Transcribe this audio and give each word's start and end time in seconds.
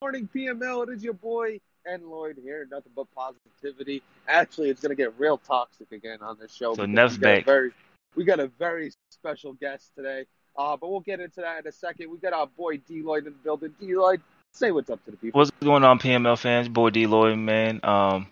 Morning 0.00 0.28
PML, 0.32 0.86
it 0.86 0.92
is 0.94 1.02
your 1.02 1.14
boy 1.14 1.58
N 1.84 2.08
Lloyd 2.08 2.38
here. 2.40 2.68
Nothing 2.70 2.92
but 2.94 3.06
positivity. 3.12 4.04
Actually, 4.28 4.70
it's 4.70 4.80
gonna 4.80 4.94
get 4.94 5.18
real 5.18 5.36
toxic 5.38 5.90
again 5.90 6.18
on 6.22 6.38
this 6.38 6.54
show. 6.54 6.74
So 6.74 6.86
because 6.86 6.94
Neff's 6.94 7.14
we 7.14 7.20
got 7.20 7.28
a 7.28 7.36
back. 7.38 7.44
Very, 7.44 7.70
we 8.14 8.24
got 8.24 8.38
a 8.38 8.46
very 8.46 8.92
special 9.10 9.54
guest 9.54 9.90
today. 9.96 10.26
Uh, 10.56 10.76
but 10.76 10.88
we'll 10.92 11.00
get 11.00 11.18
into 11.18 11.40
that 11.40 11.58
in 11.58 11.66
a 11.66 11.72
second. 11.72 12.08
We 12.08 12.18
got 12.18 12.32
our 12.32 12.46
boy 12.46 12.76
D 12.76 13.02
Lloyd 13.02 13.26
in 13.26 13.32
the 13.32 13.38
building. 13.40 13.74
D 13.80 13.96
Lloyd, 13.96 14.20
say 14.52 14.70
what's 14.70 14.90
up 14.90 15.04
to 15.06 15.10
the 15.10 15.16
people. 15.16 15.40
What's 15.40 15.50
going 15.60 15.82
on, 15.82 15.98
PML 15.98 16.38
fans? 16.38 16.68
Boy 16.68 16.90
D 16.90 17.08
Lloyd, 17.08 17.36
man. 17.36 17.80
Um, 17.82 18.28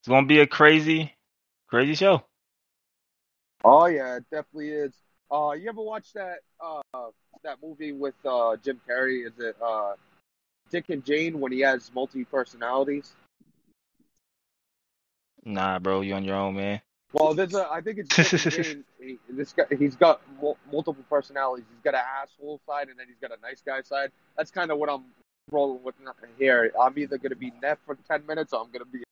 it's 0.00 0.08
gonna 0.08 0.26
be 0.26 0.40
a 0.40 0.46
crazy, 0.48 1.14
crazy 1.68 1.94
show. 1.94 2.24
Oh 3.64 3.86
yeah, 3.86 4.16
it 4.16 4.24
definitely 4.30 4.70
is. 4.70 4.92
Uh, 5.30 5.52
you 5.52 5.68
ever 5.68 5.82
watch 5.82 6.12
that 6.14 6.38
uh 6.60 6.80
that 7.44 7.58
movie 7.62 7.92
with 7.92 8.14
uh 8.24 8.56
Jim 8.62 8.80
Carrey? 8.88 9.26
Is 9.26 9.38
it 9.38 9.56
uh 9.62 9.94
Dick 10.70 10.88
and 10.88 11.04
Jane 11.04 11.40
when 11.40 11.52
he 11.52 11.60
has 11.60 11.90
multi 11.94 12.24
personalities? 12.24 13.12
Nah, 15.44 15.78
bro, 15.78 16.00
you 16.02 16.14
on 16.14 16.24
your 16.24 16.36
own, 16.36 16.56
man. 16.56 16.80
Well, 17.12 17.34
there's 17.34 17.54
a. 17.54 17.68
I 17.70 17.80
think 17.80 17.98
it's 17.98 18.14
Dick 18.14 18.32
and 18.32 18.52
Jane. 18.64 18.84
He, 19.00 19.18
this 19.28 19.52
guy, 19.52 19.64
he's 19.76 19.96
got 19.96 20.20
mul- 20.40 20.58
multiple 20.70 21.04
personalities. 21.08 21.64
He's 21.70 21.82
got 21.82 21.94
an 21.94 22.02
asshole 22.22 22.60
side, 22.66 22.88
and 22.88 22.98
then 22.98 23.06
he's 23.08 23.18
got 23.20 23.36
a 23.36 23.40
nice 23.40 23.62
guy 23.64 23.82
side. 23.82 24.12
That's 24.36 24.50
kind 24.50 24.70
of 24.70 24.78
what 24.78 24.88
I'm 24.88 25.04
rolling 25.50 25.82
with 25.82 25.96
here. 26.38 26.72
I'm 26.80 26.96
either 26.98 27.18
gonna 27.18 27.36
be 27.36 27.52
Neff 27.62 27.78
for 27.84 27.96
ten 28.08 28.24
minutes, 28.26 28.52
or 28.52 28.62
I'm 28.62 28.70
gonna 28.70 28.84
be 28.84 29.02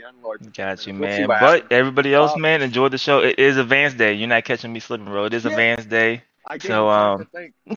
Young 0.00 0.14
Lord. 0.22 0.52
Got 0.54 0.86
you, 0.86 0.92
man. 0.94 1.28
But 1.28 1.70
everybody 1.70 2.12
else, 2.14 2.32
Um, 2.32 2.40
man, 2.40 2.62
enjoy 2.62 2.88
the 2.88 2.98
show. 2.98 3.20
It 3.20 3.38
is 3.38 3.56
Advance 3.56 3.94
Day. 3.94 4.14
You're 4.14 4.28
not 4.28 4.44
catching 4.44 4.72
me 4.72 4.80
slipping, 4.80 5.06
bro. 5.06 5.24
It 5.26 5.34
is 5.34 5.44
Yeah. 5.44 5.50
Advance 5.52 5.84
Day. 5.86 6.22
I 6.46 6.58
So, 6.58 6.88
um. 6.88 7.28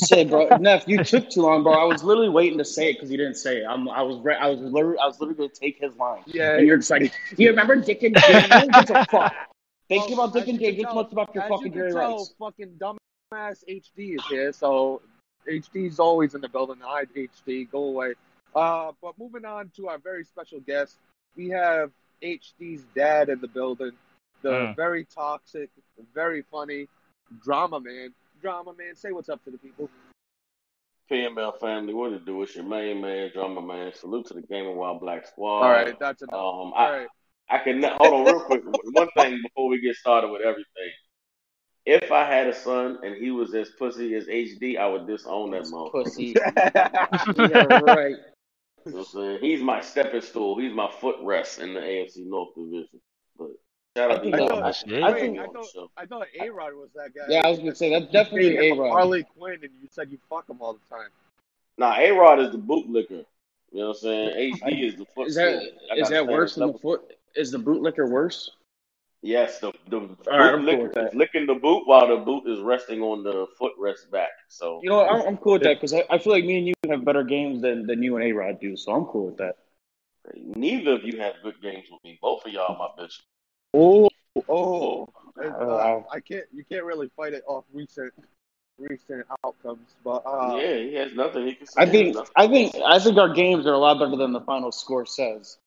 Say, 0.00 0.24
bro, 0.24 0.48
Neff, 0.56 0.82
you 0.88 1.04
took 1.04 1.30
too 1.30 1.42
long, 1.42 1.62
bro. 1.62 1.72
I 1.74 1.84
was 1.84 2.02
literally 2.02 2.28
waiting 2.28 2.58
to 2.58 2.64
say 2.64 2.90
it 2.90 2.94
because 2.94 3.08
you 3.12 3.16
didn't 3.16 3.36
say 3.36 3.58
it. 3.58 3.64
I'm, 3.66 3.88
I 3.88 4.02
was, 4.02 4.18
re- 4.18 4.34
I 4.34 4.48
was 4.48 4.58
literally, 4.58 4.98
I 4.98 5.06
was 5.06 5.20
literally 5.20 5.36
going 5.38 5.50
to 5.50 5.60
take 5.60 5.78
his 5.80 5.94
line. 5.96 6.22
Yeah, 6.26 6.56
and 6.56 6.66
you're 6.66 6.78
just 6.78 6.90
like, 6.90 7.12
you 7.36 7.48
remember 7.50 7.76
Dick 7.76 8.02
and 8.02 8.16
Jane? 8.16 8.42
Who 8.50 8.68
gives 8.68 8.90
a 8.90 9.04
fuck? 9.10 9.32
Think 9.88 10.08
Well, 10.08 10.24
about 10.24 10.34
Dick 10.34 10.48
and 10.48 10.60
you 10.60 10.66
Jane 10.66 10.74
can 10.74 10.82
just 10.82 10.92
tell- 10.92 11.02
much 11.04 11.12
about 11.12 11.32
your 11.36 11.44
As 11.44 11.48
fucking 11.50 11.66
you 11.66 11.70
can 11.70 11.80
Jerry 11.82 11.92
tell, 11.92 12.16
Rice. 12.16 12.34
fucking 12.36 12.80
dumbass 12.80 13.64
HD 13.70 14.16
is 14.18 14.26
here, 14.26 14.52
so 14.52 15.00
HD's 15.48 16.00
always 16.00 16.34
in 16.34 16.40
the 16.40 16.48
building. 16.48 16.78
Hi, 16.82 17.04
HD, 17.04 17.70
go 17.70 17.84
away. 17.84 18.14
Uh, 18.56 18.90
but 19.00 19.16
moving 19.20 19.44
on 19.44 19.70
to 19.76 19.86
our 19.88 19.98
very 19.98 20.24
special 20.24 20.58
guest, 20.60 20.98
we 21.36 21.48
have 21.50 21.90
HD's 22.22 22.84
dad 22.94 23.28
in 23.28 23.40
the 23.40 23.48
building, 23.48 23.92
the 24.42 24.50
Mm. 24.50 24.76
very 24.76 25.04
toxic, 25.04 25.70
very 26.14 26.42
funny 26.42 26.88
drama 27.42 27.80
man. 27.80 28.14
Drama 28.40 28.72
man, 28.74 28.94
say 28.94 29.12
what's 29.12 29.28
up 29.28 29.42
to 29.44 29.50
the 29.50 29.58
people. 29.58 29.90
PML 31.10 31.52
family, 31.60 31.94
what 31.94 32.12
it 32.12 32.24
do? 32.24 32.42
It's 32.42 32.56
your 32.56 32.64
main 32.64 33.00
man, 33.00 33.30
drama 33.32 33.62
man. 33.62 33.92
Salute 33.94 34.26
to 34.26 34.34
the 34.34 34.42
Game 34.42 34.66
of 34.66 34.74
Wild 34.74 35.00
Black 35.00 35.26
Squad. 35.26 35.62
All 35.62 35.70
right, 35.70 35.98
that's 35.98 36.22
enough. 36.22 36.34
Um, 36.34 36.40
All 36.40 36.74
I, 36.74 36.90
right. 36.98 37.08
I 37.48 37.58
can 37.58 37.82
hold 37.82 38.12
on 38.12 38.24
real 38.24 38.40
quick. 38.40 38.62
One 38.92 39.08
thing 39.16 39.40
before 39.42 39.68
we 39.68 39.80
get 39.80 39.94
started 39.94 40.30
with 40.30 40.42
everything. 40.42 40.92
If 41.84 42.10
I 42.10 42.24
had 42.24 42.48
a 42.48 42.52
son 42.52 42.98
and 43.04 43.14
he 43.14 43.30
was 43.30 43.54
as 43.54 43.70
pussy 43.78 44.14
as 44.16 44.26
HD, 44.26 44.76
I 44.76 44.88
would 44.88 45.06
disown 45.06 45.52
that 45.52 45.62
motherfucker. 45.62 46.04
Pussy. 46.04 46.34
yeah, 47.36 47.78
right. 47.78 48.16
You 48.86 48.92
know 48.92 48.98
what 48.98 49.06
I'm 49.08 49.12
saying? 49.12 49.38
He's 49.40 49.62
my 49.62 49.80
stepping 49.80 50.20
stool. 50.20 50.58
He's 50.58 50.72
my 50.72 50.86
footrest 50.86 51.58
in 51.58 51.74
the 51.74 51.80
AFC 51.80 52.24
North 52.24 52.54
division. 52.54 53.00
But 53.36 53.48
shout 53.96 54.10
out 54.12 54.22
to 54.22 54.28
I 54.32 54.38
thought- 54.38 54.62
I, 54.62 54.70
shit. 54.70 55.02
I, 55.02 55.12
think 55.12 55.38
I 55.38 55.46
thought. 55.46 55.90
I 55.96 56.06
thought 56.06 56.26
A 56.40 56.48
Rod 56.50 56.72
was 56.74 56.90
that 56.94 57.12
guy. 57.14 57.24
Yeah, 57.28 57.40
I 57.44 57.50
was 57.50 57.58
gonna 57.58 57.74
say 57.74 57.90
that's 57.90 58.12
definitely 58.12 58.56
a 58.70 58.74
Rod. 58.74 58.90
Harley 58.90 59.24
Quinn, 59.36 59.58
and 59.62 59.72
you 59.82 59.88
said 59.90 60.10
you 60.10 60.18
fuck 60.30 60.48
him 60.48 60.58
all 60.60 60.74
the 60.74 60.94
time. 60.96 61.08
Nah, 61.78 61.96
A 61.98 62.10
Rod 62.12 62.38
is 62.40 62.52
the 62.52 62.58
bootlicker. 62.58 63.24
You 63.72 63.80
know 63.80 63.88
what 63.88 63.96
I'm 63.96 64.00
saying? 64.00 64.52
HD 64.54 64.88
is 64.88 64.96
the 64.96 65.04
foot 65.14 65.28
Is 65.28 65.34
that 65.34 65.60
stool. 65.60 65.72
I 65.90 65.94
is 65.96 66.02
gotta 66.08 66.14
that 66.14 66.26
worse 66.28 66.54
than 66.54 66.72
the 66.72 66.78
foot? 66.78 67.12
Is 67.34 67.50
the 67.50 67.58
bootlicker 67.58 68.08
worse? 68.08 68.52
Yes, 69.26 69.58
the 69.58 69.72
the 69.88 69.98
right, 69.98 70.54
I'm 70.54 70.64
cool 70.64 70.74
bootlicker 70.74 70.82
with 70.84 70.94
that. 70.94 71.08
is 71.08 71.14
licking 71.14 71.46
the 71.46 71.54
boot 71.54 71.82
while 71.86 72.06
the 72.06 72.24
boot 72.24 72.44
is 72.46 72.60
resting 72.60 73.02
on 73.02 73.24
the 73.24 73.48
footrest 73.60 74.08
back. 74.12 74.30
So 74.46 74.78
You 74.84 74.90
know, 74.90 74.96
what? 74.98 75.10
I'm, 75.10 75.26
I'm 75.26 75.36
cool 75.38 75.54
with 75.54 75.62
that 75.62 75.78
because 75.80 75.92
I, 75.92 76.04
I 76.08 76.18
feel 76.18 76.32
like 76.32 76.44
me 76.44 76.58
and 76.58 76.68
you 76.68 76.74
have 76.88 77.04
better 77.04 77.24
games 77.24 77.60
than, 77.60 77.88
than 77.88 78.04
you 78.04 78.14
and 78.16 78.24
A 78.24 78.30
Rod 78.30 78.60
do, 78.60 78.76
so 78.76 78.92
I'm 78.92 79.04
cool 79.06 79.26
with 79.26 79.38
that. 79.38 79.56
neither 80.36 80.92
of 80.92 81.02
you 81.02 81.18
have 81.18 81.34
good 81.42 81.60
games 81.60 81.86
with 81.90 82.04
me. 82.04 82.20
Both 82.22 82.46
of 82.46 82.52
y'all 82.52 82.78
my 82.78 83.02
bitch. 83.02 83.20
Oh, 83.74 84.08
oh, 84.48 85.08
uh, 85.42 85.52
wow. 85.58 86.06
I 86.12 86.20
can't. 86.20 86.44
You 86.54 86.64
can't 86.64 86.84
really 86.84 87.10
fight 87.16 87.34
it 87.34 87.42
off 87.48 87.64
recent, 87.72 88.12
recent 88.78 89.26
outcomes. 89.44 89.96
But 90.04 90.22
uh, 90.24 90.56
yeah, 90.56 90.76
he 90.76 90.94
has 90.94 91.14
nothing 91.14 91.46
he 91.46 91.54
can 91.54 91.66
say. 91.66 91.82
I 91.82 91.86
think 91.86 92.14
Nothing. 92.14 92.32
I 92.36 92.46
think 92.46 92.74
I 92.76 92.98
think 93.00 93.18
our 93.18 93.34
games 93.34 93.66
are 93.66 93.72
a 93.72 93.78
lot 93.78 93.98
better 93.98 94.16
than 94.16 94.32
the 94.32 94.42
final 94.42 94.70
score 94.70 95.04
says. 95.04 95.58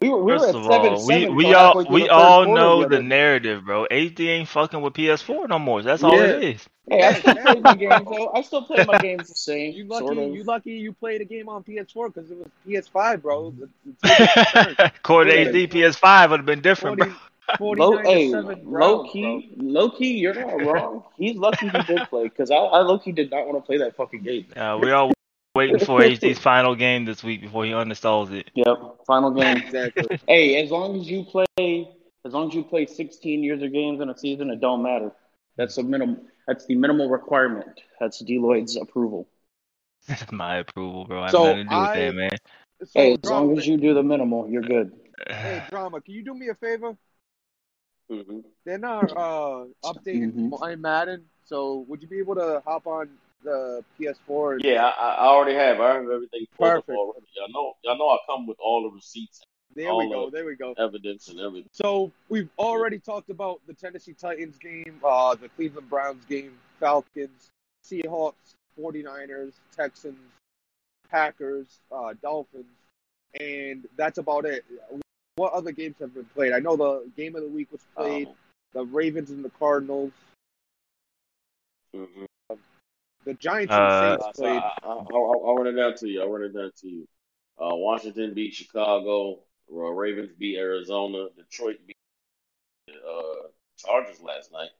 We 0.00 0.08
were 0.08 0.22
we 0.22 0.32
were 0.32 0.38
First 0.38 0.48
at 0.50 0.54
of 0.54 0.64
seven 0.64 0.92
all, 0.94 1.06
we 1.06 1.20
seven. 1.20 1.36
we 1.36 1.44
till 1.44 1.56
all 1.56 1.84
we 1.90 2.08
all 2.08 2.54
know 2.54 2.82
the 2.82 2.96
the 2.96 3.02
narrative, 3.02 3.64
bro. 3.64 3.86
HD 3.90 4.28
ain't 4.28 4.48
fucking 4.48 4.80
with 4.80 4.94
PS4 4.94 5.48
no 5.48 5.58
more. 5.58 5.82
That's 5.82 6.02
all 6.02 6.16
Yeah. 6.16 6.24
it 6.36 6.44
is. 6.44 6.68
Hey, 6.90 7.02
I 7.02 7.12
still 7.14 7.34
play 7.34 7.60
my 7.60 7.74
games 7.74 8.04
though. 8.06 8.32
I 8.34 8.42
still 8.42 8.62
play 8.62 8.84
my 8.86 8.98
games 8.98 9.28
the 9.28 9.34
same. 9.34 9.72
you 9.74 9.84
lucky. 9.84 10.06
sort 10.06 10.18
of. 10.18 10.34
You 10.34 10.44
lucky. 10.44 10.70
You 10.72 10.92
played 10.92 11.20
a 11.20 11.24
game 11.24 11.48
on 11.48 11.62
PS4 11.64 12.14
because 12.14 12.30
it 12.30 12.38
was 12.38 12.48
PS5, 12.66 13.22
bro. 13.22 13.54
It's- 13.58 13.68
it's 13.86 14.54
different. 14.74 15.02
Core 15.02 15.24
to 15.24 15.30
Yeah. 15.34 15.48
HD 15.50 15.66
PS5 15.68 16.30
would 16.30 16.40
have 16.40 16.46
been 16.46 16.60
different, 16.62 16.98
40, 16.98 17.10
bro. 17.10 17.18
49 17.58 17.78
Low, 17.90 18.02
to 18.02 18.08
hey, 18.08 18.30
7 18.30 18.60
low 18.64 18.98
rounds, 18.98 19.10
key, 19.12 19.50
low 19.56 19.90
key, 19.90 20.12
you're 20.18 20.34
not 20.34 20.60
wrong. 20.66 21.02
He's 21.16 21.36
lucky 21.36 21.68
he 21.68 21.82
did 21.82 22.00
play 22.08 22.24
because 22.24 22.50
I, 22.50 22.56
I 22.56 22.80
low 22.82 22.98
key 22.98 23.12
did 23.12 23.30
not 23.30 23.46
want 23.46 23.56
to 23.58 23.62
play 23.66 23.78
that 23.78 23.96
fucking 23.96 24.22
game. 24.22 24.46
Uh, 24.54 24.78
we 24.80 24.90
all 24.92 25.12
waiting 25.58 25.78
for 25.84 26.00
HD's 26.00 26.38
final 26.38 26.74
game 26.76 27.04
this 27.04 27.22
week 27.24 27.40
before 27.40 27.64
he 27.64 27.72
uninstalls 27.72 28.30
it. 28.32 28.50
Yep, 28.54 28.76
final 29.06 29.32
game. 29.32 29.56
Exactly. 29.66 30.18
Hey, 30.26 30.62
as 30.62 30.70
long 30.70 31.00
as 31.00 31.10
you 31.10 31.24
play, 31.24 31.88
as 32.24 32.32
long 32.32 32.48
as 32.48 32.54
you 32.54 32.62
play 32.62 32.86
16 32.86 33.42
years 33.42 33.60
of 33.62 33.72
games 33.72 34.00
in 34.00 34.08
a 34.08 34.16
season, 34.16 34.50
it 34.50 34.60
don't 34.60 34.82
matter. 34.82 35.10
That's 35.56 35.74
the 35.74 35.82
minimum. 35.82 36.28
That's 36.46 36.64
the 36.66 36.76
minimal 36.76 37.08
requirement. 37.10 37.80
That's 38.00 38.20
D 38.20 38.38
Lloyd's 38.38 38.76
approval. 38.76 39.28
That's 40.06 40.30
my 40.44 40.58
approval, 40.58 41.04
bro. 41.04 41.20
I 41.22 41.24
have 41.26 41.32
So, 41.32 41.42
nothing 41.44 41.68
to 41.68 41.74
do 41.74 41.80
with 41.80 41.90
I- 41.90 41.94
that, 41.98 42.14
man. 42.14 42.30
So, 42.84 43.00
Hey, 43.00 43.12
as 43.14 43.18
drama, 43.18 43.46
long 43.46 43.58
as 43.58 43.66
you 43.66 43.76
do 43.76 43.92
the 43.92 44.04
minimal, 44.04 44.48
you're 44.48 44.62
good. 44.62 44.92
hey, 45.28 45.60
drama. 45.68 46.00
Can 46.00 46.14
you 46.14 46.22
do 46.22 46.32
me 46.32 46.48
a 46.48 46.54
favor? 46.54 46.96
hmm 48.08 48.40
They're 48.64 48.78
not 48.78 49.10
uh, 49.10 49.64
updating 49.84 50.32
Mhm. 50.32 50.60
my 50.60 50.76
Madden, 50.76 51.24
so 51.44 51.84
would 51.88 52.00
you 52.02 52.08
be 52.08 52.20
able 52.20 52.36
to 52.36 52.62
hop 52.64 52.86
on 52.86 53.10
the 53.42 53.84
PS4? 53.98 54.54
and- 54.54 54.64
Yeah, 54.64 54.84
I, 54.84 55.14
I 55.14 55.26
already 55.26 55.54
have. 55.56 55.80
I 55.80 55.94
have 55.94 56.10
everything 56.10 56.46
Perfect. 56.58 56.90
already. 56.90 57.26
Y'all 57.36 57.48
know, 57.52 57.74
y'all 57.84 57.98
know 57.98 58.08
I 58.10 58.18
come 58.26 58.46
with 58.46 58.58
all 58.60 58.82
the 58.82 58.94
receipts, 58.94 59.42
There 59.74 59.94
we 59.94 60.08
go. 60.10 60.30
There 60.30 60.44
we 60.44 60.56
go. 60.56 60.74
evidence, 60.78 61.28
and 61.28 61.38
everything. 61.40 61.68
So 61.72 62.10
we've 62.28 62.50
already 62.58 62.98
talked 62.98 63.30
about 63.30 63.60
the 63.66 63.74
Tennessee 63.74 64.14
Titans 64.14 64.58
game, 64.58 65.00
uh, 65.04 65.34
the 65.34 65.48
Cleveland 65.50 65.88
Browns 65.88 66.24
game, 66.24 66.58
Falcons, 66.80 67.48
Seahawks, 67.84 68.54
49ers, 68.78 69.52
Texans, 69.76 70.18
Packers, 71.10 71.80
uh, 71.92 72.14
Dolphins, 72.22 72.66
and 73.40 73.86
that's 73.96 74.18
about 74.18 74.44
it. 74.44 74.64
What 75.36 75.52
other 75.52 75.72
games 75.72 75.96
have 76.00 76.12
been 76.14 76.24
played? 76.26 76.52
I 76.52 76.58
know 76.58 76.76
the 76.76 77.08
game 77.16 77.36
of 77.36 77.42
the 77.42 77.48
week 77.48 77.70
was 77.72 77.80
played, 77.96 78.26
Um, 78.28 78.34
the 78.72 78.84
Ravens 78.84 79.30
and 79.30 79.44
the 79.44 79.50
Cardinals, 79.50 80.12
mhm. 81.94 82.26
The 83.28 83.34
Giants 83.34 83.72
and 83.72 83.82
Uh, 83.82 83.88
the 83.88 83.94
Uh, 83.94 84.22
Saints 84.22 84.38
played. 84.38 84.56
I, 84.56 84.72
I, 84.82 84.88
I'll, 84.88 85.42
I'll 85.46 85.54
run 85.56 85.66
it 85.66 85.72
down 85.72 85.94
to 85.96 86.08
you. 86.08 86.22
I'll 86.22 86.30
run 86.30 86.44
it 86.44 86.54
down 86.54 86.72
to 86.80 86.88
you. 86.88 87.06
Uh, 87.60 87.76
Washington 87.76 88.32
beat 88.34 88.54
Chicago. 88.54 89.40
Ravens 89.68 90.32
beat 90.38 90.56
Arizona. 90.56 91.26
Detroit 91.36 91.76
beat 91.86 91.96
uh, 92.88 93.48
Chargers 93.76 94.20
last 94.22 94.50
night. 94.50 94.70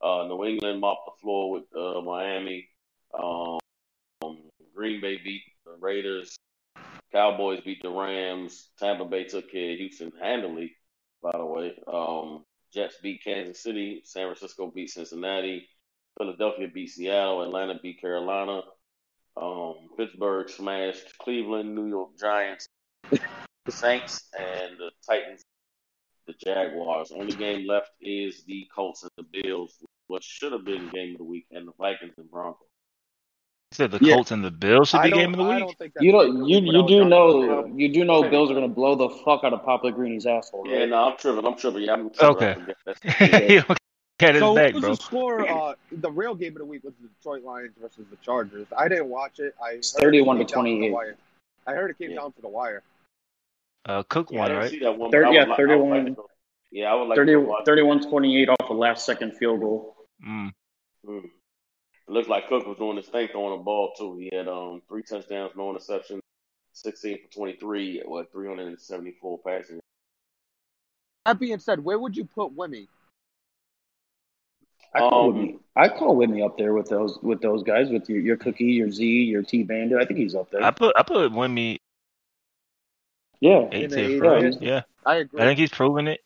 Uh, 0.00 0.28
New 0.28 0.44
England 0.44 0.80
mopped 0.80 1.06
the 1.06 1.20
floor 1.20 1.50
with 1.50 1.64
uh, 1.76 2.00
Miami. 2.00 2.68
Um, 3.18 3.58
Green 4.72 5.00
Bay 5.00 5.18
beat 5.24 5.42
the 5.66 5.72
Raiders. 5.80 6.36
Cowboys 7.10 7.60
beat 7.64 7.82
the 7.82 7.90
Rams. 7.90 8.68
Tampa 8.78 9.04
Bay 9.04 9.24
took 9.24 9.50
care 9.50 9.72
of 9.72 9.78
Houston 9.78 10.12
handily, 10.22 10.76
by 11.20 11.32
the 11.32 11.44
way. 11.44 11.74
Um, 11.92 12.44
Jets 12.72 12.96
beat 13.02 13.24
Kansas 13.24 13.60
City. 13.60 14.02
San 14.04 14.26
Francisco 14.26 14.70
beat 14.72 14.90
Cincinnati. 14.90 15.66
Philadelphia 16.18 16.68
beat 16.72 16.90
Seattle. 16.90 17.42
Atlanta 17.42 17.78
beat 17.82 18.00
Carolina. 18.00 18.62
Um, 19.40 19.74
Pittsburgh 19.96 20.48
smashed 20.50 21.16
Cleveland, 21.18 21.74
New 21.74 21.86
York 21.86 22.10
Giants, 22.18 22.66
the 23.10 23.20
Saints, 23.70 24.28
and 24.36 24.76
the 24.78 24.90
Titans, 25.08 25.42
the 26.26 26.34
Jaguars. 26.44 27.12
Only 27.14 27.32
game 27.36 27.66
left 27.66 27.90
is 28.00 28.42
the 28.46 28.66
Colts 28.74 29.02
and 29.04 29.10
the 29.16 29.42
Bills, 29.42 29.76
what 30.08 30.24
should 30.24 30.50
have 30.52 30.64
been 30.64 30.88
game 30.90 31.12
of 31.12 31.18
the 31.18 31.24
week, 31.24 31.46
and 31.52 31.68
the 31.68 31.72
Vikings 31.78 32.14
and 32.18 32.28
Broncos. 32.30 32.66
You 33.70 33.76
said 33.76 33.90
the 33.92 33.98
Yeah. 34.00 34.14
Colts 34.14 34.30
and 34.32 34.42
the 34.44 34.50
Bills 34.50 34.88
should 34.88 35.02
be 35.02 35.10
game 35.12 35.34
of 35.34 35.38
the 35.38 35.44
week. 35.44 35.58
don't 35.78 35.92
You 36.00 36.10
game 36.12 36.14
of 36.20 36.26
don't 36.26 36.48
you 36.48 36.58
you 36.60 36.88
do 36.88 37.04
know 37.04 37.32
Taylor. 37.42 37.68
you 37.68 37.92
do 37.92 38.04
know 38.04 38.14
Okay. 38.20 38.30
Bills 38.30 38.50
are 38.50 38.54
gonna 38.54 38.66
blow 38.66 38.96
the 38.96 39.10
fuck 39.24 39.44
out 39.44 39.52
of 39.52 39.62
Papa 39.62 39.92
Greeny's 39.92 40.26
asshole, 40.26 40.66
Yeah, 40.68 40.86
no, 40.86 41.10
I'm 41.10 41.16
tripping. 41.16 41.44
I'm 41.46 41.54
tripping. 41.56 41.82
Yeah, 41.82 41.92
I'm 41.92 42.10
tripping. 42.10 42.36
Okay. 42.36 42.74
That's 42.86 43.04
you 43.50 43.62
don't 44.18 44.40
So 44.40 44.54
back, 44.54 44.74
what 44.74 44.74
was 44.74 44.82
bro. 44.82 44.94
the 44.94 45.02
score? 45.02 45.48
Uh, 45.48 45.74
the 45.92 46.10
real 46.10 46.34
game 46.34 46.52
of 46.52 46.58
the 46.58 46.64
week 46.64 46.82
was 46.84 46.94
the 47.00 47.08
Detroit 47.08 47.42
Lions 47.44 47.72
versus 47.80 48.04
the 48.10 48.16
Chargers. 48.16 48.66
I 48.76 48.88
didn't 48.88 49.08
watch 49.08 49.38
it. 49.38 49.54
I 49.62 49.72
It's 49.74 49.92
heard 49.94 50.14
it 50.14 50.18
31 50.24 50.38
to 50.38 50.44
came 50.44 50.46
down 50.54 50.64
to 50.64 50.70
the 50.70 50.76
28. 50.78 50.92
wire. 50.92 51.16
I 51.66 51.72
heard 51.74 51.90
it 51.90 51.98
came 51.98 52.10
Yeah. 52.10 52.16
down 52.16 52.32
to 52.32 52.40
the 52.42 52.48
wire. 52.48 52.82
Uh, 53.86 54.02
Cook 54.02 54.30
yeah, 54.30 54.38
won, 54.40 54.48
didn't 54.48 54.62
right? 54.62 54.70
see 54.70 54.78
that 54.80 54.98
one. 54.98 55.10
Thir- 55.10 55.22
but 55.22 55.30
I 55.30 55.34
yeah, 55.34 55.44
like, 55.44 55.58
I 55.60 55.76
would 55.76 55.88
like 56.06 56.16
yeah, 56.70 56.92
I 56.92 56.94
would 56.94 57.08
like 57.08 57.16
30, 57.16 57.32
to 57.32 57.38
watch 57.40 57.64
31 57.64 58.08
28 58.08 58.48
off 58.50 58.56
a 58.68 58.72
last 58.74 59.06
second 59.06 59.32
field 59.36 59.60
goal. 59.60 59.96
Mm. 60.26 60.50
Mm. 61.06 61.24
It 61.24 61.30
looked 62.12 62.28
like 62.28 62.48
Cook 62.48 62.66
was 62.66 62.76
doing 62.78 62.96
his 62.96 63.06
thing 63.06 63.28
throwing 63.28 63.56
the 63.58 63.62
ball 63.64 63.92
too. 63.96 64.16
He 64.18 64.34
had 64.36 64.48
um 64.48 64.82
three 64.88 65.02
touchdowns, 65.02 65.52
no 65.56 65.70
interception, 65.70 66.20
sixteen 66.72 67.18
for 67.22 67.32
twenty 67.32 67.54
three, 67.56 68.02
what 68.04 68.30
three 68.32 68.48
hundred 68.48 68.68
and 68.68 68.80
seventy 68.80 69.12
four 69.20 69.38
passing. 69.46 69.78
That 71.24 71.38
being 71.38 71.58
said, 71.58 71.82
where 71.84 71.98
would 71.98 72.16
you 72.16 72.24
put 72.24 72.54
Wimmy? 72.56 72.88
I 74.98 75.08
call 75.10 75.28
Um, 75.30 75.36
Whitney. 75.36 75.58
I 75.76 75.88
call 75.88 76.16
Whitney 76.16 76.42
up 76.42 76.58
there 76.58 76.74
with 76.74 76.88
those 76.88 77.18
with 77.22 77.40
those 77.40 77.62
guys 77.62 77.88
with 77.88 78.08
your 78.08 78.20
your 78.20 78.36
Cookie, 78.36 78.64
your 78.64 78.90
Z, 78.90 79.04
your 79.04 79.42
T 79.42 79.62
Bandit. 79.62 79.98
I 80.00 80.04
think 80.04 80.18
he's 80.18 80.34
up 80.34 80.50
there. 80.50 80.62
I 80.62 80.70
put 80.70 80.94
I 80.98 81.02
put 81.02 81.32
Wimmy 81.32 81.78
yeah, 83.40 83.68
eight 83.72 83.84
In 83.84 83.90
the 83.90 83.96
tier 83.96 84.10
eight 84.10 84.18
for 84.18 84.40
tier? 84.40 84.50
me. 84.50 84.58
Yeah, 84.60 84.82
I 85.06 85.16
agree. 85.16 85.40
I 85.40 85.44
think 85.44 85.58
he's 85.58 85.70
proven 85.70 86.08
it. 86.08 86.20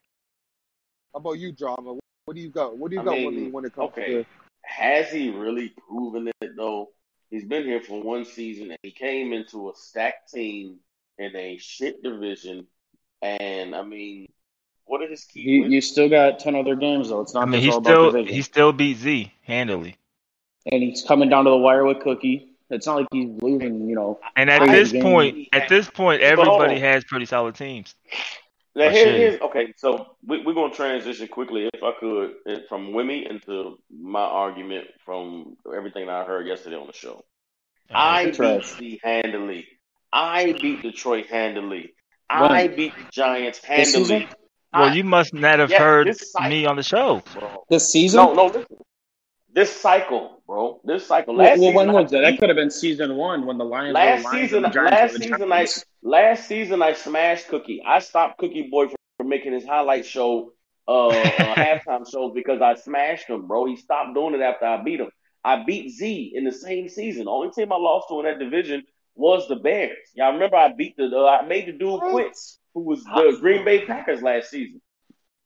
How 1.12 1.19
about 1.19 1.38
you, 1.38 1.52
Drama? 1.52 1.98
What 2.24 2.34
do 2.34 2.40
you 2.40 2.48
got? 2.50 2.78
What 2.78 2.90
do 2.90 2.96
you 2.96 3.02
I 3.02 3.04
got, 3.04 3.14
mean, 3.14 3.32
Wimmy, 3.32 3.52
when 3.52 3.64
it 3.64 3.74
comes 3.74 3.90
okay. 3.90 4.06
to? 4.06 4.24
Has 4.64 5.10
he 5.10 5.30
really 5.30 5.75
proven 5.88 6.28
it 6.40 6.56
though? 6.56 6.90
He's 7.30 7.44
been 7.44 7.64
here 7.64 7.80
for 7.82 8.02
one 8.02 8.25
season 8.25 8.70
and 8.70 8.78
he 8.82 8.90
came 8.90 9.32
into 9.32 9.68
a 9.70 9.72
stacked 9.75 10.32
team 10.32 10.78
in 11.18 11.34
a 11.36 11.56
shit 11.58 12.02
division. 12.02 12.66
And 13.20 13.75
I 13.75 13.82
mean, 13.82 14.28
what 14.92 15.00
did 15.00 15.10
his 15.10 15.24
key 15.24 15.40
you 15.40 15.64
you 15.64 15.80
still 15.80 16.10
got 16.10 16.38
ten 16.38 16.54
other 16.54 16.76
games 16.76 17.08
though. 17.08 17.22
It's 17.22 17.32
not 17.32 17.44
I 17.44 17.46
mean, 17.46 17.62
he 17.62 17.70
all 17.70 17.82
still 17.82 18.08
about 18.10 18.12
division. 18.12 18.34
he 18.36 18.42
still 18.42 18.72
beat 18.74 18.98
Z 18.98 19.32
handily. 19.40 19.96
and 20.70 20.82
he's 20.82 21.02
coming 21.02 21.30
down 21.30 21.44
to 21.44 21.50
the 21.50 21.56
wire 21.56 21.86
with 21.86 22.00
Cookie. 22.00 22.50
It's 22.68 22.86
not 22.86 22.96
like 22.96 23.06
he's 23.10 23.30
losing, 23.40 23.88
you 23.88 23.94
know. 23.94 24.20
And 24.36 24.50
at 24.50 24.66
this 24.66 24.92
game. 24.92 25.02
point, 25.02 25.48
at 25.52 25.70
this 25.70 25.88
point, 25.88 26.20
everybody 26.20 26.78
has 26.78 27.04
pretty 27.04 27.24
solid 27.24 27.54
teams. 27.54 27.94
Now 28.74 28.88
Or 28.88 28.90
here, 28.90 29.12
here's 29.12 29.40
okay. 29.40 29.72
So 29.78 30.14
we, 30.26 30.44
we're 30.44 30.52
gonna 30.52 30.74
transition 30.74 31.26
quickly, 31.26 31.70
if 31.72 31.82
I 31.82 31.92
could, 31.98 32.34
from 32.68 32.92
Wimmy 32.92 33.26
into 33.28 33.78
my 33.90 34.20
argument 34.20 34.88
from 35.06 35.56
everything 35.74 36.10
I 36.10 36.24
heard 36.24 36.46
yesterday 36.46 36.76
on 36.76 36.86
the 36.86 36.92
show. 36.92 37.24
I 37.90 38.26
beat 38.26 38.64
Z 38.64 39.00
handily. 39.02 39.66
I 40.12 40.52
beat 40.52 40.82
Detroit 40.82 41.28
handily. 41.28 41.94
When? 42.28 42.42
I 42.50 42.68
beat 42.68 42.94
the 42.94 43.10
Giants 43.10 43.58
This 43.58 43.94
handily. 43.94 44.28
Season? 44.72 44.86
well, 44.86 44.96
you 44.96 45.04
must 45.04 45.34
not 45.34 45.58
have 45.58 45.70
Yeah, 45.70 45.78
heard 45.78 46.16
cycle- 46.16 46.48
me 46.50 46.66
on 46.66 46.76
the 46.76 46.82
show. 46.82 47.22
bro. 47.34 47.64
This 47.69 47.90
season? 47.90 48.19
No, 48.24 48.34
no, 48.34 48.46
listen. 48.46 48.76
This 49.54 49.70
cycle, 49.70 50.42
bro. 50.46 50.80
This 50.84 51.06
cycle. 51.06 51.34
Well, 51.34 51.46
Last 51.46 51.58
well, 51.58 51.70
season, 51.70 51.86
when 51.86 51.90
I 51.96 52.00
was 52.00 52.10
that? 52.10 52.20
That 52.22 52.38
could 52.38 52.48
have 52.48 52.56
been 52.56 52.70
season 52.70 53.16
one 53.16 53.44
when 53.44 53.58
the 53.58 53.64
Lions 53.64 53.94
last 53.94 54.24
were 54.24 54.30
the 54.30 54.36
Lions 54.36 54.50
season, 54.50 54.64
and 54.64 54.74
last 54.74 55.16
season, 55.16 55.52
I 55.52 55.66
last 56.02 56.48
season 56.48 56.82
I 56.82 56.92
smashed 56.94 57.48
Cookie. 57.48 57.82
I 57.86 57.98
stopped 57.98 58.38
Cookie 58.38 58.69
Boy 58.70 58.86
from, 58.86 58.96
from 59.19 59.28
making 59.28 59.52
his 59.52 59.66
highlight 59.66 60.06
show, 60.06 60.52
uh, 60.88 61.08
uh 61.08 61.54
halftime 61.56 62.10
shows 62.10 62.32
because 62.34 62.62
I 62.62 62.76
smashed 62.76 63.28
him, 63.28 63.46
bro. 63.46 63.66
He 63.66 63.76
stopped 63.76 64.14
doing 64.14 64.34
it 64.34 64.40
after 64.40 64.64
I 64.64 64.82
beat 64.82 65.00
him. 65.00 65.10
I 65.44 65.64
beat 65.64 65.90
Z 65.90 66.32
in 66.34 66.44
the 66.44 66.52
same 66.52 66.88
season. 66.88 67.25
The 67.25 67.30
only 67.30 67.50
team 67.50 67.72
I 67.72 67.76
lost 67.76 68.08
to 68.08 68.20
in 68.20 68.25
that 68.25 68.38
division 68.38 68.84
was 69.14 69.48
the 69.48 69.56
Bears. 69.56 69.98
Y'all 70.14 70.32
remember 70.32 70.56
I 70.56 70.72
beat 70.72 70.96
the, 70.96 71.10
uh, 71.14 71.26
I 71.26 71.46
made 71.46 71.66
the 71.66 71.72
dude 71.72 72.00
quit, 72.00 72.38
who 72.74 72.80
was 72.82 73.04
the 73.04 73.36
Green 73.40 73.64
Bay 73.64 73.84
Packers 73.86 74.22
last 74.22 74.50
season. 74.50 74.80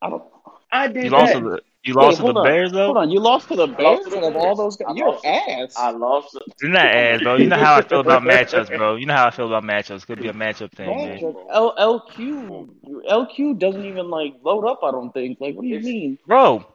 I 0.01 0.09
don't. 0.09 0.23
I 0.71 0.87
did 0.87 1.05
You 1.05 1.09
lost 1.11 1.33
that. 1.33 1.39
to 1.39 1.49
the 1.49 1.61
you 1.83 1.93
Wait, 1.95 2.03
lost 2.03 2.17
to 2.17 2.23
the 2.23 2.33
on. 2.33 2.43
Bears 2.45 2.71
though. 2.73 2.85
Hold 2.85 2.97
on, 2.97 3.09
you 3.09 3.19
lost 3.21 3.47
to 3.47 3.55
the 3.55 3.67
Bears 3.67 4.03
to 4.03 4.09
the 4.09 4.17
out 4.17 4.23
of 4.23 4.35
all 4.35 4.55
those 4.55 4.75
guys. 4.75 4.87
I 4.89 4.93
You're 4.95 5.11
lost. 5.11 5.25
ass. 5.25 5.73
I 5.77 5.91
lost. 5.91 6.31
to- 6.33 6.41
It's 6.47 6.63
not 6.63 6.85
ass, 6.85 7.21
bro. 7.21 7.35
You 7.37 7.47
know 7.47 7.55
how 7.57 7.75
I 7.75 7.81
feel 7.81 8.01
about 8.01 8.23
matchups, 8.23 8.75
bro. 8.75 8.95
You 8.97 9.05
know 9.05 9.13
how 9.13 9.27
I 9.27 9.31
feel 9.31 9.47
about 9.47 9.63
matchups. 9.63 10.05
Could 10.05 10.19
be 10.19 10.27
a 10.27 10.33
matchup 10.33 10.73
thing, 10.73 10.87
man. 10.89 11.17
Matchup. 11.19 11.35
L- 11.49 11.75
LQ 11.77 12.69
LQ 13.09 13.57
doesn't 13.59 13.85
even 13.85 14.09
like 14.09 14.33
load 14.43 14.65
up. 14.65 14.81
I 14.83 14.91
don't 14.91 15.13
think. 15.13 15.39
Like, 15.39 15.55
what 15.55 15.61
do 15.61 15.67
you 15.69 15.75
It's- 15.77 15.85
mean? 15.85 16.17
Bro, 16.27 16.65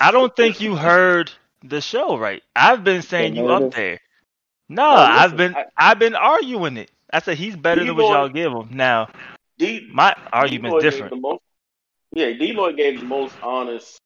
I 0.00 0.10
don't 0.10 0.34
think 0.36 0.60
you 0.60 0.76
heard 0.76 1.32
the 1.64 1.80
show 1.80 2.18
right. 2.18 2.42
I've 2.54 2.84
been 2.84 3.00
saying 3.02 3.34
you 3.36 3.48
up 3.48 3.72
there. 3.72 4.00
No, 4.68 4.82
No, 4.94 5.00
listen, 5.00 5.12
I've 5.18 5.36
been 5.36 5.56
I- 5.56 5.64
I've 5.78 5.98
been 5.98 6.14
arguing 6.14 6.76
it. 6.76 6.90
I 7.10 7.20
said 7.20 7.38
he's 7.38 7.56
better 7.56 7.84
than 7.84 7.94
what 7.96 8.02
D-Boy- 8.02 8.12
y'all 8.14 8.28
give 8.28 8.52
him. 8.52 8.68
Now 8.76 9.08
D- 9.62 9.88
my 9.92 10.14
argument 10.32 10.64
D 10.64 10.70
Lloyd 10.70 10.82
gave 10.82 10.92
different. 10.92 11.22
Most, 11.22 11.42
yeah, 12.12 12.32
D 12.32 12.52
Lloyd 12.52 12.76
gave 12.76 13.00
the 13.00 13.06
most 13.06 13.34
honest 13.42 13.98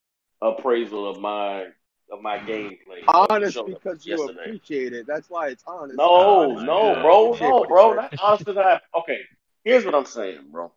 appraisal 0.42 1.08
of 1.08 1.18
my 1.18 1.66
of 2.12 2.20
my 2.22 2.38
gameplay. 2.38 3.02
Honest 3.08 3.58
because 3.66 4.06
you 4.06 4.18
yesterday. 4.18 4.40
appreciate 4.42 4.92
it. 4.92 5.06
That's 5.06 5.30
why 5.30 5.48
it's 5.48 5.64
honest. 5.66 5.96
No, 5.96 6.52
my 6.54 6.66
no, 6.66 6.94
God. 6.94 7.02
bro, 7.02 7.36
no, 7.40 7.64
bro. 7.64 7.82
sure. 7.90 7.96
That's 7.96 8.22
honest 8.22 8.48
as 8.48 8.56
I. 8.58 8.80
Okay, 8.98 9.20
here's 9.64 9.84
what 9.84 9.94
I'm 9.94 10.04
saying, 10.04 10.40
bro. 10.50 10.72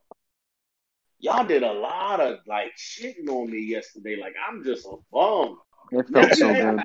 Y'all 1.19 1.45
did 1.45 1.63
a 1.63 1.73
lot 1.73 2.21
of 2.21 2.39
like 2.47 2.71
shitting 2.77 3.27
on 3.27 3.51
me 3.51 3.59
yesterday. 3.59 4.15
Like 4.15 4.35
I'm 4.47 4.63
just 4.63 4.85
a 4.85 4.95
bum. 5.11 5.59
It 5.91 6.07
felt 6.07 6.33
so 6.35 6.53
good. 6.53 6.83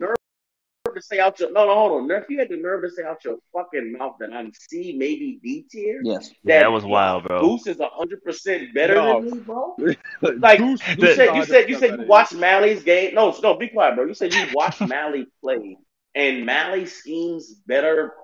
The 0.95 0.99
nerve 0.99 1.03
to 1.03 1.03
say 1.03 1.19
out 1.21 1.41
your 1.41 1.53
no, 1.53 1.67
no, 1.67 1.75
hold 1.75 1.93
on. 2.03 2.09
Nerf, 2.09 2.25
you 2.29 2.39
had 2.39 2.49
the 2.49 2.57
nerve 2.57 2.83
to 2.83 2.91
say 2.91 3.03
out 3.05 3.25
your 3.25 3.37
fucking 3.53 3.93
mouth 3.99 4.17
that 4.21 4.33
I'm 4.33 4.53
C, 4.71 4.95
maybe 4.97 5.39
D 5.43 5.65
tier. 5.71 6.01
Yes. 6.05 6.31
Yeah, 6.45 6.61
that 6.61 6.73
was 6.73 6.85
wild, 6.85 7.25
bro. 7.25 7.41
Goose 7.41 7.67
is 7.67 7.79
hundred 7.81 8.23
percent 8.25 8.73
better 8.75 8.95
No. 8.95 9.21
than 9.21 9.31
me, 9.31 9.39
bro. 9.41 9.77
Like 10.39 10.59
Goose- 10.59 10.81
you 10.89 10.97
Goose 10.97 11.17
said, 11.17 11.35
you 11.37 11.43
is 11.43 11.49
said, 11.49 11.69
you 11.69 11.77
100% 11.77 11.81
said 11.81 11.91
you 11.91 11.97
better. 11.99 12.09
watched 12.09 12.35
Mally's 12.35 12.83
game. 12.83 13.15
No, 13.15 13.35
no, 13.43 13.55
be 13.55 13.69
quiet, 13.69 13.97
bro. 13.97 14.05
You 14.07 14.15
said 14.15 14.33
you 14.35 14.47
watched 14.55 14.81
Mally 14.89 15.27
play, 15.43 15.77
and 16.15 16.47
Mally 16.47 16.87
schemes 16.87 17.53
better 17.67 18.15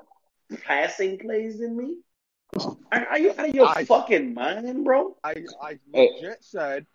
passing 0.65 1.19
plays 1.19 1.59
than 1.59 1.77
me. 1.77 1.97
Are, 2.93 3.07
are 3.07 3.19
you 3.19 3.31
out 3.31 3.49
of 3.49 3.55
your 3.55 3.69
I- 3.69 3.85
fucking 3.85 4.35
mind, 4.35 4.85
bro? 4.85 5.17
I, 5.23 5.35
I 5.63 5.79
Hey. 5.93 6.11
legit 6.21 6.43
said, 6.43 6.87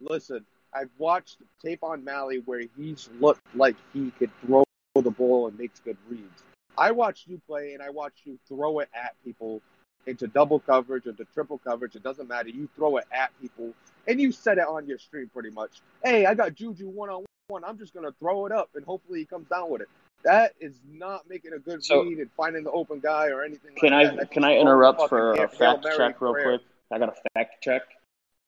listen, 0.00 0.44
I've 0.74 0.90
watched 0.98 1.38
tape 1.64 1.82
on 1.82 2.04
Mally 2.04 2.42
where 2.44 2.62
he's 2.76 3.08
looked 3.18 3.40
like 3.54 3.76
he 3.92 4.12
could 4.18 4.30
throw 4.46 4.62
the 5.02 5.10
ball 5.10 5.48
and 5.48 5.58
makes 5.58 5.80
good 5.80 5.96
reads. 6.08 6.42
I 6.78 6.92
watched 6.92 7.28
you 7.28 7.40
play 7.46 7.74
and 7.74 7.82
I 7.82 7.90
watched 7.90 8.24
you 8.24 8.38
throw 8.48 8.78
it 8.78 8.88
at 8.94 9.14
people 9.24 9.60
into 10.06 10.26
double 10.26 10.58
coverage, 10.60 11.06
or 11.06 11.10
into 11.10 11.26
triple 11.34 11.58
coverage. 11.58 11.94
It 11.94 12.02
doesn't 12.02 12.28
matter. 12.28 12.48
You 12.48 12.68
throw 12.74 12.96
it 12.96 13.04
at 13.12 13.30
people 13.40 13.72
and 14.08 14.20
you 14.20 14.32
said 14.32 14.58
it 14.58 14.66
on 14.66 14.86
your 14.86 14.98
stream 14.98 15.30
pretty 15.32 15.50
much. 15.50 15.80
Hey, 16.02 16.26
I 16.26 16.34
got 16.34 16.54
Juju 16.54 16.88
one 16.88 17.10
on 17.10 17.24
one. 17.48 17.64
I'm 17.64 17.76
just 17.78 17.92
going 17.92 18.06
to 18.06 18.12
throw 18.18 18.46
it 18.46 18.52
up 18.52 18.70
and 18.74 18.84
hopefully 18.84 19.18
he 19.20 19.24
comes 19.26 19.48
down 19.48 19.70
with 19.70 19.82
it. 19.82 19.88
That 20.22 20.52
is 20.60 20.74
not 20.90 21.28
making 21.28 21.52
a 21.54 21.58
good 21.58 21.84
So- 21.84 22.02
read 22.02 22.18
and 22.18 22.30
finding 22.36 22.64
the 22.64 22.70
open 22.70 23.00
guy 23.00 23.28
or 23.28 23.42
anything 23.42 23.72
Can 23.76 23.92
like 23.92 24.08
I 24.12 24.16
that. 24.16 24.30
Can 24.30 24.44
I 24.44 24.56
interrupt 24.56 25.08
for 25.08 25.32
a 25.32 25.48
fact 25.48 25.84
check 25.96 26.20
real 26.20 26.32
prayer. 26.32 26.58
quick? 26.58 26.66
I 26.92 26.98
got 26.98 27.10
a 27.10 27.14
fact 27.34 27.62
check. 27.62 27.82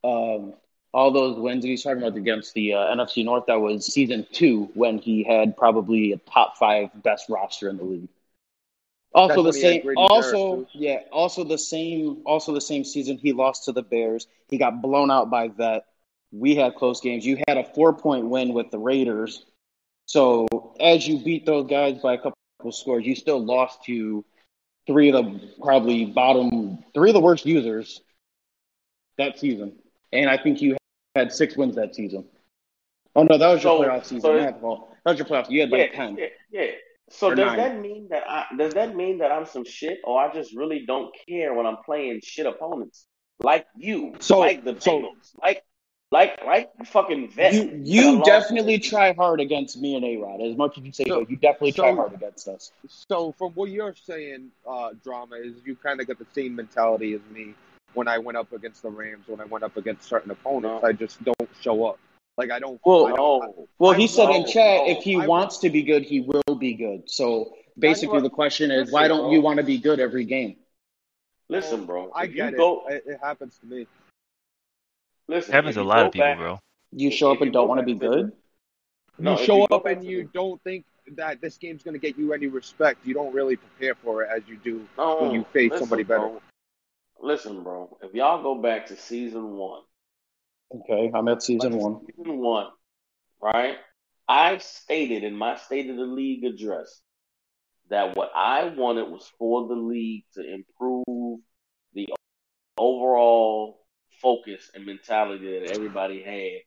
Um, 0.04 0.54
all 0.92 1.10
those 1.10 1.38
wins 1.38 1.62
that 1.62 1.68
he's 1.68 1.82
talking 1.82 2.02
about 2.02 2.16
against 2.16 2.54
the 2.54 2.74
uh, 2.74 2.94
NFC 2.94 3.24
North, 3.24 3.46
that 3.46 3.60
was 3.60 3.86
season 3.86 4.26
two 4.32 4.70
when 4.74 4.98
he 4.98 5.24
had 5.24 5.56
probably 5.56 6.12
a 6.12 6.18
top 6.18 6.56
five 6.58 6.90
best 7.02 7.28
roster 7.28 7.68
in 7.68 7.78
the 7.78 7.84
league. 7.84 8.08
Also 9.14 9.42
That's 9.42 9.56
the 9.56 9.62
when 9.62 9.72
he 9.72 9.76
had 9.76 9.82
same. 9.84 9.96
Also, 9.96 10.54
Jarrett, 10.54 10.68
yeah. 10.74 10.98
Also 11.10 11.44
the 11.44 11.58
same. 11.58 12.22
Also 12.24 12.52
the 12.52 12.60
same 12.60 12.84
season 12.84 13.18
he 13.18 13.32
lost 13.32 13.64
to 13.64 13.72
the 13.72 13.82
Bears. 13.82 14.26
He 14.48 14.58
got 14.58 14.82
blown 14.82 15.10
out 15.10 15.30
by 15.30 15.48
Vet. 15.48 15.84
We 16.30 16.54
had 16.54 16.74
close 16.76 17.00
games. 17.00 17.26
You 17.26 17.42
had 17.46 17.58
a 17.58 17.64
four 17.64 17.92
point 17.92 18.26
win 18.26 18.54
with 18.54 18.70
the 18.70 18.78
Raiders. 18.78 19.44
So 20.06 20.46
as 20.80 21.06
you 21.06 21.22
beat 21.22 21.46
those 21.46 21.68
guys 21.68 21.98
by 22.02 22.14
a 22.14 22.18
couple 22.18 22.36
scores, 22.70 23.06
you 23.06 23.14
still 23.14 23.42
lost 23.42 23.84
to 23.84 24.24
three 24.86 25.10
of 25.10 25.24
the 25.24 25.40
probably 25.62 26.06
bottom 26.06 26.84
three 26.94 27.10
of 27.10 27.14
the 27.14 27.20
worst 27.20 27.46
users 27.46 28.00
that 29.18 29.38
season. 29.38 29.74
And 30.12 30.28
I 30.28 30.36
think 30.36 30.60
you 30.60 30.76
had 31.14 31.32
six 31.32 31.56
wins 31.56 31.76
that 31.76 31.94
season. 31.94 32.24
Oh 33.14 33.24
no, 33.24 33.36
that 33.36 33.48
was 33.52 33.62
your 33.62 33.78
So- 33.78 33.88
playoff 33.88 34.04
season. 34.04 34.20
so- 34.20 34.34
that 35.04 35.10
was 35.10 35.18
your 35.18 35.26
playoff. 35.26 35.50
You 35.50 35.60
had 35.60 35.70
Yeah, 35.70 35.76
like 35.76 35.92
ten. 35.92 36.16
yeah, 36.16 36.26
yeah. 36.50 36.70
So 37.10 37.34
does 37.34 37.44
nine. 37.46 37.56
that 37.58 37.80
mean 37.80 38.08
that 38.10 38.24
I 38.28 38.46
does 38.56 38.74
that 38.74 38.96
mean 38.96 39.18
that 39.18 39.30
I'm 39.30 39.44
some 39.44 39.64
shit, 39.64 40.00
or 40.04 40.18
I 40.20 40.32
just 40.32 40.54
really 40.56 40.86
don't 40.86 41.14
care 41.28 41.52
when 41.52 41.66
I'm 41.66 41.76
playing 41.84 42.20
shit 42.22 42.46
opponents 42.46 43.06
like 43.40 43.66
you, 43.76 44.14
So- 44.20 44.38
like 44.38 44.64
the 44.64 44.80
so- 44.80 45.00
Bengals, 45.00 45.32
like 45.42 45.62
like 46.10 46.42
like 46.46 46.70
fucking 46.86 47.30
vet. 47.32 47.52
You 47.52 47.80
you 47.84 48.22
definitely 48.24 48.78
to. 48.78 48.88
try 48.88 49.12
hard 49.12 49.40
against 49.40 49.78
me 49.78 49.94
and 49.96 50.04
A 50.04 50.16
Rod. 50.16 50.40
As 50.40 50.56
much 50.56 50.78
as 50.78 50.84
you 50.84 50.92
say 50.92 51.04
So- 51.06 51.20
you 51.28 51.36
definitely 51.36 51.72
try 51.72 51.92
hard 51.92 52.14
against 52.14 52.48
us. 52.48 52.72
So 52.86 53.32
from 53.32 53.52
what 53.52 53.68
you're 53.70 53.94
saying, 53.94 54.50
uh, 54.66 54.90
drama 55.04 55.36
is 55.36 55.54
you 55.66 55.76
kind 55.76 56.00
of 56.00 56.06
got 56.06 56.18
the 56.18 56.26
same 56.32 56.54
mentality 56.56 57.12
as 57.14 57.20
me 57.30 57.54
when 57.94 58.08
I 58.08 58.18
went 58.18 58.36
up 58.38 58.52
against 58.52 58.82
the 58.82 58.90
Rams. 58.90 59.24
When 59.26 59.40
I 59.40 59.44
went 59.44 59.64
up 59.64 59.76
against 59.76 60.08
certain 60.08 60.30
opponents, 60.30 60.82
No. 60.82 60.88
I 60.88 60.92
just 60.92 61.22
don't 61.24 61.48
show 61.60 61.86
up. 61.86 61.98
Like 62.38 62.50
I 62.50 62.58
don't. 62.58 62.80
Well, 62.84 63.06
I 63.06 63.10
don't 63.10 63.18
No, 63.18 63.68
Well, 63.78 63.92
I 63.92 63.96
he 63.96 64.06
said 64.06 64.30
in 64.30 64.46
chat 64.46 64.86
No, 64.86 64.88
if 64.88 65.02
he 65.02 65.20
I 65.20 65.26
wants 65.26 65.58
to 65.58 65.70
be 65.70 65.82
good, 65.82 66.02
he 66.02 66.20
will 66.20 66.54
be 66.56 66.74
good. 66.74 67.10
So 67.10 67.54
basically 67.78 68.20
the 68.20 68.30
question 68.30 68.70
is, 68.70 68.80
listen, 68.86 68.92
why 68.92 69.08
don't 69.08 69.22
bro. 69.24 69.32
you 69.32 69.40
want 69.42 69.58
to 69.58 69.62
be 69.64 69.78
good 69.78 70.00
every 70.00 70.24
game? 70.24 70.56
Listen, 71.48 71.84
bro. 71.84 72.10
I 72.14 72.24
if 72.24 72.34
get 72.34 72.52
you 72.52 72.56
go, 72.56 72.86
it. 72.88 73.04
it. 73.06 73.12
It 73.12 73.20
happens 73.22 73.58
to 73.58 73.66
me. 73.66 73.86
listen. 75.28 75.52
It 75.52 75.54
happens 75.54 75.74
to 75.74 75.82
a 75.82 75.84
lot 75.84 76.06
of 76.06 76.12
people, 76.12 76.26
back- 76.26 76.38
bro. 76.38 76.58
You 76.94 77.10
show 77.10 77.32
up 77.32 77.40
and 77.40 77.52
don't 77.52 77.68
want 77.68 77.80
to 77.80 77.86
be 77.86 77.94
good. 77.94 78.32
No, 79.18 79.38
you 79.38 79.44
show 79.44 79.56
you 79.58 79.66
up 79.70 79.86
and 79.86 80.04
you 80.04 80.22
the- 80.24 80.28
don't 80.32 80.62
think 80.62 80.84
that 81.16 81.40
this 81.40 81.58
game's 81.58 81.82
going 81.82 81.94
to 81.94 81.98
get 81.98 82.16
you 82.16 82.32
any 82.32 82.46
respect. 82.46 83.04
You 83.04 83.12
don't 83.12 83.34
really 83.34 83.56
prepare 83.56 83.94
for 83.94 84.22
it 84.22 84.30
as 84.34 84.42
you 84.46 84.56
do 84.56 84.86
No, 84.96 85.22
when 85.22 85.32
you 85.32 85.44
face 85.52 85.70
listen, 85.70 85.86
somebody 85.86 86.02
better. 86.04 86.20
Bro. 86.28 86.42
Listen, 87.22 87.62
bro. 87.62 87.96
If 88.02 88.14
y'all 88.14 88.42
go 88.42 88.60
back 88.60 88.86
to 88.86 88.96
season 88.96 89.52
one, 89.56 89.82
Okay, 90.74 91.10
I'm 91.14 91.28
at 91.28 91.42
season 91.42 91.76
one. 91.76 92.00
season 92.06 92.38
one, 92.38 92.68
right? 93.40 93.76
I 94.26 94.56
stated 94.58 95.22
in 95.22 95.36
my 95.36 95.56
State 95.56 95.90
of 95.90 95.96
the 95.96 96.02
League 96.06 96.44
address 96.44 97.00
that 97.90 98.16
what 98.16 98.30
I 98.34 98.72
wanted 98.74 99.10
was 99.10 99.30
for 99.38 99.68
the 99.68 99.74
league 99.74 100.24
to 100.34 100.42
improve 100.42 101.40
the 101.92 102.08
overall 102.78 103.84
focus 104.22 104.70
and 104.74 104.86
mentality 104.86 105.60
that 105.60 105.72
everybody 105.74 106.22
had 106.22 106.62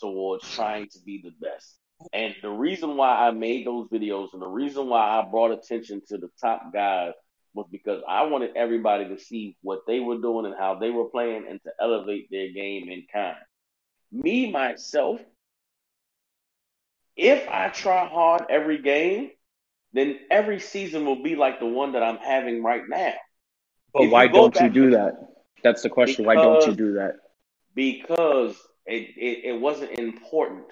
towards 0.00 0.50
trying 0.54 0.88
to 0.88 0.98
be 1.04 1.20
the 1.22 1.32
best. 1.46 1.76
And 2.14 2.34
the 2.40 2.48
reason 2.48 2.96
why 2.96 3.26
I 3.26 3.30
made 3.30 3.66
those 3.66 3.88
videos 3.88 4.32
and 4.32 4.40
the 4.40 4.48
reason 4.48 4.88
why 4.88 5.20
I 5.20 5.28
brought 5.30 5.50
attention 5.50 6.00
to 6.08 6.16
the 6.16 6.30
top 6.40 6.72
guys 6.72 7.12
was 7.54 7.66
because 7.70 8.02
I 8.08 8.24
wanted 8.24 8.56
everybody 8.56 9.08
to 9.08 9.18
see 9.18 9.56
what 9.62 9.80
they 9.86 10.00
were 10.00 10.18
doing 10.18 10.46
and 10.46 10.54
how 10.58 10.76
they 10.76 10.90
were 10.90 11.06
playing 11.06 11.46
and 11.48 11.60
to 11.64 11.70
elevate 11.80 12.28
their 12.30 12.52
game 12.52 12.88
in 12.88 13.04
kind. 13.12 13.36
Me, 14.12 14.50
myself, 14.50 15.20
if 17.16 17.48
I 17.48 17.68
try 17.68 18.06
hard 18.06 18.42
every 18.48 18.78
game, 18.78 19.30
then 19.92 20.18
every 20.30 20.60
season 20.60 21.04
will 21.04 21.22
be 21.22 21.36
like 21.36 21.58
the 21.60 21.66
one 21.66 21.92
that 21.92 22.02
I'm 22.02 22.18
having 22.18 22.62
right 22.62 22.82
now. 22.88 23.14
But 23.92 24.04
If 24.04 24.10
why 24.12 24.26
go 24.28 24.48
don't 24.48 24.60
you 24.60 24.68
do 24.70 24.90
that? 24.92 25.14
That's 25.62 25.82
the 25.82 25.90
question. 25.90 26.24
Why 26.24 26.34
don't 26.34 26.66
you 26.66 26.74
do 26.74 26.92
that? 26.94 27.16
because 27.74 28.56
it, 28.86 29.14
it, 29.16 29.44
it 29.54 29.60
wasn't 29.60 29.98
important. 29.98 30.64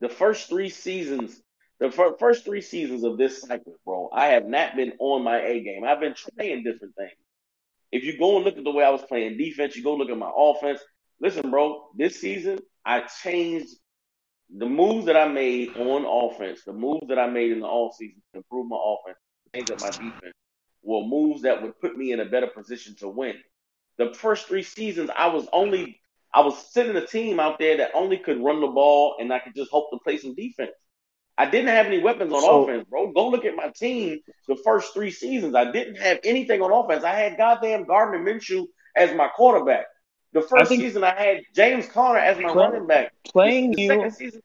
The 0.00 0.08
first 0.08 0.48
three 0.48 0.68
seasons, 0.68 1.40
the 1.80 1.90
fir- 1.90 2.16
first 2.18 2.44
three 2.44 2.60
seasons 2.60 3.04
of 3.04 3.18
this 3.18 3.42
cycle, 3.42 3.74
bro, 3.84 4.08
I 4.12 4.26
have 4.28 4.46
not 4.46 4.76
been 4.76 4.92
on 4.98 5.22
my 5.22 5.40
A 5.40 5.62
game. 5.62 5.84
I've 5.84 6.00
been 6.00 6.14
trying 6.14 6.62
different 6.62 6.94
things. 6.96 7.12
If 7.90 8.04
you 8.04 8.18
go 8.18 8.36
and 8.36 8.44
look 8.44 8.56
at 8.56 8.64
the 8.64 8.70
way 8.70 8.84
I 8.84 8.90
was 8.90 9.02
playing 9.02 9.38
defense, 9.38 9.76
you 9.76 9.82
go 9.82 9.94
look 9.94 10.10
at 10.10 10.18
my 10.18 10.30
offense. 10.36 10.80
Listen, 11.20 11.50
bro, 11.50 11.90
this 11.96 12.20
season 12.20 12.58
I 12.84 13.00
changed 13.22 13.74
the 14.56 14.66
moves 14.66 15.06
that 15.06 15.16
I 15.16 15.26
made 15.28 15.76
on 15.76 16.04
offense, 16.04 16.62
the 16.64 16.72
moves 16.72 17.08
that 17.08 17.18
I 17.18 17.28
made 17.28 17.50
in 17.50 17.60
the 17.60 17.66
off 17.66 17.96
season 17.96 18.22
to 18.32 18.38
improve 18.38 18.68
my 18.68 18.76
offense, 18.76 19.18
change 19.54 19.70
up 19.70 19.80
my 19.80 19.90
defense, 19.90 20.34
were 20.82 21.04
moves 21.04 21.42
that 21.42 21.62
would 21.62 21.80
put 21.80 21.96
me 21.96 22.12
in 22.12 22.20
a 22.20 22.24
better 22.24 22.46
position 22.46 22.94
to 22.96 23.08
win. 23.08 23.36
The 23.96 24.12
first 24.14 24.46
three 24.46 24.62
seasons, 24.62 25.10
I 25.16 25.28
was 25.28 25.46
only 25.52 26.00
I 26.32 26.40
was 26.40 26.72
sending 26.72 26.96
a 26.96 27.06
team 27.06 27.38
out 27.38 27.60
there 27.60 27.76
that 27.76 27.92
only 27.94 28.18
could 28.18 28.42
run 28.42 28.60
the 28.60 28.66
ball 28.66 29.16
and 29.20 29.32
I 29.32 29.38
could 29.38 29.54
just 29.54 29.70
hope 29.70 29.90
to 29.92 29.98
play 30.02 30.18
some 30.18 30.34
defense. 30.34 30.72
I 31.36 31.46
didn't 31.50 31.68
have 31.70 31.86
any 31.86 31.98
weapons 31.98 32.32
on 32.32 32.40
So- 32.42 32.62
offense, 32.64 32.86
bro. 32.88 33.10
Go 33.12 33.28
look 33.28 33.44
at 33.44 33.56
my 33.56 33.68
team 33.70 34.20
the 34.46 34.56
first 34.56 34.94
three 34.94 35.10
seasons. 35.10 35.54
I 35.54 35.70
didn't 35.70 35.96
have 35.96 36.20
anything 36.24 36.62
on 36.62 36.70
offense. 36.72 37.02
I 37.04 37.12
had 37.14 37.36
goddamn 37.36 37.84
Gardner 37.84 38.18
Minshew 38.20 38.66
as 38.94 39.12
my 39.14 39.28
quarterback. 39.28 39.86
The 40.32 40.42
first 40.42 40.68
think- 40.68 40.82
season, 40.82 41.02
I 41.04 41.14
had 41.14 41.42
James 41.54 41.86
Conner 41.88 42.18
as 42.18 42.38
my 42.38 42.52
Play- 42.52 42.64
running 42.66 42.86
back. 42.86 43.12
Playing 43.24 43.72
the 43.72 43.82
you, 43.82 43.88
second 43.88 44.10
season, 44.12 44.42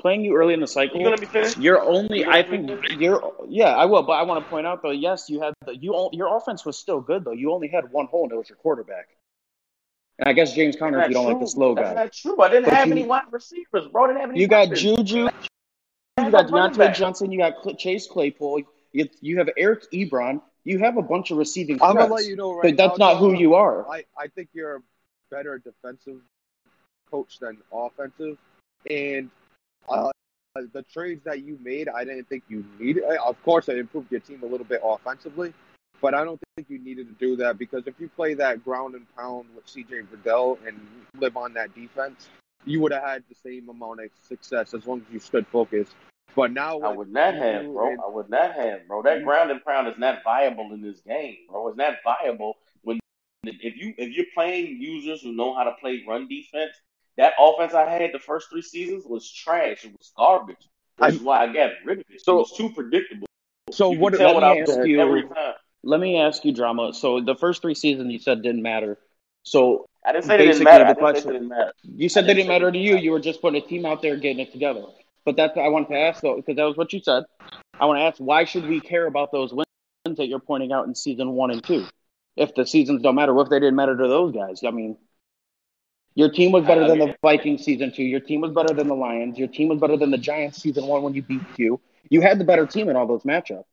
playing 0.00 0.22
you 0.24 0.34
early 0.36 0.52
in 0.54 0.60
the 0.60 0.64
you 0.64 0.66
cycle. 0.68 0.98
gonna 0.98 1.10
let 1.10 1.20
me 1.20 1.26
finish? 1.26 1.56
You're 1.56 1.80
only. 1.82 2.20
You 2.20 2.30
I 2.30 2.42
think 2.42 2.70
you're. 2.98 3.20
Yeah, 3.48 3.74
I 3.76 3.84
will. 3.86 4.02
But 4.02 4.12
I 4.12 4.22
want 4.22 4.44
to 4.44 4.50
point 4.50 4.66
out 4.66 4.82
though. 4.82 4.90
Yes, 4.90 5.28
you 5.30 5.40
had 5.40 5.54
the, 5.66 5.76
you. 5.76 6.08
Your 6.12 6.34
offense 6.36 6.64
was 6.66 6.78
still 6.78 7.00
good 7.00 7.24
though. 7.24 7.32
You 7.32 7.52
only 7.52 7.68
had 7.68 7.90
one 7.92 8.06
hole, 8.06 8.24
and 8.24 8.32
it 8.32 8.36
was 8.36 8.48
your 8.50 8.56
quarterback. 8.56 9.08
And 10.18 10.28
I 10.28 10.32
guess 10.34 10.52
James 10.54 10.76
Conner, 10.76 11.00
if 11.02 11.08
you 11.08 11.14
don't 11.14 11.26
like 11.26 11.40
the 11.40 11.46
slow 11.46 11.74
That's 11.74 11.88
guy. 11.88 11.94
not 12.04 12.12
true. 12.12 12.40
I 12.40 12.48
didn't 12.48 12.64
But 12.66 12.74
have 12.74 12.86
you- 12.88 12.92
any 12.92 13.04
wide 13.04 13.22
receivers, 13.30 13.88
bro. 13.88 14.04
I 14.04 14.06
didn't 14.08 14.20
have 14.20 14.30
any. 14.30 14.40
You 14.40 14.46
got 14.48 14.68
weapons. 14.68 14.82
Juju. 14.82 15.28
I 16.18 16.26
You 16.26 16.30
got 16.30 16.50
no 16.50 16.68
Diontae. 16.68 16.94
Johnson. 16.94 17.32
You 17.32 17.38
got 17.38 17.78
Chase 17.78 18.06
Claypool. 18.06 18.62
You, 18.92 19.08
you 19.20 19.38
have 19.38 19.48
Eric 19.56 19.90
Ebron. 19.92 20.42
You 20.64 20.78
have 20.78 20.96
a 20.96 21.02
bunch 21.02 21.30
of 21.30 21.38
receiving 21.38 21.80
I'm 21.80 21.94
threats. 21.94 22.08
gonna 22.08 22.14
let 22.14 22.26
you 22.26 22.36
know 22.36 22.54
right 22.54 22.62
but 22.62 22.76
that's 22.76 22.98
now, 22.98 23.12
not 23.12 23.18
who 23.18 23.32
you 23.32 23.54
are. 23.54 23.88
I, 23.88 24.04
I 24.18 24.28
think 24.28 24.50
you're 24.52 24.76
a 24.76 24.80
better 25.30 25.58
defensive 25.58 26.20
coach 27.10 27.38
than 27.40 27.58
offensive, 27.72 28.38
and 28.88 29.30
uh, 29.88 30.10
the 30.54 30.82
trades 30.82 31.24
that 31.24 31.42
you 31.42 31.58
made, 31.62 31.88
I 31.88 32.04
didn't 32.04 32.28
think 32.28 32.44
you 32.48 32.64
needed. 32.78 33.04
uh, 33.04 33.16
Of 33.24 33.42
course, 33.42 33.68
it 33.68 33.78
improved 33.78 34.12
your 34.12 34.20
team 34.20 34.40
a 34.42 34.46
little 34.46 34.66
bit 34.66 34.80
offensively, 34.84 35.52
but 36.00 36.14
I 36.14 36.24
don't 36.24 36.40
think 36.56 36.68
you 36.70 36.78
needed 36.78 37.08
to 37.08 37.14
do 37.14 37.36
that 37.36 37.58
because 37.58 37.86
if 37.86 37.94
you 37.98 38.08
play 38.08 38.34
that 38.34 38.62
ground 38.64 38.94
and 38.94 39.06
pound 39.16 39.46
with 39.56 39.68
C.J. 39.68 40.02
Verdell 40.02 40.58
and 40.66 40.78
live 41.18 41.36
on 41.36 41.54
that 41.54 41.74
defense, 41.74 42.28
you 42.64 42.80
would 42.80 42.92
have 42.92 43.02
had 43.02 43.24
the 43.28 43.34
same 43.34 43.68
amount 43.68 44.00
of 44.00 44.10
success 44.26 44.74
as 44.74 44.86
long 44.86 45.00
as 45.00 45.12
you 45.12 45.18
stood 45.18 45.46
focused. 45.48 45.94
But 46.34 46.52
now, 46.52 46.80
I 46.80 46.88
with 46.88 46.96
would 46.98 47.12
not 47.12 47.34
have, 47.34 47.66
bro. 47.72 47.90
and- 47.90 48.00
I 48.00 48.08
would 48.08 48.30
not 48.30 48.54
have, 48.54 48.86
bro. 48.88 49.02
That 49.02 49.22
ground 49.24 49.50
and 49.50 49.62
pound 49.64 49.88
is 49.88 49.98
not 49.98 50.22
viable 50.24 50.72
in 50.72 50.80
this 50.80 51.00
game, 51.00 51.36
bro. 51.50 51.68
It's 51.68 51.76
not 51.76 51.96
viable 52.04 52.54
when 52.82 52.98
if 53.44 53.76
you 53.76 53.92
if 53.98 54.14
you're 54.16 54.26
playing 54.34 54.80
users 54.80 55.20
who 55.22 55.32
know 55.32 55.54
how 55.54 55.64
to 55.64 55.72
play 55.80 56.02
run 56.08 56.28
defense. 56.28 56.72
That 57.18 57.34
offense 57.38 57.74
I 57.74 57.86
had 57.90 58.10
the 58.14 58.18
first 58.18 58.48
three 58.48 58.62
seasons 58.62 59.04
was 59.04 59.30
trash. 59.30 59.84
It 59.84 59.92
was 59.98 60.12
garbage. 60.16 60.56
Which 60.96 61.14
is 61.16 61.20
why 61.20 61.42
I 61.42 61.46
got 61.52 61.72
rid 61.84 61.98
of 61.98 62.04
it. 62.08 62.22
So- 62.22 62.36
it 62.36 62.38
was 62.38 62.52
too 62.56 62.70
predictable. 62.70 63.26
so 63.70 63.92
You 63.92 63.98
what? 63.98 64.12
can 64.14 64.20
tell 64.20 64.28
let 64.28 64.42
what 64.42 64.54
me 64.54 64.60
I 64.60 64.62
ask 64.62 64.86
you- 64.86 65.00
every 65.00 65.22
time. 65.28 65.54
Let 65.84 66.00
me 66.00 66.16
ask 66.18 66.44
you, 66.44 66.52
drama. 66.52 66.94
So 66.94 67.20
the 67.20 67.34
first 67.34 67.60
three 67.60 67.74
seasons 67.74 68.10
you 68.12 68.18
said 68.20 68.40
didn't 68.42 68.62
matter. 68.62 68.98
So 69.42 69.88
I 70.04 70.12
didn't 70.12 70.24
say 70.24 70.34
it 70.34 70.38
didn't 70.38 70.64
matter. 70.64 70.84
the 70.84 70.90
I 70.90 70.92
didn't 70.94 70.96
say 70.96 71.12
question- 71.12 71.32
didn't 71.32 71.48
matter. 71.48 71.72
you 71.84 72.08
said 72.08 72.24
they 72.24 72.28
didn't 72.28 72.36
didn't 72.38 72.48
matter 72.48 72.72
to 72.72 72.78
you. 72.78 72.96
You 72.96 73.12
were 73.12 73.20
just 73.20 73.40
putting 73.40 73.62
a 73.62 73.66
team 73.66 73.86
out 73.86 74.02
there 74.02 74.16
getting 74.16 74.40
it 74.40 74.52
together. 74.52 74.82
But 75.24 75.36
that's 75.36 75.54
what 75.54 75.64
I 75.64 75.68
wanted 75.68 75.88
to 75.90 75.98
ask 75.98 76.20
though, 76.22 76.36
because 76.36 76.56
that 76.56 76.64
was 76.64 76.76
what 76.76 76.92
you 76.92 77.00
said. 77.00 77.24
I 77.78 77.86
want 77.86 77.98
to 77.98 78.02
ask 78.02 78.18
why 78.18 78.44
should 78.44 78.66
we 78.66 78.80
care 78.80 79.06
about 79.06 79.30
those 79.32 79.52
wins 79.52 79.66
that 80.16 80.26
you're 80.26 80.40
pointing 80.40 80.72
out 80.72 80.86
in 80.86 80.94
season 80.94 81.32
one 81.32 81.50
and 81.50 81.62
two? 81.62 81.86
If 82.36 82.54
the 82.54 82.66
seasons 82.66 83.02
don't 83.02 83.14
matter, 83.14 83.32
what 83.34 83.44
if 83.44 83.50
they 83.50 83.60
didn't 83.60 83.76
matter 83.76 83.96
to 83.96 84.08
those 84.08 84.32
guys? 84.34 84.64
I 84.64 84.70
mean, 84.70 84.96
your 86.14 86.30
team 86.30 86.52
was 86.52 86.64
better 86.64 86.86
than 86.86 86.98
the 86.98 87.14
Vikings 87.22 87.64
season 87.64 87.92
two. 87.92 88.02
Your 88.02 88.20
team 88.20 88.40
was 88.40 88.52
better 88.52 88.74
than 88.74 88.88
the 88.88 88.94
Lions. 88.94 89.38
Your 89.38 89.48
team 89.48 89.68
was 89.68 89.78
better 89.78 89.96
than 89.96 90.10
the 90.10 90.18
Giants 90.18 90.60
season 90.60 90.86
one 90.86 91.02
when 91.02 91.14
you 91.14 91.22
beat 91.22 91.40
Q. 91.54 91.80
You 92.10 92.20
had 92.20 92.38
the 92.38 92.44
better 92.44 92.66
team 92.66 92.88
in 92.88 92.96
all 92.96 93.06
those 93.06 93.22
matchups. 93.22 93.64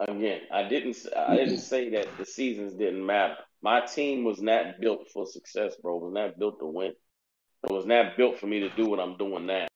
Again, 0.00 0.40
I 0.50 0.62
didn't. 0.62 0.96
I 1.14 1.36
didn't 1.36 1.54
mm-hmm. 1.54 1.62
say 1.62 1.90
that 1.90 2.08
the 2.16 2.24
seasons 2.24 2.72
didn't 2.74 3.04
matter. 3.04 3.36
My 3.62 3.80
team 3.82 4.24
was 4.24 4.40
not 4.40 4.80
built 4.80 5.08
for 5.12 5.26
success, 5.26 5.76
bro. 5.82 5.98
It 5.98 6.04
was 6.04 6.14
not 6.14 6.38
built 6.38 6.58
to 6.60 6.66
win. 6.66 6.92
It 7.64 7.70
was 7.70 7.84
not 7.84 8.16
built 8.16 8.38
for 8.38 8.46
me 8.46 8.60
to 8.60 8.70
do 8.70 8.86
what 8.86 8.98
I'm 8.98 9.18
doing 9.18 9.44
now. 9.44 9.66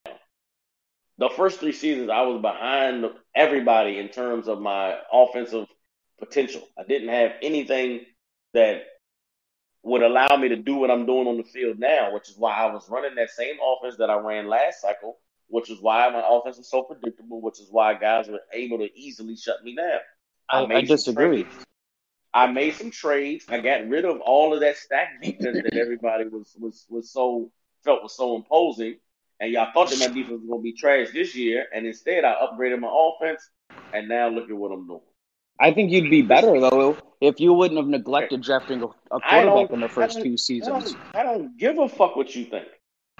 The 1.18 1.28
first 1.36 1.60
three 1.60 1.72
seasons, 1.72 2.08
I 2.10 2.22
was 2.22 2.40
behind 2.40 3.04
everybody 3.36 3.98
in 3.98 4.08
terms 4.08 4.48
of 4.48 4.60
my 4.60 4.96
offensive 5.12 5.66
potential. 6.18 6.62
I 6.78 6.84
didn't 6.84 7.10
have 7.10 7.32
anything 7.42 8.00
that 8.54 8.84
would 9.82 10.02
allow 10.02 10.36
me 10.36 10.48
to 10.48 10.56
do 10.56 10.76
what 10.76 10.90
I'm 10.90 11.04
doing 11.04 11.28
on 11.28 11.36
the 11.36 11.44
field 11.44 11.78
now, 11.78 12.14
which 12.14 12.30
is 12.30 12.36
why 12.38 12.54
I 12.54 12.72
was 12.72 12.88
running 12.88 13.14
that 13.16 13.30
same 13.30 13.56
offense 13.62 13.96
that 13.98 14.08
I 14.08 14.16
ran 14.16 14.48
last 14.48 14.80
cycle, 14.80 15.18
which 15.48 15.70
is 15.70 15.80
why 15.82 16.08
my 16.08 16.24
offense 16.26 16.56
was 16.56 16.70
so 16.70 16.82
predictable, 16.82 17.42
which 17.42 17.60
is 17.60 17.68
why 17.70 17.92
guys 17.92 18.28
were 18.28 18.40
able 18.54 18.78
to 18.78 18.88
easily 18.98 19.36
shut 19.36 19.62
me 19.62 19.76
down. 19.76 20.00
I, 20.48 20.64
I 20.64 20.84
some 20.84 20.86
disagree. 20.86 21.44
trades. 21.44 21.64
I 22.32 22.46
made 22.48 22.74
some 22.74 22.90
trades. 22.90 23.46
I 23.48 23.60
got 23.60 23.88
rid 23.88 24.04
of 24.04 24.20
all 24.20 24.54
of 24.54 24.60
that 24.60 24.76
stack 24.76 25.22
defense 25.22 25.62
that 25.62 25.76
everybody 25.76 26.24
was 26.28 26.54
was 26.58 26.84
was 26.88 27.10
so 27.10 27.50
felt 27.84 28.02
was 28.02 28.16
so 28.16 28.36
imposing. 28.36 28.96
And 29.40 29.52
y'all 29.52 29.72
thought 29.72 29.90
that 29.90 29.98
my 29.98 30.08
defense 30.08 30.40
was 30.40 30.48
gonna 30.48 30.62
be 30.62 30.72
trash 30.72 31.08
this 31.12 31.34
year, 31.34 31.66
and 31.74 31.86
instead 31.86 32.24
I 32.24 32.34
upgraded 32.34 32.80
my 32.80 32.90
offense, 32.90 33.48
and 33.92 34.08
now 34.08 34.28
look 34.28 34.50
at 34.50 34.56
what 34.56 34.72
I'm 34.72 34.86
doing. 34.86 35.00
I 35.60 35.72
think 35.72 35.92
you'd 35.92 36.10
be 36.10 36.22
better 36.22 36.60
though 36.60 36.98
if 37.20 37.40
you 37.40 37.52
wouldn't 37.52 37.78
have 37.78 37.88
neglected 37.88 38.40
eh, 38.40 38.42
drafting 38.44 38.82
a 38.82 39.20
quarterback 39.20 39.70
in 39.70 39.80
the 39.80 39.88
first 39.88 40.20
two 40.20 40.32
I 40.32 40.36
seasons. 40.36 40.96
don't, 41.14 41.20
I 41.20 41.22
don't 41.22 41.56
give 41.56 41.78
a 41.78 41.88
fuck 41.88 42.16
what 42.16 42.34
you 42.34 42.44
think. 42.44 42.66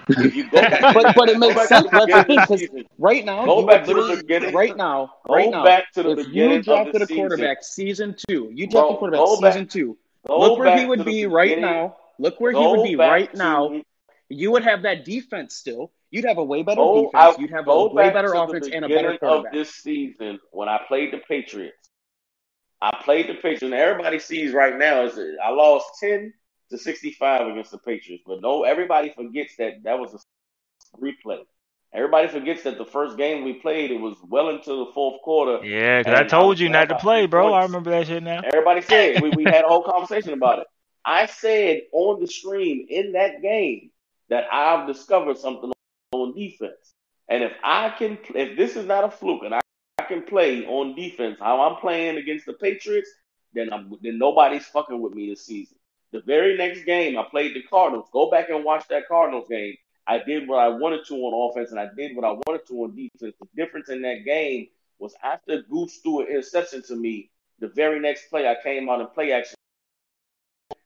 If 0.09 0.35
you 0.35 0.49
go 0.49 0.61
back, 0.61 0.93
But 0.93 1.15
but 1.15 1.29
it 1.29 1.39
makes 1.39 1.67
sense. 1.67 1.85
to 1.85 1.89
the 1.89 2.05
That's 2.05 2.27
the 2.27 2.47
thing 2.47 2.59
because 2.69 2.85
right 2.97 3.25
now 3.25 3.45
Go 3.45 3.65
back 3.65 3.85
to 3.85 3.93
the 3.93 4.17
beginning. 4.21 4.53
right 4.53 4.75
now 4.77 5.13
Go 5.27 5.33
right 5.35 5.49
now. 5.49 5.63
back 5.63 5.91
to 5.93 6.03
the 6.03 6.11
If 6.11 6.17
beginning 6.27 6.51
you 6.51 6.57
of 6.59 6.65
drafted 6.65 7.01
the 7.01 7.13
a 7.13 7.15
quarterback 7.17 7.63
season 7.63 8.15
two, 8.29 8.51
you 8.53 8.67
Bro, 8.67 8.81
drafted 8.81 8.95
a 8.95 8.97
quarterback 8.99 9.25
go 9.25 9.41
back- 9.41 9.53
season 9.53 9.67
two. 9.67 9.97
Go 10.27 10.39
Look 10.39 10.59
where 10.59 10.77
he 10.77 10.85
would 10.85 10.99
to 10.99 11.03
the 11.03 11.11
be 11.11 11.25
right 11.25 11.59
now. 11.59 11.97
Look 12.19 12.39
where 12.39 12.51
he 12.51 12.57
would 12.59 12.83
be 12.83 12.95
right 12.95 13.31
to- 13.31 13.37
now. 13.37 13.81
You 14.29 14.51
would 14.51 14.63
have 14.63 14.81
that 14.83 15.05
defense 15.05 15.55
still. 15.55 15.91
You'd 16.09 16.25
have 16.25 16.37
a 16.37 16.43
way 16.43 16.63
better 16.63 16.77
Go, 16.77 17.05
defense. 17.11 17.35
I, 17.37 17.41
You'd 17.41 17.51
have 17.51 17.67
a 17.67 17.87
way 17.87 18.09
better 18.09 18.33
offense 18.33 18.67
and 18.67 18.85
a 18.85 18.87
better 18.87 19.09
beginning 19.11 19.13
of 19.15 19.19
quarterback. 19.19 19.53
this 19.53 19.69
season 19.75 20.39
when 20.51 20.67
I 20.69 20.79
played 20.87 21.11
the 21.13 21.19
Patriots. 21.27 21.89
I 22.81 22.95
played 23.03 23.27
the 23.27 23.33
Patriots, 23.35 23.63
and 23.63 23.73
everybody 23.73 24.19
sees 24.19 24.51
right 24.53 24.75
now 24.77 25.03
is 25.05 25.17
I 25.43 25.49
lost 25.51 25.85
ten 25.99 26.33
to 26.69 26.77
sixty-five 26.77 27.47
against 27.47 27.71
the 27.71 27.77
Patriots. 27.77 28.23
But 28.25 28.41
no, 28.41 28.63
everybody 28.63 29.13
forgets 29.15 29.55
that 29.57 29.83
that 29.83 29.99
was 29.99 30.13
a 30.13 30.99
replay. 30.99 31.39
Everybody 31.93 32.27
forgets 32.27 32.63
that 32.63 32.77
the 32.77 32.85
first 32.85 33.17
game 33.17 33.45
we 33.45 33.53
played, 33.53 33.89
it 33.89 34.01
was 34.01 34.17
well 34.27 34.49
into 34.49 34.85
the 34.85 34.91
fourth 34.93 35.21
quarter. 35.21 35.65
Yeah, 35.65 35.99
because 35.99 36.19
I 36.19 36.23
told 36.25 36.59
you 36.59 36.67
not 36.67 36.89
to 36.89 36.97
play, 36.97 37.25
bro. 37.25 37.53
I 37.53 37.63
remember 37.63 37.91
that 37.91 38.07
shit 38.07 38.21
now. 38.21 38.41
Everybody 38.43 38.81
said 38.89 39.21
we, 39.21 39.29
we 39.29 39.43
had 39.45 39.63
a 39.63 39.67
whole 39.67 39.83
conversation 39.83 40.33
about 40.33 40.59
it. 40.59 40.67
I 41.05 41.27
said 41.27 41.81
on 41.93 42.19
the 42.19 42.27
stream 42.27 42.87
in 42.89 43.13
that 43.13 43.41
game 43.41 43.91
that 44.29 44.45
I've 44.51 44.87
discovered 44.87 45.37
something 45.37 45.71
on 46.11 46.35
defense, 46.35 46.93
and 47.29 47.43
if 47.43 47.53
I 47.63 47.91
can, 47.91 48.17
if 48.33 48.57
this 48.57 48.75
is 48.75 48.85
not 48.85 49.05
a 49.05 49.11
fluke, 49.11 49.43
and 49.45 49.55
I, 49.55 49.61
I 49.99 50.03
can 50.03 50.23
play 50.23 50.65
on 50.65 50.95
defense 50.95 51.37
how 51.39 51.61
I'm 51.61 51.77
playing 51.77 52.17
against 52.17 52.45
the 52.45 52.53
Patriots, 52.53 53.09
then 53.53 53.71
I'm 53.71 53.93
then 54.01 54.17
nobody's 54.17 54.65
fucking 54.65 54.99
with 54.99 55.13
me 55.13 55.29
this 55.29 55.45
season. 55.45 55.77
The 56.15 56.21
very 56.21 56.55
next 56.55 56.85
game, 56.85 57.17
I 57.17 57.23
played 57.23 57.53
the 57.53 57.61
Cardinals. 57.63 58.07
Go 58.13 58.31
back 58.31 58.49
and 58.49 58.63
watch 58.63 58.87
that 58.87 59.05
Cardinals 59.09 59.49
game. 59.49 59.75
I 60.07 60.19
did 60.19 60.47
what 60.47 60.59
I 60.59 60.69
wanted 60.69 61.05
to 61.07 61.13
on 61.15 61.51
offense, 61.51 61.71
and 61.71 61.79
I 61.79 61.89
did 61.93 62.15
what 62.15 62.23
I 62.23 62.31
wanted 62.47 62.65
to 62.67 62.73
on 62.83 62.95
defense. 62.95 63.35
The 63.37 63.47
difference 63.53 63.89
in 63.89 64.01
that 64.03 64.23
game 64.23 64.69
was 64.97 65.13
after 65.21 65.63
Goose 65.63 65.97
threw 65.97 66.21
an 66.21 66.27
interception 66.27 66.83
to 66.83 66.95
me. 66.95 67.31
The 67.59 67.67
very 67.67 67.99
next 67.99 68.29
play, 68.29 68.47
I 68.47 68.55
came 68.63 68.87
out 68.87 69.01
and 69.01 69.11
play 69.11 69.33
action, 69.33 69.55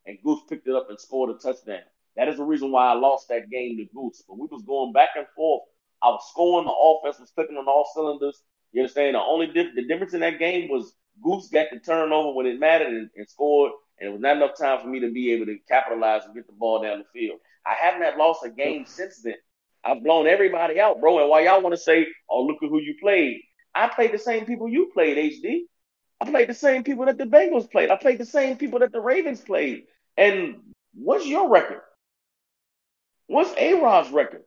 and 0.07 0.17
Goose 0.23 0.41
picked 0.49 0.67
it 0.67 0.73
up 0.73 0.89
and 0.89 0.99
scored 0.99 1.29
a 1.29 1.33
touchdown. 1.35 1.83
That 2.15 2.27
is 2.27 2.37
the 2.37 2.43
reason 2.43 2.71
why 2.71 2.87
I 2.87 2.93
lost 2.93 3.27
that 3.29 3.51
game 3.51 3.77
to 3.77 3.85
Goose. 3.93 4.23
But 4.27 4.39
we 4.39 4.47
was 4.49 4.63
going 4.63 4.93
back 4.93 5.09
and 5.15 5.27
forth. 5.35 5.61
I 6.01 6.07
was 6.07 6.27
scoring. 6.31 6.65
The 6.65 6.71
offense 6.71 7.19
was 7.19 7.29
clicking 7.29 7.57
on 7.57 7.67
all 7.67 7.87
cylinders. 7.93 8.41
You 8.71 8.81
understand? 8.81 9.13
The 9.13 9.19
only 9.19 9.45
dif- 9.45 9.75
the 9.75 9.85
difference 9.85 10.15
in 10.15 10.21
that 10.21 10.39
game 10.39 10.69
was 10.71 10.95
Goose 11.23 11.49
got 11.49 11.67
the 11.71 11.79
turnover 11.79 12.33
when 12.33 12.47
it 12.47 12.59
mattered 12.59 12.87
and, 12.87 13.09
and 13.15 13.29
scored, 13.29 13.73
and 13.99 14.09
it 14.09 14.11
was 14.11 14.21
not 14.21 14.37
enough 14.37 14.57
time 14.57 14.79
for 14.81 14.87
me 14.87 14.99
to 15.01 15.11
be 15.11 15.31
able 15.33 15.45
to 15.47 15.57
capitalize 15.67 16.25
and 16.25 16.33
get 16.35 16.47
the 16.47 16.53
ball 16.53 16.81
down 16.81 16.99
the 16.99 17.05
field. 17.19 17.39
I 17.65 17.73
haven't 17.73 18.01
had 18.01 18.15
lost 18.17 18.45
a 18.45 18.49
game 18.49 18.85
since 18.85 19.21
then. 19.21 19.35
I've 19.83 20.03
blown 20.03 20.27
everybody 20.27 20.79
out, 20.79 20.99
bro. 20.99 21.19
And 21.19 21.29
while 21.29 21.41
y'all 21.43 21.61
want 21.61 21.73
to 21.73 21.81
say, 21.81 22.07
"Oh, 22.29 22.43
look 22.43 22.57
at 22.63 22.69
who 22.69 22.79
you 22.79 22.95
played," 22.99 23.41
I 23.75 23.87
played 23.87 24.11
the 24.11 24.17
same 24.19 24.45
people 24.45 24.67
you 24.67 24.89
played, 24.93 25.17
HD. 25.17 25.63
I 26.21 26.29
played 26.29 26.49
the 26.49 26.53
same 26.53 26.83
people 26.83 27.05
that 27.05 27.17
the 27.17 27.25
Bengals 27.25 27.71
played. 27.71 27.89
I 27.89 27.95
played 27.95 28.17
the 28.17 28.25
same 28.25 28.57
people 28.57 28.79
that 28.79 28.91
the 28.91 28.99
Ravens 28.99 29.39
played. 29.41 29.85
And 30.17 30.73
what's 30.93 31.25
your 31.25 31.49
record? 31.49 31.81
What's 33.27 33.53
A 33.57 33.75
Rod's 33.75 34.09
record? 34.11 34.43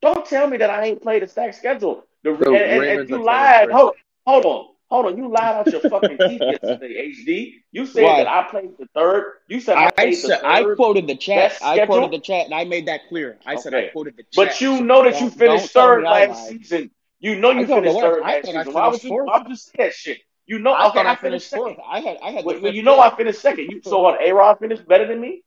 Don't 0.00 0.24
tell 0.24 0.46
me 0.48 0.56
that 0.58 0.70
I 0.70 0.84
ain't 0.84 1.02
played 1.02 1.22
a 1.22 1.28
stacked 1.28 1.56
schedule. 1.56 2.04
The, 2.22 2.32
The 2.36 2.46
and, 2.46 2.56
and- 2.56 3.00
and 3.00 3.08
you 3.08 3.22
lied. 3.22 3.70
Hold, 3.70 3.94
hold 4.26 4.44
on. 4.46 4.73
Hold 4.94 5.06
on. 5.06 5.16
You 5.18 5.28
lied 5.28 5.56
out 5.56 5.66
your 5.72 5.80
fucking 5.80 6.18
teeth 6.18 6.40
yesterday, 6.40 7.12
HD. 7.12 7.54
You 7.72 7.84
said 7.84 8.04
Why? 8.04 8.18
that 8.18 8.28
I 8.28 8.48
played 8.48 8.78
the 8.78 8.86
third. 8.94 9.24
You 9.48 9.58
said 9.58 9.76
I 9.76 9.86
I 9.86 9.90
played 9.90 10.12
the 10.12 10.16
said 10.18 10.40
I 10.44 10.62
quoted 10.76 11.08
the 11.08 11.16
chat. 11.16 11.58
I 11.62 11.84
quoted 11.84 12.12
the 12.12 12.20
chat, 12.20 12.44
and 12.44 12.54
I 12.54 12.62
made 12.62 12.86
that 12.86 13.08
clear. 13.08 13.36
I 13.44 13.56
said 13.56 13.74
I 13.74 13.88
quoted 13.88 14.16
the 14.16 14.22
chat. 14.22 14.36
But 14.36 14.60
you 14.60 14.82
know 14.82 15.02
that 15.02 15.20
you 15.20 15.30
finished 15.30 15.72
third 15.72 16.04
last 16.04 16.48
season. 16.48 16.92
You 17.18 17.34
know 17.40 17.50
you 17.50 17.66
finished 17.66 17.98
third 17.98 18.22
last 18.22 18.46
season. 18.46 18.72
Why 18.72 18.86
would 18.86 19.02
you? 19.02 19.24
Why 19.24 19.38
would 19.38 19.48
you 19.48 19.56
say 19.56 19.72
that 19.78 19.94
shit? 19.94 20.18
You 20.46 20.60
know. 20.60 20.70
I 20.70 20.88
okay, 20.90 21.00
I 21.00 21.10
I 21.10 21.16
finished 21.16 21.50
finished 21.50 21.76
fourth. 21.76 21.76
I 21.84 21.98
had 21.98 22.18
I 22.22 22.30
had. 22.30 22.44
Well, 22.44 22.72
you 22.72 22.84
know 22.84 23.00
I 23.00 23.16
finished 23.16 23.40
second. 23.40 23.70
You 23.72 23.80
so 23.82 24.00
what? 24.00 24.22
A 24.22 24.30
Rod 24.32 24.60
finished 24.60 24.86
better 24.86 25.08
than 25.08 25.20
me. 25.20 25.42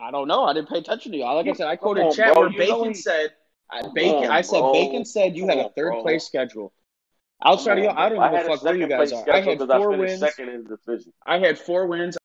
I 0.00 0.10
don't 0.10 0.26
know. 0.26 0.44
I 0.44 0.54
didn't 0.54 0.70
pay 0.70 0.78
attention 0.78 1.12
to 1.12 1.18
you. 1.18 1.24
Like 1.24 1.48
I 1.48 1.52
said, 1.52 1.66
I 1.66 1.76
Come 1.76 1.82
quoted 1.82 2.04
on, 2.04 2.14
chat 2.14 2.32
bro. 2.32 2.48
where 2.48 2.50
Bacon 2.50 2.94
said. 2.94 3.32
I, 3.70 3.82
Bacon. 3.94 4.24
on, 4.24 4.30
I 4.30 4.40
said 4.40 4.60
bro. 4.60 4.72
Bacon 4.72 5.04
said 5.04 5.36
you 5.36 5.48
had 5.48 5.58
a 5.58 5.68
third 5.76 5.90
bro. 5.90 6.02
place 6.02 6.24
schedule. 6.24 6.72
Outside 7.44 7.78
of 7.78 7.84
you, 7.84 7.90
Come 7.90 7.98
on, 7.98 8.02
I 8.02 8.08
don't 8.08 8.32
give 8.32 8.40
a 8.46 8.48
fuck 8.48 8.62
where 8.64 8.76
you 8.76 8.88
guys 8.88 9.12
are. 9.12 9.30
I 9.30 9.40
had 9.40 9.58
'cause 9.58 9.68
I 9.70 9.76
four 9.78 9.90
wins. 9.96 10.20
second 10.20 10.48
in 10.48 10.64
the 10.64 10.76
division. 10.76 11.12
I 11.26 11.38
had 11.38 11.58
four 11.58 11.86
wins. 11.86 12.16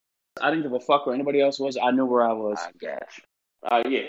I 0.41 0.49
didn't 0.49 0.63
give 0.63 0.73
a 0.73 0.79
fuck 0.79 1.05
where 1.05 1.13
anybody 1.13 1.41
else 1.41 1.59
was. 1.59 1.77
I 1.81 1.91
knew 1.91 2.05
where 2.05 2.27
I 2.27 2.31
was. 2.33 2.57
I 2.61 2.71
got 2.79 3.03
you. 3.17 3.23
Uh, 3.69 3.83
yeah, 3.89 4.01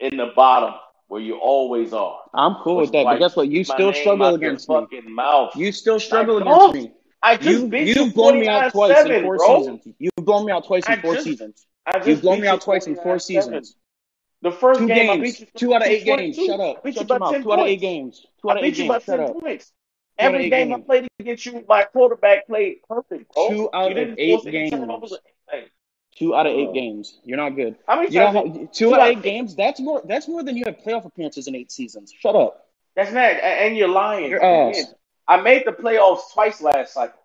in 0.00 0.16
the 0.16 0.32
bottom 0.34 0.74
where 1.06 1.20
you 1.20 1.36
always 1.36 1.92
are. 1.92 2.18
I'm 2.34 2.56
cool 2.56 2.76
with 2.78 2.92
that. 2.92 3.04
But 3.04 3.18
guess 3.18 3.36
what? 3.36 3.48
You 3.48 3.62
still 3.64 3.92
struggle 3.92 4.34
against 4.34 4.68
me. 4.68 4.74
Fucking 4.74 5.10
mouth. 5.12 5.54
You 5.56 5.70
still 5.72 6.00
struggle 6.00 6.36
I 6.38 6.40
against 6.66 6.74
me. 6.74 6.92
I 7.22 7.36
just 7.36 7.48
You 7.48 7.68
beat 7.68 7.88
you 7.96 8.04
you've 8.04 8.14
blown 8.14 8.40
me 8.40 8.48
out 8.48 8.72
twice 8.72 9.06
in 9.06 9.22
four 9.22 9.36
bro. 9.36 9.58
seasons. 9.58 9.86
You've 9.98 10.12
blown 10.16 10.46
me 10.46 10.52
out 10.52 10.66
twice 10.66 10.86
in 10.86 10.92
I 10.94 11.00
four 11.00 11.14
just- 11.14 11.26
seasons. 11.26 11.66
You've 12.06 12.22
blown 12.22 12.40
me 12.40 12.48
out 12.48 12.60
twice 12.60 12.86
in 12.86 12.96
four 12.96 13.18
seasons. 13.18 13.76
The 14.42 14.52
first 14.52 14.80
Two 14.80 14.86
game 14.86 15.10
I 15.10 15.16
games. 15.16 15.38
beat 15.38 15.40
you 15.40 15.46
Two 15.54 15.74
out 15.74 15.82
of 15.82 15.88
eight 15.88 16.04
games. 16.04 16.36
Shut 16.36 16.60
up. 16.60 16.86
Shut 16.86 17.08
your 17.08 17.18
mouth. 17.18 17.32
10 17.32 17.42
Two 17.42 17.52
out 17.52 17.58
of 17.60 17.66
eight 17.66 17.80
games. 17.80 18.24
Two 18.40 18.50
out 18.50 18.56
of 18.58 18.64
eight 18.64 18.70
beat 18.74 18.82
you 18.84 18.88
by 18.88 18.94
games. 18.94 19.04
Shut 19.04 19.20
up. 19.20 19.38
points. 19.40 19.72
Two 20.20 20.26
Every 20.26 20.44
eight 20.46 20.50
game 20.50 20.72
I 20.74 20.80
played 20.80 21.08
against 21.18 21.46
you, 21.46 21.64
my 21.68 21.84
quarterback 21.84 22.46
played 22.46 22.78
perfect, 22.88 23.32
bro. 23.34 23.48
Two 23.48 23.70
out 23.72 23.96
you 23.96 24.02
of 24.02 24.18
eight 24.18 24.30
force 24.42 24.46
any 24.46 24.70
turnovers 24.70 25.10
games. 25.50 25.68
Two 26.16 26.34
out 26.34 26.46
of 26.46 26.52
eight 26.52 26.68
Oh. 26.68 26.72
games. 26.72 27.18
You're 27.24 27.36
not 27.38 27.50
good. 27.50 27.76
How 27.86 27.96
many 27.96 28.12
You 28.12 28.20
know 28.20 28.32
times? 28.32 28.36
how, 28.36 28.44
did- 28.58 28.72
two 28.72 28.94
out 28.94 29.00
of 29.00 29.06
eight 29.06 29.22
games. 29.22 29.56
That's 29.56 29.80
more. 29.80 30.02
That's 30.04 30.28
more 30.28 30.42
than 30.42 30.56
you 30.56 30.64
have 30.66 30.78
playoff 30.78 31.04
appearances 31.06 31.46
in 31.48 31.54
eight 31.54 31.72
seasons. 31.72 32.12
Shut 32.16 32.36
up. 32.36 32.66
That's 32.96 33.12
not, 33.12 33.22
and 33.22 33.76
you're 33.76 33.88
lying. 33.88 34.28
Your 34.30 34.44
ass. 34.44 34.94
I 35.28 35.40
made 35.40 35.64
the 35.64 35.72
playoffs 35.72 36.32
twice 36.32 36.60
last 36.60 36.94
cycle. 36.94 37.18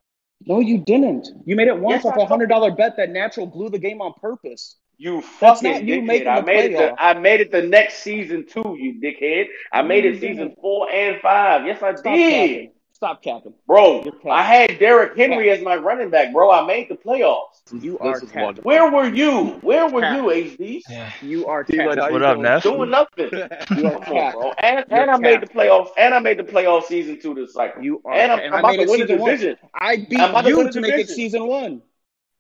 No, 0.45 0.59
you 0.59 0.77
didn't. 0.77 1.27
You 1.45 1.55
made 1.55 1.67
it 1.67 1.77
once 1.79 2.03
Yes, 2.03 2.13
off 2.13 2.17
a 2.17 2.25
hundred 2.25 2.47
dollar 2.49 2.69
bet 2.71 2.97
that 2.97 3.09
Natural 3.09 3.47
blew 3.47 3.69
the 3.69 3.79
game 3.79 4.01
on 4.01 4.13
purpose. 4.13 4.75
You 4.97 5.15
That's 5.41 5.59
fucking 5.61 5.71
not 5.71 5.83
you 5.83 6.01
dickhead. 6.03 6.27
I 6.27 6.41
made 6.41 6.71
it. 6.71 6.77
The, 6.77 7.01
I 7.01 7.13
made 7.15 7.41
it 7.41 7.51
the 7.51 7.63
next 7.63 7.95
season 8.03 8.45
too. 8.45 8.77
You 8.79 8.93
dickhead. 9.01 9.47
I 9.73 9.81
made 9.81 10.05
it 10.05 10.21
season 10.21 10.55
four 10.61 10.89
and 10.89 11.19
five. 11.21 11.65
Yes, 11.65 11.81
I 11.81 11.95
Stop 11.95 12.13
did, 12.15 12.31
capping. 12.49 12.71
Stop 12.95 13.21
capping. 13.21 13.53
bro. 13.67 14.03
Capping. 14.03 14.31
I 14.31 14.41
had 14.41 14.79
Derrick 14.79 15.17
Henry 15.17 15.49
as 15.49 15.61
my 15.61 15.75
running 15.75 16.09
back, 16.09 16.31
bro. 16.31 16.49
I 16.49 16.65
made 16.65 16.87
the 16.87 16.95
playoffs. 16.95 17.59
You 17.69 17.99
are 17.99 18.17
capping. 18.21 18.63
Where 18.63 18.89
were 18.89 19.09
you? 19.09 19.59
Where 19.61 19.89
were 19.89 19.99
Cap. 19.99 20.15
you, 20.15 20.23
HD? 20.23 20.81
Yeah. 20.89 21.11
You 21.21 21.45
are 21.45 21.65
capping. 21.65 21.97
how 21.97 22.07
you 22.07 22.13
What 22.13 22.21
up, 22.21 22.35
doing? 22.35 22.43
Neff? 22.43 22.63
Doing 22.63 22.89
nothing. 22.89 23.31
You 23.77 23.87
are 23.87 23.99
Come 23.99 24.17
on, 24.17 24.31
bro. 24.31 24.53
And, 24.59 24.85
and 24.89 25.11
I 25.11 25.17
made 25.17 25.41
the 25.41 25.47
playoffs. 25.47 25.89
And 25.97 26.13
I 26.13 26.19
made 26.19 26.39
the 26.39 26.43
playoff 26.43 26.85
season 26.85 27.19
two 27.19 27.35
this 27.35 27.53
cycle. 27.53 27.83
You 27.83 28.01
are. 28.05 28.13
And 28.13 28.31
I'm, 28.31 28.39
and 28.39 28.53
I'm 28.53 28.59
about 28.59 28.71
to 28.71 28.77
win 28.77 28.87
the 28.87 29.07
season 29.07 29.19
one. 29.19 29.31
division. 29.31 29.57
I 29.73 29.97
beat 29.97 30.19
I'm 30.21 30.29
about 30.29 30.41
to 30.45 30.55
win 30.55 30.65
you 30.67 30.71
to 30.71 30.81
make 30.81 30.93
it 30.93 31.09
season 31.09 31.47
one. 31.47 31.81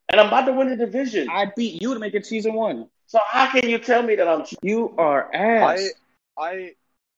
And 0.07 0.21
I'm 0.21 0.27
about 0.27 0.45
to 0.45 0.53
win 0.53 0.69
the 0.69 0.77
division. 0.77 1.27
I 1.29 1.51
beat 1.53 1.81
you 1.81 1.93
to 1.93 1.99
make 1.99 2.13
it 2.13 2.25
season 2.25 2.53
one. 2.53 2.87
So 3.07 3.19
how 3.27 3.51
can 3.51 3.67
you 3.67 3.77
tell 3.77 4.03
me 4.03 4.15
that 4.15 4.27
I'm 4.29 4.45
You 4.61 4.95
are 4.97 5.33
ass. 5.35 5.91
I 6.37 6.41
I 6.41 6.71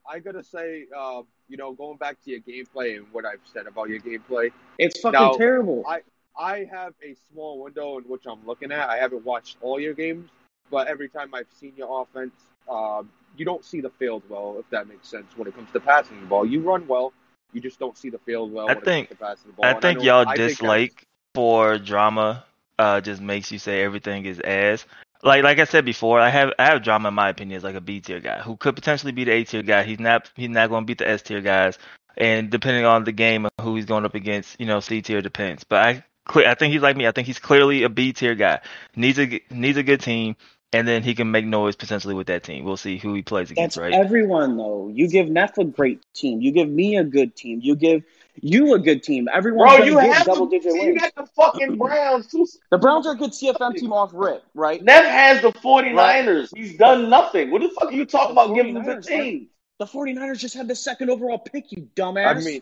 I 0.10 0.20
gotta 0.20 0.44
say, 0.44 0.86
um, 0.98 1.28
you 1.50 1.58
know, 1.58 1.72
going 1.74 1.98
back 1.98 2.18
to 2.26 2.32
your 2.32 2.40
gameplay 2.42 2.98
and 2.98 3.06
what 3.12 3.26
I've 3.26 3.40
said 3.46 3.68
about 3.68 3.90
your 3.90 4.00
gameplay, 4.00 4.52
it's 4.78 5.00
fucking 5.00 5.20
Now, 5.20 5.32
terrible. 5.34 5.84
I 5.88 6.02
I 6.40 6.66
have 6.72 6.94
a 7.04 7.16
small 7.32 7.64
window 7.64 7.98
in 7.98 8.04
which 8.04 8.26
I'm 8.28 8.46
looking 8.46 8.72
at. 8.72 8.90
I 8.90 8.98
haven't 8.98 9.26
watched 9.26 9.58
all 9.62 9.80
your 9.80 9.94
games, 9.94 10.30
but 10.70 10.88
every 10.88 11.10
time 11.10 11.34
I've 11.34 11.48
seen 11.60 11.74
your 11.76 12.02
offense, 12.04 12.34
um, 12.70 13.10
you 13.38 13.46
don't 13.46 13.66
see 13.66 13.82
the 13.82 13.90
field 13.90 14.24
well, 14.30 14.58
if 14.60 14.70
that 14.70 14.88
makes 14.88 15.08
sense. 15.08 15.26
When 15.36 15.48
it 15.48 15.56
comes 15.56 15.72
to 15.72 15.80
passing 15.80 16.20
the 16.20 16.28
ball, 16.28 16.46
you 16.46 16.60
run 16.62 16.88
well, 16.88 17.12
you 17.54 17.62
just 17.62 17.80
don't 17.80 17.98
see 17.98 18.10
the 18.10 18.20
field 18.20 18.52
well. 18.52 18.70
I 18.70 18.74
when 18.76 18.84
think- 18.84 19.12
it 19.12 19.18
comes 19.18 19.20
to 19.20 19.26
passing 19.26 19.52
the 19.52 19.56
ball. 19.56 19.66
I 19.66 19.72
And 19.72 19.82
think 19.82 20.00
know- 20.00 20.06
y'all 20.06 20.28
I 20.28 20.36
think 20.36 20.50
dislike 20.52 21.04
for 21.34 21.78
drama 21.78 22.44
uh 22.80 23.02
just 23.02 23.22
makes 23.22 23.52
you 23.52 23.58
say 23.60 23.82
everything 23.84 24.26
is 24.26 24.40
ass. 24.42 24.86
Like 25.24 25.44
like 25.44 25.60
I 25.60 25.66
said 25.66 25.86
before, 25.86 26.20
I 26.20 26.30
have 26.30 26.54
I 26.60 26.66
have 26.66 26.84
drama 26.84 27.10
in 27.10 27.14
my 27.14 27.30
opinion 27.30 27.58
as 27.58 27.64
like 27.64 27.76
a 27.76 27.82
B 27.82 28.00
tier 28.00 28.20
guy 28.20 28.40
who 28.40 28.56
could 28.56 28.76
potentially 28.76 29.12
be 29.12 29.24
the 29.24 29.32
A 29.32 29.44
tier 29.44 29.64
guy. 29.64 29.84
He's 29.84 30.00
not 30.00 30.30
he's 30.36 30.50
not 30.50 30.70
going 30.70 30.84
to 30.84 30.86
beat 30.86 31.00
the 31.00 31.10
S 31.10 31.22
tier 31.22 31.42
guys, 31.42 31.78
and 32.18 32.50
depending 32.50 32.86
on 32.86 33.04
the 33.04 33.12
game 33.12 33.46
and 33.46 33.54
who 33.62 33.76
he's 33.76 33.86
going 33.86 34.06
up 34.06 34.16
against, 34.16 34.60
you 34.60 34.66
know, 34.66 34.80
C 34.80 35.02
tier 35.02 35.22
depends. 35.22 35.64
But 35.64 35.84
I 35.84 36.04
I 36.36 36.56
think 36.56 36.74
he's 36.74 36.82
like 36.82 36.98
me. 36.98 37.08
I 37.08 37.12
think 37.12 37.28
he's 37.28 37.40
clearly 37.40 37.84
a 37.84 37.90
B 37.90 38.14
tier 38.14 38.36
guy. 38.36 38.60
needs 38.96 39.20
a 39.20 39.42
needs 39.50 39.78
a 39.78 39.84
good 39.84 40.02
team, 40.02 40.36
and 40.74 40.88
then 40.88 41.04
he 41.04 41.16
can 41.16 41.32
make 41.32 41.46
noise 41.46 41.76
potentially 41.76 42.14
with 42.14 42.28
that 42.28 42.44
team. 42.44 42.66
We'll 42.66 42.78
see 42.78 42.98
who 42.98 43.14
he 43.14 43.22
plays 43.22 43.52
against, 43.52 43.78
That's 43.78 43.94
right? 43.94 43.94
everyone 43.94 44.58
though. 44.58 44.90
You 44.94 45.08
give 45.08 45.30
Neff 45.30 45.58
a 45.58 45.66
great 45.66 46.02
team. 46.14 46.42
You 46.42 46.52
give 46.52 46.70
me 46.70 46.98
a 46.98 47.04
good 47.04 47.36
team. 47.36 47.60
You 47.62 47.76
give 47.76 48.04
you 48.42 48.74
a 48.74 48.80
good 48.80 49.04
team. 49.04 49.28
Everyone, 49.34 49.68
Bro, 49.78 49.86
you 49.86 49.94
get 49.94 50.14
have 50.14 50.26
double 50.26 50.48
to, 50.48 50.58
digit 50.58 50.72
see, 50.74 50.86
you 50.86 51.00
got 51.00 51.14
the 51.16 51.26
fucking 51.26 51.78
Browns 51.78 52.28
too. 52.28 52.46
The 52.72 52.78
Browns 52.78 53.08
are 53.08 53.14
a 53.14 53.18
good 53.18 53.32
CFM 53.32 53.76
team 53.76 53.92
off 53.94 54.12
rip, 54.14 54.44
right? 54.54 54.84
Neff 54.84 55.06
has 55.06 55.42
the 55.42 55.52
49ers. 55.52 56.56
He's 56.56 56.78
done 56.78 57.10
nothing. 57.10 57.52
What 57.52 57.62
the 57.62 57.70
fuck 57.70 57.90
are 57.90 57.96
you 57.96 58.06
talking 58.06 58.32
about 58.32 58.54
giving 58.56 58.74
them 58.74 58.84
49ers 58.84 59.06
15? 59.08 59.48
The 59.80 59.86
49ers 59.86 60.40
just 60.40 60.56
had 60.56 60.68
the 60.68 60.76
second 60.76 61.10
overall 61.10 61.38
pick, 61.40 61.72
you 61.72 61.88
dumbass. 61.96 62.26
I 62.38 62.40
mean, 62.44 62.62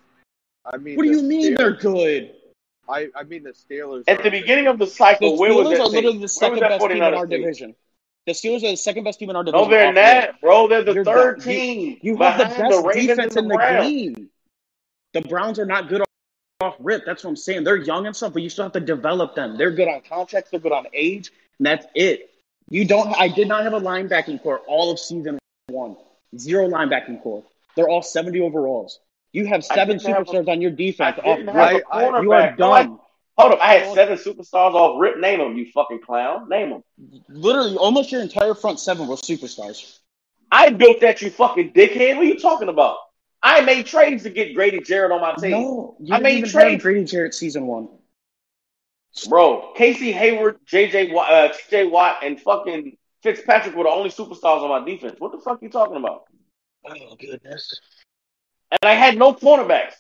I 0.66 0.78
mean, 0.78 0.96
what 0.98 1.04
do 1.04 1.10
you 1.12 1.22
mean 1.22 1.54
Steelers- 1.54 1.58
they're 1.58 1.72
good? 1.74 2.32
I 2.88 3.08
I 3.16 3.24
mean 3.24 3.44
the 3.44 3.52
Steelers. 3.52 4.04
At 4.08 4.22
the 4.24 4.30
beginning 4.30 4.68
of 4.68 4.78
the 4.78 4.86
The 4.86 4.92
cycle, 4.92 5.38
where 5.38 5.54
was 5.54 5.68
Steelers 5.68 5.72
that 5.72 5.80
are 5.82 5.88
literally 5.88 6.18
the 6.20 6.28
second 6.28 6.60
best 6.60 6.82
team 6.82 6.92
in 6.92 7.02
our 7.04 7.26
team? 7.26 7.42
division. 7.42 7.76
The 8.28 8.32
Steelers 8.34 8.58
are 8.64 8.72
the 8.72 8.76
second 8.76 9.04
best 9.04 9.20
team 9.20 9.30
in 9.30 9.36
our 9.36 9.44
division. 9.44 9.64
No, 9.64 9.70
they're 9.70 9.94
not, 9.94 10.42
bro. 10.42 10.68
They're 10.68 10.84
the 10.84 10.94
You're 10.94 11.04
third 11.06 11.40
dumb. 11.42 11.52
You- 11.52 11.58
team. 11.60 11.98
You 12.02 12.18
have 12.18 12.38
the 12.38 12.46
behind 12.46 12.70
best 12.70 12.86
Ravens 12.86 13.08
defense 13.08 13.36
in 13.38 13.48
the 13.48 13.58
the 13.58 13.82
game. 13.84 14.30
The 15.16 15.22
Browns 15.22 15.60
are 15.60 15.66
not 15.66 15.88
good 15.88 16.04
off 16.60 16.76
rip. 16.80 17.06
That's 17.06 17.24
what 17.24 17.30
I'm 17.30 17.36
saying. 17.38 17.64
They're 17.64 17.78
young 17.78 18.06
and 18.06 18.14
stuff, 18.14 18.34
but 18.34 18.42
you 18.42 18.50
still 18.50 18.66
have 18.66 18.74
to 18.74 18.82
develop 18.82 19.34
them. 19.34 19.58
They're 19.58 19.72
good 19.72 19.88
on 19.88 20.02
contracts. 20.02 20.52
They're 20.52 20.60
good 20.60 20.74
on 20.74 20.88
age, 20.94 21.32
and 21.58 21.66
that's 21.68 21.88
it. 21.96 22.32
You 22.70 22.84
don't. 22.84 23.16
I 23.18 23.30
did 23.30 23.48
not 23.48 23.64
have 23.64 23.72
a 23.72 23.80
linebacking 23.80 24.44
core 24.44 24.60
all 24.68 24.92
of 24.92 25.00
season 25.00 25.40
one. 25.68 25.96
Zero 26.38 26.68
linebacking 26.68 27.24
core. 27.24 27.46
They're 27.78 27.88
all 27.88 28.02
70 28.02 28.42
overalls. 28.42 29.00
You 29.32 29.46
have 29.46 29.64
seven 29.64 30.00
didn't 30.00 30.18
a- 30.18 30.20
superstars 30.20 30.50
on 30.50 30.62
your 30.62 30.72
defense 30.72 31.18
off 31.24 31.38
rip. 31.38 31.48
have 31.48 31.56
a 31.56 31.84
I- 31.90 32.04
cornerback. 32.04 32.24
You 32.24 32.32
are 32.34 32.56
No, 32.58 32.72
I- 32.74 32.90
Hold 33.38 33.54
up, 33.54 33.60
I 33.62 33.74
had 33.76 33.94
seven 33.94 34.18
superstars 34.18 34.74
off 34.74 35.00
rip. 35.00 35.18
Name 35.18 35.40
them, 35.40 35.58
you 35.58 35.72
fucking 35.74 36.02
clown. 36.02 36.50
Name 36.50 36.72
them. 36.72 36.84
Literally, 37.30 37.78
almost 37.78 38.12
your 38.12 38.22
entire 38.22 38.54
front 38.54 38.82
seven 38.82 39.08
were 39.08 39.16
superstars. 39.16 39.98
I 40.52 40.72
built 40.72 41.00
that, 41.02 41.22
you 41.22 41.30
fucking 41.30 41.72
dickhead. 41.72 42.16
What 42.18 42.26
are 42.26 42.30
you 42.30 42.40
talking 42.40 42.68
about? 42.68 42.98
I 43.46 43.62
made 43.62 43.86
trades 43.86 44.24
to 44.24 44.32
get 44.32 44.56
Grady 44.56 44.80
Jarrett 44.80 45.12
on 45.12 45.22
my 45.22 45.36
team. 45.36 45.52
No, 45.52 45.96
you 46.00 46.16
I 46.16 46.20
made 46.20 46.40
even 46.40 46.50
trades. 46.50 46.82
Grady 46.82 47.06
Jarrett 47.06 47.36
season 47.36 47.68
one. 47.68 47.90
Bro, 49.30 49.74
Casey 49.76 50.12
Hayward, 50.12 50.58
JJ 50.66 51.14
Watt, 51.14 51.32
uh, 51.32 51.54
TJ 51.54 51.92
Watt, 51.92 52.24
and 52.24 52.42
fucking 52.42 52.98
Fitzpatrick 53.22 53.76
were 53.76 53.84
the 53.84 53.90
only 53.90 54.10
superstars 54.10 54.64
on 54.64 54.70
my 54.70 54.84
defense. 54.84 55.20
What 55.20 55.32
the 55.32 55.38
fuck 55.38 55.62
are 55.62 55.66
you 55.66 55.70
talking 55.70 55.96
about? 55.96 56.24
Oh 56.88 57.16
goodness. 57.20 57.80
And 58.72 58.80
I 58.82 58.94
had 58.96 59.16
no 59.16 59.34
cornerbacks. 59.34 59.94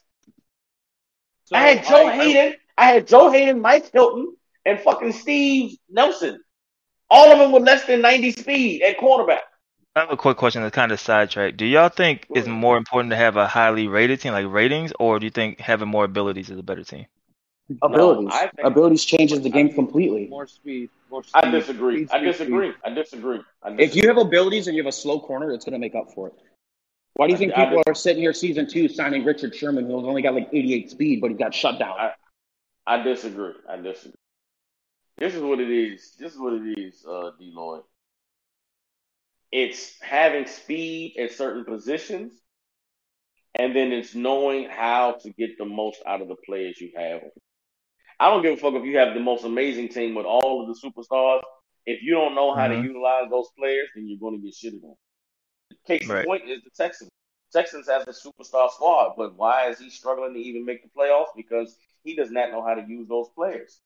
So 1.43 1.55
I 1.55 1.59
had 1.59 1.85
Joe 1.85 2.07
I- 2.07 2.11
I- 2.11 2.15
Haden. 2.15 2.55
I 2.79 2.85
had 2.85 3.07
Joe 3.07 3.29
Haden, 3.29 3.61
Mike 3.61 3.91
Hilton, 3.91 4.35
and 4.65 4.79
fucking 4.79 5.13
Steve 5.13 5.77
Nelson. 5.87 6.43
All 7.11 7.31
of 7.31 7.37
them 7.37 7.51
with 7.51 7.61
less 7.63 7.85
than 7.85 8.01
90 8.01 8.31
speed 8.31 8.81
at 8.81 8.97
cornerback. 8.97 9.41
I 9.95 10.01
have 10.01 10.11
a 10.11 10.17
quick 10.17 10.35
question 10.35 10.61
that's 10.61 10.75
kind 10.75 10.91
of 10.91 10.99
sidetracked. 10.99 11.55
Do 11.55 11.65
y'all 11.65 11.87
think 11.87 12.25
it's 12.35 12.47
more 12.49 12.77
important 12.77 13.11
to 13.11 13.15
have 13.15 13.37
a 13.37 13.47
highly 13.47 13.87
rated 13.87 14.19
team, 14.19 14.33
like 14.33 14.45
ratings, 14.49 14.91
or 14.99 15.19
do 15.19 15.25
you 15.25 15.29
think 15.29 15.59
having 15.59 15.87
more 15.87 16.03
abilities 16.03 16.49
is 16.49 16.59
a 16.59 16.63
better 16.63 16.83
team? 16.83 17.05
Abilities. 17.81 18.29
I 18.33 18.47
think- 18.47 18.67
Abilities 18.67 19.05
changes 19.05 19.41
the 19.41 19.49
game 19.49 19.73
completely. 19.73 20.27
more 20.27 20.47
speed. 20.47 20.89
More 21.09 21.23
speed. 21.23 21.31
I 21.45 21.49
disagree. 21.49 22.05
Speed, 22.07 22.15
I 22.15 22.19
disagree. 22.19 22.71
speed. 22.71 22.79
I 22.83 22.89
disagree. 22.89 23.39
I 23.63 23.69
disagree. 23.69 23.85
If 23.85 23.95
you 23.95 24.07
have 24.09 24.17
abilities 24.17 24.67
and 24.67 24.75
you 24.75 24.83
have 24.83 24.89
a 24.89 24.91
slow 24.95 25.19
corner, 25.19 25.51
it's 25.51 25.63
going 25.63 25.73
to 25.73 25.79
make 25.79 25.95
up 25.95 26.11
for 26.13 26.27
it. 26.27 26.33
Why 27.13 27.27
do 27.27 27.31
you 27.31 27.37
think 27.37 27.53
I- 27.53 27.61
I 27.61 27.65
people 27.65 27.77
dis- 27.77 27.83
are 27.87 27.95
sitting 27.95 28.21
here 28.21 28.33
season 28.33 28.67
two 28.69 28.89
signing 28.89 29.23
Richard 29.23 29.55
Sherman, 29.55 29.85
who's 29.85 30.03
only 30.03 30.21
got 30.21 30.33
like 30.35 30.49
88 30.51 30.89
speed, 30.91 31.21
but 31.21 31.31
he 31.31 31.37
got 31.37 31.55
shut 31.55 31.79
down? 31.79 31.97
I- 31.97 32.13
I 32.85 33.01
disagree. 33.01 33.53
I 33.69 33.77
disagree. 33.77 34.13
This 35.17 35.33
is 35.33 35.41
what 35.41 35.61
it 35.61 35.71
is. 35.71 36.15
This 36.19 36.33
is 36.33 36.39
what 36.39 36.53
it 36.53 36.77
is, 36.77 37.03
uh, 37.05 37.31
D. 37.39 37.51
Lloyd. 37.55 37.83
It's 39.51 39.99
having 40.01 40.47
speed 40.47 41.17
at 41.17 41.31
certain 41.31 41.65
positions, 41.65 42.33
and 43.53 43.75
then 43.75 43.91
it's 43.91 44.13
knowing 44.13 44.69
how 44.69 45.13
to 45.21 45.31
get 45.31 45.57
the 45.57 45.65
most 45.65 46.01
out 46.05 46.21
of 46.21 46.27
the 46.27 46.35
players 46.45 46.79
you 46.79 46.91
have. 46.95 47.21
I 48.19 48.29
don't 48.29 48.41
give 48.41 48.53
a 48.53 48.57
fuck 48.57 48.73
if 48.73 48.85
you 48.85 48.97
have 48.97 49.13
the 49.13 49.19
most 49.19 49.43
amazing 49.43 49.89
team 49.89 50.15
with 50.15 50.25
all 50.25 50.61
of 50.61 50.67
the 50.67 50.87
superstars. 50.87 51.41
If 51.85 52.01
you 52.01 52.13
don't 52.13 52.33
know 52.33 52.53
how 52.53 52.67
to 52.67 52.75
Mhm. 52.75 52.83
utilize 52.83 53.29
those 53.29 53.49
players, 53.57 53.89
then 53.95 54.07
you're 54.07 54.19
going 54.19 54.41
to 54.41 54.45
get 54.45 54.53
shitted 54.53 54.83
on. 54.83 54.95
Case 55.85 56.03
in 56.03 56.15
Right. 56.15 56.25
point 56.25 56.49
is 56.49 56.63
the 56.63 56.71
Texans. 56.71 57.11
Texans 57.53 57.87
has 57.87 58.03
a 58.07 58.11
superstar 58.11 58.69
squad, 58.71 59.15
but 59.15 59.35
why 59.35 59.69
is 59.69 59.79
he 59.79 59.89
struggling 59.89 60.33
to 60.33 60.39
even 60.39 60.65
make 60.65 60.81
the 60.83 60.89
playoffs? 60.89 61.33
Because 61.35 61.77
he 62.03 62.15
does 62.15 62.31
not 62.31 62.51
know 62.51 62.61
how 62.63 62.73
to 62.73 62.81
use 62.87 63.07
those 63.07 63.29
players. 63.35 63.79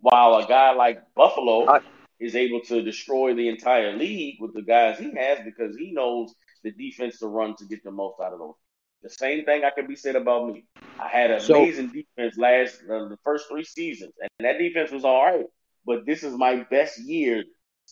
While 0.00 0.34
a 0.34 0.46
guy 0.46 0.72
like 0.72 1.14
Buffalo 1.14 1.66
I- 1.68 1.80
is 2.20 2.34
able 2.36 2.60
to 2.62 2.82
destroy 2.82 3.34
the 3.34 3.48
entire 3.48 3.96
league 3.96 4.36
with 4.40 4.54
the 4.54 4.62
guys 4.62 4.98
he 4.98 5.12
has 5.16 5.40
because 5.44 5.76
he 5.76 5.92
knows 5.92 6.34
the 6.62 6.70
defense 6.72 7.18
to 7.18 7.26
run 7.26 7.54
to 7.56 7.64
get 7.66 7.82
the 7.84 7.90
most 7.90 8.20
out 8.20 8.32
of 8.32 8.38
those. 8.38 8.54
The 9.02 9.10
same 9.10 9.44
thing 9.44 9.64
I 9.64 9.70
could 9.70 9.86
be 9.88 9.96
said 9.96 10.16
about 10.16 10.46
me. 10.48 10.64
I 10.98 11.08
had 11.08 11.30
an 11.30 11.40
So- 11.40 11.56
amazing 11.62 11.88
defense 11.92 12.38
last 12.38 12.80
uh, 12.84 13.08
the 13.08 13.18
first 13.24 13.48
three 13.48 13.64
seasons, 13.64 14.12
and 14.20 14.46
that 14.46 14.58
defense 14.58 14.90
was 14.90 15.04
all 15.04 15.24
right. 15.24 15.46
But 15.84 16.06
this 16.06 16.22
is 16.22 16.34
my 16.34 16.64
best 16.70 16.98
year 16.98 17.44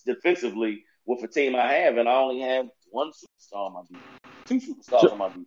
defensively 0.06 0.84
with 1.04 1.20
the 1.20 1.28
team 1.28 1.54
I 1.54 1.72
have, 1.72 1.96
and 1.98 2.08
I 2.08 2.14
only 2.14 2.40
have 2.40 2.66
one 2.90 3.10
superstar 3.10 3.66
on 3.66 3.72
my 3.74 3.80
defense, 3.82 4.04
two 4.46 4.60
superstars 4.74 5.00
So- 5.02 5.10
on 5.12 5.18
my 5.18 5.28
defense. 5.28 5.46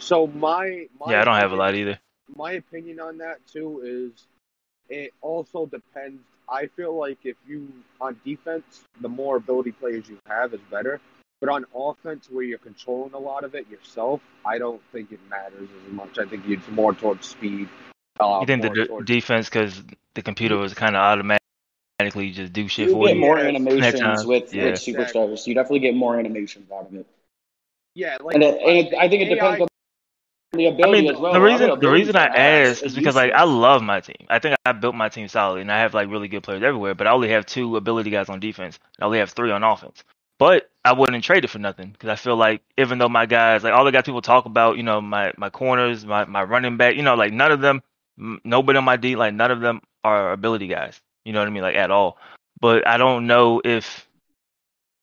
So 0.00 0.26
my, 0.26 0.86
my 1.00 1.12
Yeah, 1.12 1.22
I 1.22 1.24
don't 1.24 1.36
have 1.36 1.52
a 1.52 1.56
lot 1.56 1.74
either. 1.74 1.98
my 2.36 2.52
opinion 2.52 3.00
on 3.00 3.18
that 3.18 3.38
too 3.46 3.80
is 3.84 4.26
it 4.90 5.14
also 5.22 5.64
depends. 5.66 6.22
I 6.50 6.66
feel 6.66 6.96
like 6.98 7.18
if 7.24 7.36
you 7.46 7.68
on 8.00 8.18
defense, 8.24 8.84
the 9.00 9.08
more 9.08 9.36
ability 9.36 9.72
players 9.72 10.08
you 10.08 10.18
have 10.26 10.54
is 10.54 10.60
better. 10.70 11.00
But 11.40 11.50
on 11.50 11.66
offense, 11.74 12.28
where 12.30 12.42
you're 12.42 12.58
controlling 12.58 13.12
a 13.14 13.18
lot 13.18 13.44
of 13.44 13.54
it 13.54 13.68
yourself, 13.70 14.20
I 14.44 14.58
don't 14.58 14.80
think 14.90 15.12
it 15.12 15.20
matters 15.30 15.68
as 15.86 15.92
much. 15.92 16.18
I 16.18 16.24
think 16.26 16.42
it's 16.48 16.66
more 16.68 16.94
towards 16.94 17.28
speed. 17.28 17.68
Uh, 18.18 18.38
You 18.40 18.46
think 18.46 18.62
the 18.62 18.68
more 18.68 18.74
de- 18.74 18.86
towards- 18.86 19.06
defense, 19.06 19.48
because 19.48 19.82
the 20.14 20.22
computer 20.22 20.56
was 20.56 20.74
kind 20.74 20.96
of 20.96 21.00
automatically 21.02 22.30
just 22.32 22.52
do 22.52 22.66
shit 22.66 22.88
You 22.88 22.94
for 22.94 23.06
get 23.06 23.14
you? 23.14 23.20
more 23.20 23.38
animations 23.38 24.24
with, 24.26 24.52
yeah. 24.52 24.64
with 24.64 24.74
superstars. 24.80 25.46
You 25.46 25.54
definitely 25.54 25.78
get 25.80 25.94
more 25.94 26.18
animations 26.18 26.70
out 26.72 26.86
of 26.88 26.94
it. 26.94 27.06
Yeah, 27.94 28.16
like 28.20 28.34
And, 28.34 28.42
it, 28.42 28.60
and 28.60 28.88
it, 28.88 28.94
I 28.94 29.08
think 29.08 29.22
it 29.22 29.28
AI 29.28 29.34
depends 29.34 29.60
on 29.62 29.66
the 29.66 29.67
I 30.82 30.86
mean, 30.86 31.06
well. 31.18 31.32
the 31.32 31.40
A 31.40 31.40
lot 31.40 31.60
of 31.60 31.60
reason 31.60 31.80
the 31.80 31.90
reason 31.90 32.16
I 32.16 32.26
asked 32.26 32.82
is 32.82 32.94
because 32.94 33.14
like 33.16 33.32
I 33.32 33.44
love 33.44 33.82
my 33.82 34.00
team. 34.00 34.26
I 34.28 34.38
think 34.38 34.56
I 34.64 34.72
built 34.72 34.94
my 34.94 35.08
team 35.08 35.28
solid, 35.28 35.60
and 35.60 35.70
I 35.70 35.80
have 35.80 35.94
like 35.94 36.08
really 36.08 36.28
good 36.28 36.42
players 36.42 36.62
everywhere. 36.62 36.94
But 36.94 37.06
I 37.06 37.12
only 37.12 37.28
have 37.30 37.46
two 37.46 37.76
ability 37.76 38.10
guys 38.10 38.28
on 38.28 38.40
defense. 38.40 38.78
I 39.00 39.04
only 39.04 39.18
have 39.18 39.30
three 39.30 39.50
on 39.50 39.62
offense. 39.62 40.02
But 40.38 40.70
I 40.84 40.92
wouldn't 40.92 41.24
trade 41.24 41.44
it 41.44 41.50
for 41.50 41.58
nothing 41.58 41.90
because 41.90 42.08
I 42.08 42.16
feel 42.16 42.36
like 42.36 42.62
even 42.78 42.98
though 42.98 43.08
my 43.08 43.26
guys, 43.26 43.62
like 43.62 43.74
all 43.74 43.84
the 43.84 43.92
guys 43.92 44.04
people 44.04 44.22
talk 44.22 44.46
about, 44.46 44.76
you 44.78 44.84
know, 44.84 45.00
my 45.00 45.32
my 45.36 45.50
corners, 45.50 46.06
my 46.06 46.24
my 46.24 46.42
running 46.44 46.78
back, 46.78 46.96
you 46.96 47.02
know, 47.02 47.14
like 47.14 47.32
none 47.32 47.52
of 47.52 47.60
them, 47.60 47.82
nobody 48.44 48.78
on 48.78 48.84
my 48.84 48.96
D, 48.96 49.16
like 49.16 49.34
none 49.34 49.50
of 49.50 49.60
them 49.60 49.82
are 50.04 50.32
ability 50.32 50.68
guys. 50.68 51.00
You 51.24 51.34
know 51.34 51.40
what 51.40 51.48
I 51.48 51.50
mean, 51.50 51.62
like 51.62 51.76
at 51.76 51.90
all. 51.90 52.16
But 52.60 52.86
I 52.86 52.96
don't 52.96 53.26
know 53.26 53.60
if 53.64 54.07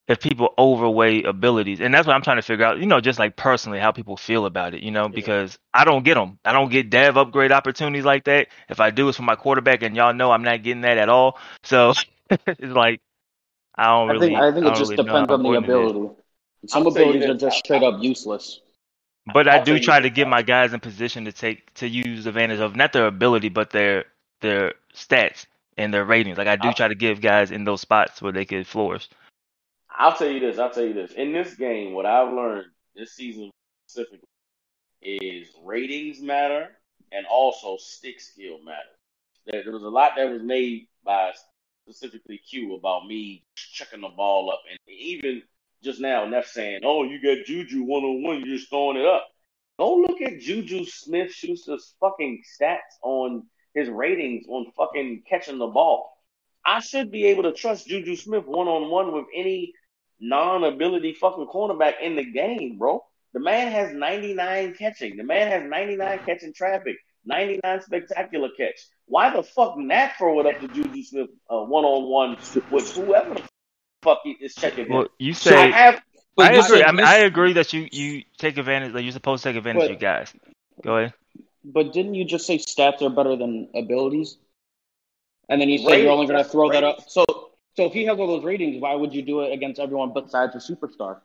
if 0.07 0.19
people 0.19 0.53
overweigh 0.57 1.23
abilities, 1.23 1.81
and 1.81 1.93
that's 1.93 2.05
what 2.05 2.15
I'm 2.15 2.21
trying 2.21 2.37
to 2.37 2.43
figure 2.43 2.65
out. 2.65 2.79
You 2.79 2.85
know, 2.85 3.01
just 3.01 3.17
like 3.19 3.35
personally, 3.35 3.79
how 3.79 3.91
people 3.91 4.17
feel 4.17 4.45
about 4.45 4.73
it. 4.73 4.83
You 4.83 4.91
know, 4.91 5.09
because 5.09 5.57
I 5.73 5.85
don't 5.85 6.03
get 6.03 6.15
them. 6.15 6.39
I 6.45 6.53
don't 6.53 6.71
get 6.71 6.89
dev 6.89 7.17
upgrade 7.17 7.51
opportunities 7.51 8.05
like 8.05 8.25
that. 8.25 8.47
If 8.69 8.79
I 8.79 8.91
do, 8.91 9.07
it's 9.09 9.17
for 9.17 9.23
my 9.23 9.35
quarterback, 9.35 9.81
and 9.81 9.95
y'all 9.95 10.13
know 10.13 10.31
I'm 10.31 10.43
not 10.43 10.63
getting 10.63 10.81
that 10.81 10.97
at 10.97 11.09
all. 11.09 11.39
So 11.63 11.93
it's 12.29 12.61
like 12.61 13.01
I 13.75 13.87
don't 13.87 14.09
I 14.09 14.13
really. 14.13 14.27
think 14.27 14.39
I 14.39 14.51
think 14.51 14.65
it 14.65 14.75
just 14.75 14.91
really 14.91 15.03
depends 15.03 15.31
on 15.31 15.43
the 15.43 15.49
important 15.49 15.65
it 15.69 15.83
is. 15.83 15.91
ability. 15.91 16.15
Some 16.67 16.87
I'll 16.87 16.91
tell 16.93 17.03
you 17.03 17.09
abilities 17.09 17.29
are 17.29 17.37
just 17.37 17.57
straight 17.59 17.83
up 17.83 18.01
useless. 18.01 18.61
But 19.33 19.47
I 19.47 19.57
I'll 19.57 19.65
do 19.65 19.79
try 19.79 19.99
to 19.99 20.09
get 20.09 20.27
my 20.27 20.43
guys 20.43 20.73
in 20.73 20.79
position 20.79 21.25
to 21.25 21.31
take 21.31 21.73
to 21.75 21.87
use 21.87 22.27
advantage 22.27 22.59
of 22.59 22.75
not 22.75 22.93
their 22.93 23.07
ability, 23.07 23.49
but 23.49 23.71
their 23.71 24.05
their 24.41 24.75
stats 24.93 25.47
and 25.77 25.93
their 25.93 26.05
ratings. 26.05 26.37
Like 26.37 26.47
I 26.47 26.55
do 26.55 26.71
try 26.73 26.87
to 26.87 26.95
give 26.95 27.21
guys 27.21 27.51
in 27.51 27.63
those 27.63 27.81
spots 27.81 28.21
where 28.21 28.31
they 28.31 28.45
could 28.45 28.67
flourish. 28.67 29.09
I'll 29.97 30.15
tell 30.15 30.29
you 30.29 30.39
this. 30.39 30.59
I'll 30.59 30.71
tell 30.71 30.85
you 30.85 30.93
this. 30.93 31.11
In 31.13 31.31
this 31.31 31.55
game, 31.55 31.93
what 31.93 32.05
I've 32.05 32.33
learned 32.33 32.67
this 32.95 33.13
season 33.13 33.49
specifically 33.87 34.27
is 35.01 35.47
ratings 35.63 36.21
matter 36.21 36.69
and 37.11 37.25
also 37.25 37.77
stick 37.77 38.19
skill 38.19 38.57
matters. 38.63 38.97
There, 39.45 39.63
there 39.63 39.73
was 39.73 39.83
a 39.83 39.89
lot 39.89 40.13
that 40.17 40.29
was 40.29 40.41
made 40.41 40.87
by 41.05 41.31
specifically 41.87 42.39
Q 42.39 42.75
about 42.75 43.07
me 43.07 43.43
checking 43.55 44.01
the 44.01 44.09
ball 44.09 44.51
up, 44.51 44.61
and 44.69 44.79
even 44.87 45.43
just 45.83 46.01
now, 46.01 46.25
Neff 46.25 46.47
saying, 46.47 46.81
"Oh, 46.83 47.03
you 47.03 47.21
got 47.21 47.45
Juju 47.45 47.83
one 47.83 48.03
on 48.03 48.23
one, 48.23 48.39
you're 48.39 48.57
just 48.57 48.69
throwing 48.69 48.97
it 48.97 49.05
up." 49.05 49.27
Go 49.77 49.97
look 49.97 50.21
at 50.21 50.39
Juju 50.39 50.85
Smith 50.85 51.31
Schuster's 51.31 51.95
fucking 51.99 52.43
stats 52.59 52.97
on 53.03 53.43
his 53.73 53.89
ratings 53.89 54.45
on 54.47 54.71
fucking 54.75 55.23
catching 55.29 55.57
the 55.57 55.67
ball. 55.67 56.17
I 56.65 56.79
should 56.79 57.11
be 57.11 57.25
able 57.27 57.43
to 57.43 57.53
trust 57.53 57.87
Juju 57.87 58.15
Smith 58.15 58.45
one 58.45 58.67
on 58.67 58.89
one 58.89 59.13
with 59.13 59.25
any 59.35 59.73
non-ability 60.19 61.13
fucking 61.13 61.47
cornerback 61.47 61.93
in 62.01 62.15
the 62.15 62.23
game, 62.23 62.77
bro. 62.77 63.03
The 63.33 63.39
man 63.39 63.71
has 63.71 63.93
99 63.93 64.75
catching. 64.75 65.17
The 65.17 65.23
man 65.23 65.49
has 65.51 65.69
99 65.69 66.19
catching 66.25 66.53
traffic, 66.53 66.95
99 67.25 67.81
spectacular 67.81 68.49
catch. 68.57 68.79
Why 69.07 69.29
the 69.35 69.43
fuck 69.43 69.77
not 69.77 70.13
throw 70.17 70.39
it 70.39 70.45
up 70.45 70.59
to 70.61 70.67
Juju 70.67 71.03
Smith 71.03 71.29
one 71.49 71.83
on 71.85 72.09
one 72.09 72.37
with 72.71 72.91
whoever 72.95 73.35
the 73.35 73.43
fuck 74.03 74.19
he 74.23 74.31
is 74.39 74.55
checking 74.55 74.85
him? 74.85 74.93
Well, 74.93 75.07
you 75.19 75.33
So 75.33 75.51
I 75.51 75.53
say 75.53 75.71
have 75.71 76.01
I 76.37 76.53
you 76.53 76.61
agree. 76.61 76.79
said 76.79 76.83
I 76.83 76.91
mean, 76.91 77.05
I 77.05 77.15
agree 77.17 77.53
that 77.53 77.73
you 77.73 77.87
you 77.91 78.23
take 78.37 78.57
advantage. 78.57 78.93
Like 78.93 79.03
you're 79.03 79.11
supposed 79.11 79.43
to 79.43 79.49
take 79.49 79.57
advantage 79.57 79.83
of 79.83 79.89
you 79.91 79.95
guys. 79.97 80.33
Go 80.83 80.97
ahead. 80.97 81.13
But 81.63 81.93
didn't 81.93 82.15
you 82.15 82.25
just 82.25 82.45
say 82.45 82.57
stats 82.57 83.01
are 83.01 83.09
better 83.09 83.35
than 83.35 83.69
abilities? 83.75 84.37
And 85.49 85.61
then 85.61 85.69
you 85.69 85.79
said 85.79 86.01
you're 86.01 86.11
only 86.11 86.27
going 86.27 86.37
to 86.37 86.43
Ratings, 86.43 86.51
throw 86.51 86.69
that 86.71 86.83
up. 86.83 87.09
So, 87.09 87.23
so 87.75 87.85
if 87.85 87.93
he 87.93 88.05
has 88.05 88.17
all 88.17 88.27
those 88.27 88.43
ratings, 88.43 88.81
why 88.81 88.95
would 88.95 89.13
you 89.13 89.21
do 89.21 89.41
it 89.41 89.51
against 89.51 89.79
everyone 89.79 90.13
besides 90.13 90.55
a 90.55 90.59
superstar? 90.59 91.19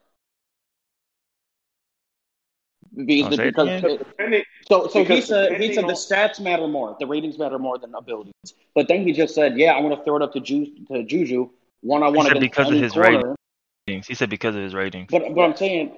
Because, 2.97 3.39
I'll 3.39 3.47
it 3.47 3.55
because 3.55 3.69
again. 3.69 3.99
depending, 3.99 4.43
so, 4.69 4.89
so 4.89 5.05
he 5.05 5.21
said 5.21 5.61
he 5.61 5.73
said 5.73 5.87
the 5.87 5.93
stats 5.93 6.41
matter 6.41 6.67
more, 6.67 6.97
the 6.99 7.07
ratings 7.07 7.39
matter 7.39 7.59
more 7.59 7.79
than 7.79 7.95
abilities. 7.95 8.33
But 8.75 8.89
then 8.89 9.07
he 9.07 9.13
just 9.13 9.33
said, 9.35 9.57
"Yeah, 9.57 9.75
I'm 9.75 9.85
going 9.85 9.97
to 9.97 10.03
throw 10.03 10.17
it 10.17 10.23
up 10.23 10.33
to, 10.33 10.41
Ju- 10.41 10.67
to 10.89 11.05
Juju 11.05 11.51
one 11.83 12.03
on 12.03 12.13
He 12.13 12.17
one 12.17 12.27
against 12.27 12.41
because 12.41 12.71
of 12.71 12.79
his 12.79 12.93
corner." 12.93 13.37
ratings. 13.87 14.09
He 14.09 14.15
said 14.15 14.29
because 14.29 14.57
of 14.57 14.63
his 14.63 14.75
ratings. 14.75 15.09
But 15.11 15.35
but 15.35 15.43
I'm 15.43 15.57
saying, 15.57 15.97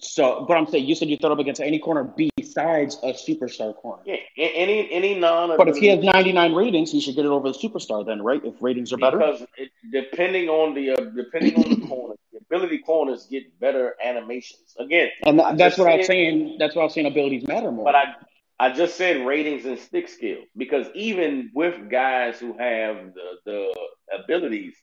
so 0.00 0.44
but 0.46 0.56
I'm 0.56 0.66
saying 0.66 0.86
you 0.86 0.94
said 0.94 1.08
you 1.08 1.16
throw 1.16 1.32
up 1.32 1.38
against 1.38 1.60
any 1.60 1.78
corner 1.78 2.04
besides 2.04 2.98
a 3.02 3.12
superstar 3.12 3.74
corner. 3.74 4.02
yeah, 4.04 4.16
any 4.36 4.90
any 4.90 5.18
non. 5.18 5.56
But 5.56 5.68
if 5.68 5.76
he 5.76 5.86
has 5.88 6.02
99 6.02 6.54
ratings, 6.54 6.90
he 6.90 7.00
should 7.00 7.14
get 7.16 7.24
it 7.24 7.28
over 7.30 7.50
the 7.50 7.58
superstar 7.58 8.04
then, 8.04 8.22
right? 8.22 8.40
If 8.44 8.54
ratings 8.60 8.92
are 8.92 8.96
better. 8.98 9.18
because 9.18 9.44
it, 9.56 9.70
depending 9.90 10.48
on 10.48 10.74
the 10.74 10.90
uh, 10.90 10.96
depending 11.16 11.56
on 11.56 11.70
the 11.70 11.76
corner, 11.88 12.14
the 12.32 12.38
ability 12.38 12.78
corners 12.78 13.26
get 13.30 13.58
better 13.60 13.94
animations. 14.04 14.74
Again, 14.78 15.08
And 15.24 15.38
th- 15.38 15.56
that's 15.56 15.78
what 15.78 15.88
I'm 15.88 16.02
saying. 16.02 16.56
That's 16.58 16.74
what 16.74 16.82
I'm 16.82 16.90
saying. 16.90 17.06
Abilities 17.06 17.46
matter 17.46 17.70
more. 17.70 17.84
But 17.84 17.94
I 17.94 18.14
I 18.58 18.72
just 18.72 18.96
said 18.96 19.26
ratings 19.26 19.64
and 19.64 19.78
stick 19.78 20.08
skill 20.08 20.38
because 20.56 20.86
even 20.94 21.50
with 21.54 21.90
guys 21.90 22.38
who 22.38 22.56
have 22.58 23.12
the 23.14 23.38
the 23.44 23.74
abilities, 24.22 24.74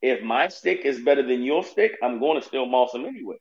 if 0.00 0.22
my 0.22 0.48
stick 0.48 0.80
is 0.84 1.00
better 1.00 1.22
than 1.22 1.42
your 1.42 1.62
stick, 1.64 1.92
I'm 2.02 2.18
going 2.18 2.40
to 2.40 2.46
still 2.46 2.66
moss 2.66 2.92
them 2.92 3.04
anyway. 3.04 3.36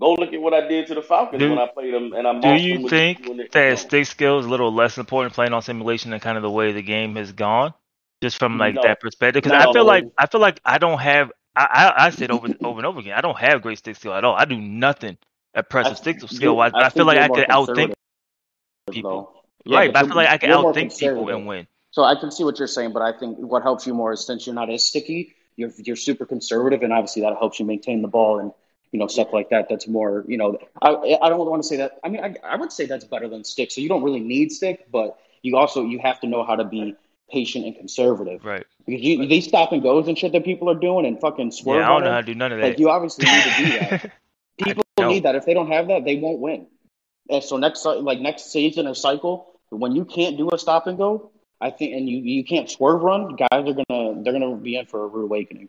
Go 0.00 0.14
look 0.14 0.32
at 0.32 0.40
what 0.40 0.54
I 0.54 0.66
did 0.66 0.86
to 0.86 0.94
the 0.94 1.02
Falcons 1.02 1.40
Do- 1.40 1.50
when 1.50 1.58
I 1.58 1.66
played 1.66 1.92
them, 1.92 2.14
and 2.14 2.26
I'm. 2.26 2.40
Do 2.40 2.54
you 2.54 2.88
think 2.88 3.50
that 3.52 3.78
stick 3.78 4.06
skill 4.06 4.38
is 4.38 4.46
a 4.46 4.48
little 4.48 4.72
less 4.72 4.96
important 4.96 5.34
playing 5.34 5.52
on 5.52 5.60
simulation 5.60 6.10
than 6.10 6.20
kind 6.20 6.38
of 6.38 6.42
the 6.42 6.50
way 6.50 6.72
the 6.72 6.82
game 6.82 7.16
has 7.16 7.32
gone, 7.32 7.74
just 8.22 8.38
from 8.38 8.56
like 8.56 8.74
No. 8.76 8.82
that 8.82 9.00
perspective? 9.00 9.42
Because 9.42 9.62
No. 9.62 9.70
I 9.70 9.72
feel 9.74 9.84
like 9.84 10.04
I 10.16 10.26
feel 10.26 10.40
like 10.40 10.58
I 10.64 10.78
don't 10.78 10.98
have. 10.98 11.30
I 11.54 11.64
I, 11.64 12.06
I 12.06 12.10
said 12.10 12.30
over 12.30 12.48
over 12.64 12.78
and 12.78 12.86
over 12.86 13.00
again. 13.00 13.12
I 13.12 13.20
don't 13.20 13.38
have 13.38 13.60
great 13.60 13.76
stick 13.76 13.96
skill 13.96 14.14
at 14.14 14.24
all. 14.24 14.34
I 14.34 14.46
do 14.46 14.58
nothing 14.58 15.18
impressive 15.54 15.98
stick 15.98 16.20
skill 16.22 16.56
wise. 16.56 16.72
But 16.72 16.84
I, 16.84 16.88
feel 16.88 17.04
like 17.04 17.18
I 17.18 17.28
could 17.28 17.48
outthink 17.48 17.92
people. 18.90 19.44
Yeah, 19.64 19.78
right, 19.78 19.92
but 19.92 20.04
I 20.04 20.06
feel 20.06 20.16
like 20.16 20.28
I 20.28 20.38
can 20.38 20.50
outthink 20.50 20.98
people 20.98 21.28
and 21.28 21.46
win. 21.46 21.66
So 21.90 22.04
I 22.04 22.14
can 22.14 22.30
see 22.30 22.44
what 22.44 22.58
you're 22.58 22.68
saying, 22.68 22.92
but 22.92 23.02
I 23.02 23.12
think 23.18 23.36
what 23.38 23.62
helps 23.62 23.86
you 23.86 23.92
more 23.92 24.12
is 24.12 24.24
since 24.24 24.46
you're 24.46 24.54
not 24.54 24.70
as 24.70 24.86
sticky, 24.86 25.34
you're 25.56 25.72
you're 25.76 25.96
super 25.96 26.24
conservative, 26.24 26.82
and 26.82 26.92
obviously 26.92 27.20
that 27.22 27.36
helps 27.36 27.60
you 27.60 27.66
maintain 27.66 28.00
the 28.00 28.08
ball 28.08 28.38
and 28.38 28.52
you 28.92 28.98
know 28.98 29.06
stuff 29.06 29.32
like 29.32 29.50
that. 29.50 29.68
That's 29.68 29.86
more 29.86 30.24
you 30.26 30.36
know. 30.36 30.58
I 30.82 31.18
I 31.22 31.28
don't 31.28 31.38
want 31.48 31.62
to 31.62 31.68
say 31.68 31.76
that. 31.76 31.98
I 32.04 32.08
mean, 32.08 32.22
I, 32.22 32.34
I 32.44 32.56
would 32.56 32.72
say 32.72 32.86
that's 32.86 33.04
better 33.04 33.28
than 33.28 33.44
stick. 33.44 33.70
So 33.70 33.80
you 33.80 33.88
don't 33.88 34.02
really 34.02 34.20
need 34.20 34.52
stick, 34.52 34.86
but 34.90 35.18
you 35.42 35.56
also 35.56 35.84
you 35.84 35.98
have 36.00 36.20
to 36.20 36.26
know 36.26 36.44
how 36.44 36.56
to 36.56 36.64
be 36.64 36.94
patient 37.30 37.64
and 37.64 37.76
conservative 37.76 38.44
Right. 38.44 38.66
because 38.84 39.00
you, 39.00 39.24
these 39.28 39.46
stop 39.46 39.70
and 39.70 39.80
goes 39.82 40.08
and 40.08 40.18
shit 40.18 40.32
that 40.32 40.44
people 40.44 40.68
are 40.68 40.74
doing 40.74 41.06
and 41.06 41.20
fucking 41.20 41.52
swerve. 41.52 41.78
Yeah, 41.78 41.86
I 41.86 41.88
don't 41.92 42.04
know 42.04 42.10
how 42.10 42.20
to 42.20 42.26
do 42.26 42.34
none 42.34 42.50
of 42.52 42.58
that. 42.58 42.66
Like 42.70 42.78
you 42.80 42.90
obviously 42.90 43.24
need 43.26 43.42
to 43.44 43.50
do 43.56 43.78
that. 43.78 44.12
People 44.58 44.84
don't. 44.96 45.08
need 45.08 45.22
that. 45.22 45.36
If 45.36 45.46
they 45.46 45.54
don't 45.54 45.68
have 45.70 45.86
that, 45.88 46.04
they 46.04 46.16
won't 46.16 46.40
win. 46.40 46.66
And 47.30 47.42
so 47.42 47.56
next 47.56 47.84
like 47.86 48.18
next 48.20 48.50
season 48.52 48.86
or 48.88 48.94
cycle, 48.94 49.52
when 49.70 49.92
you 49.94 50.04
can't 50.04 50.36
do 50.36 50.50
a 50.52 50.58
stop 50.58 50.86
and 50.88 50.98
go, 50.98 51.30
I 51.60 51.70
think, 51.70 51.94
and 51.94 52.08
you 52.08 52.18
you 52.18 52.44
can't 52.44 52.68
swerve 52.68 53.00
run, 53.00 53.36
guys 53.36 53.48
are 53.52 53.62
gonna 53.62 54.22
they're 54.22 54.32
gonna 54.32 54.56
be 54.56 54.74
in 54.76 54.86
for 54.86 55.04
a 55.04 55.06
rude 55.06 55.24
awakening. 55.26 55.68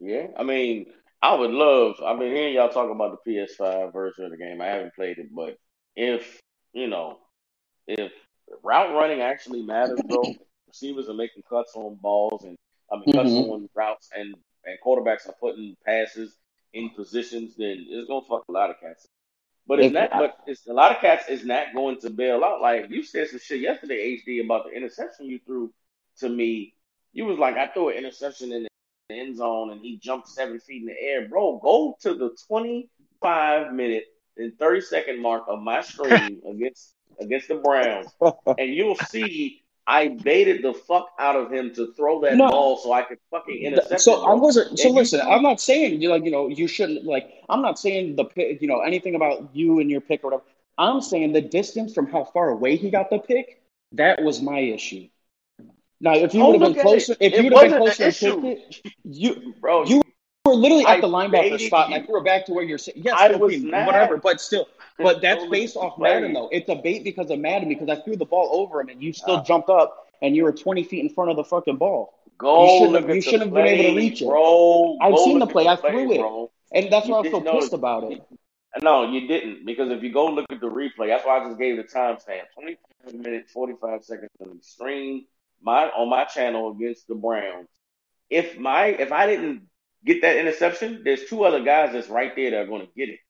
Yeah, 0.00 0.26
I 0.36 0.42
mean, 0.42 0.86
I 1.22 1.34
would 1.34 1.50
love. 1.50 1.96
I've 2.04 2.18
been 2.18 2.32
hearing 2.34 2.54
y'all 2.54 2.68
talk 2.68 2.90
about 2.90 3.18
the 3.24 3.30
PS5 3.32 3.92
version 3.92 4.24
of 4.26 4.30
the 4.30 4.36
game. 4.36 4.60
I 4.60 4.66
haven't 4.66 4.94
played 4.94 5.18
it, 5.18 5.34
but 5.34 5.58
if 5.96 6.40
you 6.72 6.86
know, 6.88 7.18
if 7.86 8.12
route 8.62 8.94
running 8.94 9.20
actually 9.22 9.62
matters, 9.62 10.00
bro, 10.06 10.22
receivers 10.68 11.08
are 11.08 11.14
making 11.14 11.42
cuts 11.48 11.72
on 11.74 11.96
balls 11.96 12.44
and 12.44 12.56
I 12.92 12.96
mean 12.96 13.12
cuts 13.12 13.30
Mhm. 13.30 13.50
on 13.50 13.68
routes, 13.74 14.10
and 14.16 14.34
and 14.64 14.78
quarterbacks 14.84 15.28
are 15.28 15.34
putting 15.40 15.76
passes 15.84 16.36
in 16.72 16.90
positions, 16.90 17.56
then 17.56 17.86
it's 17.88 18.08
gonna 18.08 18.24
fuck 18.26 18.44
a 18.48 18.52
lot 18.52 18.70
of 18.70 18.78
cats. 18.80 19.06
But 19.66 19.80
it's 19.80 19.86
If- 19.86 19.92
not. 19.94 20.10
But 20.10 20.36
it's 20.46 20.66
a 20.68 20.72
lot 20.72 20.92
of 20.92 20.98
cats 20.98 21.28
is 21.28 21.44
not 21.44 21.74
going 21.74 21.98
to 22.00 22.10
bail 22.10 22.44
out. 22.44 22.60
Like 22.60 22.90
you 22.90 23.02
said 23.02 23.28
some 23.28 23.40
shit 23.40 23.60
yesterday, 23.60 24.12
HD, 24.16 24.40
about 24.44 24.66
the 24.66 24.70
interception 24.72 25.26
you 25.26 25.40
threw 25.40 25.72
to 26.18 26.28
me. 26.28 26.74
You 27.12 27.24
was 27.24 27.38
like, 27.38 27.56
I 27.56 27.68
threw 27.68 27.88
an 27.88 27.96
interception 27.96 28.52
in 28.52 28.64
the 28.64 28.68
end 29.10 29.36
zone 29.36 29.70
and 29.70 29.80
he 29.80 29.98
jumped 29.98 30.28
seven 30.28 30.58
feet 30.58 30.82
in 30.82 30.86
the 30.88 31.00
air. 31.00 31.28
Bro, 31.28 31.60
go 31.62 31.96
to 32.02 32.14
the 32.14 32.36
25 32.48 33.72
minute 33.72 34.04
and 34.36 34.58
30 34.58 34.80
second 34.82 35.22
mark 35.22 35.44
of 35.48 35.60
my 35.60 35.80
stream 35.82 36.40
against 36.50 36.92
against 37.18 37.48
the 37.48 37.54
Browns, 37.54 38.08
and 38.58 38.74
you'll 38.74 38.96
see 38.96 39.62
I 39.86 40.08
baited 40.08 40.62
the 40.62 40.74
fuck 40.74 41.08
out 41.18 41.36
of 41.36 41.50
him 41.50 41.72
to 41.76 41.94
throw 41.94 42.20
that 42.22 42.36
No. 42.36 42.48
ball 42.48 42.76
so 42.76 42.92
I 42.92 43.02
could 43.02 43.18
fucking 43.30 43.56
intercept 43.56 44.00
So. 44.02 44.24
I 44.26 44.34
wasn't. 44.34 44.78
So 44.78 44.86
And 44.88 44.94
you- 44.94 45.00
listen, 45.00 45.20
I'm 45.22 45.42
not 45.42 45.60
saying 45.60 46.02
you 46.02 46.10
like 46.10 46.24
you 46.24 46.30
know 46.30 46.48
you 46.48 46.66
shouldn't 46.66 47.04
like. 47.04 47.32
I'm 47.48 47.62
not 47.62 47.78
saying 47.78 48.16
the 48.16 48.24
pick, 48.24 48.60
you 48.60 48.68
know 48.68 48.80
anything 48.80 49.14
about 49.14 49.48
you 49.54 49.78
and 49.80 49.90
your 49.90 50.00
pick 50.02 50.24
or 50.24 50.30
whatever. 50.30 50.42
I'm 50.78 51.00
saying 51.00 51.32
the 51.32 51.40
distance 51.40 51.94
from 51.94 52.06
how 52.08 52.24
far 52.24 52.50
away 52.50 52.76
he 52.76 52.90
got 52.90 53.08
the 53.08 53.18
pick. 53.18 53.62
That 53.92 54.22
was 54.22 54.42
my 54.42 54.58
issue. 54.58 55.08
Now, 56.00 56.14
if 56.14 56.34
you 56.34 56.44
would 56.44 56.60
have 56.60 56.74
been 56.74 56.82
closer, 56.82 57.12
it. 57.20 57.32
if 57.32 57.42
you 57.42 57.50
would 57.50 57.52
have 57.54 57.70
been 57.70 57.78
closer 57.80 58.28
an 58.28 58.44
and 58.44 58.58
you 59.04 59.54
bro. 59.60 59.84
you 59.86 60.02
were 60.44 60.54
literally 60.54 60.84
I 60.84 60.96
at 60.96 61.00
the 61.00 61.06
linebacker 61.08 61.58
spot, 61.60 61.86
and 61.86 61.94
I 61.94 61.98
you. 61.98 62.06
threw 62.06 62.20
it 62.20 62.24
back 62.24 62.46
to 62.46 62.52
where 62.52 62.64
you're 62.64 62.78
sitting. 62.78 63.02
Yes, 63.02 63.14
I 63.16 63.28
was 63.34 63.38
Queen, 63.54 63.70
not. 63.70 63.86
whatever, 63.86 64.18
but 64.18 64.40
still, 64.40 64.66
but 64.98 65.22
that's 65.22 65.38
Totally 65.40 65.60
based 65.60 65.76
off 65.76 65.96
played. 65.96 66.14
Madden 66.14 66.32
though. 66.34 66.48
It's 66.52 66.68
a 66.68 66.74
bait 66.74 67.02
because 67.04 67.30
of 67.30 67.38
Madden 67.38 67.68
because 67.68 67.88
I 67.88 67.96
threw 68.02 68.16
the 68.16 68.26
ball 68.26 68.48
over 68.52 68.80
him 68.80 68.88
and 68.90 69.02
you 69.02 69.12
still 69.12 69.36
Ah. 69.36 69.42
jumped 69.42 69.70
up 69.70 70.06
and 70.22 70.36
you 70.36 70.44
were 70.44 70.52
20 70.52 70.84
feet 70.84 71.00
in 71.00 71.08
front 71.08 71.30
of 71.30 71.36
the 71.36 71.44
fucking 71.44 71.76
ball. 71.76 72.12
Go 72.38 72.64
You 72.64 72.70
shouldn't 72.78 72.92
look 72.92 73.00
have- 73.02 73.10
at 73.10 73.14
you 73.16 73.22
the 73.22 73.30
shouldn't 73.30 73.42
have 73.44 73.54
been 73.54 73.66
able 73.66 73.82
to 73.84 73.88
play, 73.92 73.96
reach 73.96 74.22
it. 74.22 74.26
Bro, 74.28 74.98
I've 75.00 75.18
seen 75.18 75.38
the 75.38 75.46
play. 75.46 75.66
I 75.66 75.76
threw 75.76 76.12
it. 76.12 76.18
bro. 76.20 76.50
And 76.72 76.92
that's 76.92 77.08
why 77.08 77.18
I'm 77.18 77.24
so 77.24 77.30
didn't 77.30 77.44
know- 77.44 77.52
pissed 77.60 77.72
about 77.72 78.12
it. 78.12 78.22
No, 78.82 79.10
you 79.10 79.26
didn't. 79.26 79.64
Because 79.64 79.90
if 79.90 80.02
you 80.02 80.12
go 80.12 80.26
look 80.26 80.44
at 80.50 80.60
the 80.60 80.68
replay, 80.68 81.06
that's 81.08 81.24
why 81.24 81.38
I 81.38 81.46
just 81.46 81.58
gave 81.58 81.78
the 81.78 81.84
timestamp. 81.84 82.42
25 82.54 83.14
minutes, 83.14 83.52
45 83.52 84.04
seconds 84.04 84.28
of 84.40 84.48
the 84.48 84.62
stream 84.62 85.24
my 85.62 85.84
on 85.90 86.08
my 86.08 86.24
channel 86.24 86.70
against 86.72 87.08
the 87.08 87.14
Browns. 87.14 87.68
If 88.30 88.58
my 88.58 88.86
if 88.86 89.12
I 89.12 89.26
didn't 89.26 89.62
get 90.04 90.22
that 90.22 90.36
interception, 90.36 91.02
there's 91.04 91.24
two 91.24 91.44
other 91.44 91.62
guys 91.62 91.92
that's 91.92 92.08
right 92.08 92.34
there 92.36 92.50
that 92.52 92.60
are 92.62 92.66
going 92.66 92.82
to 92.86 92.92
get 92.96 93.08
it. 93.08 93.20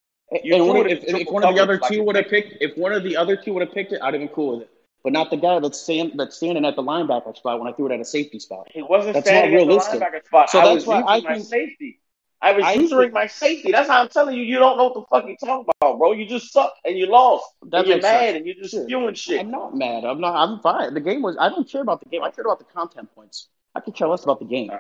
You 0.45 0.57
and 0.57 0.67
one, 0.69 0.89
if, 0.89 1.05
if 1.05 1.29
one 1.31 1.45
of 1.45 1.55
the 1.55 1.63
other 1.63 1.79
two 1.79 2.03
would 2.03 2.17
have 2.17 2.29
picked, 2.29 2.55
if 2.61 2.77
one 2.77 2.93
of 2.93 3.05
the 3.05 3.17
other 3.17 3.37
two 3.37 3.53
would 3.55 3.63
have 3.63 3.73
picked 3.73 3.93
it, 3.93 4.01
I'd 4.03 4.15
have 4.15 4.21
been 4.21 4.29
cool 4.29 4.55
with 4.59 4.63
it. 4.63 4.71
But 5.05 5.13
not 5.13 5.31
the 5.31 5.37
guy 5.37 5.61
that's 5.61 5.81
stand, 5.81 6.15
that's 6.17 6.37
standing 6.37 6.65
at 6.65 6.75
the 6.75 6.83
linebacker 6.83 7.37
spot 7.37 7.61
when 7.61 7.73
I 7.73 7.77
threw 7.77 7.87
it 7.87 7.93
at 7.95 8.01
a 8.01 8.05
safety 8.05 8.41
spot. 8.41 8.67
He 8.73 8.83
wasn't 8.83 9.15
That's 9.15 9.29
standing 9.29 9.53
not 9.53 9.61
at 9.61 9.61
the 9.61 9.67
realistic. 9.69 10.01
linebacker 10.01 10.25
spot. 10.27 10.51
So 10.51 10.59
I 10.59 10.65
that's 10.65 10.75
was 10.75 10.87
why 10.87 11.01
I 11.03 11.21
my 11.21 11.35
think- 11.35 11.47
safety. 11.47 12.01
I 12.43 12.53
was 12.53 12.65
I 12.65 12.75
using 12.75 13.13
my 13.13 13.27
safety. 13.27 13.73
That's 13.73 13.89
how 13.89 14.03
I'm 14.03 14.09
telling 14.09 14.37
you. 14.37 14.43
You 14.43 14.59
don't 14.59 14.77
know 14.77 14.85
what 14.89 14.95
the 14.95 15.05
fuck 15.11 15.27
you 15.29 15.37
talking 15.41 15.67
about, 15.81 15.99
bro. 15.99 16.13
You 16.13 16.27
just 16.27 16.53
suck 16.53 16.73
and 16.85 16.97
you 16.97 17.07
lost. 17.07 17.45
That 17.71 17.79
and 17.81 17.89
you're 17.89 17.97
mad 18.03 18.21
sense. 18.21 18.37
and 18.37 18.47
you're 18.47 18.55
just 18.57 18.71
Sure. 18.73 18.85
spewing 18.85 19.15
shit. 19.15 19.41
I'm 19.41 19.51
not 19.51 19.75
mad. 19.77 20.05
I'm 20.05 20.21
not. 20.21 20.35
I'm 20.37 20.61
fine. 20.61 20.93
The 20.95 21.01
game 21.01 21.23
was. 21.23 21.37
I 21.41 21.49
don't 21.49 21.69
care 21.69 21.81
about 21.83 22.01
the 22.03 22.09
game. 22.11 22.23
I 22.23 22.31
cared 22.31 22.47
about 22.47 22.59
the 22.59 22.65
content 22.67 23.09
points. 23.15 23.49
I 23.75 23.81
could 23.81 23.95
care 23.95 24.07
less 24.09 24.25
about 24.25 24.39
the 24.39 24.45
game. 24.45 24.71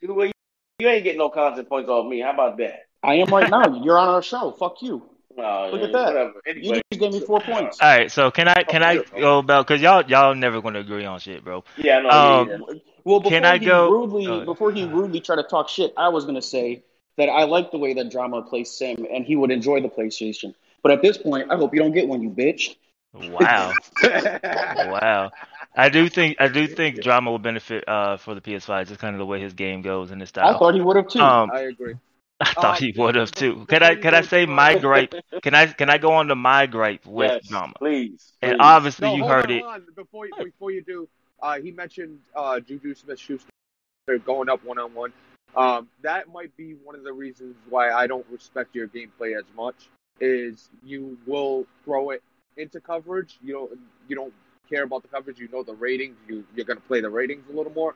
You, 0.00 0.12
well, 0.14 0.30
you 0.78 0.88
ain't 0.88 1.04
getting 1.04 1.18
no 1.18 1.30
content 1.30 1.68
points 1.68 1.88
off 1.88 2.06
me. 2.06 2.20
How 2.20 2.32
about 2.32 2.58
that? 2.58 2.84
I 3.02 3.14
am 3.14 3.28
right 3.28 3.48
now. 3.50 3.82
You're 3.82 3.98
on 3.98 4.08
our 4.08 4.22
show. 4.22 4.52
Fuck 4.52 4.82
you. 4.82 5.02
Oh, 5.38 5.68
Look 5.70 5.80
yeah, 5.82 5.86
at 5.88 5.92
that. 5.92 6.06
Whatever. 6.14 6.32
You 6.56 6.72
just 6.90 6.98
gave 6.98 7.12
me 7.12 7.20
four 7.20 7.40
points. 7.42 7.78
All 7.82 7.88
right, 7.94 8.10
so 8.10 8.30
can 8.30 8.48
I 8.48 8.62
can 8.62 8.82
I 8.82 9.02
go 9.20 9.40
about 9.40 9.66
because 9.66 9.82
y'all 9.82 10.02
y'all 10.08 10.34
never 10.34 10.62
going 10.62 10.72
to 10.72 10.80
agree 10.80 11.04
on 11.04 11.20
shit, 11.20 11.44
bro. 11.44 11.62
yeah, 11.76 11.98
no, 11.98 12.08
Um, 12.08 12.48
yeah, 12.48 12.56
yeah. 12.56 12.74
Well, 13.04 13.20
before 13.20 13.30
Can 13.32 13.44
I 13.44 13.58
he 13.58 13.66
go- 13.66 13.90
rudely 13.90 14.26
uh, 14.26 14.44
before 14.46 14.72
he 14.72 14.84
rudely 14.86 15.20
tried 15.20 15.36
to 15.36 15.42
talk 15.42 15.68
shit, 15.68 15.92
I 15.98 16.08
was 16.08 16.24
gonna 16.24 16.40
say 16.40 16.84
that 17.16 17.28
I 17.28 17.44
like 17.44 17.70
the 17.70 17.78
way 17.78 17.94
that 17.94 18.10
Drama 18.10 18.42
plays 18.42 18.70
Sim, 18.70 19.06
and 19.10 19.24
he 19.24 19.36
would 19.36 19.50
enjoy 19.50 19.80
the 19.80 19.88
PlayStation. 19.88 20.54
But 20.82 20.92
at 20.92 21.02
this 21.02 21.16
point, 21.18 21.50
I 21.50 21.56
hope 21.56 21.74
you 21.74 21.80
don't 21.80 21.92
get 21.92 22.08
one, 22.08 22.22
you 22.22 22.30
bitch. 22.30 22.76
Wow, 23.14 23.72
wow. 24.02 25.30
I 25.76 25.88
do 25.88 26.08
think 26.08 26.36
I 26.40 26.48
do 26.48 26.66
think 26.66 27.00
drama 27.00 27.30
will 27.30 27.38
benefit 27.38 27.84
uh 27.88 28.16
for 28.16 28.34
the 28.34 28.40
PS5, 28.40 28.82
It's 28.82 28.90
just 28.90 29.00
kind 29.00 29.14
of 29.14 29.18
the 29.18 29.26
way 29.26 29.40
his 29.40 29.54
game 29.54 29.82
goes 29.82 30.10
and 30.10 30.20
his 30.20 30.28
style. 30.30 30.48
I 30.48 30.58
thought 30.58 30.74
he 30.74 30.80
would 30.80 30.96
have 30.96 31.08
too. 31.08 31.22
Um, 31.22 31.50
I 31.52 31.60
agree. 31.60 31.94
I 32.40 32.52
thought 32.54 32.76
Um, 32.76 32.78
he 32.78 32.92
would 32.96 33.14
have 33.14 33.30
too. 33.32 33.54
before 33.54 33.66
Can 33.68 33.82
I 33.82 33.94
can 33.96 34.14
I 34.14 34.20
say 34.22 34.46
my 34.46 34.74
gripe? 34.74 35.14
Can 35.42 35.54
I 35.54 35.66
can 35.66 35.88
I 35.90 35.98
go 35.98 36.12
on 36.12 36.28
to 36.28 36.34
my 36.34 36.66
gripe 36.66 37.06
with 37.06 37.32
yes, 37.32 37.48
drama? 37.48 37.74
please. 37.78 38.32
And 38.42 38.56
please. 38.56 38.60
obviously 38.60 39.08
No, 39.08 39.16
you 39.16 39.22
hold 39.22 39.30
heard 39.30 39.50
on, 39.50 39.50
it. 39.50 39.62
on. 39.62 39.86
Before 39.94 40.26
you, 40.26 40.32
before 40.42 40.70
you 40.70 40.82
do, 40.82 41.08
uh, 41.42 41.58
he 41.60 41.70
mentioned 41.72 42.18
uh, 42.34 42.60
Juju 42.60 42.94
Smith-Schuster 42.94 43.48
going 44.24 44.48
up 44.48 44.64
one 44.64 44.78
on 44.78 44.94
one. 44.94 45.12
Um, 45.56 45.88
that 46.02 46.28
might 46.28 46.54
be 46.56 46.74
one 46.84 46.94
of 46.94 47.02
the 47.02 47.12
reasons 47.12 47.56
why 47.68 47.90
I 47.90 48.06
don't 48.06 48.26
respect 48.30 48.74
your 48.74 48.88
gameplay 48.88 49.36
as 49.38 49.44
much. 49.56 49.88
Is 50.20 50.70
you 50.82 51.18
will 51.26 51.66
throw 51.84 52.10
it 52.10 52.22
into 52.56 52.80
coverage. 52.80 53.38
You 53.42 53.52
don't 53.52 53.78
you 54.08 54.16
don't 54.16 54.32
care 54.68 54.84
about 54.84 55.02
the 55.02 55.08
coverage. 55.08 55.38
You 55.38 55.48
know 55.48 55.62
the 55.62 55.74
ratings. 55.74 56.16
You 56.28 56.44
you're 56.54 56.66
gonna 56.66 56.80
play 56.80 57.00
the 57.00 57.10
ratings 57.10 57.44
a 57.52 57.56
little 57.56 57.72
more. 57.72 57.94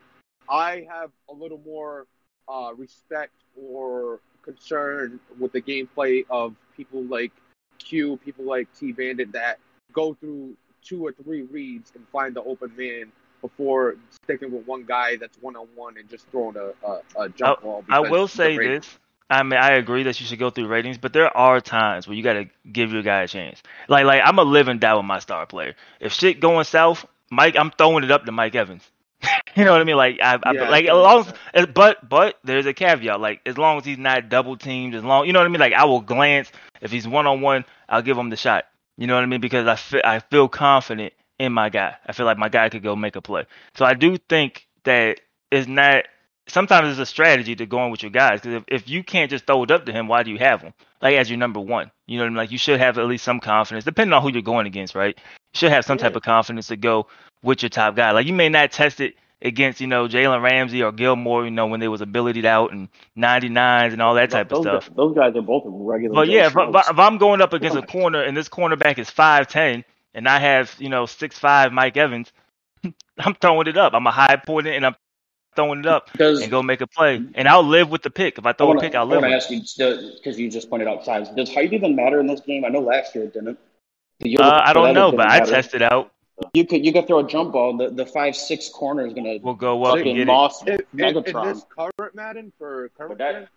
I 0.49 0.87
have 0.89 1.11
a 1.29 1.33
little 1.33 1.61
more 1.65 2.05
uh, 2.47 2.73
respect 2.75 3.33
or 3.55 4.19
concern 4.43 5.19
with 5.39 5.51
the 5.51 5.61
gameplay 5.61 6.25
of 6.29 6.55
people 6.75 7.03
like 7.03 7.31
Q, 7.79 8.17
people 8.17 8.45
like 8.45 8.67
T 8.77 8.91
Bandit 8.91 9.31
that 9.33 9.59
go 9.93 10.13
through 10.13 10.55
two 10.83 11.05
or 11.05 11.11
three 11.11 11.43
reads 11.43 11.91
and 11.95 12.07
find 12.09 12.35
the 12.35 12.43
open 12.43 12.71
man 12.75 13.11
before 13.41 13.95
sticking 14.23 14.51
with 14.51 14.65
one 14.65 14.83
guy 14.83 15.15
that's 15.17 15.37
one 15.41 15.55
on 15.55 15.67
one 15.75 15.97
and 15.97 16.09
just 16.09 16.27
throwing 16.27 16.55
a, 16.55 16.73
a, 16.85 17.01
a 17.23 17.29
jump 17.29 17.61
ball. 17.61 17.83
I 17.89 17.99
will 17.99 18.27
say 18.27 18.57
this. 18.57 18.97
I 19.29 19.43
mean, 19.43 19.59
I 19.59 19.75
agree 19.75 20.03
that 20.03 20.19
you 20.19 20.25
should 20.27 20.39
go 20.39 20.49
through 20.49 20.67
ratings, 20.67 20.97
but 20.97 21.13
there 21.13 21.35
are 21.35 21.61
times 21.61 22.05
where 22.05 22.17
you 22.17 22.21
got 22.21 22.33
to 22.33 22.49
give 22.69 22.91
your 22.91 23.01
guy 23.01 23.21
a 23.21 23.27
chance. 23.27 23.63
Like, 23.87 24.03
like 24.03 24.21
I'm 24.23 24.37
a 24.39 24.43
live 24.43 24.67
and 24.67 24.79
die 24.79 24.93
with 24.93 25.05
my 25.05 25.19
star 25.19 25.45
player. 25.45 25.75
If 26.01 26.11
shit 26.11 26.41
going 26.41 26.65
south, 26.65 27.05
Mike, 27.31 27.55
I'm 27.57 27.71
throwing 27.71 28.03
it 28.03 28.11
up 28.11 28.25
to 28.25 28.31
Mike 28.33 28.55
Evans. 28.55 28.83
you 29.55 29.63
know 29.63 29.71
what 29.71 29.79
I 29.79 29.85
mean? 29.85 29.95
Like, 29.95 30.19
I, 30.21 30.37
I 30.43 30.51
Yeah, 30.51 30.69
like 30.69 30.85
as 30.85 30.91
long 30.91 31.25
as, 31.53 31.65
but 31.67 32.07
but 32.07 32.39
there's 32.43 32.65
a 32.65 32.73
caveat. 32.73 33.21
Like, 33.21 33.39
as 33.45 33.57
long 33.57 33.77
as 33.77 33.85
he's 33.85 33.97
not 33.97 34.27
double 34.27 34.57
teamed, 34.57 34.95
as 34.95 35.03
long 35.03 35.25
you 35.27 35.33
know 35.33 35.39
what 35.39 35.45
I 35.45 35.49
mean. 35.49 35.61
Like, 35.61 35.73
I 35.73 35.85
will 35.85 36.01
glance 36.01 36.51
if 36.81 36.91
he's 36.91 37.07
one 37.07 37.25
on 37.25 37.39
one, 37.39 37.63
I'll 37.87 38.01
give 38.01 38.17
him 38.17 38.29
the 38.29 38.35
shot. 38.35 38.65
You 38.97 39.07
know 39.07 39.15
what 39.15 39.23
I 39.23 39.27
mean? 39.27 39.39
Because 39.39 39.65
I 39.65 39.75
feel 39.75 40.01
I 40.03 40.19
feel 40.19 40.49
confident 40.49 41.13
in 41.41 41.51
my 41.51 41.69
guy. 41.69 41.95
I 42.05 42.13
feel 42.13 42.27
like 42.27 42.37
my 42.37 42.49
guy 42.49 42.69
could 42.69 42.83
go 42.83 42.95
make 42.95 43.15
a 43.15 43.21
play. 43.21 43.45
So 43.75 43.83
I 43.83 43.95
do 43.95 44.17
think 44.17 44.67
that 44.83 45.19
it's 45.49 45.67
not 45.67 46.05
sometimes 46.47 46.91
it's 46.91 46.99
a 46.99 47.05
strategy 47.05 47.55
to 47.55 47.65
go 47.65 47.83
in 47.83 47.91
with 47.91 48.03
your 48.03 48.11
guys 48.11 48.41
because 48.41 48.57
if, 48.57 48.63
if 48.67 48.89
you 48.89 49.03
can't 49.03 49.31
just 49.31 49.47
throw 49.47 49.63
it 49.63 49.71
up 49.71 49.85
to 49.87 49.91
him, 49.91 50.07
why 50.07 50.21
do 50.21 50.29
you 50.29 50.37
have 50.37 50.61
him? 50.61 50.73
Like 51.01 51.15
as 51.15 51.29
your 51.29 51.39
number 51.39 51.59
one, 51.59 51.91
you 52.05 52.17
know 52.17 52.23
what 52.23 52.27
I 52.27 52.29
mean? 52.29 52.37
Like 52.37 52.51
you 52.51 52.59
should 52.59 52.79
have 52.79 52.99
at 52.99 53.07
least 53.07 53.23
some 53.23 53.39
confidence, 53.39 53.85
depending 53.85 54.13
on 54.13 54.21
who 54.21 54.31
you're 54.31 54.43
going 54.43 54.67
against, 54.67 54.93
right? 54.93 55.17
You 55.17 55.57
should 55.57 55.71
have 55.71 55.83
some 55.83 55.97
type 55.97 56.15
of 56.15 56.21
confidence 56.21 56.67
to 56.67 56.77
go 56.77 57.07
with 57.41 57.63
your 57.63 57.69
top 57.69 57.95
guy. 57.95 58.11
Like 58.11 58.27
you 58.27 58.33
may 58.33 58.49
not 58.49 58.71
test 58.71 58.99
it 58.99 59.15
against 59.41 59.81
you 59.81 59.87
know 59.87 60.07
Jalen 60.07 60.43
Ramsey 60.43 60.83
or 60.83 60.91
Gilmore, 60.91 61.43
you 61.43 61.49
know 61.51 61.65
when 61.65 61.79
they 61.79 61.87
was 61.87 62.01
abilitied 62.01 62.45
out 62.45 62.71
and 62.71 62.87
99s 63.17 63.93
and 63.93 64.01
all 64.01 64.13
that 64.13 64.29
type 64.29 64.49
those, 64.49 64.63
of 64.67 64.83
stuff. 64.83 64.95
Those 64.95 65.15
guys 65.15 65.35
are 65.35 65.41
both 65.41 65.63
regular. 65.65 66.13
But 66.13 66.27
yeah, 66.27 66.45
if, 66.45 66.53
if 66.55 66.99
I'm 66.99 67.17
going 67.17 67.41
up 67.41 67.53
against 67.53 67.77
a 67.77 67.81
corner 67.81 68.21
and 68.21 68.37
this 68.37 68.47
cornerback 68.47 68.99
is 68.99 69.09
five 69.09 69.47
ten 69.47 69.83
and 70.13 70.27
I 70.27 70.39
have 70.39 70.75
you 70.79 70.89
know 70.89 71.05
six 71.05 71.37
five 71.37 71.71
Mike 71.71 71.97
Evans, 71.97 72.31
I'm 73.17 73.35
throwing 73.35 73.67
it 73.67 73.77
up. 73.77 73.93
I'm 73.93 74.07
a 74.07 74.11
high 74.11 74.41
and 74.47 74.85
I'm 74.85 74.95
throwing 75.55 75.79
it 75.79 75.85
up 75.85 76.11
because 76.11 76.41
and 76.41 76.51
go 76.51 76.63
make 76.63 76.81
a 76.81 76.87
play. 76.87 77.21
And 77.35 77.47
I'll 77.47 77.63
live 77.63 77.89
with 77.89 78.03
the 78.03 78.09
pick. 78.09 78.37
If 78.37 78.45
I 78.45 78.49
I 78.49 78.53
throw 78.53 78.67
want 78.67 78.79
a 78.79 78.81
pick, 78.81 78.95
I'll 78.95 79.05
live 79.05 79.21
with 79.21 79.31
it. 79.31 79.35
ask 79.35 79.49
you 79.49 79.61
because 80.15 80.39
you 80.39 80.49
just 80.49 80.69
pointed 80.69 80.87
out 80.87 81.03
size. 81.05 81.29
Does 81.29 81.53
height 81.53 81.73
even 81.73 81.95
matter 81.95 82.19
in 82.19 82.27
this 82.27 82.41
game? 82.41 82.65
I 82.65 82.69
know 82.69 82.81
last 82.81 83.15
year 83.15 83.25
it 83.25 83.33
didn't. 83.33 83.59
Uh, 84.23 84.61
I 84.63 84.73
don't 84.73 84.93
know, 84.93 85.11
didn't 85.11 85.17
but 85.17 85.27
I 85.29 85.39
tested 85.39 85.81
out. 85.81 86.11
You 86.53 86.65
could 86.65 86.83
you 86.85 86.91
could 86.91 87.07
throw 87.07 87.19
a 87.19 87.27
jump 87.27 87.53
ball. 87.53 87.77
The 87.77 87.89
the 87.89 88.05
five 88.05 88.35
six 88.35 88.69
corner 88.69 89.05
is 89.05 89.13
gonna 89.13 89.37
We'll 89.41 89.53
go 89.53 89.83
up 89.83 89.95
and 89.95 90.05
get 90.05 90.17
it. 90.17 90.25
moss 90.25 90.63
In, 90.63 90.79
in, 90.97 91.17
in 91.17 91.23
this 91.23 91.65
current 91.69 92.15
Madden 92.15 92.51
for 92.57 92.89
But 92.97 93.17
current 93.19 93.47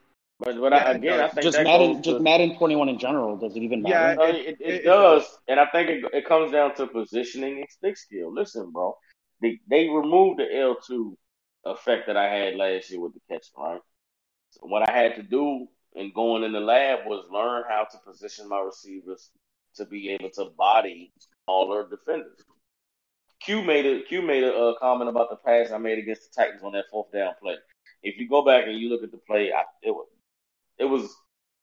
that, 0.41 0.53
gen, 0.53 0.61
but, 0.61 0.71
but 0.71 0.73
I, 0.73 0.91
again, 0.93 1.21
I 1.21 1.29
think 1.29 1.43
just 1.43 1.57
that 1.59 1.65
Madden 1.65 1.95
goes 1.95 2.05
just 2.05 2.17
to, 2.19 2.23
Madden 2.23 2.57
twenty 2.57 2.77
one 2.77 2.89
in 2.89 2.99
general. 2.99 3.37
Does 3.37 3.57
it 3.57 3.63
even 3.63 3.83
matter? 3.83 3.95
Yeah, 4.21 4.29
it- 4.29 4.35
it, 4.37 4.47
it, 4.47 4.57
it- 4.61 4.75
it 4.81 4.85
does, 4.85 5.23
does. 5.25 5.39
and 5.49 5.61
I 5.61 5.67
think 5.67 5.91
it, 5.91 6.05
it 6.13 6.27
comes 6.27 6.53
down 6.53 6.75
to 6.77 6.87
positioning 6.87 7.59
and 7.59 7.67
stick 7.71 7.97
skill. 7.97 8.33
Listen, 8.33 8.71
bro, 8.71 8.97
they 9.41 9.61
they 9.69 9.89
removed 9.89 10.41
the 10.41 10.57
L 10.57 10.77
two 10.87 11.17
effect 11.65 12.07
that 12.09 12.17
I 12.17 12.29
had 12.33 12.57
last 12.57 12.91
year 12.91 13.01
with 13.01 13.15
the 13.15 13.21
catch, 13.31 13.47
right? 13.57 13.81
So 14.51 14.67
what 14.67 14.89
I 14.89 14.93
had 14.93 15.17
to 15.17 15.23
do 15.23 15.67
in 15.95 16.13
going 16.15 16.43
in 16.45 16.53
the 16.53 16.61
lab 16.61 17.07
was 17.07 17.27
learn 17.31 17.65
how 17.69 17.85
to 17.91 17.99
position 18.07 18.49
my 18.49 18.61
receivers 18.61 19.31
to 19.77 19.85
be 19.85 20.11
able 20.11 20.31
to 20.31 20.47
body 20.57 21.13
all 21.47 21.73
our 21.73 21.89
defenders. 21.89 22.41
Q 23.41 23.63
made 23.63 23.87
a 23.87 24.03
Q 24.03 24.23
made 24.23 24.45
a 24.45 24.55
uh, 24.55 24.75
comment 24.79 25.11
about 25.11 25.31
the 25.31 25.37
pass 25.37 25.71
I 25.71 25.79
made 25.79 25.99
against 25.99 26.35
the 26.35 26.43
Titans 26.43 26.63
on 26.63 26.73
that 26.73 26.85
fourth 26.91 27.13
down 27.13 27.35
play. 27.41 27.57
If 28.03 28.19
you 28.19 28.29
go 28.29 28.45
back 28.45 28.65
and 28.67 28.79
you 28.79 28.89
look 28.89 29.03
at 29.03 29.11
the 29.11 29.19
play, 29.19 29.53
I, 29.53 29.63
it 29.83 29.91
was 29.91 30.07
it 30.79 30.85
was 30.85 31.15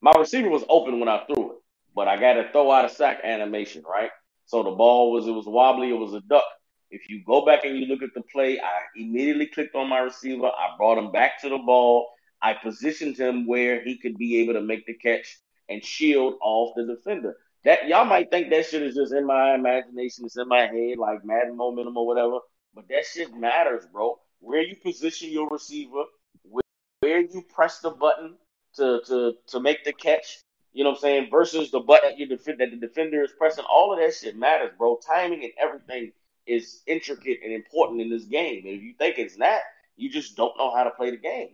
my 0.02 0.12
receiver 0.18 0.50
was 0.50 0.64
open 0.70 1.00
when 1.00 1.10
I 1.10 1.24
threw 1.26 1.52
it, 1.52 1.58
but 1.96 2.08
I 2.08 2.20
got 2.20 2.34
to 2.34 2.52
throw 2.52 2.72
out 2.72 2.86
a 2.86 2.90
sack 2.90 3.22
animation, 3.24 3.84
right? 3.88 4.10
So 4.46 4.64
the 4.64 4.72
ball 4.72 5.12
was 5.12 5.28
it 5.28 5.32
was 5.32 5.46
wobbly, 5.46 5.90
it 5.90 5.98
was 5.98 6.14
a 6.14 6.22
duck. 6.22 6.44
If 6.90 7.10
you 7.10 7.24
go 7.26 7.46
back 7.46 7.64
and 7.64 7.78
you 7.78 7.86
look 7.86 8.02
at 8.04 8.14
the 8.14 8.22
play, 8.22 8.60
I 8.60 8.82
immediately 8.96 9.46
clicked 9.46 9.76
on 9.76 9.88
my 9.88 10.00
receiver. 10.00 10.48
I 10.48 10.76
brought 10.78 10.98
him 10.98 11.12
back 11.12 11.40
to 11.42 11.50
the 11.50 11.58
ball. 11.58 12.10
I 12.42 12.54
positioned 12.54 13.18
him 13.18 13.48
where 13.48 13.82
he 13.84 13.98
could 13.98 14.18
be 14.18 14.42
able 14.42 14.54
to 14.54 14.62
make 14.62 14.86
the 14.86 14.96
catch 14.96 15.40
and 15.70 15.84
shield 15.84 16.36
off 16.42 16.74
the 16.76 16.86
defender. 16.86 17.38
That 17.64 17.88
y'all 17.88 18.06
might 18.06 18.32
think 18.32 18.50
that 18.50 18.66
shit 18.66 18.82
is 18.82 18.96
just 18.96 19.14
in 19.14 19.26
my 19.26 19.54
imagination, 19.54 20.26
it's 20.26 20.38
in 20.38 20.48
my 20.48 20.62
head, 20.62 20.98
like 20.98 21.24
Madden 21.24 21.56
momentum 21.56 21.96
or 21.96 22.08
whatever. 22.08 22.40
But 22.74 22.88
that 22.90 23.06
shit 23.06 23.34
matters, 23.36 23.86
bro. 23.94 24.20
Where 24.40 24.62
you 24.62 24.76
position 24.76 25.30
your 25.30 25.48
receiver, 25.50 26.04
where, 26.42 26.64
where 27.02 27.22
you 27.22 27.44
press 27.54 27.80
the 27.80 27.92
button 27.92 28.36
to 28.76 29.02
to 29.08 29.34
to 29.48 29.60
make 29.60 29.84
the 29.84 29.94
catch. 29.94 30.40
You 30.74 30.84
know 30.84 30.92
what 30.92 30.98
I'm 30.98 31.02
saying? 31.02 31.28
Versus 31.32 31.72
the 31.72 31.80
button 31.80 32.18
you 32.18 32.28
defend 32.28 32.60
that 32.60 32.72
the 32.72 32.78
defender 32.78 33.24
is 33.24 33.32
pressing. 33.38 33.66
All 33.70 33.94
of 33.94 34.00
that 34.00 34.14
shit 34.16 34.38
matters, 34.38 34.72
bro. 34.78 35.00
Timing 35.06 35.44
and 35.44 35.52
everything 35.58 36.14
is 36.48 36.82
intricate 36.88 37.40
and 37.44 37.54
important 37.54 38.02
in 38.02 38.10
this 38.10 38.26
game. 38.26 38.66
And 38.66 38.76
if 38.76 38.82
you 38.82 38.94
think 38.98 39.18
it's 39.18 39.38
not, 39.38 39.60
you 39.96 40.10
just 40.10 40.36
don't 40.36 40.58
know 40.58 40.74
how 40.74 40.84
to 40.84 40.92
play 40.92 41.12
the 41.12 41.18
game. 41.18 41.50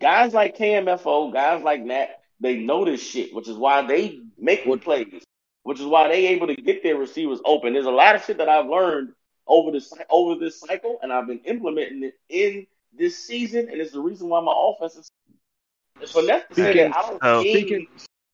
Guys 0.00 0.32
like 0.32 0.56
KMFO, 0.56 1.32
guys 1.32 1.62
like 1.62 1.82
Nat, 1.82 2.20
they 2.40 2.56
know 2.56 2.84
this 2.84 3.02
shit, 3.02 3.34
which 3.34 3.48
is 3.48 3.56
why 3.56 3.86
they 3.86 4.20
make 4.38 4.64
good 4.64 4.80
plays, 4.80 5.22
which 5.62 5.78
is 5.78 5.86
why 5.86 6.08
they 6.08 6.28
able 6.28 6.46
to 6.46 6.56
get 6.56 6.82
their 6.82 6.96
receivers 6.96 7.40
open. 7.44 7.74
There's 7.74 7.86
a 7.86 7.90
lot 7.90 8.14
of 8.14 8.24
shit 8.24 8.38
that 8.38 8.48
I've 8.48 8.66
learned 8.66 9.12
over 9.46 9.70
this 9.70 9.92
over 10.08 10.36
this 10.36 10.60
cycle, 10.60 10.98
and 11.02 11.12
I've 11.12 11.26
been 11.26 11.40
implementing 11.44 12.04
it 12.04 12.14
in 12.28 12.66
this 12.96 13.18
season, 13.18 13.68
and 13.70 13.80
it's 13.80 13.92
the 13.92 14.00
reason 14.00 14.28
why 14.28 14.40
my 14.40 14.54
offense 14.56 14.96
is. 14.96 15.10
So 16.06 16.24
that's 16.26 16.48
the. 16.54 16.64
Speaking- 16.64 16.92
I 16.92 17.02
don't 17.02 17.22
so- 17.22 17.40
Speaking, 17.42 17.86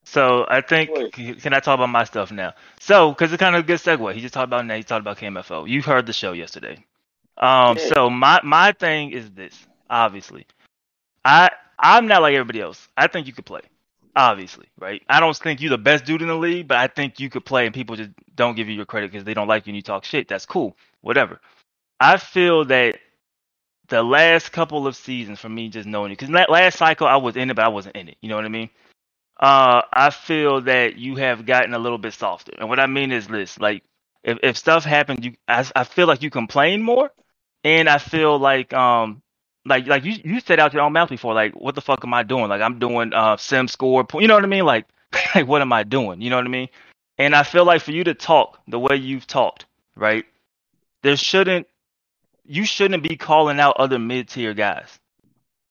So 0.04 0.46
I 0.48 0.60
think 0.60 0.90
can 1.12 1.34
can 1.34 1.52
I 1.52 1.60
talk 1.60 1.74
about 1.74 1.88
my 1.88 2.04
stuff 2.04 2.30
now? 2.30 2.54
So 2.80 3.10
because 3.10 3.32
it's 3.32 3.40
kind 3.40 3.56
of 3.56 3.64
a 3.64 3.66
good 3.66 3.80
segue. 3.80 4.14
He 4.14 4.20
just 4.20 4.34
talked 4.34 4.44
about 4.44 4.64
now. 4.66 4.76
He 4.76 4.82
talked 4.84 5.00
about 5.00 5.18
KMFO. 5.18 5.68
You 5.68 5.82
heard 5.82 6.06
the 6.06 6.12
show 6.12 6.32
yesterday. 6.32 6.84
Um. 7.38 7.76
Yeah. 7.76 7.88
So 7.94 8.10
my 8.10 8.40
my 8.44 8.72
thing 8.72 9.10
is 9.10 9.30
this. 9.32 9.66
Obviously, 9.90 10.46
I 11.24 11.50
I'm 11.78 12.06
not 12.06 12.22
like 12.22 12.34
everybody 12.34 12.60
else. 12.60 12.88
I 12.96 13.08
think 13.08 13.26
you 13.26 13.32
could 13.32 13.46
play. 13.46 13.62
Obviously, 14.14 14.66
right? 14.78 15.02
I 15.10 15.20
don't 15.20 15.36
think 15.36 15.60
you're 15.60 15.70
the 15.70 15.76
best 15.78 16.06
dude 16.06 16.22
in 16.22 16.28
the 16.28 16.36
league, 16.36 16.68
but 16.68 16.78
I 16.78 16.86
think 16.86 17.20
you 17.20 17.28
could 17.28 17.44
play, 17.44 17.66
and 17.66 17.74
people 17.74 17.96
just 17.96 18.10
don't 18.34 18.54
give 18.56 18.66
you 18.68 18.74
your 18.74 18.86
credit 18.86 19.10
because 19.12 19.24
they 19.24 19.34
don't 19.34 19.46
like 19.48 19.66
you 19.66 19.72
and 19.72 19.76
you 19.76 19.82
talk 19.82 20.04
shit. 20.06 20.26
That's 20.26 20.46
cool. 20.46 20.74
Whatever. 21.02 21.38
I 22.00 22.16
feel 22.16 22.64
that 22.66 22.96
the 23.88 24.02
last 24.02 24.52
couple 24.52 24.86
of 24.86 24.96
seasons 24.96 25.40
for 25.40 25.48
me 25.48 25.68
just 25.68 25.86
knowing 25.86 26.10
you 26.10 26.16
because 26.16 26.30
last 26.48 26.78
cycle 26.78 27.06
I 27.06 27.16
was 27.16 27.36
in 27.36 27.50
it, 27.50 27.54
but 27.54 27.64
I 27.64 27.68
wasn't 27.68 27.96
in 27.96 28.08
it. 28.08 28.16
You 28.20 28.28
know 28.28 28.36
what 28.36 28.44
I 28.44 28.48
mean? 28.48 28.70
uh, 29.38 29.82
I 29.92 30.10
feel 30.10 30.62
that 30.62 30.96
you 30.96 31.16
have 31.16 31.44
gotten 31.46 31.74
a 31.74 31.78
little 31.78 31.98
bit 31.98 32.14
softer. 32.14 32.52
And 32.58 32.68
what 32.68 32.80
I 32.80 32.86
mean 32.86 33.12
is 33.12 33.26
this: 33.28 33.58
like, 33.58 33.82
if, 34.22 34.38
if 34.42 34.56
stuff 34.56 34.84
happens, 34.84 35.24
you 35.24 35.34
I, 35.48 35.66
I 35.76 35.84
feel 35.84 36.06
like 36.06 36.22
you 36.22 36.30
complain 36.30 36.82
more, 36.82 37.10
and 37.64 37.88
I 37.88 37.98
feel 37.98 38.38
like 38.38 38.72
um 38.72 39.22
like 39.66 39.86
like 39.86 40.04
you 40.04 40.14
you 40.24 40.40
said 40.40 40.60
out 40.60 40.72
your 40.72 40.82
own 40.82 40.92
mouth 40.92 41.10
before, 41.10 41.34
like, 41.34 41.54
what 41.54 41.74
the 41.74 41.82
fuck 41.82 42.04
am 42.04 42.14
I 42.14 42.22
doing? 42.22 42.48
Like, 42.48 42.62
I'm 42.62 42.78
doing 42.78 43.12
uh 43.12 43.36
sim 43.36 43.68
score, 43.68 44.06
you 44.14 44.28
know 44.28 44.34
what 44.34 44.44
I 44.44 44.48
mean? 44.48 44.64
Like, 44.64 44.86
like 45.34 45.46
what 45.46 45.62
am 45.62 45.72
I 45.72 45.82
doing? 45.82 46.20
You 46.22 46.30
know 46.30 46.36
what 46.36 46.46
I 46.46 46.50
mean? 46.50 46.68
And 47.18 47.34
I 47.34 47.42
feel 47.44 47.64
like 47.64 47.82
for 47.82 47.92
you 47.92 48.04
to 48.04 48.14
talk 48.14 48.60
the 48.68 48.78
way 48.78 48.96
you've 48.96 49.26
talked, 49.26 49.66
right? 49.96 50.24
There 51.02 51.16
shouldn't 51.16 51.66
you 52.48 52.64
shouldn't 52.64 53.02
be 53.02 53.16
calling 53.16 53.60
out 53.60 53.76
other 53.78 53.98
mid 53.98 54.28
tier 54.28 54.54
guys. 54.54 54.98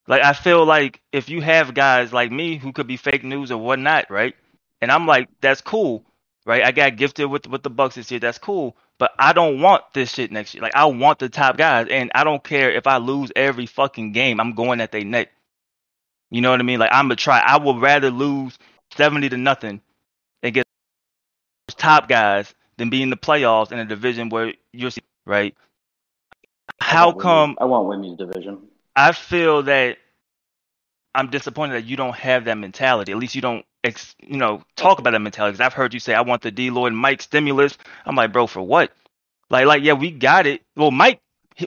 Like 0.08 0.24
I 0.24 0.34
feel 0.34 0.66
like 0.66 1.02
if 1.12 1.30
you 1.30 1.42
have 1.42 1.74
guys 1.74 2.14
like 2.14 2.32
me 2.32 2.58
who 2.58 2.72
could 2.72 2.88
be 2.88 2.98
fake 2.98 3.24
news 3.24 3.52
or 3.52 3.58
whatnot, 3.58 4.10
right? 4.10 4.36
And 4.82 4.92
I'm 4.92 5.08
like, 5.08 5.30
that's 5.42 5.62
cool, 5.62 6.06
right? 6.46 6.64
I 6.64 6.72
got 6.72 6.98
gifted 6.98 7.30
with 7.30 7.48
with 7.48 7.64
the 7.64 7.70
Bucks 7.70 7.96
this 7.96 8.12
year, 8.12 8.20
that's 8.20 8.38
cool. 8.38 8.76
But 8.98 9.12
I 9.20 9.34
don't 9.34 9.62
want 9.62 9.84
this 9.94 10.14
shit 10.14 10.32
next 10.32 10.54
year. 10.54 10.62
Like 10.62 10.76
I 10.76 10.86
want 10.86 11.20
the 11.20 11.30
top 11.30 11.58
guys, 11.58 11.88
and 11.90 12.12
I 12.16 12.24
don't 12.24 12.44
care 12.44 12.72
if 12.72 12.88
I 12.88 12.98
lose 12.98 13.32
every 13.36 13.66
fucking 13.66 14.12
game. 14.12 14.40
I'm 14.40 14.54
going 14.54 14.80
at 14.80 14.92
their 14.92 15.04
neck. 15.04 15.30
You 16.30 16.42
know 16.42 16.52
what 16.52 16.60
I 16.60 16.64
mean? 16.64 16.80
Like 16.80 16.92
I'm 16.94 17.06
gonna 17.06 17.16
try. 17.16 17.40
I 17.40 17.58
would 17.58 17.82
rather 17.82 18.12
lose 18.12 18.58
seventy 18.96 19.30
to 19.30 19.38
nothing 19.38 19.82
and 20.44 20.54
get 20.54 20.66
top 21.78 22.08
guys 22.08 22.54
than 22.78 22.90
be 22.90 23.02
in 23.02 23.10
the 23.10 23.18
playoffs 23.18 23.72
in 23.72 23.80
a 23.80 23.86
division 23.86 24.30
where 24.30 24.54
you're 24.72 24.92
right. 25.26 25.56
I 26.80 26.86
How 26.86 27.08
women's- 27.08 27.22
come 27.24 27.58
I 27.60 27.66
want 27.66 27.88
women's 27.88 28.18
division? 28.18 28.60
I 28.96 29.12
feel 29.12 29.64
that 29.64 29.98
I'm 31.14 31.30
disappointed 31.30 31.74
that 31.76 31.86
you 31.86 31.98
don't 31.98 32.16
have 32.16 32.46
that 32.46 32.58
mentality. 32.58 33.12
At 33.12 33.18
least 33.18 33.36
you 33.36 33.42
don't, 33.42 33.66
ex, 33.84 34.16
you 34.22 34.38
know, 34.38 34.64
talk 34.76 35.00
about 35.00 35.12
that 35.12 35.20
mentality. 35.22 35.54
Because 35.54 35.66
I've 35.66 35.74
heard 35.74 35.94
you 35.94 36.00
say, 36.00 36.14
"I 36.14 36.22
want 36.22 36.42
the 36.42 36.52
D. 36.52 36.70
Lloyd 36.70 36.94
Mike 36.94 37.22
stimulus." 37.22 37.78
I'm 38.06 38.16
like, 38.16 38.32
bro, 38.34 38.48
for 38.48 38.62
what? 38.62 38.92
Like, 39.50 39.66
like, 39.66 39.84
yeah, 39.84 39.94
we 39.94 40.12
got 40.12 40.48
it. 40.48 40.62
Well, 40.76 40.92
Mike, 40.92 41.20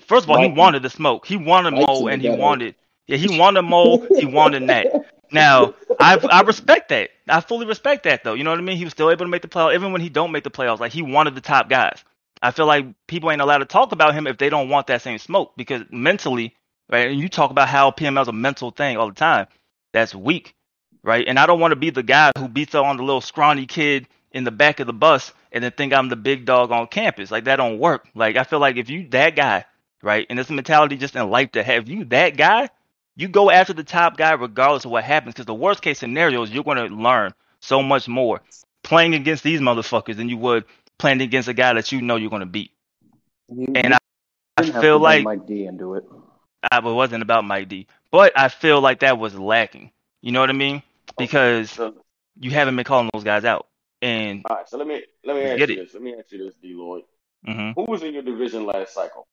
first 0.07 0.25
of 0.25 0.31
all, 0.31 0.41
he 0.41 0.49
wanted 0.49 0.83
the 0.83 0.91
smoke. 0.91 1.27
He 1.27 1.37
wanted 1.37 1.73
Mike's 1.73 1.87
Mo, 1.87 2.09
and 2.09 2.21
he 2.23 2.29
ghetto. 2.29 2.41
wanted, 2.43 2.75
yeah, 3.07 3.17
he 3.17 3.39
wanted 3.39 3.63
Mo. 3.63 4.07
he 4.19 4.27
wanted 4.27 4.69
that. 4.69 4.87
Now, 5.31 5.75
I 6.01 6.17
I 6.33 6.41
respect 6.41 6.89
that. 6.89 7.11
I 7.29 7.43
fully 7.43 7.67
respect 7.67 8.05
that, 8.05 8.25
though. 8.25 8.33
You 8.33 8.45
know 8.45 8.51
what 8.51 8.61
I 8.61 8.63
mean? 8.63 8.79
He 8.79 8.85
was 8.85 8.95
still 8.95 9.11
able 9.11 9.27
to 9.27 9.31
make 9.31 9.43
the 9.43 9.49
playoffs, 9.49 9.75
even 9.75 9.93
when 9.93 10.01
he 10.01 10.09
don't 10.09 10.33
make 10.33 10.43
the 10.45 10.51
playoffs. 10.51 10.81
Like 10.81 10.91
he 10.93 11.03
wanted 11.03 11.35
the 11.35 11.43
top 11.43 11.69
guys. 11.69 12.03
I 12.43 12.51
feel 12.51 12.67
like 12.67 12.87
people 13.07 13.31
ain't 13.31 13.41
allowed 13.41 13.59
to 13.59 13.65
talk 13.65 13.93
about 13.93 14.15
him 14.15 14.27
if 14.27 14.39
they 14.39 14.51
don't 14.51 14.69
want 14.69 14.87
that 14.89 15.03
same 15.03 15.19
smoke 15.19 15.53
because 15.57 15.83
mentally, 15.91 16.55
right? 16.89 17.09
And 17.09 17.19
you 17.19 17.29
talk 17.29 17.51
about 17.51 17.69
how 17.69 17.91
PML 17.91 18.23
is 18.23 18.29
a 18.29 18.33
mental 18.33 18.71
thing 18.71 18.97
all 18.97 19.09
the 19.09 19.15
time. 19.15 19.47
That's 19.93 20.15
weak, 20.15 20.55
right? 21.03 21.27
And 21.27 21.39
I 21.39 21.47
don't 21.47 21.61
want 21.61 21.73
to 21.73 21.77
be 21.77 21.91
the 21.91 22.03
guy 22.03 22.33
who 22.39 22.49
beats 22.49 22.75
up 22.75 22.85
on 22.85 22.97
the 22.97 23.03
little 23.03 23.21
scrawny 23.21 23.67
kid 23.67 24.09
in 24.33 24.45
the 24.45 24.51
back 24.51 24.81
of 24.81 24.87
the 24.87 24.93
bus 24.93 25.33
and 25.53 25.65
then 25.65 25.73
think 25.73 25.93
I'm 25.93 26.09
the 26.09 26.17
big 26.17 26.45
dog 26.45 26.71
on 26.71 26.87
campus. 26.87 27.31
Like 27.31 27.45
that 27.45 27.57
don't 27.57 27.79
work. 27.79 28.07
Like 28.15 28.37
I 28.37 28.45
feel 28.45 28.61
like 28.61 28.77
if 28.77 28.91
you 28.91 29.09
that 29.09 29.35
guy, 29.35 29.65
right? 30.03 30.27
And 30.29 30.39
it's 30.39 30.51
a 30.51 30.53
mentality 30.53 30.97
just 30.97 31.17
in 31.17 31.31
life 31.31 31.53
to 31.53 31.63
have. 31.63 31.89
You 31.89 32.05
that 32.07 32.37
guy, 32.37 32.69
you 33.17 33.29
go 33.29 33.51
after 33.51 33.73
the 33.73 33.85
top 33.85 34.17
guy 34.17 34.33
regardless 34.33 34.85
of 34.85 34.91
what 34.91 35.05
happens. 35.05 35.35
Because 35.35 35.47
the 35.47 35.55
worst 35.55 35.83
case 35.83 35.99
scenario 35.99 36.43
is 36.43 36.51
you're 36.51 36.65
going 36.65 36.77
to 36.89 36.95
learn 36.95 37.33
so 37.61 37.83
much 37.83 38.07
more 38.07 38.41
playing 38.85 39.15
against 39.15 39.43
these 39.43 39.61
motherfuckers 39.61 40.17
than 40.17 40.29
you 40.29 40.37
would 40.37 40.65
playing 40.99 41.21
against 41.23 41.49
a 41.49 41.55
guy 41.55 41.73
that 41.75 41.93
you 41.93 42.03
know 42.03 42.17
you're 42.17 42.31
going 42.31 42.41
to 42.41 42.47
beat. 42.47 42.73
You- 43.49 43.75
And 43.75 43.95
I, 43.95 43.99
I 44.57 44.63
feel 44.65 44.99
like 44.99 45.23
Mike 45.25 45.47
D 45.47 45.67
and 45.67 45.79
do 45.79 45.95
it. 45.95 46.05
I, 46.71 46.79
it 46.79 46.83
wasn't 46.83 47.23
about 47.23 47.45
Mike 47.45 47.69
D, 47.69 47.87
but 48.11 48.33
I 48.37 48.49
feel 48.49 48.81
like 48.81 49.01
that 49.01 49.19
was 49.19 49.35
lacking. 49.39 49.91
You 50.23 50.33
know 50.33 50.41
what 50.41 50.51
I 50.51 50.55
mean? 50.55 50.83
Because 51.17 51.71
So, 51.71 51.95
you 52.41 52.51
haven't 52.51 52.77
been 52.77 52.85
calling 52.85 53.11
those 53.13 53.25
guys 53.25 53.45
out. 53.45 53.67
And 54.03 54.45
all 54.49 54.57
right, 54.57 54.69
so 54.69 54.77
let 54.79 54.87
me 54.87 55.03
let 55.25 55.37
me 55.37 55.43
ask 55.43 55.69
you 55.69 55.75
it. 55.75 55.77
this. 55.77 55.95
Let 55.95 56.03
me 56.03 56.15
ask 56.19 56.31
you 56.33 56.39
this, 56.45 56.55
D. 56.57 56.75
Lloyd. 56.75 57.05
mhm. 57.47 57.77
Who 57.77 57.85
was 57.89 58.03
in 58.03 58.15
your 58.15 58.23
division 58.23 58.65
last 58.67 58.95
cycle? 58.95 59.27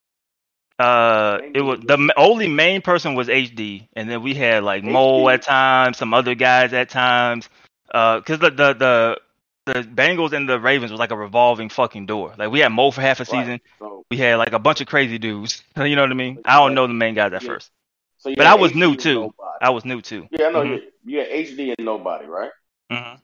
uh, 0.79 1.39
it 1.53 1.61
was 1.61 1.79
the 1.81 2.13
only 2.17 2.47
main 2.47 2.81
person 2.81 3.15
was 3.15 3.29
HD, 3.29 3.87
and 3.95 4.09
then 4.09 4.21
we 4.21 4.33
had 4.33 4.63
like 4.63 4.83
HD? 4.85 5.29
at 5.29 5.41
times, 5.41 5.97
some 5.97 6.13
other 6.13 6.35
guys 6.35 6.73
at 6.73 6.89
times. 6.89 7.49
Uh, 7.93 8.21
cause 8.21 8.39
the 8.39 8.49
the 8.49 8.73
the 8.73 9.19
the 9.65 9.73
Bengals 9.83 10.33
and 10.33 10.47
the 10.47 10.59
Ravens 10.59 10.91
was 10.91 10.99
like 10.99 11.11
a 11.11 11.17
revolving 11.17 11.69
fucking 11.69 12.05
door. 12.05 12.33
Like 12.37 12.51
we 12.51 12.59
had 12.59 12.71
Mo 12.71 12.91
for 12.91 13.01
half 13.01 13.19
a 13.19 13.25
Right. 13.27 13.29
season. 13.29 13.61
So, 13.79 14.05
We 14.09 14.17
had 14.17 14.35
like 14.37 14.53
a 14.53 14.59
bunch 14.59 14.81
of 14.81 14.87
crazy 14.87 15.17
dudes. 15.17 15.63
You 15.77 15.95
know 15.95 16.01
what 16.03 16.11
I 16.11 16.15
mean? 16.15 16.39
I 16.45 16.55
don't 16.57 16.73
know 16.73 16.87
the 16.87 16.93
main 16.93 17.15
guys 17.15 17.33
at 17.33 17.41
Yeah. 17.41 17.47
first, 17.47 17.71
so 18.17 18.29
but 18.35 18.45
I 18.47 18.55
was 18.55 18.71
HD 18.71 18.79
new 18.79 18.95
too. 18.95 19.33
I 19.61 19.69
was 19.71 19.85
new 19.85 20.01
too. 20.01 20.27
Yeah, 20.31 20.47
I 20.47 20.51
know 20.51 20.61
Mhm. 20.61 20.75
you. 20.75 20.81
You 21.05 21.19
had 21.19 21.27
HD 21.29 21.73
and 21.77 21.85
nobody, 21.85 22.25
right? 22.25 22.51
hmm 22.89 23.15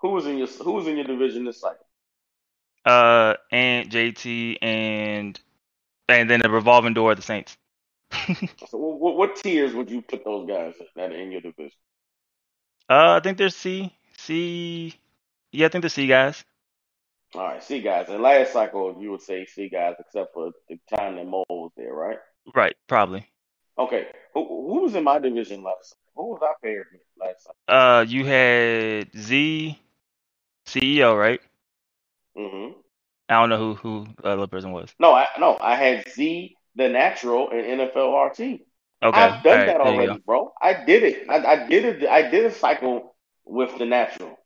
Who 0.00 0.08
was 0.10 0.26
in 0.26 0.38
your 0.38 0.46
Who 0.48 0.72
was 0.72 0.86
in 0.86 0.96
your 0.96 1.04
division 1.06 1.44
this 1.44 1.60
cycle? 1.60 1.86
Uh, 2.84 3.34
and 3.50 3.90
JT 3.90 4.58
and 4.62 5.38
and 6.08 6.30
then 6.30 6.40
the 6.40 6.50
revolving 6.50 6.94
door 6.94 7.12
of 7.12 7.16
the 7.16 7.22
Saints. 7.22 7.56
So 8.68 8.78
what, 8.78 9.16
what 9.16 9.36
tiers 9.36 9.74
would 9.74 9.90
you 9.90 10.02
put 10.02 10.24
those 10.24 10.46
guys 10.48 10.74
in, 10.96 11.12
in 11.12 11.30
your 11.32 11.40
division? 11.40 11.78
Uh, 12.88 13.14
I 13.16 13.20
think 13.20 13.38
there's 13.38 13.56
C, 13.56 13.92
C. 14.16 14.94
Yeah, 15.52 15.66
I 15.66 15.68
think 15.68 15.82
the 15.82 15.90
C 15.90 16.06
guys. 16.06 16.44
All 17.34 17.42
right, 17.42 17.62
see 17.62 17.80
guys. 17.80 18.08
And 18.08 18.22
last 18.22 18.52
cycle, 18.52 18.96
you 19.00 19.10
would 19.10 19.22
say 19.22 19.46
see 19.46 19.68
guys, 19.68 19.94
except 19.98 20.34
for 20.34 20.50
the 20.68 20.78
time 20.96 21.16
that 21.16 21.26
Mo 21.26 21.44
was 21.48 21.72
there, 21.76 21.94
right? 21.94 22.18
Right, 22.54 22.76
probably. 22.88 23.26
Okay, 23.78 24.06
who, 24.34 24.46
who 24.46 24.82
was 24.82 24.94
in 24.94 25.04
my 25.04 25.18
division 25.18 25.62
last? 25.62 25.90
cycle? 25.90 25.98
Who 26.14 26.30
was 26.30 26.40
I 26.42 26.52
paired 26.62 26.86
with 26.92 27.00
last 27.18 27.44
cycle? 27.44 27.56
Uh, 27.68 28.02
you 28.02 28.24
had 28.26 29.10
Z, 29.16 29.78
CEO, 30.66 31.18
right? 31.18 31.40
Mm 32.36 32.50
hmm 32.50 32.78
I 33.28 33.40
don't 33.40 33.48
know 33.48 33.58
who 33.58 33.74
who 33.76 34.06
the 34.22 34.28
other 34.28 34.46
person 34.46 34.72
was. 34.72 34.94
No, 34.98 35.12
I 35.12 35.26
no, 35.38 35.56
I 35.58 35.74
had 35.74 36.06
Z 36.10 36.56
the 36.76 36.88
natural 36.88 37.48
and 37.50 37.80
NFL 37.80 38.30
RT. 38.30 38.40
Okay, 38.40 38.60
I've 39.02 39.42
done 39.42 39.58
right, 39.58 39.66
that 39.66 39.80
already, 39.80 40.22
bro. 40.26 40.52
I 40.60 40.84
did 40.84 41.02
it. 41.02 41.30
I, 41.30 41.36
I 41.36 41.66
did 41.66 41.84
it. 41.84 42.08
I 42.08 42.30
did 42.30 42.44
a 42.44 42.52
cycle 42.52 43.14
with 43.44 43.78
the 43.78 43.86
natural. 43.86 44.38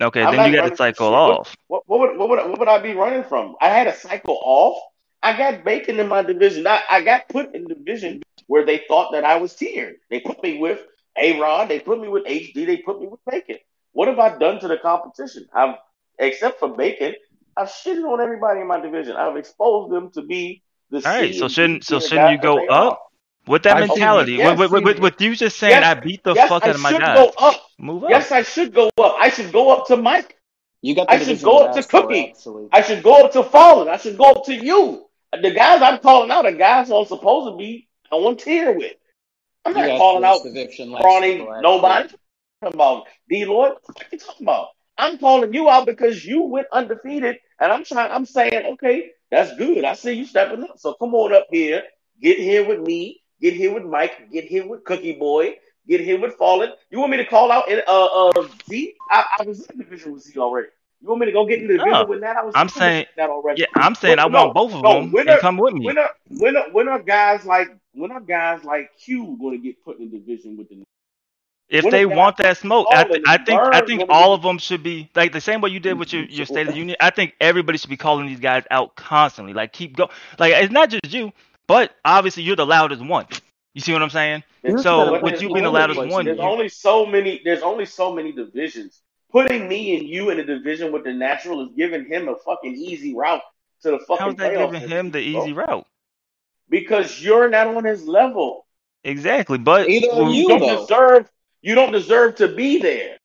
Okay, 0.00 0.22
I'm 0.22 0.36
then 0.36 0.52
you 0.52 0.60
got 0.60 0.68
to 0.68 0.76
cycle. 0.76 1.10
What- 1.10 1.18
off. 1.18 1.56
What, 1.68 1.82
what 1.86 2.00
would 2.00 2.18
what 2.18 2.28
would 2.28 2.38
what 2.50 2.58
would 2.58 2.68
I 2.68 2.78
be 2.78 2.94
running 2.94 3.24
from? 3.24 3.56
I 3.60 3.68
had 3.68 3.86
a 3.86 3.94
cycle 3.94 4.38
off. 4.42 4.78
I 5.22 5.36
got 5.36 5.64
Bacon 5.64 5.98
in 5.98 6.08
my 6.08 6.22
division. 6.22 6.66
I, 6.66 6.82
I 6.90 7.00
got 7.00 7.28
put 7.28 7.54
in 7.54 7.66
division 7.66 8.22
where 8.46 8.66
they 8.66 8.82
thought 8.86 9.12
that 9.12 9.24
I 9.24 9.36
was 9.36 9.54
tiered. 9.54 9.96
They 10.10 10.20
put 10.20 10.42
me 10.42 10.58
with 10.58 10.80
A 11.16 11.40
Rod. 11.40 11.68
They 11.68 11.80
put 11.80 11.98
me 12.00 12.08
with 12.08 12.26
HD. 12.26 12.66
They 12.66 12.76
put 12.78 13.00
me 13.00 13.06
with 13.06 13.20
Bacon. 13.28 13.56
What 13.92 14.08
have 14.08 14.18
I 14.18 14.36
done 14.36 14.60
to 14.60 14.68
the 14.68 14.76
competition? 14.76 15.46
I've 15.54 15.76
except 16.18 16.60
for 16.60 16.76
Bacon, 16.76 17.14
I've 17.56 17.68
shitted 17.68 18.04
on 18.04 18.20
everybody 18.20 18.60
in 18.60 18.66
my 18.66 18.80
division. 18.80 19.16
I've 19.16 19.36
exposed 19.36 19.92
them 19.92 20.10
to 20.12 20.22
be 20.22 20.62
the 20.90 20.98
All 20.98 21.02
right, 21.04 21.34
so 21.34 21.48
shouldn't 21.48 21.84
so 21.84 22.00
shouldn't 22.00 22.32
you 22.32 22.38
go 22.38 22.66
up 22.66 22.92
are. 22.92 22.98
With 23.46 23.62
that 23.64 23.76
I 23.76 23.80
mentality? 23.80 24.32
Yes, 24.32 24.58
with, 24.58 24.70
with, 24.70 24.84
with, 24.84 24.98
with 25.00 25.20
you 25.20 25.34
just 25.36 25.58
saying, 25.58 25.72
Yes, 25.72 25.84
I 25.84 26.00
beat 26.00 26.24
the 26.24 26.34
yes, 26.34 26.48
fuck 26.48 26.64
I 26.64 26.70
out 26.70 26.74
of 26.76 26.80
my 26.80 26.90
should 26.90 27.00
guys. 27.00 27.16
go 27.16 27.32
up. 27.38 27.60
Move 27.78 28.04
up. 28.04 28.10
Yes, 28.10 28.32
I 28.32 28.42
should 28.42 28.74
go 28.74 28.90
up. 28.98 29.16
I 29.18 29.28
should 29.28 29.52
go 29.52 29.70
up 29.70 29.86
to 29.88 29.96
Mike. 29.96 30.38
You 30.82 30.94
got 30.94 31.08
the 31.08 31.14
I 31.14 31.18
should 31.18 31.42
go 31.42 31.64
up 31.64 31.72
to 31.72 31.78
asked 31.78 31.90
Cookie. 31.90 32.28
actually. 32.30 32.68
I 32.72 32.82
should 32.82 33.02
go 33.02 33.24
up 33.24 33.32
to 33.32 33.42
Fallen. 33.42 33.88
I 33.88 33.96
should 33.96 34.18
go 34.18 34.30
up 34.32 34.44
to 34.46 34.54
you. 34.54 35.06
The 35.32 35.50
guys 35.50 35.82
I'm 35.82 35.98
calling 35.98 36.30
out 36.30 36.46
are 36.46 36.52
guys 36.52 36.90
I'm 36.90 37.06
supposed 37.06 37.52
to 37.52 37.56
be 37.56 37.88
on 38.10 38.36
tier 38.36 38.72
with. 38.72 38.92
I'm 39.64 39.72
not 39.72 39.88
asked 39.88 39.98
calling 39.98 40.24
out 40.24 40.42
this 40.44 40.78
Brawny, 40.78 41.38
cycle, 41.38 41.60
nobody. 41.62 42.04
I'm 42.04 42.70
talking 42.70 42.74
about 42.74 43.06
D 43.28 43.44
Lloyd. 43.46 43.72
What 43.82 44.02
are 44.02 44.06
you 44.12 44.18
talking 44.18 44.46
about? 44.46 44.68
I'm 44.96 45.18
calling 45.18 45.52
you 45.52 45.68
out 45.68 45.86
because 45.86 46.24
you 46.24 46.42
went 46.42 46.66
undefeated, 46.70 47.38
and 47.58 47.72
I'm 47.72 47.84
trying. 47.84 48.12
I'm 48.12 48.26
saying, 48.26 48.74
okay, 48.74 49.10
that's 49.30 49.56
good. 49.56 49.84
I 49.84 49.94
see 49.94 50.12
you 50.12 50.26
stepping 50.26 50.62
up. 50.62 50.78
So 50.78 50.94
come 50.94 51.14
on 51.14 51.34
up 51.34 51.46
here. 51.50 51.82
Get 52.20 52.38
here 52.38 52.66
with 52.66 52.80
me. 52.80 53.22
Get 53.44 53.52
here 53.52 53.74
with 53.74 53.84
Mike. 53.84 54.30
Get 54.32 54.44
here 54.44 54.66
with 54.66 54.84
Cookie 54.84 55.16
Boy. 55.18 55.56
Get 55.86 56.00
here 56.00 56.18
with 56.18 56.32
Fallen. 56.36 56.70
You 56.90 56.98
want 56.98 57.10
me 57.10 57.18
to 57.18 57.26
call 57.26 57.52
out 57.52 57.68
in 57.68 57.82
uh 57.86 58.04
uh 58.06 58.48
Z? 58.70 58.94
I, 59.10 59.24
I 59.38 59.42
was 59.44 59.66
in 59.66 59.76
the 59.76 59.84
division 59.84 60.14
with 60.14 60.22
Z 60.22 60.38
already. 60.38 60.68
You 61.02 61.08
want 61.08 61.20
me 61.20 61.26
to 61.26 61.32
go 61.32 61.44
get 61.44 61.60
in 61.60 61.66
the 61.68 61.74
division 61.74 61.92
No. 61.92 62.06
with 62.06 62.22
that? 62.22 62.38
I 62.38 62.42
was 62.42 62.54
I'm 62.56 62.62
in 62.62 62.66
the 62.68 62.72
division 62.72 62.80
saying- 62.80 63.06
that 63.18 63.28
already. 63.28 63.60
Yeah, 63.60 63.66
I'm 63.74 63.94
saying 63.94 64.18
I 64.18 64.28
No, 64.28 64.44
want 64.44 64.54
both 64.54 64.72
of 64.72 64.82
no, 64.82 64.94
them 64.94 65.12
winner- 65.12 65.32
and 65.32 65.40
come 65.42 65.58
with 65.58 65.74
me. 65.74 65.84
When 65.84 65.98
are 65.98 66.08
when 66.30 66.56
are 66.56 66.70
when 66.72 66.88
are 66.88 67.00
guys 67.02 67.44
like 67.44 67.68
when 67.92 68.12
are 68.12 68.20
guys 68.20 68.64
like 68.64 68.92
Q 68.98 69.36
going 69.38 69.60
to 69.60 69.62
get 69.62 69.84
put 69.84 69.98
in 69.98 70.10
the 70.10 70.18
division 70.20 70.56
with 70.56 70.70
the? 70.70 70.82
If 71.68 71.84
when 71.84 71.90
they 71.92 72.06
want 72.06 72.38
that 72.38 72.56
smoke, 72.56 72.86
I, 72.90 73.04
th- 73.04 73.22
I 73.26 73.36
think 73.36 73.60
I 73.60 73.80
think 73.84 74.04
all 74.08 74.32
of 74.32 74.40
them 74.40 74.56
should 74.56 74.82
be 74.82 75.10
like 75.14 75.32
the 75.32 75.40
same 75.42 75.60
way 75.60 75.68
you 75.68 75.80
did 75.80 75.98
with 75.98 76.14
your, 76.14 76.24
your 76.24 76.46
State 76.46 76.66
of 76.68 76.72
the 76.72 76.78
Union. 76.78 76.96
I 76.98 77.10
think 77.10 77.34
everybody 77.42 77.76
should 77.76 77.90
be 77.90 77.96
calling 77.98 78.26
these 78.26 78.40
guys 78.40 78.64
out 78.70 78.96
constantly. 78.96 79.52
Like 79.52 79.74
keep 79.74 79.96
going. 79.96 80.10
Like 80.38 80.54
it's 80.54 80.72
not 80.72 80.88
just 80.88 81.12
you, 81.12 81.32
but 81.66 81.92
obviously 82.04 82.42
you're 82.42 82.56
the 82.56 82.66
loudest 82.66 83.04
one. 83.04 83.26
You 83.74 83.80
see 83.80 83.92
what 83.92 84.02
I'm 84.02 84.10
saying? 84.10 84.44
There's 84.62 84.82
So 84.82 85.20
with 85.20 85.42
you 85.42 85.48
being 85.48 85.62
the 85.64 85.68
only- 85.68 85.80
loudest 85.80 86.00
one, 86.06 86.24
there's 86.24 86.38
you- 86.38 86.42
only 86.44 86.68
so 86.68 87.04
many. 87.06 87.40
There's 87.44 87.62
only 87.62 87.86
so 87.86 88.12
many 88.14 88.32
divisions. 88.32 89.00
Putting 89.32 89.66
me 89.68 89.96
and 89.98 90.08
you 90.08 90.30
in 90.30 90.38
a 90.38 90.44
division 90.44 90.92
with 90.92 91.02
the 91.04 91.12
natural 91.12 91.60
is 91.62 91.70
giving 91.76 92.06
him 92.06 92.28
a 92.28 92.36
fucking 92.36 92.74
easy 92.74 93.14
route 93.16 93.42
to 93.82 93.90
the 93.90 93.98
fucking 93.98 94.16
How's 94.26 94.34
that 94.36 94.52
giving 94.52 94.80
this 94.80 94.88
him 94.90 95.10
the 95.10 95.18
season, 95.18 95.32
bro. 95.34 95.42
easy 95.44 95.52
route? 95.54 95.86
Because 96.68 97.22
you're 97.22 97.48
not 97.48 97.66
on 97.66 97.84
his 97.84 98.06
level. 98.06 98.66
Exactly, 99.02 99.58
but 99.58 99.88
Either 99.88 100.08
well, 100.12 100.32
you, 100.32 100.42
You 100.42 100.48
don't 100.48 100.60
though. 100.60 100.80
deserve. 100.82 101.30
You 101.62 101.74
don't 101.74 101.92
deserve 101.92 102.36
to 102.36 102.48
be 102.48 102.78
there. 102.78 103.18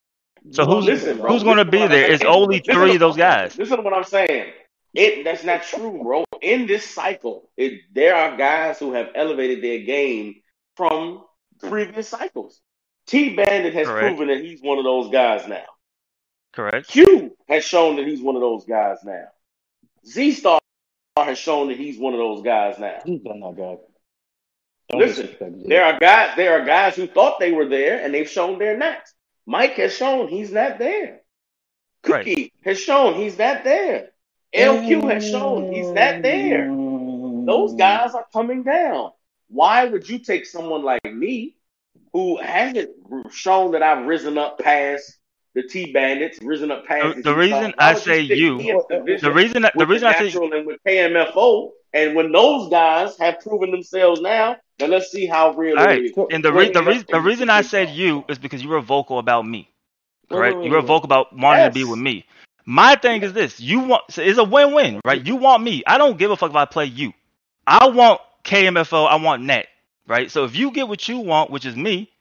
So 0.51 0.63
You 0.63 0.67
who's 0.75 0.85
Listen, 0.85 1.17
bro. 1.19 1.29
who's 1.31 1.43
going 1.43 1.57
to 1.57 1.65
be 1.65 1.85
there? 1.87 2.11
It's 2.11 2.23
only 2.23 2.59
three 2.59 2.93
of 2.95 2.99
those 2.99 3.15
guys. 3.17 3.57
Listen 3.57 3.77
to 3.77 3.83
what 3.83 3.93
I'm 3.93 4.03
saying. 4.03 4.51
It 4.93 5.23
that's 5.23 5.43
not 5.43 5.63
true, 5.63 6.01
bro. 6.03 6.25
In 6.41 6.65
this 6.65 6.89
cycle, 6.89 7.49
it, 7.57 7.81
there 7.93 8.15
are 8.15 8.37
guys 8.37 8.79
who 8.79 8.93
have 8.93 9.09
elevated 9.13 9.63
their 9.63 9.79
game 9.79 10.41
from 10.75 11.23
previous 11.59 12.07
cycles. 12.07 12.59
T 13.07 13.35
Bandit 13.35 13.73
has 13.73 13.87
Correct. 13.87 14.17
proven 14.17 14.27
that 14.27 14.43
he's 14.43 14.61
one 14.61 14.77
of 14.77 14.83
those 14.83 15.11
guys 15.11 15.47
now. 15.47 15.65
Correct. 16.53 16.87
Q 16.87 17.35
has 17.47 17.63
shown 17.63 17.97
that 17.97 18.07
he's 18.07 18.21
one 18.21 18.35
of 18.35 18.41
those 18.41 18.65
guys 18.65 18.97
now. 19.03 19.25
Z 20.07 20.31
Star 20.31 20.59
has 21.17 21.37
shown 21.37 21.67
that 21.67 21.77
he's 21.77 21.99
one 21.99 22.13
of 22.13 22.19
those 22.19 22.41
guys 22.41 22.79
now. 22.79 22.99
He's 23.05 23.21
done 23.21 23.39
that 23.41 23.55
guy. 23.57 23.77
Don't 24.89 25.01
Listen. 25.01 25.63
There 25.67 25.85
are 25.85 25.99
guys. 25.99 26.35
There 26.35 26.59
are 26.59 26.65
guys 26.65 26.95
who 26.95 27.05
thought 27.05 27.39
they 27.39 27.51
were 27.51 27.67
there, 27.67 28.03
and 28.03 28.13
they've 28.13 28.29
shown 28.29 28.57
they're 28.57 28.77
not. 28.77 29.01
Mike 29.45 29.73
has 29.73 29.95
shown 29.95 30.27
he's 30.27 30.51
not 30.51 30.79
there. 30.79 31.21
Right. 32.07 32.25
Cookie 32.25 32.53
has 32.63 32.79
shown 32.79 33.15
he's 33.15 33.37
not 33.37 33.63
there. 33.63 34.09
LQ 34.53 35.09
has 35.11 35.27
shown 35.27 35.71
he's 35.71 35.91
not 35.91 36.21
there. 36.21 36.65
Those 37.45 37.73
guys 37.75 38.13
are 38.15 38.25
coming 38.33 38.63
down. 38.63 39.11
Why 39.49 39.85
would 39.85 40.07
you 40.09 40.19
take 40.19 40.45
someone 40.45 40.83
like 40.83 41.03
me, 41.05 41.55
who 42.13 42.37
hasn't 42.37 42.89
shown 43.31 43.71
that 43.71 43.81
I've 43.83 44.05
risen 44.05 44.37
up 44.37 44.59
past 44.59 45.17
the 45.55 45.63
T 45.63 45.91
Bandits, 45.91 46.39
risen 46.41 46.71
up 46.71 46.85
past 46.85 47.15
The- 47.17 47.21
the, 47.23 47.29
the 47.31 47.35
reason 47.35 47.73
I 47.77 47.93
say 47.95 48.21
you- 48.21 48.57
me 48.57 48.69
in 48.69 48.77
a 48.77 48.99
division 48.99 49.29
The 49.29 49.33
reason 49.35 49.61
that, 49.63 49.73
the 49.73 49.79
with 49.79 49.89
reason 49.89 50.07
I 50.07 50.13
say 50.13 50.25
natural 50.25 50.53
and 50.53 50.67
with 50.67 50.79
KMFO, 50.85 51.71
and 51.93 52.15
when 52.15 52.31
those 52.31 52.69
guys 52.69 53.17
have 53.17 53.39
proven 53.39 53.71
themselves 53.71 54.21
now, 54.21 54.57
then 54.77 54.91
let's 54.91 55.11
see 55.11 55.25
how 55.25 55.53
real 55.53 55.77
All 55.77 55.83
it 55.83 55.87
right, 55.87 56.03
is. 56.03 56.11
and 56.31 56.43
the 56.43 56.53
re- 56.53 56.69
the, 56.71 56.83
re- 56.83 57.03
the 57.09 57.19
reason 57.21 57.49
I 57.49 57.61
said 57.61 57.89
you 57.89 58.23
is 58.29 58.37
because 58.37 58.61
you 58.63 58.69
were 58.69 58.81
vocal 58.81 59.17
about 59.19 59.45
me, 59.45 59.69
Wait, 60.29 60.37
correct? 60.37 60.57
wait, 60.57 60.65
You 60.65 60.71
were 60.71 60.81
vocal 60.81 61.05
about 61.05 61.35
wanting 61.35 61.65
to 61.65 61.71
be 61.73 61.83
with 61.83 61.99
me. 61.99 62.25
My 62.69 62.95
thing 62.95 63.23
is 63.23 63.33
this: 63.33 63.59
you 63.59 63.79
want 63.79 64.03
so 64.11 64.21
it's 64.21 64.37
a 64.37 64.43
win-win, 64.43 65.01
right? 65.03 65.25
You 65.25 65.37
want 65.37 65.63
me. 65.63 65.81
I 65.87 65.97
don't 65.97 66.19
give 66.19 66.29
a 66.29 66.37
fuck 66.37 66.51
if 66.51 66.55
I 66.55 66.65
play 66.65 66.85
you. 66.85 67.13
I 67.65 67.87
want 67.87 68.21
KMFO. 68.43 69.07
I 69.09 69.15
want 69.15 69.41
Nat, 69.41 69.65
right? 70.05 70.29
So 70.29 70.43
if 70.43 70.55
you 70.55 70.69
get 70.69 70.87
what 70.87 71.09
you 71.09 71.17
want, 71.17 71.49
which 71.49 71.65
is 71.65 71.75
me, 71.75 72.11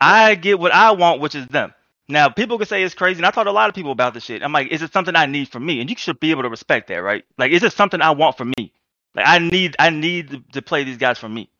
I 0.00 0.36
get 0.36 0.60
what 0.60 0.72
I 0.72 0.92
want, 0.92 1.20
which 1.20 1.34
is 1.34 1.44
them. 1.48 1.74
Now 2.06 2.28
people 2.28 2.56
can 2.56 2.68
say 2.68 2.84
it's 2.84 2.94
crazy, 2.94 3.18
and 3.18 3.26
I 3.26 3.32
talked 3.32 3.46
to 3.46 3.50
a 3.50 3.52
lot 3.52 3.68
of 3.68 3.74
people 3.74 3.90
about 3.90 4.14
this 4.14 4.22
shit. 4.22 4.44
I'm 4.44 4.52
like, 4.52 4.68
is 4.68 4.80
it 4.80 4.92
something 4.92 5.16
I 5.16 5.26
need 5.26 5.48
for 5.48 5.58
me? 5.58 5.80
And 5.80 5.90
you 5.90 5.96
should 5.96 6.20
be 6.20 6.30
able 6.30 6.42
to 6.42 6.50
respect 6.50 6.86
that, 6.86 7.02
right? 7.02 7.24
Like, 7.36 7.50
is 7.50 7.64
it 7.64 7.72
something 7.72 8.00
I 8.00 8.12
want 8.12 8.36
for 8.36 8.44
me? 8.44 8.72
Like, 9.16 9.26
I 9.26 9.40
need, 9.40 9.74
I 9.80 9.90
need 9.90 10.44
to 10.52 10.62
play 10.62 10.84
these 10.84 10.98
guys 10.98 11.18
for 11.18 11.28
me, 11.28 11.50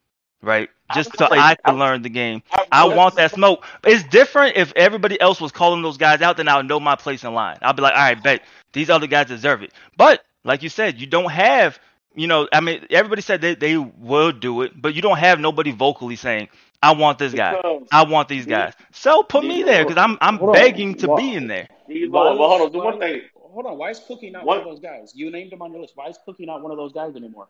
right? 0.41 0.68
Just 0.95 1.16
so 1.16 1.28
I 1.30 1.55
can 1.55 1.78
learn 1.78 2.03
the 2.03 2.09
game. 2.09 2.43
I 2.72 2.84
want 2.84 3.16
that 3.16 3.32
smoke. 3.32 3.64
It's 3.84 4.05
different 4.05 4.57
if 4.57 4.72
everybody 4.76 5.20
else 5.20 5.41
was 5.41 5.53
calling 5.53 5.82
those 5.82 5.97
guys 5.99 6.22
out, 6.22 6.36
then 6.36 6.49
I 6.49 6.57
would 6.57 6.66
know 6.66 6.80
my 6.80 6.97
place 6.97 7.24
in 7.24 7.32
line. 7.34 7.59
I'll 7.62 7.72
be 7.72 7.82
like, 7.82 7.95
all 7.95 8.01
right, 8.01 8.22
bet 8.22 8.43
these 8.72 8.91
other 8.91 9.07
guys 9.07 9.26
deserve 9.28 9.62
it. 9.62 9.72
But 9.97 10.22
like 10.45 10.62
you 10.62 10.68
said, 10.68 11.01
you 11.01 11.07
don't 11.07 11.30
have, 11.30 11.78
you 12.14 12.26
know, 12.26 12.49
I 12.53 12.61
mean, 12.61 12.86
everybody 12.91 13.22
said 13.22 13.41
they, 13.41 13.55
they 13.55 13.76
will 13.76 14.32
do 14.32 14.62
it, 14.62 14.72
but 14.80 14.95
you 14.95 15.03
don't 15.03 15.18
have 15.18 15.41
nobody 15.41 15.72
vocally 15.72 16.16
saying, 16.16 16.49
I 16.82 16.93
want 16.93 17.18
this 17.18 17.34
guy. 17.34 17.57
Because 17.57 17.88
I 17.93 18.05
want 18.05 18.28
these 18.28 18.47
guys. 18.47 18.72
So 18.93 19.22
put 19.22 19.45
me 19.45 19.62
there 19.62 19.84
because 19.84 19.99
I'm 19.99 20.16
I'm 20.20 20.38
Hold 20.38 20.51
on. 20.51 20.55
begging 20.55 20.95
to 20.97 21.14
be 21.16 21.34
in 21.34 21.47
there. 21.47 21.68
these 21.86 22.09
Why 22.09 22.30
well, 22.30 22.49
hold 22.49 22.62
on. 22.62 22.72
Do 22.72 22.78
why- 22.78 22.84
one 22.86 22.99
thing. 22.99 23.22
Hold 23.34 23.66
on. 23.66 23.78
Why 23.78 23.91
is 23.91 23.99
Cookie 24.07 24.30
not 24.30 24.45
What? 24.45 24.59
one 24.59 24.68
of 24.68 24.74
those 24.74 24.80
guys? 24.80 25.12
You 25.14 25.30
named 25.30 25.53
him 25.53 25.61
on 25.61 25.72
your 25.72 25.80
list. 25.80 25.93
Why 25.97 26.07
is 26.09 26.18
Cookie 26.24 26.47
not 26.47 26.62
one 26.62 26.70
of 26.72 26.78
those 26.78 26.93
guys 26.93 27.16
anymore? 27.16 27.49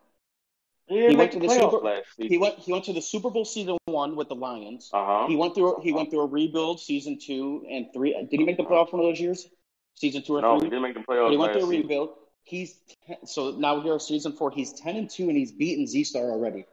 He 0.91 1.09
He 1.09 1.15
went 1.17 1.31
to 1.33 1.39
the 1.39 1.49
Super- 1.49 1.77
last. 1.79 2.09
He 2.19 2.37
went. 2.37 2.59
He 2.59 2.73
went 2.73 2.85
to 2.87 2.93
the 2.93 3.01
Super 3.01 3.31
Bowl 3.31 3.45
season 3.45 3.79
one 3.87 4.17
with 4.17 4.29
the 4.29 4.35
Lions. 4.35 4.91
Uh 4.93 5.05
huh. 5.07 5.27
He 5.29 5.37
went 5.37 5.55
through. 5.55 5.81
He 5.83 5.93
went 5.93 6.11
through 6.11 6.21
a 6.23 6.27
rebuild 6.27 6.81
season 6.81 7.17
two 7.19 7.65
and 7.71 7.87
three. 7.95 8.13
Did 8.31 8.41
he 8.41 8.45
make 8.45 8.57
the 8.57 8.65
playoffs 8.65 8.93
one 8.93 9.01
of 9.01 9.07
those 9.07 9.21
years? 9.21 9.47
Season 9.95 10.23
two 10.23 10.37
or 10.37 10.43
No, 10.43 10.55
he 10.55 10.61
three. 10.63 10.71
didn't 10.71 10.83
make 10.83 10.95
the 10.95 11.05
But 11.07 11.15
playoffs 11.15 11.31
he 11.31 11.37
went 11.37 11.53
through 11.53 11.63
a 11.63 11.67
season. 11.67 11.83
rebuild. 11.83 12.11
He's 12.43 12.81
ten, 13.07 13.25
so 13.27 13.53
now 13.53 13.81
here 13.81 13.99
season 14.01 14.33
four. 14.33 14.51
He's 14.51 14.73
ten 14.73 14.97
and 14.97 15.09
two, 15.09 15.29
and 15.29 15.37
he's 15.37 15.53
beaten 15.53 15.87
Z 15.87 16.05
Star 16.05 16.25
already. 16.31 16.65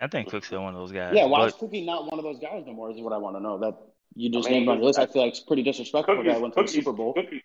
I 0.00 0.06
think 0.08 0.28
Cook's 0.28 0.46
still 0.48 0.62
one 0.62 0.74
of 0.74 0.80
those 0.80 0.92
guys. 0.92 1.12
Yeah, 1.16 1.24
why 1.24 1.40
but- 1.40 1.48
is 1.48 1.54
Cookie 1.54 1.84
not 1.86 2.10
one 2.10 2.18
of 2.18 2.24
those 2.24 2.38
guys 2.38 2.64
no 2.66 2.72
more? 2.74 2.90
Is 2.90 3.00
what 3.00 3.12
I 3.12 3.16
want 3.18 3.36
to 3.36 3.40
know. 3.40 3.58
That 3.58 3.78
you 4.14 4.30
just 4.30 4.46
I 4.48 4.50
mean, 4.50 4.58
named 4.60 4.68
on 4.70 4.78
the 4.80 4.84
list. 4.84 4.98
I 4.98 5.06
feel 5.06 5.22
like 5.22 5.30
it's 5.30 5.40
pretty 5.40 5.62
disrespectful. 5.62 6.16
for 6.16 6.20
a 6.20 6.24
guy 6.24 6.30
Cookies, 6.34 6.42
went 6.42 6.54
to 6.56 6.62
the 6.62 6.68
Super 6.68 6.92
Bowl. 6.92 7.14
Cookie, 7.14 7.42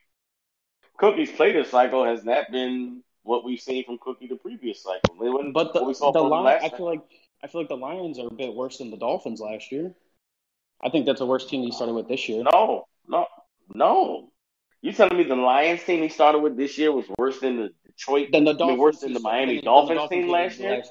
Cookie's 0.97 1.31
play 1.31 1.51
this 1.53 1.69
cycle 1.69 2.03
has 2.03 2.23
not 2.25 2.51
been 2.51 3.02
what 3.23 3.43
we've 3.43 3.59
seen 3.59 3.83
from 3.85 3.97
Cookie 3.97 4.27
the 4.27 4.35
previous 4.35 4.83
cycle. 4.83 5.15
But 5.53 5.73
the 5.73 5.83
we 5.83 5.93
saw 5.93 6.11
the 6.11 6.21
Lions, 6.21 6.45
last 6.45 6.63
I 6.63 6.69
time. 6.69 6.77
feel 6.77 6.85
like 6.85 7.01
I 7.43 7.47
feel 7.47 7.61
like 7.61 7.69
the 7.69 7.77
Lions 7.77 8.19
are 8.19 8.27
a 8.27 8.33
bit 8.33 8.53
worse 8.53 8.77
than 8.77 8.91
the 8.91 8.97
Dolphins 8.97 9.39
last 9.39 9.71
year. 9.71 9.93
I 10.81 10.89
think 10.89 11.05
that's 11.05 11.21
a 11.21 11.25
worse 11.25 11.45
team 11.45 11.63
he 11.63 11.71
started 11.71 11.93
with 11.93 12.07
this 12.07 12.27
year. 12.27 12.43
No, 12.43 12.85
no, 13.07 13.27
no. 13.73 14.29
You 14.81 14.91
telling 14.91 15.17
me 15.17 15.23
the 15.23 15.35
Lions 15.35 15.83
team 15.83 16.03
he 16.03 16.09
started 16.09 16.39
with 16.39 16.57
this 16.57 16.77
year 16.77 16.91
was 16.91 17.05
worse 17.17 17.39
than 17.39 17.57
the 17.57 17.69
Detroit? 17.85 18.29
Than 18.31 18.43
the 18.43 18.51
I 18.51 18.53
mean, 18.53 18.57
Dolphins, 18.57 18.79
worse 18.79 18.99
than 18.99 19.13
the 19.13 19.19
Miami 19.21 19.55
the 19.55 19.61
Dolphins 19.61 19.97
Dolphins 19.97 20.19
team 20.19 20.27
did 20.27 20.31
last 20.31 20.59
year? 20.59 20.83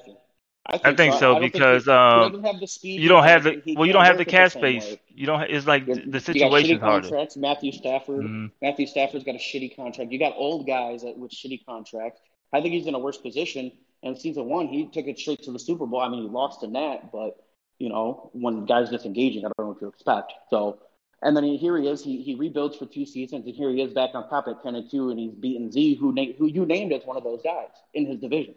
I 0.65 0.75
I 0.75 0.93
think 0.95 1.13
I 1.13 1.19
so 1.19 1.33
don't 1.33 1.41
think 1.41 1.53
because 1.53 1.87
um, 1.89 2.23
he 2.23 2.29
doesn't 2.29 2.45
have 2.45 2.59
the 2.61 2.67
speed. 2.67 3.01
you 3.01 3.09
don't 3.09 3.23
have 3.25 3.43
the 3.43 3.51
he- 3.51 3.71
he 3.71 3.75
well, 3.75 3.85
you 3.85 3.91
don't 3.93 4.05
have 4.05 4.17
the 4.17 4.23
cap 4.25 4.51
space. 4.51 4.83
way. 4.83 5.01
You 5.13 5.25
don't. 5.25 5.41
It's 5.41 5.67
like 5.67 5.85
You 5.87 5.95
the 5.95 6.01
you 6.01 6.11
got 6.11 6.21
shitty 6.21 6.23
situation's 6.23 6.81
harder. 6.81 7.07
contracts. 7.09 7.35
Matthew 7.37 7.71
Stafford. 7.73 8.21
Mhm. 8.25 8.51
Matthew 8.61 8.87
Stafford's 8.87 9.25
got 9.25 9.35
a 9.35 9.39
shitty 9.39 9.75
contract. 9.75 10.11
You 10.11 10.19
got 10.19 10.33
old 10.37 10.65
guys 10.65 11.03
with 11.03 11.31
shitty 11.31 11.65
contracts. 11.65 12.21
I 12.53 12.61
think 12.61 12.73
he's 12.73 12.87
in 12.87 12.95
a 12.95 12.99
worse 12.99 13.17
position. 13.17 13.71
And 14.03 14.17
season 14.17 14.45
one, 14.47 14.67
he 14.67 14.85
took 14.87 15.07
it 15.07 15.17
straight 15.19 15.43
to 15.43 15.51
the 15.51 15.59
Super 15.59 15.85
Bowl. 15.85 15.99
I 16.01 16.09
mean, 16.09 16.23
he 16.23 16.29
lost 16.29 16.61
to 16.61 16.67
that, 16.67 17.11
but 17.11 17.37
you 17.79 17.89
know, 17.89 18.29
when 18.33 18.65
guys 18.65 18.89
disengaging, 18.89 19.45
I 19.45 19.49
don't 19.57 19.59
know 19.59 19.67
what 19.69 19.79
to 19.79 19.87
expect. 19.87 20.33
So, 20.49 20.79
and 21.21 21.35
then 21.35 21.43
he, 21.45 21.57
here 21.57 21.77
he 21.77 21.87
is. 21.87 22.03
He 22.03 22.21
he 22.21 22.35
rebuilds 22.35 22.77
for 22.77 22.85
two 22.85 23.05
seasons, 23.05 23.45
and 23.45 23.53
here 23.55 23.69
he 23.69 23.81
is 23.81 23.93
back 23.93 24.11
on 24.13 24.29
top 24.29 24.47
at 24.47 24.63
ten 24.63 24.75
and 24.75 24.89
two, 24.89 25.09
and 25.09 25.19
he's 25.19 25.33
beaten 25.33 25.71
Z, 25.71 25.95
who 25.95 26.13
na- 26.13 26.33
who 26.37 26.47
you 26.47 26.65
named 26.65 26.93
as 26.93 27.03
one 27.05 27.17
of 27.17 27.23
those 27.23 27.41
guys 27.43 27.67
in 27.93 28.05
his 28.05 28.19
division. 28.19 28.55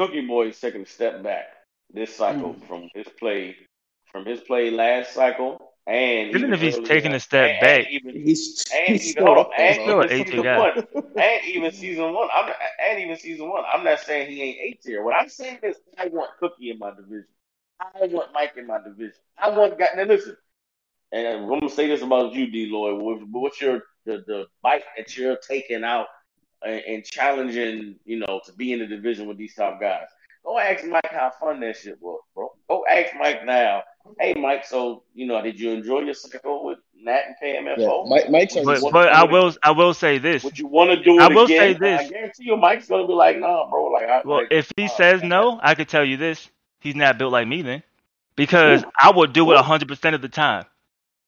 Cookie 0.00 0.26
Boy 0.26 0.48
is 0.48 0.58
taking 0.58 0.80
a 0.80 0.86
step 0.86 1.22
back 1.22 1.44
this 1.92 2.16
cycle 2.16 2.54
Mm. 2.54 2.66
from 2.66 2.88
his 2.94 3.06
play, 3.18 3.54
from 4.10 4.24
his 4.24 4.40
play 4.40 4.70
last 4.70 5.12
cycle, 5.12 5.74
and 5.86 6.30
Even 6.34 6.54
if 6.54 6.60
he's 6.62 6.76
earlier- 6.78 6.86
taking 6.88 7.12
a 7.12 7.20
step 7.20 7.50
and, 7.50 7.60
back, 7.60 7.78
and 7.84 7.88
even 7.90 8.14
He's 8.14 8.64
and 8.72 8.88
he's 8.96 9.02
even 9.10 9.12
still 9.12 9.26
hold 9.26 9.38
up 9.38 9.48
on, 9.48 9.52
and. 9.60 9.74
Still 9.74 10.02
even 10.04 10.04
A-tier 10.04 10.24
season 10.24 10.42
guy. 10.42 10.58
one, 10.58 10.86
and 11.18 11.44
even 11.44 11.72
season 11.72 12.12
one. 12.14 12.28
I'm 12.32 12.54
and 12.80 13.00
even 13.00 13.16
season 13.18 13.50
one. 13.50 13.62
I'm 13.70 13.84
not 13.84 14.00
saying 14.00 14.30
he 14.30 14.42
ain't 14.42 14.58
A 14.58 14.82
tier. 14.82 15.02
What 15.04 15.16
I'm 15.16 15.28
saying 15.28 15.58
is, 15.62 15.76
I 15.98 16.06
want 16.06 16.30
Cookie 16.38 16.70
in 16.70 16.78
my 16.78 16.92
division. 16.92 17.26
I 17.78 18.06
want 18.06 18.32
Mike 18.32 18.56
in 18.56 18.66
my 18.66 18.78
division. 18.82 19.20
I 19.36 19.50
want 19.50 19.78
guy. 19.78 19.88
Now 19.96 20.04
listen, 20.04 20.34
and 21.12 21.28
I'm 21.28 21.46
gonna 21.46 21.68
say 21.68 21.88
this 21.88 22.00
about 22.00 22.32
you, 22.32 22.50
D. 22.50 22.70
Lloyd. 22.70 23.02
What's 23.30 23.60
your 23.60 23.82
the 24.06 24.24
the 24.26 24.46
bite 24.62 24.84
that 24.96 25.14
you're 25.14 25.36
taking 25.36 25.84
out 25.84 26.06
and, 26.64 26.82
and 26.86 27.04
challenging? 27.04 27.96
You 28.04 28.18
know, 28.20 28.40
to 28.46 28.52
be 28.52 28.72
in 28.72 28.80
the 28.80 28.86
division 28.86 29.26
with 29.26 29.38
these 29.38 29.54
top 29.54 29.80
guys. 29.80 30.06
Go 30.44 30.58
ask 30.58 30.84
Mike 30.86 31.10
how 31.10 31.30
fun 31.38 31.60
that 31.60 31.76
shit 31.76 32.00
was, 32.00 32.22
bro. 32.34 32.48
Go 32.68 32.84
ask 32.90 33.12
Mike 33.18 33.44
now. 33.44 33.82
Hey, 34.18 34.34
Mike. 34.34 34.64
So 34.64 35.02
you 35.14 35.26
know, 35.26 35.40
did 35.42 35.60
you 35.60 35.70
enjoy 35.70 36.00
your 36.00 36.14
cycle 36.14 36.64
with 36.64 36.78
Nat 36.94 37.20
and 37.26 37.36
KMFO? 37.42 37.78
Yeah, 37.78 38.10
Mike, 38.10 38.30
Mike's 38.30 38.56
Would 38.56 38.66
already 38.66 38.86
you 38.86 38.90
but 38.90 38.92
but 38.92 39.12
I 39.12 39.24
do 39.24 39.28
it 39.28 39.32
will 39.32 39.54
I 39.62 39.70
will 39.72 39.94
say 39.94 40.18
this. 40.18 40.42
Would 40.44 40.58
you 40.58 40.66
want 40.66 40.90
to 40.90 41.02
do 41.02 41.18
it 41.18 41.22
I 41.22 41.28
will 41.28 41.46
say 41.46 41.72
again? 41.72 41.98
I 41.98 42.08
guarantee 42.08 42.44
you, 42.44 42.56
Mike's 42.56 42.88
gonna 42.88 43.06
be 43.06 43.12
like, 43.12 43.38
"Nah, 43.38 43.68
bro. 43.68 43.84
Like, 43.86 44.08
I, 44.08 44.22
Well, 44.24 44.38
like, 44.38 44.48
if 44.50 44.72
he 44.76 44.84
nah, 44.84 44.88
says 44.88 45.22
no, 45.22 45.60
I 45.62 45.74
could 45.74 45.88
tell 45.88 46.04
you 46.04 46.16
this: 46.16 46.48
he's 46.80 46.94
not 46.96 47.18
built 47.18 47.32
like 47.32 47.46
me 47.46 47.62
then, 47.62 47.82
because 48.36 48.82
Ooh. 48.82 48.90
I 48.98 49.10
would 49.10 49.32
do 49.32 49.50
it 49.52 49.58
Ooh. 49.58 49.62
hundred 49.62 49.88
percent 49.88 50.14
of 50.14 50.22
the 50.22 50.28
time, 50.28 50.64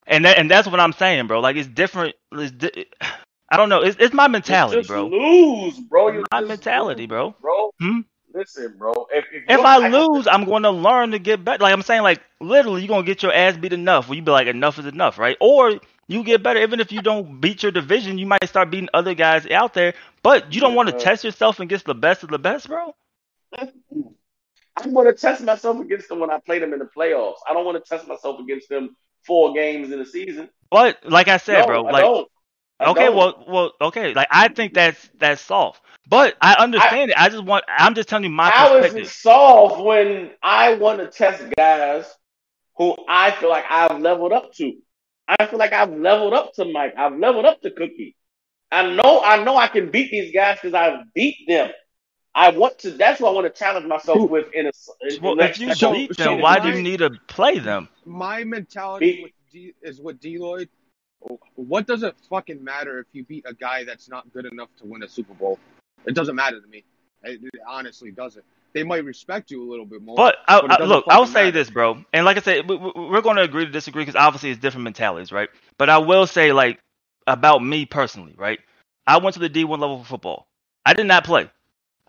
and 0.06 0.24
that 0.24 0.38
and 0.38 0.50
that's 0.50 0.66
what 0.68 0.80
I'm 0.80 0.92
saying, 0.92 1.26
bro. 1.26 1.40
Like 1.40 1.56
it's 1.56 1.68
different. 1.68 2.16
It's 2.32 2.52
di- 2.52 2.86
I 3.52 3.56
don't 3.58 3.68
know. 3.68 3.82
It's 3.82 3.96
it's 4.00 4.14
my 4.14 4.28
mentality, 4.28 4.78
just 4.78 4.88
bro. 4.88 5.06
lose, 5.08 5.78
bro. 5.78 6.08
You 6.10 6.24
My 6.32 6.40
mentality, 6.40 7.02
lose, 7.02 7.08
bro. 7.08 7.34
bro. 7.40 7.70
Hmm? 7.80 8.00
Listen, 8.34 8.74
bro. 8.78 8.92
If 9.12 9.26
if, 9.30 9.44
If 9.46 9.60
I 9.60 9.90
to- 9.90 9.96
lose, 9.96 10.26
I'm 10.26 10.46
going 10.46 10.62
to 10.62 10.70
learn 10.70 11.10
to 11.10 11.18
get 11.18 11.44
better. 11.44 11.62
Like 11.62 11.74
I'm 11.74 11.82
saying, 11.82 12.02
like 12.02 12.22
literally, 12.40 12.80
you're 12.80 12.88
gonna 12.88 13.02
get 13.06 13.22
your 13.22 13.32
ass 13.32 13.58
beat 13.58 13.74
enough. 13.74 14.08
Where 14.08 14.16
you 14.16 14.22
be 14.22 14.30
like, 14.30 14.46
enough 14.46 14.78
is 14.78 14.86
enough, 14.86 15.18
right? 15.18 15.36
Or 15.38 15.78
you 16.08 16.24
get 16.24 16.42
better. 16.42 16.60
Even 16.62 16.80
if 16.80 16.92
you 16.92 17.02
don't 17.02 17.42
beat 17.42 17.62
your 17.62 17.72
division, 17.72 18.16
you 18.16 18.24
might 18.26 18.48
start 18.48 18.70
beating 18.70 18.88
other 18.94 19.12
guys 19.14 19.46
out 19.50 19.74
there. 19.74 19.92
But 20.22 20.54
you 20.54 20.60
don't 20.62 20.74
want 20.74 20.88
to 20.88 20.96
test 20.98 21.22
yourself 21.22 21.60
against 21.60 21.84
the 21.84 21.94
best 21.94 22.22
of 22.22 22.30
the 22.30 22.38
best, 22.38 22.68
bro. 22.68 22.94
I'm 24.78 24.94
gonna 24.94 25.12
test 25.12 25.42
myself 25.42 25.78
against 25.80 26.08
them 26.08 26.20
when 26.20 26.30
I 26.30 26.38
play 26.38 26.58
them 26.58 26.72
in 26.72 26.78
the 26.78 26.86
playoffs. 26.96 27.36
I 27.46 27.52
don't 27.52 27.66
want 27.66 27.84
to 27.84 27.88
test 27.88 28.08
myself 28.08 28.40
against 28.40 28.70
them 28.70 28.96
four 29.26 29.52
games 29.52 29.92
in 29.92 29.98
the 29.98 30.06
season. 30.06 30.48
But 30.70 30.98
like 31.04 31.28
I 31.28 31.36
said, 31.36 31.60
no, 31.60 31.66
bro, 31.66 31.86
I 31.86 31.90
like 31.90 32.02
don't. 32.02 32.28
I 32.86 32.90
okay, 32.90 33.04
don't. 33.06 33.16
well, 33.16 33.44
well, 33.48 33.72
okay. 33.80 34.14
Like 34.14 34.28
I 34.30 34.48
think 34.48 34.74
that's 34.74 35.10
that's 35.18 35.40
soft. 35.42 35.82
But 36.08 36.36
I 36.40 36.54
understand 36.54 37.10
it. 37.10 37.16
I 37.20 37.28
just 37.28 37.44
want. 37.44 37.64
I'm 37.68 37.94
just 37.94 38.08
telling 38.08 38.24
you 38.24 38.30
my 38.30 38.50
How 38.50 38.76
is 38.76 38.84
it 38.86 38.90
perspective. 38.92 39.12
soft 39.12 39.84
when 39.84 40.30
I 40.42 40.74
want 40.74 40.98
to 40.98 41.06
test 41.06 41.42
guys 41.56 42.12
who 42.76 42.96
I 43.08 43.30
feel 43.30 43.48
like 43.50 43.64
I've 43.70 44.00
leveled 44.00 44.32
up 44.32 44.52
to? 44.54 44.72
I 45.28 45.46
feel 45.46 45.58
like 45.58 45.72
I've 45.72 45.92
leveled 45.92 46.34
up 46.34 46.52
to 46.54 46.64
Mike. 46.64 46.94
I've 46.96 47.16
leveled 47.16 47.46
up 47.46 47.60
to 47.62 47.70
Cookie. 47.70 48.16
I 48.70 48.94
know 48.94 49.22
I 49.24 49.42
know 49.44 49.56
I 49.56 49.68
can 49.68 49.90
beat 49.90 50.10
these 50.10 50.32
guys 50.34 50.56
because 50.60 50.74
I've 50.74 51.12
beat 51.14 51.36
them. 51.46 51.70
I 52.34 52.50
want 52.50 52.78
to. 52.80 52.90
That's 52.90 53.20
what 53.20 53.30
I 53.30 53.32
want 53.32 53.52
to 53.54 53.58
challenge 53.58 53.86
myself 53.86 54.18
Who- 54.18 54.26
with. 54.26 54.46
In 54.54 54.66
a, 54.66 54.72
in 55.02 55.22
Well, 55.22 55.36
the 55.36 55.44
if 55.44 55.58
you 55.60 55.68
beat 55.92 56.16
them, 56.16 56.40
why 56.40 56.58
do 56.58 56.70
you 56.70 56.82
need 56.82 56.98
to 56.98 57.10
play 57.28 57.58
them? 57.58 57.88
My 58.04 58.42
mentality 58.44 59.20
with 59.22 59.32
D, 59.52 59.74
is 59.82 60.00
with 60.00 60.18
D 60.18 60.38
Lloyd. 60.38 60.68
What 61.56 61.86
does 61.86 62.02
it 62.02 62.14
fucking 62.30 62.62
matter 62.62 62.98
if 63.00 63.06
you 63.12 63.24
beat 63.24 63.44
a 63.46 63.54
guy 63.54 63.84
that's 63.84 64.08
not 64.08 64.32
good 64.32 64.46
enough 64.46 64.68
to 64.78 64.86
win 64.86 65.02
a 65.02 65.08
Super 65.08 65.34
Bowl? 65.34 65.58
It 66.06 66.14
doesn't 66.14 66.34
matter 66.36 66.60
to 66.60 66.66
me. 66.66 66.84
It, 67.22 67.40
it 67.42 67.60
honestly 67.68 68.10
doesn't. 68.10 68.44
They 68.72 68.82
might 68.84 69.04
respect 69.04 69.50
you 69.50 69.62
a 69.62 69.68
little 69.70 69.84
bit 69.86 70.02
more. 70.02 70.16
But 70.16 70.36
I, 70.48 70.60
But 70.62 70.80
I, 70.80 70.84
look, 70.84 71.04
I'll 71.08 71.26
say 71.26 71.44
matter. 71.46 71.50
this, 71.52 71.70
bro. 71.70 72.04
And 72.12 72.24
like 72.24 72.36
I 72.38 72.40
said, 72.40 72.68
we, 72.68 72.76
we- 72.76 72.92
we're 72.96 73.20
going 73.20 73.36
to 73.36 73.42
agree 73.42 73.64
to 73.66 73.70
disagree 73.70 74.02
because 74.02 74.16
obviously 74.16 74.50
it's 74.50 74.60
different 74.60 74.84
mentalities, 74.84 75.30
right? 75.30 75.50
But 75.78 75.90
I 75.90 75.98
will 75.98 76.26
say, 76.26 76.52
like, 76.52 76.78
about 77.26 77.62
me 77.62 77.86
personally, 77.86 78.34
right? 78.36 78.58
I 79.06 79.18
went 79.18 79.34
to 79.34 79.40
the 79.40 79.50
D1 79.50 79.68
level 79.70 79.98
for 80.00 80.04
football. 80.04 80.46
I 80.86 80.94
did 80.94 81.06
not 81.06 81.24
play. 81.24 81.50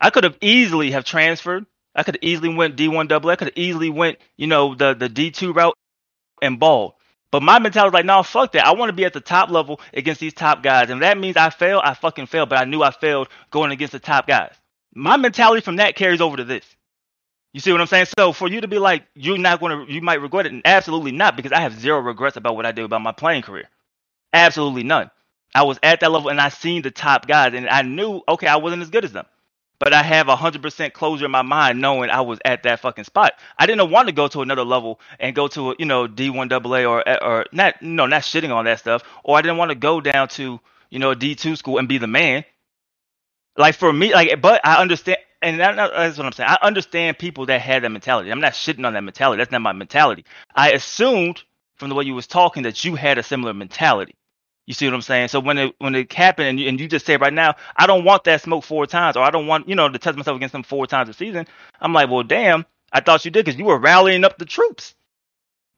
I 0.00 0.10
could 0.10 0.24
have 0.24 0.38
easily 0.40 0.90
have 0.92 1.04
transferred. 1.04 1.66
I 1.94 2.02
could 2.02 2.16
have 2.16 2.24
easily 2.24 2.52
went 2.54 2.76
D1 2.76 3.08
double. 3.08 3.30
I 3.30 3.36
could 3.36 3.48
have 3.48 3.56
easily 3.58 3.90
went, 3.90 4.18
you 4.36 4.46
know, 4.48 4.74
the 4.74 4.94
the 4.94 5.08
D2 5.08 5.54
route 5.54 5.76
and 6.42 6.58
ball. 6.58 6.98
But 7.34 7.42
my 7.42 7.58
mentality 7.58 7.88
is 7.88 7.94
like, 7.94 8.06
no, 8.06 8.22
fuck 8.22 8.52
that. 8.52 8.64
I 8.64 8.74
want 8.74 8.90
to 8.90 8.92
be 8.92 9.04
at 9.04 9.12
the 9.12 9.20
top 9.20 9.50
level 9.50 9.80
against 9.92 10.20
these 10.20 10.32
top 10.32 10.62
guys. 10.62 10.88
And 10.88 11.02
that 11.02 11.18
means 11.18 11.36
I 11.36 11.50
fail, 11.50 11.80
I 11.82 11.94
fucking 11.94 12.26
fail. 12.26 12.46
But 12.46 12.60
I 12.60 12.64
knew 12.64 12.80
I 12.80 12.92
failed 12.92 13.28
going 13.50 13.72
against 13.72 13.90
the 13.90 13.98
top 13.98 14.28
guys. 14.28 14.54
My 14.94 15.16
mentality 15.16 15.60
from 15.60 15.74
that 15.76 15.96
carries 15.96 16.20
over 16.20 16.36
to 16.36 16.44
this. 16.44 16.64
You 17.52 17.58
see 17.58 17.72
what 17.72 17.80
I'm 17.80 17.88
saying? 17.88 18.06
So 18.16 18.32
for 18.32 18.46
you 18.46 18.60
to 18.60 18.68
be 18.68 18.78
like, 18.78 19.02
you're 19.16 19.36
not 19.36 19.58
to, 19.58 19.84
you 19.88 20.00
might 20.00 20.20
regret 20.22 20.46
it. 20.46 20.62
Absolutely 20.64 21.10
not, 21.10 21.34
because 21.34 21.50
I 21.50 21.58
have 21.58 21.76
zero 21.76 21.98
regrets 21.98 22.36
about 22.36 22.54
what 22.54 22.66
I 22.66 22.70
did 22.70 22.84
about 22.84 23.00
my 23.00 23.10
playing 23.10 23.42
career. 23.42 23.68
Absolutely 24.32 24.84
none. 24.84 25.10
I 25.56 25.64
was 25.64 25.80
at 25.82 25.98
that 25.98 26.12
level 26.12 26.30
and 26.30 26.40
I 26.40 26.50
seen 26.50 26.82
the 26.82 26.92
top 26.92 27.26
guys 27.26 27.52
and 27.52 27.68
I 27.68 27.82
knew, 27.82 28.22
okay, 28.28 28.46
I 28.46 28.58
wasn't 28.58 28.82
as 28.82 28.90
good 28.90 29.04
as 29.04 29.12
them. 29.12 29.26
But 29.78 29.92
I 29.92 30.02
have 30.02 30.28
a 30.28 30.36
hundred 30.36 30.62
percent 30.62 30.94
closure 30.94 31.26
in 31.26 31.30
my 31.30 31.42
mind 31.42 31.80
knowing 31.80 32.10
I 32.10 32.22
was 32.22 32.38
at 32.44 32.62
that 32.64 32.80
fucking 32.80 33.04
spot. 33.04 33.34
I 33.58 33.66
didn't 33.66 33.90
want 33.90 34.08
to 34.08 34.14
go 34.14 34.28
to 34.28 34.42
another 34.42 34.64
level 34.64 35.00
and 35.20 35.34
go 35.34 35.48
to 35.48 35.72
a, 35.72 35.76
you 35.78 35.86
know 35.86 36.06
D 36.06 36.30
one 36.30 36.52
AA 36.52 36.84
or 36.84 37.08
or 37.22 37.46
not 37.52 37.82
no 37.82 38.06
not 38.06 38.22
shitting 38.22 38.54
on 38.54 38.66
that 38.66 38.80
stuff. 38.80 39.02
Or 39.24 39.36
I 39.38 39.42
didn't 39.42 39.58
want 39.58 39.70
to 39.70 39.76
go 39.76 40.00
down 40.00 40.28
to 40.30 40.60
you 40.90 40.98
know 40.98 41.14
D 41.14 41.34
two 41.34 41.56
school 41.56 41.78
and 41.78 41.88
be 41.88 41.98
the 41.98 42.06
man. 42.06 42.44
Like 43.56 43.76
for 43.76 43.92
me, 43.92 44.14
like 44.14 44.40
but 44.40 44.60
I 44.64 44.80
understand 44.80 45.18
and 45.42 45.60
that, 45.60 45.76
that's 45.76 46.16
what 46.18 46.26
I'm 46.26 46.32
saying. 46.32 46.48
I 46.50 46.58
understand 46.66 47.18
people 47.18 47.46
that 47.46 47.60
had 47.60 47.84
that 47.84 47.90
mentality. 47.90 48.30
I'm 48.30 48.40
not 48.40 48.54
shitting 48.54 48.86
on 48.86 48.94
that 48.94 49.04
mentality. 49.04 49.38
That's 49.38 49.52
not 49.52 49.60
my 49.62 49.72
mentality. 49.72 50.24
I 50.54 50.72
assumed 50.72 51.42
from 51.76 51.90
the 51.90 51.94
way 51.94 52.04
you 52.04 52.14
was 52.14 52.26
talking 52.26 52.64
that 52.64 52.84
you 52.84 52.94
had 52.94 53.18
a 53.18 53.22
similar 53.22 53.54
mentality. 53.54 54.14
You 54.66 54.74
see 54.74 54.86
what 54.86 54.94
I'm 54.94 55.02
saying? 55.02 55.28
So 55.28 55.40
when 55.40 55.58
it 55.58 55.74
when 55.78 55.94
it 55.94 56.12
happened 56.12 56.48
and 56.48 56.60
you, 56.60 56.68
and 56.68 56.80
you 56.80 56.88
just 56.88 57.04
say 57.04 57.16
right 57.16 57.32
now, 57.32 57.54
I 57.76 57.86
don't 57.86 58.04
want 58.04 58.24
that 58.24 58.40
smoke 58.42 58.64
four 58.64 58.86
times, 58.86 59.16
or 59.16 59.22
I 59.22 59.30
don't 59.30 59.46
want 59.46 59.68
you 59.68 59.74
know 59.74 59.88
to 59.88 59.98
test 59.98 60.16
myself 60.16 60.36
against 60.36 60.52
them 60.52 60.62
four 60.62 60.86
times 60.86 61.08
a 61.08 61.12
season. 61.12 61.46
I'm 61.80 61.92
like, 61.92 62.10
well, 62.10 62.22
damn, 62.22 62.64
I 62.92 63.00
thought 63.00 63.24
you 63.24 63.30
did 63.30 63.44
because 63.44 63.58
you 63.58 63.66
were 63.66 63.78
rallying 63.78 64.24
up 64.24 64.38
the 64.38 64.46
troops. 64.46 64.94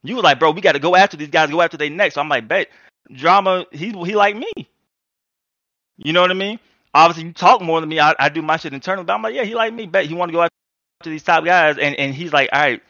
You 0.03 0.15
were 0.15 0.21
like, 0.21 0.39
bro, 0.39 0.51
we 0.51 0.61
got 0.61 0.73
to 0.73 0.79
go 0.79 0.95
after 0.95 1.17
these 1.17 1.29
guys, 1.29 1.49
go 1.49 1.61
after 1.61 1.75
they 1.75 1.89
next. 1.89 2.15
So 2.15 2.21
I'm 2.21 2.29
like, 2.29 2.47
bet 2.47 2.69
drama. 3.11 3.65
He 3.71 3.87
he 3.91 4.15
like 4.15 4.35
me. 4.35 4.51
You 5.97 6.13
know 6.13 6.21
what 6.21 6.31
I 6.31 6.35
mean? 6.35 6.59
Obviously, 6.93 7.25
you 7.25 7.33
talk 7.33 7.61
more 7.61 7.79
than 7.81 7.89
me. 7.89 7.99
I, 7.99 8.15
I 8.17 8.29
do 8.29 8.41
my 8.41 8.57
shit 8.57 8.73
internally, 8.73 9.03
but 9.03 9.13
I'm 9.13 9.21
like, 9.21 9.35
yeah, 9.35 9.43
he 9.43 9.55
like 9.55 9.73
me. 9.73 9.85
Bet 9.87 10.05
he 10.05 10.13
want 10.13 10.29
to 10.29 10.33
go 10.33 10.43
after 10.43 11.09
these 11.09 11.23
top 11.23 11.43
guys, 11.43 11.77
and 11.77 11.95
and 11.95 12.15
he's 12.15 12.31
like, 12.31 12.49
all 12.53 12.59
right, 12.59 12.81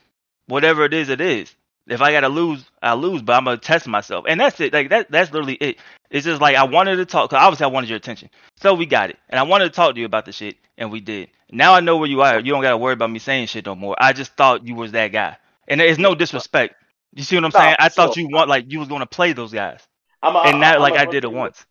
whatever 0.46 0.86
it 0.86 0.94
is, 0.94 1.10
it 1.10 1.22
is. 1.22 1.54
If 1.88 2.02
I 2.02 2.12
gotta 2.12 2.30
lose, 2.30 2.66
I 2.82 2.94
lose, 2.96 3.22
but 3.22 3.34
I'm 3.34 3.46
gonna 3.46 3.58
test 3.58 3.88
myself, 3.88 4.26
and 4.28 4.40
that's 4.40 4.60
it. 4.60 4.74
Like 4.74 4.90
that, 4.90 5.10
that's 5.10 5.32
literally 5.32 5.56
it. 5.56 5.78
It's 6.10 6.26
just 6.26 6.42
like 6.42 6.56
I 6.56 6.64
wanted 6.64 6.98
to 6.98 7.06
talk. 7.06 7.30
Cause 7.30 7.40
obviously, 7.40 7.64
I 7.66 7.68
wanted 7.68 7.90
your 7.90 7.98
attention, 7.98 8.30
so 8.58 8.74
we 8.74 8.86
got 8.86 9.10
it, 9.10 9.18
and 9.30 9.40
I 9.40 9.44
wanted 9.44 9.66
to 9.66 9.70
talk 9.72 9.94
to 9.96 10.00
you 10.00 10.06
about 10.06 10.26
the 10.26 10.32
shit, 10.32 10.58
and 10.78 10.92
we 10.92 11.00
did. 11.00 11.30
Now 11.52 11.74
I 11.74 11.80
know 11.80 11.98
where 11.98 12.10
you 12.10 12.22
are. 12.22 12.40
You 12.40 12.52
don't 12.52 12.62
gotta 12.62 12.78
worry 12.78 12.94
about 12.94 13.10
me 13.12 13.20
saying 13.20 13.48
shit 13.48 13.66
no 13.66 13.76
more. 13.76 13.96
I 14.00 14.14
just 14.14 14.34
thought 14.34 14.68
you 14.68 14.76
was 14.76 14.92
that 14.92 15.10
guy, 15.10 15.38
and 15.68 15.80
it's 15.82 16.00
no 16.00 16.14
disrespect. 16.14 16.76
You 17.16 17.24
see 17.24 17.36
what 17.36 17.46
I'm 17.46 17.52
No, 17.54 17.60
saying? 17.60 17.76
I 17.80 17.90
thought 17.90 18.16
sure. 18.16 18.24
you 18.24 18.30
want 18.30 18.50
like 18.50 18.72
you 18.72 18.80
was 18.80 18.88
gonna 18.90 19.06
play 19.06 19.34
those 19.34 19.54
guys, 19.54 19.82
I'm 20.22 20.36
a, 20.36 20.40
and 20.40 20.60
not 20.60 20.76
I'm 20.76 20.82
like 20.82 20.96
a- 20.96 21.00
I 21.00 21.06
did 21.06 21.24
it 21.24 21.32
once. 21.32 21.66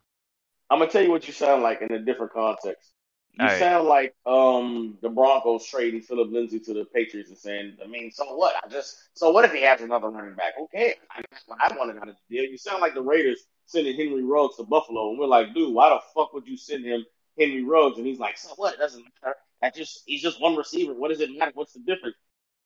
I'm 0.70 0.78
gonna 0.78 0.90
tell 0.90 1.02
you 1.02 1.10
what 1.10 1.26
you 1.26 1.32
sound 1.34 1.62
like 1.62 1.82
in 1.82 1.92
a 1.92 1.98
different 2.00 2.32
context. 2.32 2.90
You 3.36 3.44
All 3.44 3.48
right. 3.48 3.58
sound 3.58 3.86
like 3.86 4.14
um 4.24 4.96
the 5.02 5.10
Broncos 5.10 5.66
trading 5.66 6.00
Philip 6.00 6.30
Lindsay 6.32 6.58
to 6.60 6.72
the 6.74 6.86
Patriots 6.86 7.28
and 7.28 7.38
saying, 7.38 7.76
I 7.84 7.86
mean, 7.86 8.10
so 8.10 8.34
what? 8.34 8.54
I 8.64 8.68
just 8.68 8.96
so 9.14 9.30
what 9.30 9.44
if 9.44 9.52
he 9.52 9.62
has 9.62 9.82
another 9.82 10.08
running 10.08 10.34
back? 10.34 10.54
Okay, 10.62 10.94
I, 11.10 11.22
I 11.60 11.76
wanted 11.76 11.98
out 11.98 12.08
of 12.08 12.16
the 12.30 12.36
deal. 12.36 12.50
You 12.50 12.56
sound 12.56 12.80
like 12.80 12.94
the 12.94 13.02
Raiders 13.02 13.44
sending 13.66 13.94
Henry 13.94 14.24
Ruggs 14.24 14.56
to 14.56 14.64
Buffalo, 14.64 15.10
and 15.10 15.18
we're 15.18 15.26
like, 15.26 15.52
dude, 15.54 15.74
why 15.74 15.90
the 15.90 16.00
fuck 16.14 16.32
would 16.32 16.46
you 16.46 16.56
send 16.56 16.84
him 16.86 17.04
Henry 17.38 17.62
Ruggs? 17.62 17.98
And 17.98 18.06
he's 18.06 18.18
like, 18.18 18.38
so 18.38 18.50
what? 18.56 18.74
It 18.74 18.78
doesn't 18.78 19.04
matter. 19.22 19.36
That 19.60 19.74
just 19.74 20.02
he's 20.06 20.22
just 20.22 20.40
one 20.40 20.56
receiver. 20.56 20.94
What 20.94 21.08
does 21.08 21.20
it 21.20 21.30
matter? 21.36 21.52
What's 21.54 21.74
the 21.74 21.80
difference? 21.80 22.16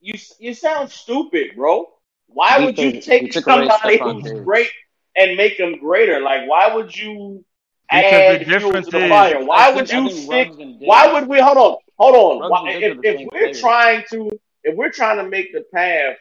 You 0.00 0.14
you 0.38 0.54
sound 0.54 0.90
stupid, 0.90 1.56
bro. 1.56 1.86
Why 2.28 2.64
would 2.64 2.78
you 2.78 3.00
take 3.00 3.22
he 3.22 3.28
took 3.28 3.48
away 3.48 3.68
somebody 3.68 3.98
who's 3.98 4.30
great 4.44 4.70
and 5.16 5.36
make 5.36 5.58
him 5.58 5.78
greater? 5.80 6.20
Like, 6.20 6.48
why 6.48 6.72
would 6.74 6.96
you 6.96 7.44
Because 7.90 8.10
the 8.10 8.16
add 8.16 8.46
fuel 8.46 8.58
difference 8.60 8.86
to 8.86 8.98
the 8.98 9.04
is- 9.04 9.46
Why 9.46 9.70
would 9.72 9.88
think- 9.88 10.10
you 10.12 10.16
stick? 10.16 10.48
Ruggs 10.48 10.58
and 10.58 10.78
Diggs- 10.78 10.88
Why 10.88 11.12
would 11.12 11.28
we? 11.28 11.40
Hold 11.40 11.56
on, 11.58 11.76
hold 11.98 12.42
on. 12.42 12.50
Why, 12.50 12.70
if 12.72 12.98
if 13.02 13.20
we're 13.32 13.40
player. 13.40 13.54
trying 13.54 14.04
to 14.10 14.30
if 14.62 14.76
we're 14.76 14.92
trying 14.92 15.16
to 15.16 15.24
make 15.24 15.52
the 15.52 15.62
path 15.72 16.16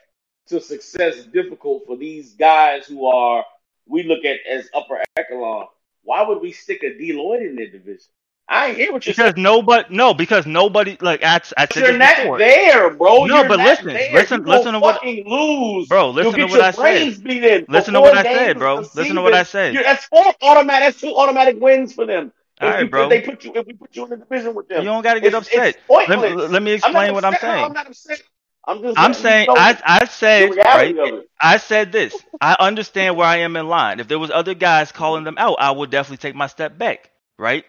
to 0.48 0.60
success 0.60 1.26
difficult 1.26 1.84
for 1.86 1.96
these 1.96 2.34
guys 2.34 2.88
who 2.88 3.06
are 3.06 3.46
we 3.88 4.04
look 4.04 4.26
at 4.26 4.38
as 4.50 4.70
upper 4.74 5.04
echelon, 5.18 5.68
why 6.04 6.22
would 6.24 6.42
we 6.42 6.52
stick 6.52 6.82
a 6.84 6.98
D 6.98 7.14
Lloyd 7.14 7.44
in 7.44 7.56
their 7.56 7.68
division? 7.68 8.12
I 8.52 8.74
hear 8.74 8.92
what 8.92 9.06
you're 9.06 9.14
Because 9.14 9.34
saying. 9.36 9.44
nobody, 9.44 9.96
no, 9.96 10.14
because 10.14 10.48
nobody, 10.48 10.98
like 11.02 11.24
I 11.24 11.40
said 11.44 11.76
You're 11.76 11.98
not 11.98 12.18
before. 12.18 12.38
there, 12.40 12.90
bro. 12.90 13.26
No, 13.26 13.38
You're 13.42 13.48
but 13.48 13.60
listen, 13.60 13.88
there. 13.88 14.12
listen- 14.14 14.42
you 14.42 14.48
listen 14.48 14.74
to 14.74 14.80
what- 14.80 15.06
lose, 15.06 15.88
Bro, 15.88 16.10
listen 16.12 16.34
to 16.34 16.46
what 16.48 16.62
I 16.62 16.72
said. 16.72 16.82
brains 16.82 17.18
beat 17.20 17.44
in 17.44 17.66
for 17.66 17.72
Listen 17.74 17.94
to 17.94 18.02
what 18.02 18.18
I 18.18 18.24
said, 18.24 18.58
bro. 18.58 18.76
Listen 18.96 19.16
to 19.16 19.22
what 19.22 19.34
I 19.36 19.44
said. 19.44 19.74
You're, 19.74 19.84
that's 19.84 20.06
four 20.06 20.26
automatic. 20.42 20.88
That's 20.90 21.02
two 21.02 21.16
automatic 21.16 21.62
wins 21.62 21.94
for 21.94 22.06
them. 22.08 22.32
If, 22.60 22.64
All 22.64 22.70
right, 22.72 22.84
you, 22.84 22.90
bro. 22.90 23.08
they 23.08 23.22
put 23.22 23.44
you, 23.46 23.52
if 23.56 23.66
we 23.68 23.74
put 23.74 23.96
you 23.96 24.04
in 24.06 24.10
the 24.10 24.18
division 24.18 24.56
with 24.56 24.68
them, 24.68 24.80
You 24.84 24.90
don't 24.90 25.04
got 25.04 25.14
to 25.14 25.20
get 25.22 25.28
It's- 25.28 25.44
upset. 25.48 25.78
it's 25.90 26.10
Let 26.10 26.20
me, 26.20 26.30
let 26.36 26.62
me 26.64 26.72
I'm 26.72 26.76
explain 26.78 26.94
not 27.08 27.14
what 27.14 27.26
I'm 27.26 27.36
saying. 27.36 27.64
I'm 27.66 27.74
not 27.74 27.88
upset. 27.88 28.22
I'm 28.68 28.82
just. 28.82 28.98
I'm 29.00 29.12
letting 29.12 29.16
you 29.16 29.22
saying 29.30 29.48
know 29.48 29.56
I 29.58 29.82
I 29.86 30.06
said 30.06 30.56
right. 30.56 30.96
I 31.40 31.58
said 31.58 31.92
this. 31.92 32.16
I 32.42 32.56
understand 32.60 33.16
where 33.16 33.28
I 33.28 33.38
am 33.38 33.56
in 33.56 33.68
line. 33.68 34.00
If 34.00 34.08
there 34.08 34.20
was 34.20 34.32
other 34.32 34.54
guys 34.54 34.92
calling 34.92 35.24
them 35.24 35.36
out, 35.38 35.58
I 35.60 35.72
would 35.72 35.90
definitely 35.92 36.18
take 36.18 36.36
my 36.36 36.48
step 36.48 36.78
back. 36.78 37.12
Right. 37.38 37.64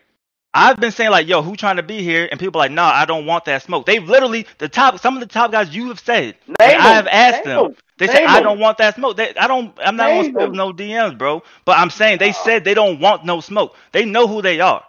I've 0.53 0.77
been 0.79 0.91
saying 0.91 1.11
like, 1.11 1.29
yo, 1.29 1.43
who 1.43 1.55
trying 1.55 1.77
to 1.77 1.83
be 1.83 2.03
here? 2.03 2.29
And 2.31 2.41
people 2.41 2.61
are 2.61 2.65
like, 2.65 2.73
nah, 2.73 2.91
I 2.91 3.05
don't 3.05 3.25
want 3.27 3.45
that 3.45 3.63
smoke. 3.63 3.87
They've 3.87 4.07
literally 4.07 4.47
the 4.59 4.69
top 4.69 4.99
some 4.99 5.15
of 5.15 5.21
the 5.21 5.27
top 5.27 5.53
guys 5.53 5.75
you 5.75 5.89
have 5.89 6.01
said. 6.01 6.37
I 6.59 6.95
have 6.95 7.07
asked 7.07 7.45
Name 7.45 7.55
them. 7.55 7.65
them. 7.69 7.77
They 7.99 8.07
Name 8.07 8.17
said 8.17 8.27
I 8.27 8.41
don't 8.41 8.59
want 8.59 8.79
that 8.79 8.97
smoke. 8.97 9.17
They, 9.17 9.35
I 9.35 9.47
don't. 9.47 9.77
I'm 9.79 9.97
not 9.97 10.09
gonna 10.09 10.23
Name 10.23 10.31
expose 10.31 10.57
no 10.57 10.73
DMs, 10.73 11.19
bro. 11.19 11.43
But 11.65 11.79
I'm 11.79 11.91
saying 11.91 12.19
they 12.19 12.33
said 12.33 12.65
they 12.65 12.75
don't 12.75 12.99
want 12.99 13.25
no 13.25 13.41
smoke. 13.41 13.77
They 13.93 14.05
know 14.05 14.27
who 14.27 14.43
they 14.43 14.61
are, 14.61 14.83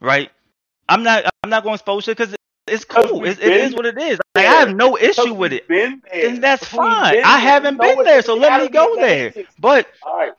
right? 0.00 0.30
I'm 0.88 1.02
not. 1.02 1.24
I'm 1.42 1.50
not 1.50 1.62
gonna 1.62 1.74
expose 1.74 2.04
shit 2.04 2.16
because 2.16 2.34
it's 2.66 2.84
cool. 2.84 3.20
we've 3.20 3.40
It, 3.40 3.52
is 3.52 3.74
what 3.74 3.86
it 3.86 3.98
is. 3.98 4.18
Like, 4.34 4.46
I 4.46 4.54
have 4.60 4.74
no 4.74 4.96
issue 4.98 5.34
with 5.34 5.52
it. 5.52 5.68
And 6.12 6.42
that's 6.42 6.64
fine. 6.64 7.22
I 7.24 7.38
haven't 7.38 7.80
been 7.80 8.02
there, 8.04 8.22
so 8.22 8.34
let 8.34 8.60
me 8.62 8.68
go 8.68 8.96
there. 8.96 9.32
But 9.58 9.86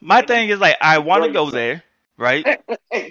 my 0.02 0.22
thing 0.22 0.50
is 0.50 0.60
like, 0.60 0.78
I 0.82 1.00
want 1.00 1.24
to 1.24 1.32
go 1.32 1.50
there, 1.50 1.84
right? 2.18 2.46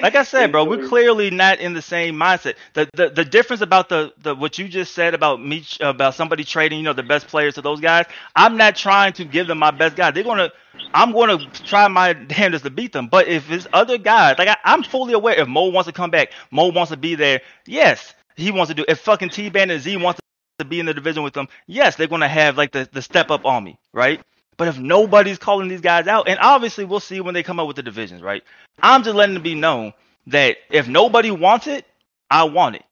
Like 0.00 0.14
I 0.14 0.22
said, 0.22 0.52
bro, 0.52 0.64
we're 0.64 0.78
clearly 0.78 1.30
not 1.30 1.58
in 1.58 1.72
the 1.74 1.82
same 1.82 2.14
mindset. 2.14 2.54
The 2.74 2.88
the, 2.94 3.08
the 3.10 3.24
difference 3.24 3.62
about 3.62 3.88
the, 3.88 4.12
the 4.18 4.34
what 4.34 4.56
you 4.58 4.68
just 4.68 4.94
said 4.94 5.12
about 5.14 5.42
me 5.44 5.64
about 5.80 6.14
somebody 6.14 6.44
trading, 6.44 6.78
you 6.78 6.84
know, 6.84 6.92
the 6.92 7.02
best 7.02 7.26
players 7.26 7.54
to 7.56 7.62
those 7.62 7.80
guys. 7.80 8.06
I'm 8.36 8.56
not 8.56 8.76
trying 8.76 9.12
to 9.14 9.24
give 9.24 9.48
them 9.48 9.58
my 9.58 9.72
best 9.72 9.96
guy. 9.96 10.10
They're 10.12 10.22
gonna, 10.22 10.52
I'm 10.94 11.12
gonna 11.12 11.38
try 11.50 11.88
my 11.88 12.12
damnedest 12.12 12.64
to 12.64 12.70
beat 12.70 12.92
them. 12.92 13.08
But 13.08 13.26
if 13.28 13.50
it's 13.50 13.66
other 13.72 13.98
guys, 13.98 14.36
like 14.38 14.48
I, 14.48 14.56
I'm 14.64 14.84
fully 14.84 15.14
aware, 15.14 15.34
if 15.40 15.48
Mo 15.48 15.64
wants 15.66 15.86
to 15.88 15.92
come 15.92 16.10
back, 16.10 16.32
Mo 16.52 16.68
wants 16.68 16.90
to 16.92 16.96
be 16.96 17.16
there. 17.16 17.40
Yes, 17.66 18.14
he 18.36 18.52
wants 18.52 18.68
to 18.68 18.74
do. 18.74 18.84
If 18.86 19.00
fucking 19.00 19.30
T 19.30 19.48
Band 19.48 19.70
and 19.72 19.82
Z 19.82 19.96
wants 19.96 20.20
to 20.60 20.64
be 20.64 20.78
in 20.80 20.86
the 20.86 20.94
division 20.94 21.24
with 21.24 21.34
them, 21.34 21.48
yes, 21.66 21.96
they're 21.96 22.06
gonna 22.06 22.28
have 22.28 22.56
like 22.56 22.70
the 22.72 22.88
the 22.92 23.02
step 23.02 23.30
up 23.30 23.44
on 23.44 23.64
me, 23.64 23.78
right? 23.92 24.20
But 24.58 24.68
if 24.68 24.78
nobody's 24.78 25.38
calling 25.38 25.68
these 25.68 25.80
guys 25.80 26.06
out, 26.08 26.28
and 26.28 26.38
obviously 26.40 26.84
we'll 26.84 27.00
see 27.00 27.20
when 27.20 27.32
they 27.32 27.42
come 27.44 27.58
up 27.60 27.66
with 27.68 27.76
the 27.76 27.82
divisions, 27.82 28.20
right? 28.22 28.42
I'm 28.82 29.02
just 29.04 29.14
letting 29.16 29.36
it 29.36 29.42
be 29.42 29.54
known 29.54 29.92
that 30.26 30.56
if 30.70 30.88
nobody 30.88 31.30
wants 31.30 31.66
it, 31.68 31.86
I 32.30 32.44
want 32.44 32.76
it. 32.76 32.84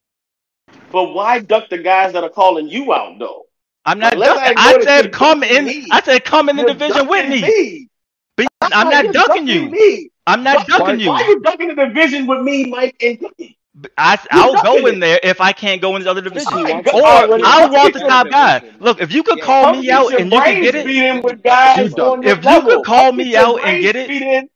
But 0.92 1.12
why 1.12 1.40
duck 1.40 1.68
the 1.68 1.78
guys 1.78 2.12
that 2.14 2.22
are 2.24 2.30
calling 2.30 2.68
you 2.68 2.92
out 2.94 3.18
though? 3.18 3.46
I'm 3.84 3.98
not 3.98 4.14
Unless 4.14 4.36
ducking. 4.36 4.54
I 4.58 4.74
I 4.74 4.82
said 4.82 5.12
come 5.12 5.42
in. 5.42 5.64
me. 5.64 5.86
I 5.90 6.02
said 6.02 6.24
come 6.24 6.48
in 6.48 6.56
the 6.56 6.64
division 6.64 7.08
with 7.08 7.24
ducking 7.28 7.40
me. 7.42 7.88
But 8.36 8.48
I'm 8.62 8.88
not 8.90 9.04
you 9.04 9.12
ducking 9.12 9.46
you. 9.48 9.70
Me? 9.70 10.10
I'm 10.26 10.42
not 10.42 10.56
Why- 10.68 10.78
ducking 10.78 11.00
you. 11.00 11.08
Why 11.08 11.22
are 11.22 11.28
you 11.28 11.40
ducking 11.40 11.68
the 11.68 11.86
division 11.86 12.26
with 12.26 12.42
me, 12.42 12.66
Mike 12.66 12.96
and 13.00 13.18
Cookie? 13.18 13.55
I, 13.98 14.18
You're 14.32 14.42
I'll 14.42 14.62
go 14.62 14.86
in 14.86 14.96
it. 14.96 15.00
there 15.00 15.20
if 15.22 15.40
I 15.40 15.52
can't 15.52 15.82
go 15.82 15.96
in 15.96 16.02
the 16.02 16.10
other 16.10 16.22
division. 16.22 16.58
He 16.58 16.64
go- 16.64 16.92
Or 16.92 17.02
I 17.04 17.60
ducking 17.60 17.72
want 17.72 17.92
the 17.94 18.00
top 18.00 18.30
guy. 18.30 18.60
division. 18.60 18.80
Look, 18.80 19.00
if 19.02 19.12
you 19.12 19.22
could 19.22 19.40
call 19.40 19.64
Come 19.64 19.80
me 19.80 19.90
out 19.90 20.14
and 20.14 20.32
you 20.32 20.40
can 20.40 20.62
get 20.62 20.74
it, 20.74 20.86
beat 20.86 21.02
in 21.02 21.22
with 21.22 21.42
guys 21.42 21.90
You 21.90 21.96
duck. 21.96 22.12
on 22.12 22.22
your 22.22 22.32
If 22.32 22.44
you 22.44 22.62
could 22.62 22.84
call 22.84 23.12
me 23.12 23.36
out 23.36 23.60
and 23.64 23.82
get 23.82 23.96
it, 23.96 24.50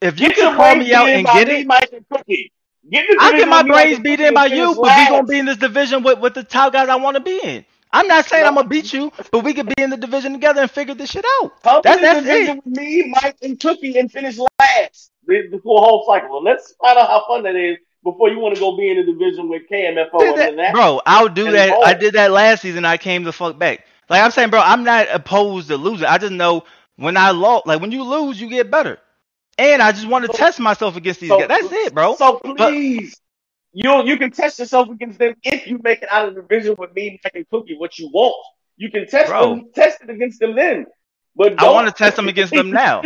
if 0.00 0.20
you 0.20 0.28
could 0.30 0.56
call 0.56 0.76
me 0.76 0.94
out 0.94 1.08
and 1.08 1.26
get 1.26 1.48
it, 1.48 1.66
Mike 1.66 1.90
and 1.92 2.04
Cookie. 2.08 2.52
Get 2.90 3.06
the 3.08 3.16
I 3.20 3.32
get 3.32 3.48
my 3.48 3.58
with 3.58 3.66
me, 3.66 3.70
Mike 3.72 3.84
brains 3.84 3.98
beat 4.00 4.20
in 4.20 4.34
by 4.34 4.46
you, 4.46 4.74
but 4.74 4.82
we 4.82 4.88
gonna 5.08 5.24
be 5.26 5.38
in 5.38 5.46
this 5.46 5.58
division 5.58 6.02
with, 6.02 6.18
with 6.20 6.34
the 6.34 6.42
top 6.44 6.72
guys 6.72 6.88
I 6.88 6.96
want 6.96 7.16
to 7.16 7.22
be 7.22 7.38
in. 7.42 7.64
I'm 7.92 8.06
not 8.06 8.24
saying 8.26 8.46
I'm 8.46 8.54
gonna 8.54 8.68
beat 8.68 8.92
you, 8.92 9.12
but 9.32 9.44
we 9.44 9.52
could 9.52 9.66
be 9.66 9.82
in 9.82 9.90
the 9.90 9.96
division 9.96 10.32
together 10.32 10.62
and 10.62 10.70
figure 10.70 10.94
this 10.94 11.10
shit 11.10 11.24
out. 11.42 11.60
Come 11.62 11.80
That, 11.84 11.96
in 11.96 12.02
the 12.02 12.06
that's 12.06 12.24
division 12.26 12.58
it. 12.58 12.64
with 12.64 12.76
me, 12.78 13.08
Mike, 13.10 13.36
and 13.42 13.58
Cookie, 13.60 13.98
and 13.98 14.10
finish 14.10 14.38
last 14.38 15.10
the, 15.26 15.48
the 15.50 15.60
whole 15.64 16.04
cycle. 16.08 16.42
Let's 16.42 16.72
find 16.80 16.98
out 16.98 17.08
how 17.08 17.24
fun 17.26 17.42
that 17.42 17.56
is 17.56 17.76
before 18.04 18.30
you 18.30 18.38
want 18.38 18.54
to 18.54 18.60
go 18.60 18.76
be 18.76 18.90
in 18.90 18.96
the 18.96 19.04
division 19.12 19.48
with 19.48 19.62
KMFO 19.70 20.20
and 20.22 20.38
that- 20.38 20.56
that. 20.56 20.74
Bro, 20.74 21.02
I'll 21.06 21.28
do 21.28 21.50
that. 21.52 21.70
I 21.84 21.94
did 21.94 22.14
that 22.14 22.30
last 22.30 22.62
season. 22.62 22.84
I 22.84 22.96
came 22.96 23.24
the 23.24 23.32
fuck 23.32 23.58
back. 23.58 23.84
Like 24.08 24.22
I'm 24.22 24.30
saying, 24.30 24.50
bro, 24.50 24.60
I'm 24.60 24.84
not 24.84 25.06
opposed 25.12 25.68
to 25.68 25.76
losing. 25.76 26.06
I 26.06 26.18
just 26.18 26.32
know 26.32 26.64
when 26.96 27.16
I 27.16 27.30
lost, 27.30 27.66
like 27.66 27.80
when 27.80 27.92
you 27.92 28.02
lose, 28.02 28.40
you 28.40 28.48
get 28.48 28.70
better. 28.70 28.98
And 29.58 29.82
I 29.82 29.92
just 29.92 30.06
want 30.08 30.24
to 30.24 30.32
So- 30.32 30.38
test 30.38 30.58
myself 30.60 30.96
against 30.96 31.20
these 31.20 31.28
So- 31.30 31.38
guys. 31.38 31.48
That's 31.48 31.72
it, 31.72 31.94
bro. 31.94 32.16
So 32.16 32.38
please, 32.38 33.20
you 33.72 34.04
you 34.04 34.16
can 34.16 34.30
test 34.30 34.58
yourself 34.58 34.88
against 34.88 35.18
them 35.18 35.34
if 35.42 35.66
you 35.66 35.78
make 35.84 36.02
it 36.02 36.08
out 36.10 36.26
of 36.28 36.34
the 36.34 36.40
division 36.42 36.74
with 36.78 36.92
me, 36.94 37.20
Mike, 37.24 37.32
and 37.34 37.48
Cookie. 37.50 37.76
What 37.76 37.98
you 37.98 38.08
want, 38.08 38.34
you 38.76 38.90
can 38.90 39.06
test 39.06 39.28
Bro. 39.28 39.48
them, 39.50 39.70
test 39.74 39.98
it 40.02 40.10
against 40.10 40.40
them 40.40 40.56
then. 40.56 40.86
But 41.36 41.60
I 41.62 41.70
want 41.70 41.86
to 41.86 41.92
test 41.92 42.16
them 42.16 42.28
against 42.28 42.52
them 42.52 42.70
now. 42.72 43.02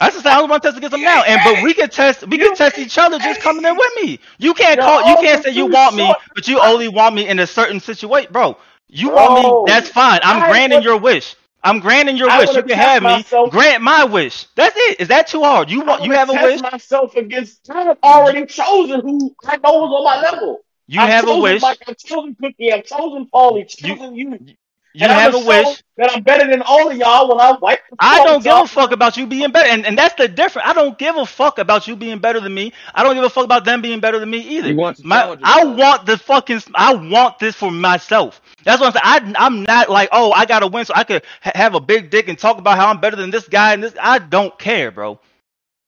That's 0.00 0.16
the 0.16 0.22
thing. 0.22 0.32
I 0.32 0.40
want 0.42 0.62
to 0.62 0.68
test 0.68 0.78
against 0.78 0.92
them 0.92 1.02
now. 1.02 1.22
And 1.24 1.40
but 1.44 1.62
we 1.62 1.74
can 1.74 1.90
test. 1.90 2.26
We 2.26 2.38
can 2.38 2.54
test 2.54 2.78
each 2.78 2.96
other 2.96 3.18
just 3.18 3.40
coming 3.40 3.64
in 3.64 3.76
with 3.76 3.92
me. 4.02 4.18
You 4.38 4.54
can't 4.54 4.80
call. 4.80 5.06
You 5.08 5.16
can't 5.16 5.44
say 5.44 5.50
you 5.50 5.66
want 5.66 5.94
me, 5.94 6.12
but 6.34 6.48
you 6.48 6.58
only 6.60 6.88
want 6.88 7.14
me 7.14 7.28
in 7.28 7.38
a 7.38 7.46
certain 7.46 7.80
situation, 7.80 8.32
bro. 8.32 8.56
You 8.88 9.10
want 9.10 9.66
me? 9.68 9.72
That's 9.72 9.90
fine. 9.90 10.20
I'm 10.22 10.50
granting 10.50 10.82
your 10.82 10.96
wish. 10.96 11.36
I'm 11.62 11.80
granting 11.80 12.16
your 12.16 12.28
wish. 12.38 12.54
You 12.54 12.62
can 12.62 12.78
have 12.78 13.02
me. 13.02 13.08
myself. 13.08 13.50
Grant 13.50 13.82
my 13.82 14.04
wish. 14.04 14.46
That's 14.56 14.74
it. 14.76 15.00
Is 15.00 15.08
that 15.08 15.26
too 15.26 15.42
hard? 15.42 15.70
You 15.70 15.82
want? 15.82 16.02
You 16.04 16.12
have 16.12 16.30
a 16.30 16.32
wish. 16.32 16.62
myself 16.62 17.14
against. 17.16 17.70
I've 17.70 17.98
already 18.02 18.46
chosen 18.46 19.02
who 19.02 19.34
I 19.44 19.58
know 19.58 19.84
is 19.84 19.92
on 19.92 20.04
my 20.04 20.22
level. 20.22 20.60
You 20.86 21.00
I've 21.00 21.10
have 21.10 21.28
a 21.28 21.38
wish. 21.38 21.62
I've 21.62 21.98
chosen 21.98 22.34
Cookie. 22.40 22.72
I've 22.72 22.84
chosen 22.84 23.28
Paulie. 23.32 23.68
Chosen 23.68 24.16
you. 24.16 24.38
You 24.44 24.54
And 24.98 25.12
have 25.12 25.34
a 25.34 25.38
I'ma 25.38 25.46
wish. 25.46 25.82
That 25.96 26.10
I'm 26.12 26.22
better 26.22 26.50
than 26.50 26.62
all 26.62 26.90
of 26.90 26.96
y'all 26.96 27.28
when 27.28 27.40
I 27.40 27.52
wipe. 27.60 27.80
the 27.90 27.96
I 28.00 28.20
don't 28.20 28.34
phones 28.34 28.44
give 28.44 28.56
a 28.56 28.66
fuck 28.66 28.92
about 28.92 29.16
you 29.16 29.26
being 29.26 29.50
better, 29.52 29.68
and, 29.68 29.86
and 29.86 29.96
that's 29.98 30.14
the 30.14 30.28
difference. 30.28 30.66
I 30.68 30.72
don't 30.72 30.98
give 30.98 31.16
a 31.16 31.26
fuck 31.26 31.58
about 31.58 31.86
you 31.86 31.94
being 31.96 32.18
better 32.18 32.40
than 32.40 32.54
me. 32.54 32.72
I 32.94 33.02
don't 33.04 33.14
give 33.14 33.24
a 33.24 33.30
fuck 33.30 33.44
about 33.44 33.64
them 33.64 33.82
being 33.82 34.00
better 34.00 34.18
than 34.18 34.30
me 34.30 34.38
either. 34.38 34.68
He 34.68 34.74
My, 35.04 35.38
I 35.42 35.64
want 35.64 36.06
the 36.06 36.16
fucking. 36.18 36.62
I 36.74 36.94
want 36.94 37.38
this 37.38 37.54
for 37.54 37.70
myself. 37.70 38.40
That's 38.64 38.80
what 38.80 38.96
I'm 38.96 39.20
saying. 39.22 39.34
I, 39.36 39.46
I'm 39.46 39.62
not 39.62 39.90
like, 39.90 40.08
oh, 40.12 40.32
I 40.32 40.46
gotta 40.46 40.66
win 40.66 40.84
so 40.84 40.94
I 40.96 41.04
could 41.04 41.24
ha- 41.42 41.52
have 41.54 41.74
a 41.74 41.80
big 41.80 42.10
dick 42.10 42.28
and 42.28 42.38
talk 42.38 42.58
about 42.58 42.78
how 42.78 42.88
I'm 42.88 43.00
better 43.00 43.16
than 43.16 43.30
this 43.30 43.48
guy 43.48 43.74
and 43.74 43.82
this. 43.82 43.94
I 44.00 44.18
don't 44.18 44.58
care, 44.58 44.90
bro. 44.90 45.20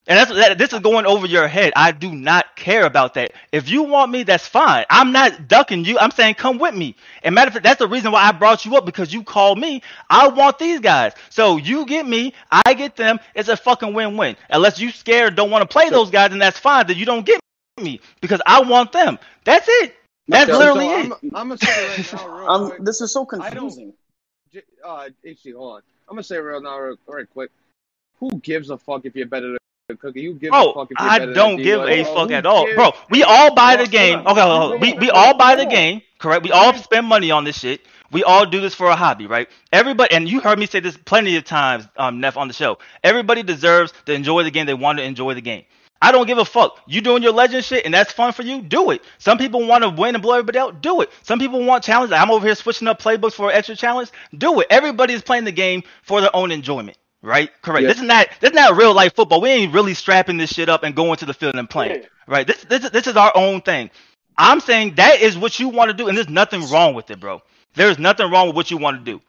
And 0.09 0.19
that's 0.19 0.33
that, 0.33 0.59
this 0.59 0.73
is 0.73 0.81
going 0.81 1.07
over 1.07 1.27
your 1.29 1.47
head. 1.47 1.73
I 1.77 1.93
do 1.93 2.13
not 2.13 2.57
care 2.57 2.87
about 2.87 3.15
that. 3.15 3.33
If 3.53 3.69
you 3.69 3.85
want 3.85 4.11
me, 4.11 4.25
that's 4.25 4.47
fine. 4.47 4.85
I'm 4.91 5.13
not 5.13 5.47
ducking 5.47 5.85
you. 5.85 5.97
I'm 5.97 6.11
saying 6.11 6.35
come 6.35 6.59
with 6.59 6.75
me. 6.75 6.97
And 7.23 7.35
matter 7.37 7.49
of 7.49 7.53
fact, 7.53 7.63
that's 7.63 7.79
the 7.79 7.87
reason 7.87 8.11
why 8.11 8.23
I 8.25 8.33
brought 8.33 8.65
you 8.65 8.75
up 8.77 8.85
because 8.85 9.13
you 9.15 9.23
called 9.23 9.59
me. 9.61 9.81
I 10.11 10.27
want 10.27 10.59
these 10.59 10.81
guys. 10.81 11.13
So 11.31 11.57
you 11.57 11.87
get 11.87 12.05
me, 12.05 12.35
I 12.51 12.75
get 12.75 12.97
them. 12.97 13.21
It's 13.37 13.49
a 13.49 13.57
fucking 13.57 13.95
win-win. 13.95 14.35
Unless 14.51 14.81
you 14.81 14.91
scared, 14.91 15.37
don't 15.37 15.51
want 15.51 15.63
to 15.63 15.73
play 15.73 15.89
those 15.89 16.11
guys, 16.11 16.33
and 16.33 16.43
that's 16.43 16.59
fine. 16.59 16.89
Then 16.89 16.97
you 16.97 17.07
don't 17.07 17.25
get 17.25 17.41
me 17.81 18.01
because 18.21 18.43
I 18.45 18.61
want 18.63 18.91
them. 18.91 19.21
That's 19.45 19.67
it. 19.69 19.95
That's 20.27 20.51
So- 20.51 20.59
literally 20.59 20.87
so 20.89 20.99
it. 20.99 21.05
I'm, 21.05 21.13
I'm 21.37 21.49
gonna 21.49 21.59
say 21.59 21.89
right 21.89 22.13
now, 22.13 22.29
real 22.39 22.49
Um, 22.49 22.73
this 22.85 23.01
is 23.01 23.13
so 23.13 23.23
I 23.41 23.51
don't- 23.51 23.69
confusing. 23.69 23.93
Uh, 24.85 25.09
HC, 25.25 25.53
hold 25.53 25.77
on. 25.77 25.83
I'm 26.09 26.17
gonna 26.17 26.25
say 26.25 26.39
real 26.39 26.61
now, 26.61 26.77
real, 26.79 26.97
real 27.07 27.27
quick. 27.27 27.51
Who 28.19 28.31
gives 28.41 28.71
a 28.71 28.77
fuck 28.77 29.05
if 29.05 29.15
you're 29.17 29.27
better 29.27 29.49
than 29.53 29.59
Cookie? 29.97 30.25
Who 30.27 30.35
gives 30.35 30.55
a 30.55 30.73
fuck 30.75 30.89
if 30.91 30.97
I 30.99 31.19
don't 31.27 31.57
give 31.57 31.81
a 31.83 32.05
Oh, 32.05 32.15
fuck 32.15 32.31
at 32.31 32.47
all, 32.47 32.67
bro. 32.75 32.93
We 33.11 33.23
all 33.23 33.55
buy 33.55 33.77
the 33.77 33.87
game. 33.87 34.21
Okay, 34.21 34.41
hold 34.41 34.75
on. 34.75 34.81
we 34.81 34.93
we 34.95 35.11
all 35.11 35.37
buy 35.37 35.55
the 35.57 35.67
game, 35.67 36.03
correct? 36.19 36.45
We 36.45 36.51
all 36.53 36.73
spend 36.75 37.07
money 37.07 37.31
on 37.31 37.45
this 37.45 37.59
shit. 37.59 37.81
We 38.11 38.23
all 38.25 38.45
do 38.45 38.61
this 38.61 38.75
for 38.75 38.89
a 38.89 38.97
hobby, 38.97 39.27
right? 39.27 39.49
Everybody, 39.73 40.15
and 40.15 40.29
you 40.29 40.41
heard 40.41 40.59
me 40.59 40.67
say 40.67 40.81
this 40.81 40.97
plenty 40.99 41.37
of 41.37 41.45
times, 41.45 41.89
um, 41.97 42.21
Neff, 42.21 42.37
on 42.37 42.47
the 42.49 42.55
show. 42.55 42.79
Everybody 43.03 43.43
deserves 43.43 43.93
to 44.05 44.13
enjoy 44.13 44.43
the 44.43 44.51
game. 44.51 44.67
They 44.67 44.75
want 44.75 44.99
to 44.99 45.05
enjoy 45.05 45.33
the 45.33 45.41
game. 45.41 45.65
I 46.03 46.11
don't 46.11 46.27
give 46.27 46.37
a 46.37 46.45
fuck. 46.45 46.79
You 46.89 47.01
doing 47.01 47.23
your 47.23 47.33
legend 47.33 47.65
shit 47.65 47.85
and 47.85 47.95
that's 47.95 48.13
fun 48.13 48.33
for 48.33 48.43
you? 48.43 48.61
Do 48.61 48.91
it. 48.91 49.03
Some 49.19 49.39
people 49.39 49.65
want 49.69 49.85
to 49.85 49.89
win 49.89 50.17
and 50.17 50.21
blow 50.23 50.35
everybody 50.35 50.59
out. 50.59 50.83
Do 50.83 51.01
it. 51.01 51.11
Some 51.23 51.39
people 51.39 51.65
want 51.65 51.85
challenges. 51.85 52.13
I'm 52.13 52.31
over 52.31 52.45
here 52.45 52.57
switching 52.57 52.89
up 52.89 53.01
playbooks 53.01 53.35
for 53.35 53.51
an 53.51 53.57
extra 53.57 53.77
challenge. 53.77 54.11
Do 54.37 54.61
it. 54.61 54.67
Everybody 54.69 55.15
is 55.15 55.23
playing 55.23 55.45
the 55.45 55.53
game 55.53 55.85
for 56.03 56.21
their 56.21 56.35
own 56.35 56.51
enjoyment. 56.51 56.99
Right? 57.23 57.51
Correct. 57.63 57.83
Yeah. 57.83 57.89
This 57.89 57.99
is 57.99 58.05
not 58.05 58.29
this 58.41 58.51
is 58.51 58.57
not 58.57 58.77
real 58.77 58.95
life 58.95 59.15
football. 59.15 59.41
We 59.41 59.51
ain't 59.51 59.73
really 59.73 59.95
strapping 59.95 60.37
this 60.39 60.53
shit 60.53 60.69
up 60.69 60.83
and 60.83 60.95
going 60.95 61.17
to 61.19 61.27
the 61.27 61.35
field 61.35 61.55
and 61.55 61.71
playing. 61.71 62.03
Yeah. 62.03 62.09
Right? 62.27 62.47
This 62.47 62.65
this 62.65 62.85
is 62.85 62.91
this 62.91 63.07
is 63.07 63.17
our 63.17 63.33
own 63.35 63.61
thing. 63.63 63.91
I'm 64.37 64.61
saying 64.61 64.97
that 64.97 65.21
is 65.21 65.39
what 65.39 65.61
you 65.61 65.69
want 65.69 65.91
to 65.91 65.97
do, 65.97 66.09
and 66.09 66.17
there's 66.17 66.29
nothing 66.29 66.69
wrong 66.71 66.95
with 66.95 67.11
it, 67.11 67.21
bro. 67.21 67.43
There's 67.75 67.99
nothing 67.99 68.31
wrong 68.31 68.49
with 68.49 68.57
what 68.57 68.71
you 68.71 68.77
want 68.79 68.99
to 68.99 69.13
do. 69.13 69.21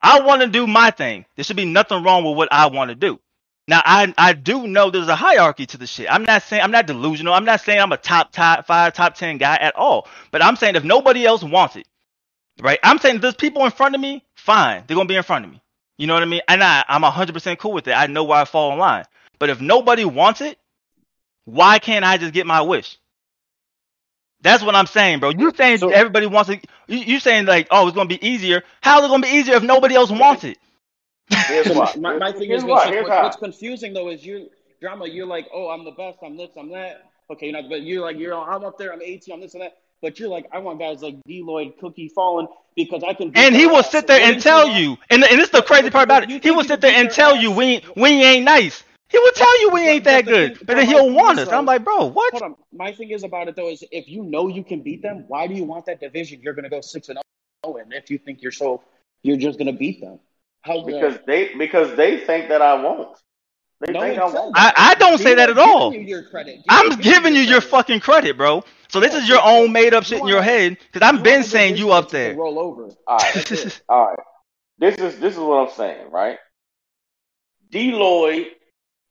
I 0.00 0.20
want 0.20 0.42
to 0.42 0.48
do 0.48 0.66
my 0.66 0.90
thing. 0.90 1.26
There 1.36 1.44
should 1.44 1.56
be 1.56 1.64
nothing 1.64 2.02
wrong 2.02 2.24
with 2.24 2.36
what 2.36 2.48
I 2.52 2.66
want 2.66 2.90
to 2.90 2.94
do. 2.94 3.20
Now 3.68 3.82
I 3.84 4.12
I 4.18 4.32
do 4.32 4.66
know 4.66 4.90
there's 4.90 5.08
a 5.08 5.16
hierarchy 5.16 5.66
to 5.66 5.78
the 5.78 5.86
shit. 5.86 6.08
I'm 6.10 6.24
not 6.24 6.42
saying 6.42 6.62
I'm 6.62 6.72
not 6.72 6.86
delusional. 6.86 7.34
I'm 7.34 7.44
not 7.44 7.60
saying 7.60 7.80
I'm 7.80 7.92
a 7.92 7.96
top 7.96 8.32
top 8.32 8.66
five, 8.66 8.94
top 8.94 9.14
ten 9.14 9.38
guy 9.38 9.56
at 9.56 9.76
all. 9.76 10.08
But 10.30 10.42
I'm 10.42 10.56
saying 10.56 10.76
if 10.76 10.84
nobody 10.84 11.24
else 11.26 11.44
wants 11.44 11.76
it, 11.76 11.86
right? 12.60 12.80
I'm 12.82 12.98
saying 12.98 13.20
there's 13.20 13.34
people 13.34 13.64
in 13.64 13.70
front 13.70 13.94
of 13.94 14.00
me, 14.00 14.24
fine, 14.34 14.84
they're 14.86 14.96
gonna 14.96 15.08
be 15.08 15.16
in 15.16 15.22
front 15.22 15.44
of 15.44 15.52
me. 15.52 15.61
You 16.02 16.08
know 16.08 16.14
what 16.14 16.24
I 16.24 16.26
mean? 16.26 16.40
And 16.48 16.64
I 16.64 16.84
I'm 16.88 17.04
hundred 17.04 17.32
percent 17.32 17.60
cool 17.60 17.70
with 17.74 17.86
it. 17.86 17.92
I 17.92 18.08
know 18.08 18.24
where 18.24 18.38
I 18.38 18.44
fall 18.44 18.72
in 18.72 18.78
line. 18.80 19.04
But 19.38 19.50
if 19.50 19.60
nobody 19.60 20.04
wants 20.04 20.40
it, 20.40 20.58
why 21.44 21.78
can't 21.78 22.04
I 22.04 22.16
just 22.16 22.34
get 22.34 22.44
my 22.44 22.60
wish? 22.62 22.98
That's 24.40 24.64
what 24.64 24.74
I'm 24.74 24.86
saying, 24.86 25.20
bro. 25.20 25.30
You're 25.30 25.54
saying 25.54 25.78
So- 25.78 25.90
everybody 25.90 26.26
wants 26.26 26.50
it? 26.50 26.66
You, 26.88 26.98
you 26.98 27.20
saying 27.20 27.46
like, 27.46 27.68
oh, 27.70 27.86
it's 27.86 27.94
gonna 27.94 28.08
be 28.08 28.26
easier? 28.26 28.64
How 28.80 28.98
is 28.98 29.04
it 29.04 29.08
gonna 29.10 29.22
be 29.22 29.32
easier 29.32 29.54
if 29.54 29.62
nobody 29.62 29.94
else 29.94 30.10
wants 30.10 30.42
it? 30.42 30.58
Here's 31.30 31.68
So 31.68 31.74
my, 32.00 32.18
my 32.18 32.32
thing 32.32 32.48
Here's 32.48 32.62
is, 32.62 32.64
why. 32.64 32.70
what's, 32.78 32.86
Here's 32.90 33.02
what- 33.04 33.12
how. 33.12 33.22
what's 33.22 33.36
confusing 33.36 33.92
though 33.94 34.08
is 34.10 34.26
you 34.26 34.50
drama. 34.80 35.06
You're 35.06 35.26
like, 35.26 35.46
oh, 35.54 35.68
I'm 35.68 35.84
the 35.84 35.92
best. 35.92 36.18
I'm 36.24 36.36
this. 36.36 36.50
I'm 36.58 36.72
that. 36.72 37.12
Okay, 37.30 37.46
you 37.46 37.52
know, 37.52 37.62
but 37.68 37.82
you're 37.82 38.02
like, 38.02 38.18
you're 38.18 38.34
I'm 38.34 38.64
up 38.64 38.76
there. 38.76 38.92
I'm 38.92 39.02
18. 39.02 39.34
I'm 39.34 39.40
this 39.40 39.54
and 39.54 39.62
that. 39.62 39.76
But 40.02 40.18
you're 40.18 40.28
like, 40.28 40.46
I 40.52 40.58
want 40.58 40.80
guys 40.80 41.00
like 41.00 41.16
D. 41.26 41.42
Lloyd, 41.42 41.74
Cookie, 41.80 42.08
Fallen 42.08 42.48
because 42.76 43.04
I 43.04 43.14
can. 43.14 43.30
And 43.36 43.54
he 43.54 43.66
will 43.66 43.76
ass. 43.76 43.90
sit 43.90 44.08
there 44.08 44.20
and 44.20 44.42
tell 44.42 44.68
you, 44.68 44.98
and 45.08 45.22
and 45.22 45.38
this 45.38 45.46
is 45.46 45.50
the 45.50 45.62
crazy 45.62 45.90
part 45.90 46.04
about 46.04 46.24
it. 46.28 46.42
He 46.42 46.50
will 46.50 46.64
sit 46.64 46.80
there 46.80 46.92
and 46.92 47.08
beat 47.08 47.16
their 47.16 47.26
tell 47.26 47.36
you 47.36 47.52
ass? 47.52 47.56
we 47.56 47.64
ain't 47.64 47.96
we 47.96 48.08
ain't 48.24 48.44
nice. 48.44 48.82
He 49.08 49.18
will 49.18 49.32
tell 49.32 49.60
you 49.60 49.70
we 49.70 49.88
ain't 49.88 50.04
that 50.04 50.24
good, 50.24 50.58
but 50.66 50.76
then 50.76 50.86
he'll 50.86 51.12
want 51.12 51.38
us. 51.38 51.48
I'm 51.48 51.66
like, 51.66 51.84
bro, 51.84 52.06
what? 52.06 52.32
Hold 52.32 52.42
on. 52.42 52.56
My 52.72 52.92
thing 52.92 53.10
is 53.10 53.22
about 53.22 53.46
it 53.46 53.54
though 53.54 53.68
is 53.68 53.84
if 53.92 54.08
you 54.08 54.24
know 54.24 54.48
you 54.48 54.64
can 54.64 54.80
beat 54.80 55.02
them, 55.02 55.24
why 55.28 55.46
do 55.46 55.54
you 55.54 55.64
want 55.64 55.86
that 55.86 56.00
division? 56.00 56.40
You're 56.42 56.54
gonna 56.54 56.70
go 56.70 56.80
six 56.80 57.08
and 57.08 57.18
zero, 57.64 57.76
and 57.76 57.92
if 57.92 58.10
you 58.10 58.18
think 58.18 58.42
you're 58.42 58.52
so, 58.52 58.82
you're 59.22 59.36
just 59.36 59.58
gonna 59.58 59.72
beat 59.72 60.00
them. 60.00 60.18
How 60.62 60.84
Because 60.84 61.18
they 61.26 61.54
because 61.54 61.96
they 61.96 62.20
think 62.20 62.48
that 62.48 62.62
I 62.62 62.82
won't. 62.82 63.16
They 63.84 63.92
No 63.92 64.00
think 64.00 64.16
one 64.16 64.28
I 64.28 64.32
said 64.32 64.40
won't. 64.40 64.56
I, 64.56 64.72
I 64.76 64.94
don't 64.94 65.18
say 65.18 65.34
that 65.34 65.50
at 65.50 65.58
all. 65.58 65.90
giving 65.90 66.06
you 66.06 66.14
your 66.14 66.22
credit. 66.30 66.60
I'm 66.68 67.00
giving 67.00 67.34
you 67.34 67.42
your 67.42 67.60
fucking 67.60 68.00
credit, 68.00 68.36
bro. 68.36 68.64
So 68.88 69.00
this 69.00 69.14
is 69.14 69.28
your 69.28 69.40
own 69.42 69.72
made 69.72 69.92
up 69.92 70.04
shit 70.04 70.20
in 70.20 70.28
your 70.28 70.42
head 70.42 70.78
because 70.92 71.02
I've 71.02 71.24
been 71.24 71.42
saying 71.42 71.76
you 71.76 71.90
up 71.90 72.10
there. 72.10 72.34
Roll 72.34 72.58
over. 72.60 72.90
All 73.06 73.16
right. 73.18 73.80
All 73.88 74.06
right. 74.06 74.18
This 74.78 74.96
is 74.96 75.18
this 75.18 75.34
is 75.34 75.40
what 75.40 75.68
I'm 75.68 75.74
saying, 75.74 76.10
right? 76.10 76.38
D 77.70 77.90
Lloyd 77.92 78.46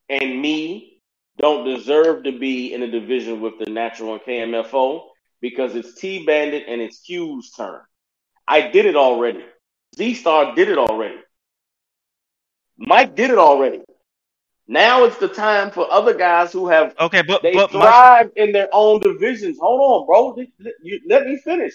and 0.08 0.42
me 0.42 1.02
don't 1.38 1.66
deserve 1.66 2.24
to 2.24 2.38
be 2.38 2.74
in 2.74 2.84
a 2.84 2.88
division 2.90 3.42
with 3.42 3.60
the 3.60 3.70
natural 3.70 4.14
and 4.14 4.22
KMFO 4.22 5.02
because 5.42 5.76
it's 5.76 5.96
T 5.96 6.26
Bandit 6.26 6.66
and 6.68 6.82
it's 6.82 7.00
Q's 7.02 7.52
turn. 7.52 7.82
I 8.48 8.70
did 8.70 8.86
it 8.86 8.96
already. 8.96 9.44
Z 9.98 10.14
Star 10.14 10.56
did 10.56 10.70
it 10.70 10.78
already. 10.78 11.20
Mike 12.78 13.16
did 13.16 13.32
it 13.32 13.38
already. 13.38 13.82
Now 14.72 15.04
it's 15.04 15.18
the 15.18 15.28
time 15.28 15.70
for 15.70 15.86
other 15.92 16.14
guys 16.14 16.54
who 16.54 16.70
have 16.70 16.96
Okay, 16.98 17.22
but 17.24 17.44
they 17.44 17.54
but 17.54 17.74
my, 17.74 17.82
thrive 17.82 18.32
in 18.38 18.54
their 18.54 18.70
own 18.72 19.02
divisions. 19.02 19.58
Hold 19.60 19.82
on, 19.82 20.08
bro. 20.08 20.28
Let- 20.30 20.48
let- 20.60 20.74
you- 20.82 21.02
let 21.08 21.28
me 21.28 21.36
finish. 21.44 21.74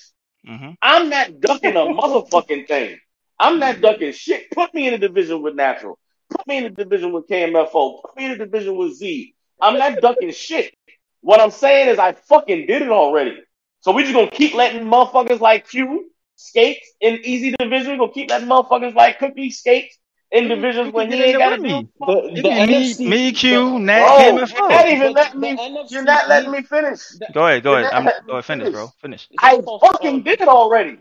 Mhm. 0.48 0.76
I'm 0.80 1.10
not 1.10 1.38
ducking 1.38 1.76
a 1.76 1.84
motherfucking 2.00 2.66
thing. 2.66 2.98
I'm 3.38 3.58
not 3.58 3.82
ducking 3.82 4.12
shit. 4.12 4.50
Put 4.50 4.72
me 4.72 4.88
in 4.88 4.94
a 4.94 4.98
division 4.98 5.42
with 5.42 5.54
Natural. 5.54 5.98
Put 6.30 6.46
me 6.46 6.56
in 6.56 6.64
a 6.64 6.70
division 6.70 7.12
with 7.12 7.28
KMFO. 7.28 8.00
Put 8.00 8.16
me 8.16 8.24
in 8.24 8.30
a 8.30 8.38
division 8.38 8.76
with 8.78 8.94
Z. 8.94 9.34
I'm 9.60 9.78
not 9.78 10.00
ducking 10.00 10.32
shit. 10.32 10.72
What 11.20 11.38
I'm 11.42 11.50
saying 11.50 11.90
is 11.90 11.98
I 11.98 12.12
fucking 12.12 12.66
did 12.66 12.80
it 12.80 12.88
already. 12.88 13.36
So 13.80 13.92
we 13.92 14.04
just 14.04 14.14
gonna 14.14 14.30
keep 14.30 14.54
letting 14.54 14.84
motherfuckers 14.86 15.40
like 15.40 15.68
Q 15.68 16.10
skate 16.36 16.82
in 17.02 17.20
easy 17.24 17.54
division. 17.58 17.92
We 17.92 17.98
gonna 17.98 18.12
keep 18.12 18.30
letting 18.30 18.48
motherfuckers 18.48 18.94
like 18.94 19.18
Cookie 19.18 19.50
skate 19.50 19.92
in 20.32 20.48
divisions 20.48 20.86
You 20.86 20.92
when 20.92 21.10
he 21.10 21.22
ain't 21.22 21.38
gotta 21.38 21.56
there 21.56 21.58
do 21.58 21.62
with 21.76 21.86
The, 22.00 22.06
oh, 22.06 22.28
me. 22.28 22.42
the 22.42 22.42
Me, 22.42 22.50
NFC, 22.50 23.06
me, 23.06 23.32
Q, 23.32 23.78
the, 23.78 23.80
Nat, 23.80 24.00
Bro, 24.00 24.16
Cam, 24.16 24.36
you're 24.36 24.46
and 24.46 24.50
Flo. 24.50 24.68
not 24.68 24.88
even 24.88 25.12
But 25.12 25.14
letting 25.14 25.40
me. 25.40 25.56
NFC 25.56 25.90
You're 25.90 26.02
not 26.02 26.28
letting 26.28 26.50
me 26.50 26.62
finish. 26.62 27.00
Go 27.32 27.46
ahead, 27.46 27.62
go 27.62 27.74
ahead. 27.74 27.92
I'm 27.92 28.04
letting 28.04 28.24
go 28.26 28.32
me 28.34 28.34
ahead, 28.34 28.44
finish, 28.44 28.70
bro. 28.70 28.88
Finish. 29.00 29.28
I 29.38 29.60
fucking 29.60 30.22
did 30.22 30.40
it 30.40 30.48
already. 30.48 30.98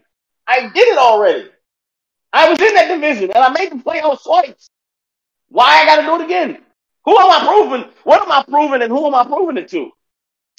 I 0.48 0.70
did 0.70 0.88
it 0.88 0.98
already. 0.98 1.50
I 2.34 2.50
was 2.50 2.60
in 2.60 2.74
that 2.76 2.90
division 2.94 3.32
and 3.32 3.38
I 3.44 3.50
made 3.50 3.72
the 3.72 3.78
playoffs 3.78 4.24
twice. 4.24 4.70
Why 5.50 5.82
I 5.82 5.86
gotta 5.86 6.04
do 6.04 6.16
it 6.22 6.26
again? 6.26 6.62
Who 7.06 7.18
am 7.18 7.32
I 7.32 7.46
proving? 7.46 7.90
What 8.04 8.22
am 8.22 8.32
I 8.32 8.44
proving 8.44 8.82
and 8.82 8.92
who 8.92 9.06
am 9.08 9.16
I 9.16 9.24
proving 9.26 9.58
it 9.58 9.70
to? 9.70 9.92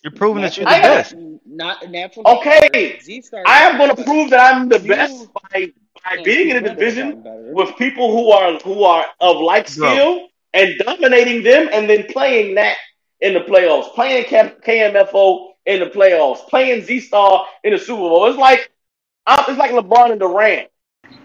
You're 0.07 0.13
proving 0.13 0.43
that 0.45 0.57
you're 0.57 0.67
the 0.67 0.71
I- 0.71 0.81
best. 0.83 1.17
Not 1.45 1.91
natural. 1.91 2.25
Okay. 2.29 3.01
Z 3.03 3.23
Star. 3.23 3.43
I 3.45 3.63
am 3.63 3.77
gonna 3.77 3.97
prove 3.97 4.31
that 4.31 4.55
I'm 4.55 4.69
the 4.69 4.79
best 4.79 5.29
by 5.51 5.73
by 6.05 6.23
being 6.23 6.51
in 6.51 6.59
a 6.59 6.61
division 6.61 7.25
with 7.53 7.77
people 7.77 8.13
who 8.13 8.31
are 8.31 8.57
who 8.61 8.85
are 8.85 9.05
of 9.21 9.39
like 9.39 9.75
Bro. 9.75 9.91
skill 9.93 10.29
and 10.55 10.75
dominating 10.79 11.43
them 11.43 11.69
and 11.73 11.91
then 11.91 12.05
playing 12.05 12.55
that 12.55 12.77
in 13.21 13.35
the 13.35 13.41
playoffs, 13.41 13.93
playing 13.97 14.27
K- 14.27 14.55
KMFO 14.65 15.55
in 15.67 15.81
the 15.81 15.87
playoffs, 15.87 16.47
playing 16.49 16.83
Z 16.85 17.01
Star 17.01 17.45
in 17.65 17.73
the 17.73 17.79
Super 17.79 17.99
Bowl. 17.99 18.27
It's 18.29 18.39
like 18.39 18.71
it's 19.29 19.59
like 19.59 19.73
LeBron 19.73 20.13
and 20.13 20.21
Durant. 20.21 20.69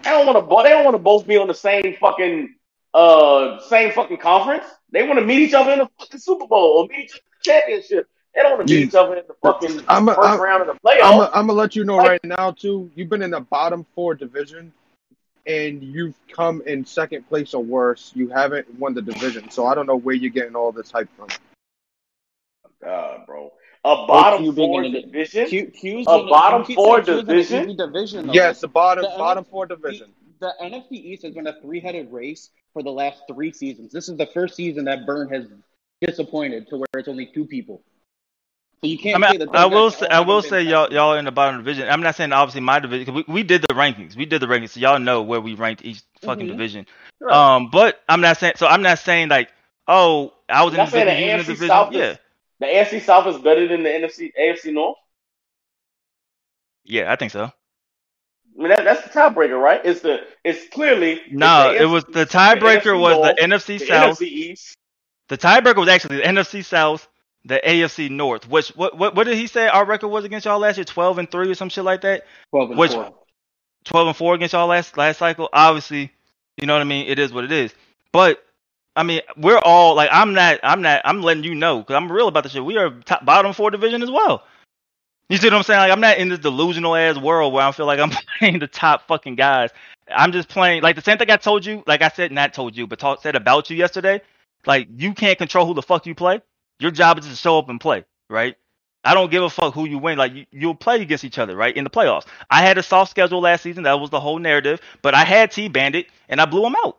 I 0.04 0.10
don't 0.10 0.26
want 0.26 0.38
to. 0.40 0.62
They 0.64 0.70
don't 0.70 0.84
want 0.84 0.94
to 0.96 1.02
both 1.02 1.24
be 1.24 1.36
on 1.36 1.46
the 1.46 1.54
same 1.54 1.94
fucking 2.00 2.52
uh 2.94 3.60
same 3.60 3.92
fucking 3.92 4.16
conference. 4.16 4.64
They 4.90 5.04
want 5.04 5.20
to 5.20 5.24
meet 5.24 5.38
each 5.38 5.54
other 5.54 5.70
in 5.70 5.78
the 5.78 5.88
fucking 6.00 6.18
Super 6.18 6.48
Bowl 6.48 6.78
or 6.78 6.88
meet 6.88 7.04
each 7.04 7.12
other 7.12 7.20
in 7.20 7.38
the 7.38 7.44
championship. 7.44 8.08
They 8.34 8.40
don't 8.42 8.56
want 8.56 8.66
to 8.68 8.74
meet 8.74 8.80
Yeah. 8.80 8.86
each 8.86 8.94
other 8.94 9.16
in 9.16 9.24
the 9.26 9.34
fucking 9.42 9.84
I'm 9.88 10.08
a- 10.08 10.14
1st 10.14 10.26
I'm- 10.28 10.40
round 10.40 10.62
of 10.62 10.68
the 10.68 10.80
playoffs. 10.88 11.30
I'm 11.34 11.46
gonna 11.46 11.52
let 11.52 11.76
you 11.76 11.84
know 11.84 11.96
Like- 11.96 12.08
right 12.08 12.24
now 12.24 12.50
too. 12.52 12.90
You've 12.94 13.08
been 13.10 13.22
in 13.22 13.30
the 13.30 13.40
bottom 13.40 13.84
four 13.94 14.14
division, 14.14 14.72
and 15.46 15.82
you've 15.82 16.14
come 16.30 16.62
in 16.66 16.84
second 16.86 17.28
place 17.28 17.52
or 17.52 17.62
worse. 17.62 18.10
You 18.14 18.28
haven't 18.28 18.78
won 18.78 18.94
the 18.94 19.02
division, 19.02 19.50
so 19.50 19.66
I 19.66 19.74
don't 19.74 19.86
know 19.86 19.96
where 19.96 20.14
you're 20.14 20.30
getting 20.30 20.56
all 20.56 20.72
this 20.72 20.90
hype 20.90 21.08
from. 21.16 21.28
God, 22.82 23.26
bro, 23.26 23.52
a 23.84 24.06
bottom 24.06 24.42
Q 24.44 24.52
four 24.54 24.82
division. 24.82 25.46
Q, 25.46 25.66
Q's 25.66 26.06
A 26.08 26.24
bottom 26.24 26.64
Q- 26.64 26.74
four 26.74 26.98
Q's 26.98 27.08
in 27.08 27.18
an 27.18 27.26
division? 27.26 27.64
easy 27.64 27.76
division 27.76 28.26
though. 28.28 28.32
Yes, 28.32 28.60
the 28.60 28.68
bottom 28.68 29.04
The 29.04 29.10
bottom 29.18 29.44
NFC 29.44 29.50
four 29.50 29.66
division. 29.66 30.12
The 30.40 30.52
NFC 30.60 30.92
East 30.96 31.22
has 31.22 31.34
been 31.34 31.46
a 31.46 31.60
three-headed 31.60 32.12
race 32.12 32.50
for 32.72 32.82
the 32.82 32.90
last 32.90 33.22
three 33.28 33.52
seasons. 33.52 33.92
This 33.92 34.08
is 34.08 34.16
the 34.16 34.26
first 34.26 34.56
season 34.56 34.86
that 34.86 35.06
Burn 35.06 35.28
has 35.28 35.46
disappointed 36.00 36.66
to 36.68 36.78
where 36.78 36.86
it's 36.96 37.06
only 37.08 37.26
two 37.26 37.44
people. 37.44 37.80
So 38.84 38.88
you 38.90 38.98
I 39.12 39.18
can't 39.18 39.18
mean, 39.18 39.30
say 39.30 39.36
that. 39.38 39.48
I 39.52 39.66
will 39.66 39.90
say, 39.90 40.06
I 40.10 40.20
will 40.20 40.42
say 40.42 40.62
y'all 40.62 40.92
y'all 40.92 41.14
are 41.14 41.18
in 41.18 41.24
the 41.24 41.32
bottom 41.32 41.58
division. 41.58 41.88
I'm 41.88 42.00
not 42.02 42.16
saying 42.16 42.32
obviously 42.32 42.60
my 42.62 42.80
division 42.80 43.14
we, 43.14 43.24
we 43.28 43.42
did 43.42 43.62
the 43.62 43.74
rankings. 43.74 44.16
We 44.16 44.24
did 44.26 44.40
the 44.40 44.46
rankings, 44.46 44.70
so 44.70 44.80
y'all 44.80 44.98
know 44.98 45.22
where 45.22 45.40
we 45.40 45.54
ranked 45.54 45.84
each 45.84 46.02
fucking 46.22 46.46
Mhm. 46.46 46.48
division. 46.48 46.86
Um, 47.28 47.70
but 47.70 48.00
I'm 48.08 48.20
not 48.20 48.38
saying 48.38 48.54
so. 48.56 48.66
I'm 48.66 48.82
not 48.82 48.98
saying 48.98 49.28
like, 49.28 49.50
oh, 49.86 50.32
I 50.48 50.64
was 50.64 50.74
in 50.74 50.80
the 50.80 50.86
division, 50.86 51.14
the 51.14 51.20
you 51.20 51.30
in 51.30 51.36
the 51.38 51.44
division. 51.44 51.66
South 51.66 51.92
Yeah, 51.92 52.14
is 52.14 52.18
the 52.60 52.66
AFC 52.66 53.00
South 53.00 53.26
is 53.26 53.38
better 53.38 53.68
than 53.68 53.82
the 53.82 53.90
NFC 53.90 54.32
AFC 54.38 54.72
North. 54.72 54.98
yeah, 56.84 57.12
I 57.12 57.16
think 57.16 57.32
so. 57.32 57.50
I 58.58 58.60
mean, 58.62 58.68
that, 58.70 58.84
that's 58.84 59.02
the 59.04 59.10
tiebreaker, 59.10 59.60
right? 59.60 59.80
It's 59.84 60.00
the 60.00 60.20
it's 60.44 60.68
clearly 60.68 61.20
it's 61.38 61.38
No, 61.38 61.56
the 61.56 61.76
it 61.78 61.86
was 61.86 62.04
the 62.04 62.26
tiebreaker 62.26 62.98
was 62.98 63.18
North, 63.18 63.36
the 63.36 63.42
NFC 63.42 63.80
South. 63.80 64.18
the. 64.18 64.24
NFC 64.24 64.26
East. 64.26 64.74
The 65.28 65.38
tiebreaker 65.38 65.76
was 65.78 65.88
actually 65.88 66.16
the 66.18 66.22
NFC 66.24 66.62
South, 66.64 67.08
the 67.44 67.60
AFC 67.64 68.10
North. 68.10 68.48
Which 68.48 68.68
what 68.70 68.96
what 68.96 69.14
what 69.14 69.24
did 69.24 69.36
he 69.36 69.46
say 69.46 69.68
our 69.68 69.84
record 69.84 70.08
was 70.08 70.24
against 70.24 70.46
y'all 70.46 70.58
last 70.58 70.76
year? 70.78 70.84
Twelve 70.84 71.18
and 71.18 71.30
three 71.30 71.50
or 71.50 71.54
some 71.54 71.68
shit 71.68 71.84
like 71.84 72.02
that. 72.02 72.26
Twelve 72.50 72.70
and 72.70 72.78
Which- 72.78 72.92
four. 72.92 73.14
12 73.84 74.06
and 74.06 74.16
4 74.16 74.34
against 74.34 74.52
y'all 74.52 74.68
last 74.68 74.96
last 74.96 75.18
cycle. 75.18 75.48
Obviously, 75.52 76.12
you 76.56 76.68
know 76.68 76.74
what 76.74 76.82
I 76.82 76.84
mean. 76.84 77.08
It 77.08 77.18
is 77.18 77.32
what 77.32 77.42
it 77.42 77.50
is. 77.50 77.74
But 78.12 78.40
I 78.94 79.02
mean, 79.02 79.22
we're 79.36 79.58
all 79.58 79.96
like, 79.96 80.08
I'm 80.12 80.34
not, 80.34 80.60
I'm 80.62 80.82
not, 80.82 81.02
I'm 81.04 81.20
letting 81.22 81.42
you 81.42 81.54
know 81.56 81.78
because 81.80 81.96
I'm 81.96 82.10
real 82.12 82.28
about 82.28 82.44
the 82.44 82.48
shit. 82.48 82.64
We 82.64 82.76
are 82.76 82.90
top 82.90 83.24
bottom 83.24 83.52
four 83.52 83.72
division 83.72 84.00
as 84.02 84.08
well. 84.10 84.44
You 85.28 85.38
see 85.38 85.46
what 85.48 85.54
I'm 85.54 85.62
saying? 85.64 85.80
Like, 85.80 85.90
I'm 85.90 86.00
not 86.00 86.18
in 86.18 86.28
this 86.28 86.38
delusional 86.38 86.94
ass 86.94 87.18
world 87.18 87.52
where 87.52 87.64
I 87.66 87.72
feel 87.72 87.86
like 87.86 87.98
I'm 87.98 88.12
playing 88.38 88.60
the 88.60 88.66
top 88.68 89.08
fucking 89.08 89.34
guys. 89.34 89.70
I'm 90.14 90.30
just 90.30 90.48
playing 90.48 90.82
like 90.82 90.94
the 90.94 91.02
same 91.02 91.18
thing 91.18 91.30
I 91.30 91.36
told 91.36 91.64
you. 91.66 91.82
Like 91.86 92.02
I 92.02 92.08
said, 92.08 92.30
not 92.30 92.52
told 92.54 92.76
you, 92.76 92.86
but 92.86 92.98
talk, 93.00 93.22
said 93.22 93.34
about 93.34 93.68
you 93.68 93.76
yesterday. 93.76 94.20
Like 94.64 94.88
you 94.94 95.14
can't 95.14 95.38
control 95.38 95.66
who 95.66 95.74
the 95.74 95.82
fuck 95.82 96.06
you 96.06 96.14
play. 96.14 96.40
Your 96.82 96.90
job 96.90 97.18
is 97.20 97.28
to 97.28 97.36
show 97.36 97.58
up 97.58 97.68
and 97.70 97.80
play, 97.80 98.04
right? 98.28 98.56
I 99.04 99.14
don't 99.14 99.30
give 99.30 99.42
a 99.42 99.50
fuck 99.50 99.74
who 99.74 99.86
you 99.86 99.98
win. 99.98 100.18
Like 100.18 100.34
you, 100.34 100.46
you'll 100.52 100.74
play 100.74 101.00
against 101.02 101.24
each 101.24 101.38
other, 101.38 101.56
right? 101.56 101.76
In 101.76 101.84
the 101.84 101.90
playoffs. 101.90 102.26
I 102.50 102.62
had 102.62 102.78
a 102.78 102.82
soft 102.82 103.10
schedule 103.10 103.40
last 103.40 103.62
season. 103.62 103.84
That 103.84 104.00
was 104.00 104.10
the 104.10 104.20
whole 104.20 104.38
narrative. 104.40 104.80
But 105.02 105.14
I 105.14 105.24
had 105.24 105.52
T 105.52 105.68
Bandit 105.68 106.06
and 106.28 106.40
I 106.40 106.46
blew 106.46 106.66
him 106.66 106.76
out. 106.84 106.98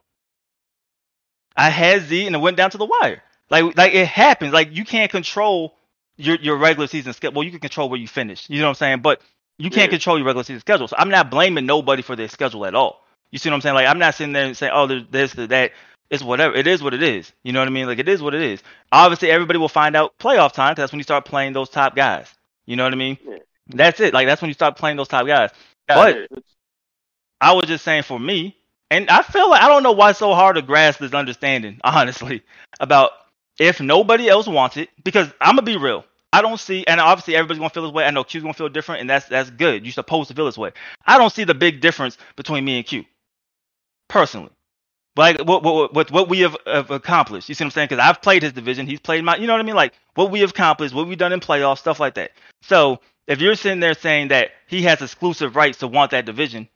I 1.55 1.69
had 1.69 2.03
Z 2.03 2.25
and 2.27 2.35
it 2.35 2.39
went 2.39 2.57
down 2.57 2.71
to 2.71 2.77
the 2.77 2.85
wire. 2.85 3.21
Like 3.49 3.77
like 3.77 3.93
it 3.93 4.07
happens. 4.07 4.53
Like 4.53 4.69
you 4.75 4.85
can't 4.85 5.11
control 5.11 5.75
your 6.17 6.37
your 6.37 6.57
regular 6.57 6.87
season 6.87 7.13
schedule. 7.13 7.35
Well, 7.35 7.43
you 7.45 7.51
can 7.51 7.59
control 7.59 7.89
where 7.89 7.99
you 7.99 8.07
finish. 8.07 8.49
You 8.49 8.59
know 8.59 8.65
what 8.67 8.69
I'm 8.71 8.75
saying? 8.75 9.01
But 9.01 9.21
you 9.59 9.69
can't 9.69 9.91
Yeah. 9.91 9.97
control 9.97 10.17
your 10.17 10.25
regular 10.25 10.43
season 10.43 10.61
schedule. 10.61 10.87
So 10.87 10.95
I'm 10.99 11.09
not 11.09 11.29
blaming 11.31 11.65
nobody 11.65 12.01
for 12.01 12.15
their 12.15 12.29
schedule 12.29 12.65
at 12.65 12.75
all. 12.75 13.05
You 13.31 13.39
see 13.39 13.49
what 13.49 13.55
I'm 13.55 13.61
saying? 13.61 13.75
Like 13.75 13.87
I'm 13.87 13.99
not 13.99 14.15
sitting 14.15 14.33
there 14.33 14.45
and 14.45 14.57
saying, 14.57 14.71
oh, 14.75 14.87
there's 14.87 15.05
this, 15.09 15.33
there's 15.33 15.49
that. 15.49 15.71
It's 16.09 16.23
whatever. 16.23 16.55
It 16.55 16.67
is 16.67 16.83
what 16.83 16.93
it 16.93 17.01
is. 17.01 17.31
You 17.43 17.53
know 17.53 17.59
what 17.59 17.67
I 17.67 17.71
mean? 17.71 17.87
Like 17.87 17.99
it 17.99 18.07
is 18.07 18.21
what 18.21 18.35
it 18.35 18.41
is. 18.41 18.61
Obviously, 18.91 19.31
everybody 19.31 19.57
will 19.59 19.69
find 19.69 19.95
out 19.95 20.17
playoff 20.19 20.53
time 20.53 20.75
that's 20.75 20.91
when 20.91 20.99
you 20.99 21.03
start 21.03 21.25
playing 21.25 21.53
those 21.53 21.69
top 21.69 21.95
guys. 21.95 22.33
You 22.65 22.75
know 22.75 22.83
what 22.83 22.93
I 22.93 22.97
mean? 22.97 23.17
Yeah. 23.25 23.37
That's 23.67 23.99
it. 23.99 24.13
Like 24.13 24.27
that's 24.27 24.41
when 24.41 24.49
you 24.49 24.53
start 24.53 24.77
playing 24.77 24.97
those 24.97 25.07
top 25.07 25.25
guys. 25.25 25.49
Yeah, 25.89 25.95
But 25.95 26.15
yeah. 26.17 26.37
I 27.41 27.53
was 27.53 27.65
just 27.65 27.83
saying 27.83 28.03
for 28.03 28.19
me, 28.19 28.55
and 28.91 29.09
I 29.09 29.21
feel 29.21 29.49
like 29.49 29.61
I 29.61 29.67
don't 29.67 29.83
know 29.83 29.91
why 29.91 30.11
it's 30.11 30.19
so 30.19 30.33
hard 30.33 30.55
to 30.55 30.61
grasp 30.61 30.99
this 30.99 31.13
understanding, 31.13 31.79
honestly, 31.83 32.43
about 32.79 33.11
if 33.59 33.81
nobody 33.81 34.29
else 34.29 34.47
wants 34.47 34.77
it, 34.77 34.89
because 35.03 35.27
I'm 35.41 35.55
gonna 35.55 35.63
be 35.63 35.77
real. 35.77 36.05
I 36.31 36.41
don't 36.41 36.59
see, 36.59 36.85
and 36.87 36.99
obviously 36.99 37.35
everybody's 37.35 37.59
gonna 37.59 37.69
feel 37.69 37.83
this 37.83 37.91
way. 37.93 38.05
I 38.05 38.11
know 38.11 38.23
Q's 38.23 38.41
gonna 38.41 38.53
feel 38.53 38.69
different, 38.69 39.01
and 39.01 39.09
that's 39.09 39.27
that's 39.27 39.49
good. 39.49 39.85
You're 39.85 39.93
supposed 39.93 40.29
to 40.29 40.35
feel 40.35 40.45
this 40.45 40.57
way. 40.57 40.71
I 41.05 41.17
don't 41.17 41.31
see 41.33 41.43
the 41.43 41.53
big 41.53 41.81
difference 41.81 42.17
between 42.35 42.65
me 42.65 42.77
and 42.77 42.85
Q, 42.85 43.05
personally. 44.07 44.49
Like 45.15 45.39
what 45.41 45.63
what 45.63 45.93
what, 45.93 46.11
what 46.11 46.29
we 46.29 46.39
have, 46.39 46.57
have 46.65 46.89
accomplished. 46.89 47.47
You 47.47 47.55
see 47.55 47.63
what 47.63 47.67
I'm 47.67 47.71
saying? 47.71 47.87
Because 47.89 48.03
I've 48.03 48.21
played 48.21 48.41
his 48.41 48.53
division, 48.53 48.87
he's 48.87 48.99
played 48.99 49.23
my. 49.23 49.35
You 49.35 49.45
know 49.45 49.53
what 49.53 49.59
I 49.59 49.63
mean? 49.63 49.75
Like 49.75 49.93
what 50.15 50.31
we 50.31 50.39
have 50.39 50.51
accomplished, 50.51 50.93
what 50.93 51.07
we've 51.07 51.17
done 51.17 51.33
in 51.33 51.39
playoffs, 51.39 51.79
stuff 51.79 51.99
like 51.99 52.15
that. 52.15 52.31
So 52.63 52.99
if 53.27 53.39
you're 53.39 53.55
sitting 53.55 53.79
there 53.79 53.93
saying 53.93 54.29
that 54.29 54.51
he 54.67 54.81
has 54.83 55.01
exclusive 55.01 55.55
rights 55.55 55.79
to 55.79 55.87
want 55.87 56.11
that 56.11 56.25
division, 56.25 56.67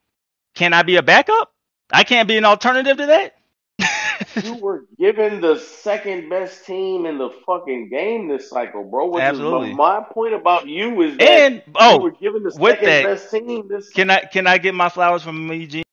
can 0.54 0.74
I 0.74 0.84
be 0.84 0.98
a 0.98 1.04
backup? 1.04 1.52
I 1.92 2.04
can't 2.04 2.28
be 2.28 2.38
an 2.38 2.46
alternative 2.46 2.98
to 2.98 3.06
that. 3.08 3.34
you 4.44 4.56
were 4.56 4.86
given 5.00 5.42
the 5.42 5.58
second 5.60 6.30
best 6.30 6.66
team 6.66 7.06
in 7.06 7.18
the 7.18 7.30
fucking 7.46 7.90
game 7.90 8.28
this 8.28 8.50
cycle, 8.50 8.84
bro. 8.84 9.10
Which 9.10 9.22
Absolutely. 9.22 9.74
My 9.74 10.04
point 10.12 10.34
about 10.34 10.68
you 10.68 11.02
is 11.02 11.18
that 11.18 11.24
and 11.24 11.64
oh, 11.76 11.94
you 11.94 12.00
oh, 12.00 12.04
were 12.04 12.12
given 12.12 12.44
the 12.44 12.52
second 12.52 12.86
that, 12.86 13.04
best 13.04 13.32
team 13.32 13.68
this. 13.68 13.90
can 13.90 14.10
I 14.10 14.22
can 14.22 14.48
I 14.48 14.58
get 14.58 14.74
my 14.74 14.90
flowers 14.90 15.24
from 15.24 15.48
me, 15.48 15.68
G, 15.68 15.84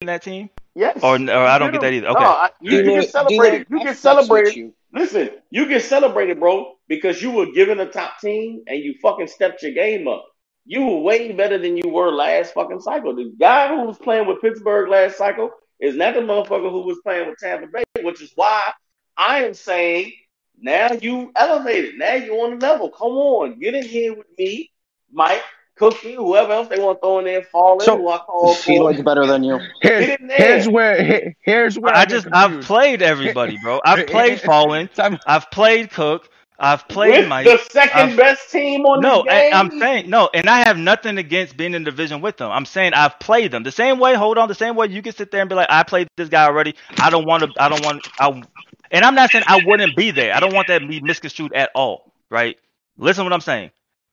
in 0.00 0.06
that 0.06 0.22
team? 0.22 0.50
Yes, 0.80 0.98
Or 1.02 1.14
or 1.16 1.46
I 1.46 1.58
don't 1.58 1.72
get 1.72 1.80
that 1.82 1.92
either. 1.92 2.08
Okay. 2.08 2.24
No, 2.24 2.30
I, 2.30 2.50
you, 2.60 2.78
you 2.78 2.82
D-Lloyd- 2.84 3.02
can 3.02 3.10
celebrate 3.10 3.54
it. 3.54 3.66
You 3.70 3.80
I 3.80 3.84
can 3.84 3.92
fucks 3.92 3.96
celebrate 3.96 4.46
it. 4.48 4.56
you. 4.56 4.74
Listen, 4.92 5.30
you 5.50 5.66
get 5.68 5.82
celebrated, 5.82 6.40
bro, 6.40 6.74
because 6.88 7.22
you 7.22 7.30
were 7.30 7.46
given 7.52 7.78
a 7.80 7.86
top 7.86 8.18
team 8.20 8.62
and 8.66 8.78
you 8.80 8.94
fucking 9.00 9.28
stepped 9.28 9.62
your 9.62 9.72
game 9.72 10.08
up. 10.08 10.24
You 10.66 10.84
were 10.86 11.00
way 11.00 11.32
better 11.32 11.58
than 11.58 11.76
you 11.76 11.88
were 11.88 12.10
last 12.10 12.54
fucking 12.54 12.80
cycle. 12.80 13.14
The 13.14 13.32
guy 13.38 13.68
who 13.68 13.84
was 13.86 13.98
playing 13.98 14.26
with 14.26 14.40
Pittsburgh 14.40 14.88
last 14.88 15.16
cycle 15.16 15.50
is 15.80 15.94
not 15.96 16.14
the 16.14 16.20
motherfucker 16.20 16.70
who 16.70 16.82
was 16.82 16.98
playing 17.04 17.28
with 17.28 17.38
Tampa 17.38 17.68
Bay, 17.72 17.84
which 18.02 18.20
is 18.20 18.32
why 18.34 18.72
I 19.16 19.44
am 19.44 19.54
saying 19.54 20.12
now 20.58 20.92
you 20.92 21.32
elevated. 21.36 21.96
Now 21.98 22.14
you're 22.14 22.44
on 22.44 22.58
the 22.58 22.66
level. 22.66 22.90
Come 22.90 23.12
on, 23.12 23.58
get 23.60 23.74
in 23.74 23.84
here 23.84 24.14
with 24.14 24.26
me, 24.38 24.70
Mike, 25.12 25.42
Cookie, 25.80 26.14
whoever 26.14 26.52
else 26.52 26.68
they 26.68 26.78
want 26.78 26.98
to 26.98 27.00
throw 27.00 27.18
in 27.18 27.24
there, 27.24 27.42
Fallen. 27.42 27.80
So- 27.80 27.96
who 27.96 28.08
I 28.10 28.18
call 28.18 28.54
He 28.54 28.76
for. 28.76 28.84
looks 28.84 29.00
better 29.00 29.26
than 29.26 29.42
you. 29.42 29.58
Here's, 29.82 30.06
Get 30.06 30.20
in 30.20 30.26
there. 30.28 30.36
here's 30.36 30.68
where 30.68 31.02
he- 31.02 31.34
here's 31.40 31.78
where 31.78 31.94
I 31.94 32.02
I 32.02 32.04
get 32.04 32.10
just 32.10 32.28
I've 32.32 32.60
played 32.62 33.02
everybody, 33.02 33.58
bro. 33.64 33.80
I've 33.84 34.06
played 34.06 34.40
Fallen. 34.40 34.88
I've 35.26 35.50
played 35.50 35.90
Cook. 35.90 36.28
I've 36.62 36.86
played 36.88 37.20
with 37.20 37.28
Mike. 37.28 37.46
the 37.46 37.56
2nd 37.56 37.94
I've- 37.94 38.16
best 38.16 38.50
team 38.50 38.84
on 38.84 39.00
No, 39.00 39.22
the 39.24 39.30
I, 39.30 39.40
game. 39.44 39.54
I'm 39.54 39.70
saying 39.80 40.10
no, 40.10 40.28
and 40.34 40.46
I 40.50 40.58
have 40.68 40.76
nothing 40.76 41.16
against 41.16 41.56
being 41.56 41.72
in 41.72 41.84
the 41.84 41.90
division 41.90 42.20
with 42.20 42.36
them. 42.36 42.50
I'm 42.50 42.66
saying 42.66 42.92
I've 42.92 43.18
played 43.18 43.50
them 43.50 43.62
the 43.62 43.72
same 43.72 43.98
way. 43.98 44.14
Hold 44.14 44.36
on, 44.36 44.46
the 44.48 44.54
same 44.54 44.76
way 44.76 44.88
you 44.88 45.00
can 45.00 45.14
sit 45.14 45.30
there 45.30 45.40
and 45.40 45.48
be 45.48 45.54
like, 45.56 45.68
I 45.70 45.82
played 45.84 46.08
this 46.18 46.28
guy 46.28 46.44
already. 46.44 46.74
I 46.98 47.08
don't 47.08 47.24
want 47.26 47.42
to. 47.44 47.50
I 47.58 47.70
don't 47.70 47.82
want. 47.82 48.06
I, 48.20 48.42
and 48.90 49.04
I'm 49.06 49.14
not 49.14 49.30
saying 49.30 49.44
I 49.46 49.62
wouldn't 49.64 49.96
be 49.96 50.10
there. 50.10 50.34
I 50.34 50.40
don't 50.40 50.52
want 50.52 50.68
that 50.68 50.80
to 50.80 50.86
be 50.86 51.00
misconstrued 51.00 51.54
at 51.54 51.70
all. 51.74 52.12
Right? 52.30 52.58
Listen, 52.98 53.24
to 53.24 53.30
what 53.30 53.32
I'm 53.32 53.40
saying. 53.40 53.70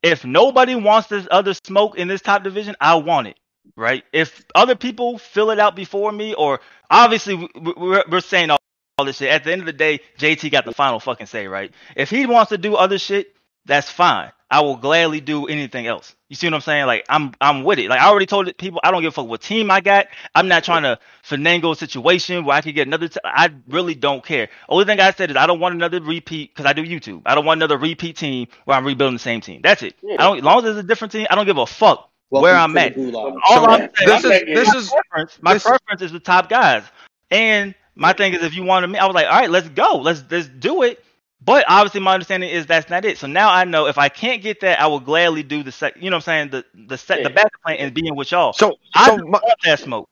If 0.08 0.26
nobody 0.26 0.76
wants 0.76 1.10
this 1.10 1.28
other 1.32 1.54
smoke 1.54 1.98
in 1.98 2.08
this 2.08 2.22
top 2.22 2.44
division, 2.44 2.76
I 2.82 2.96
want 2.96 3.28
it. 3.28 3.38
Right? 3.76 4.04
If 4.14 4.46
other 4.56 4.76
people 4.76 5.18
fill 5.18 5.52
it 5.52 5.60
out 5.60 5.76
before 5.76 6.12
me, 6.12 6.34
or 6.34 6.62
obviously 6.90 7.36
we- 7.36 7.50
we- 7.56 7.74
we're, 7.78 8.04
we're 8.10 8.22
saying 8.22 8.50
all, 8.50 8.60
all 8.98 9.06
this 9.06 9.18
shit. 9.18 9.30
At 9.30 9.44
the 9.44 9.52
end 9.52 9.62
of 9.62 9.66
the 9.68 9.74
day, 9.74 10.00
JT 10.18 10.50
got 10.52 10.66
the 10.66 10.74
final 10.74 11.00
fucking 11.00 11.28
say. 11.28 11.48
Right? 11.48 11.72
If 11.96 12.10
he 12.10 12.26
wants 12.26 12.50
to 12.50 12.58
do 12.58 12.76
other 12.76 12.98
shit, 12.98 13.36
that's 13.66 13.92
fine. 13.92 14.32
I 14.50 14.62
will 14.62 14.78
gladly 14.78 15.20
do 15.20 15.48
anything 15.48 15.88
else. 15.88 16.16
You 16.30 16.36
see 16.38 16.48
what 16.48 16.54
I'm 16.54 16.62
saying? 16.62 16.86
Like 16.86 17.06
I'm 17.10 17.34
I'm 17.42 17.64
with 17.64 17.80
it. 17.80 17.90
Like 17.90 18.00
I 18.00 18.08
already 18.08 18.26
told 18.26 18.48
it- 18.48 18.58
people 18.58 18.80
I 18.84 18.92
don't 18.92 19.02
give 19.02 19.10
a 19.10 19.12
fuck 19.12 19.28
what 19.28 19.42
team 19.42 19.70
I 19.70 19.82
got. 19.82 20.08
I'm 20.36 20.48
not 20.48 20.64
trying 20.64 20.84
to 20.84 21.00
finagle 21.24 21.74
a 21.74 21.76
situation 21.76 22.46
where 22.46 22.56
I 22.56 22.62
could 22.62 22.74
get 22.76 22.88
another. 22.88 23.10
T- 23.10 23.20
I 23.26 23.50
really 23.68 23.94
don't 23.96 24.24
care. 24.26 24.48
Only 24.70 24.86
thing 24.86 25.00
I 25.02 25.12
said 25.12 25.32
is 25.32 25.36
I 25.38 25.48
don't 25.48 25.60
want 25.60 25.76
another 25.76 26.00
repeat 26.02 26.54
because 26.54 26.66
I 26.66 26.74
do 26.74 26.84
YouTube. 26.86 27.24
I 27.26 27.36
don't 27.36 27.46
want 27.46 27.58
another 27.60 27.78
repeat 27.78 28.16
team 28.18 28.48
where 28.66 28.78
I'm 28.78 28.86
rebuilding 28.86 29.16
the 29.16 29.20
same 29.20 29.42
team. 29.42 29.62
That's 29.62 29.84
it. 29.84 29.96
Yeah. 30.02 30.16
I 30.20 30.24
don't. 30.24 30.38
As 30.38 30.44
long 30.44 30.64
as 30.66 30.72
it's 30.72 30.80
a 30.80 30.88
different 30.88 31.12
team, 31.12 31.28
I 31.30 31.36
don't 31.36 31.46
give 31.46 31.58
a 31.58 31.66
fuck 31.68 32.10
Welcome 32.30 32.44
where 32.44 32.56
I'm 32.56 32.78
at. 32.78 32.98
All 32.98 33.70
I'm 33.70 33.80
saying, 33.80 33.90
this 33.98 34.26
I'm 34.26 34.32
is- 34.32 34.42
this 34.46 34.68
my 34.74 34.80
is- 34.80 34.90
preference. 34.90 35.40
My 35.42 35.54
this- 35.56 35.64
preference 35.64 36.02
is 36.02 36.12
the 36.14 36.20
top 36.20 36.50
guys. 36.50 36.84
And 37.32 37.76
my 37.96 38.14
thing 38.14 38.34
is, 38.34 38.44
if 38.44 38.54
you 38.56 38.64
wanted 38.64 38.88
me, 38.88 39.00
I 39.00 39.06
was 39.06 39.16
like, 39.16 39.26
all 39.28 39.34
right, 39.40 39.50
let's 39.50 39.68
go, 39.70 39.98
let's 39.98 40.24
let's 40.30 40.48
do 40.48 40.84
it. 40.84 41.04
But 41.40 41.66
obviously, 41.68 42.02
my 42.02 42.14
understanding 42.14 42.50
is 42.50 42.66
that's 42.66 42.90
not 42.90 43.06
it. 43.06 43.18
So 43.18 43.28
now 43.28 43.50
I 43.50 43.64
know 43.64 43.88
if 43.88 43.98
I 43.98 44.10
can't 44.10 44.42
get 44.42 44.60
that, 44.62 44.82
I 44.82 44.88
will 44.88 45.00
gladly 45.00 45.44
do 45.44 45.64
the 45.64 45.72
sec. 45.72 45.96
You 45.96 46.10
know 46.10 46.18
what 46.18 46.28
I'm 46.28 46.50
saying? 46.50 46.50
The 46.50 46.66
the 46.88 46.98
set 46.98 47.24
the 47.24 47.30
Yeah. 47.30 47.36
backup 47.36 47.62
plan 47.64 47.78
and 47.78 47.94
being 47.94 48.16
with 48.16 48.32
y'all. 48.32 48.54
So 48.54 48.76
I 48.96 49.06
so 49.06 49.18
just 49.18 49.26
my, 49.26 49.40
want 49.40 49.54
that 49.64 49.80
smoke. 49.80 50.10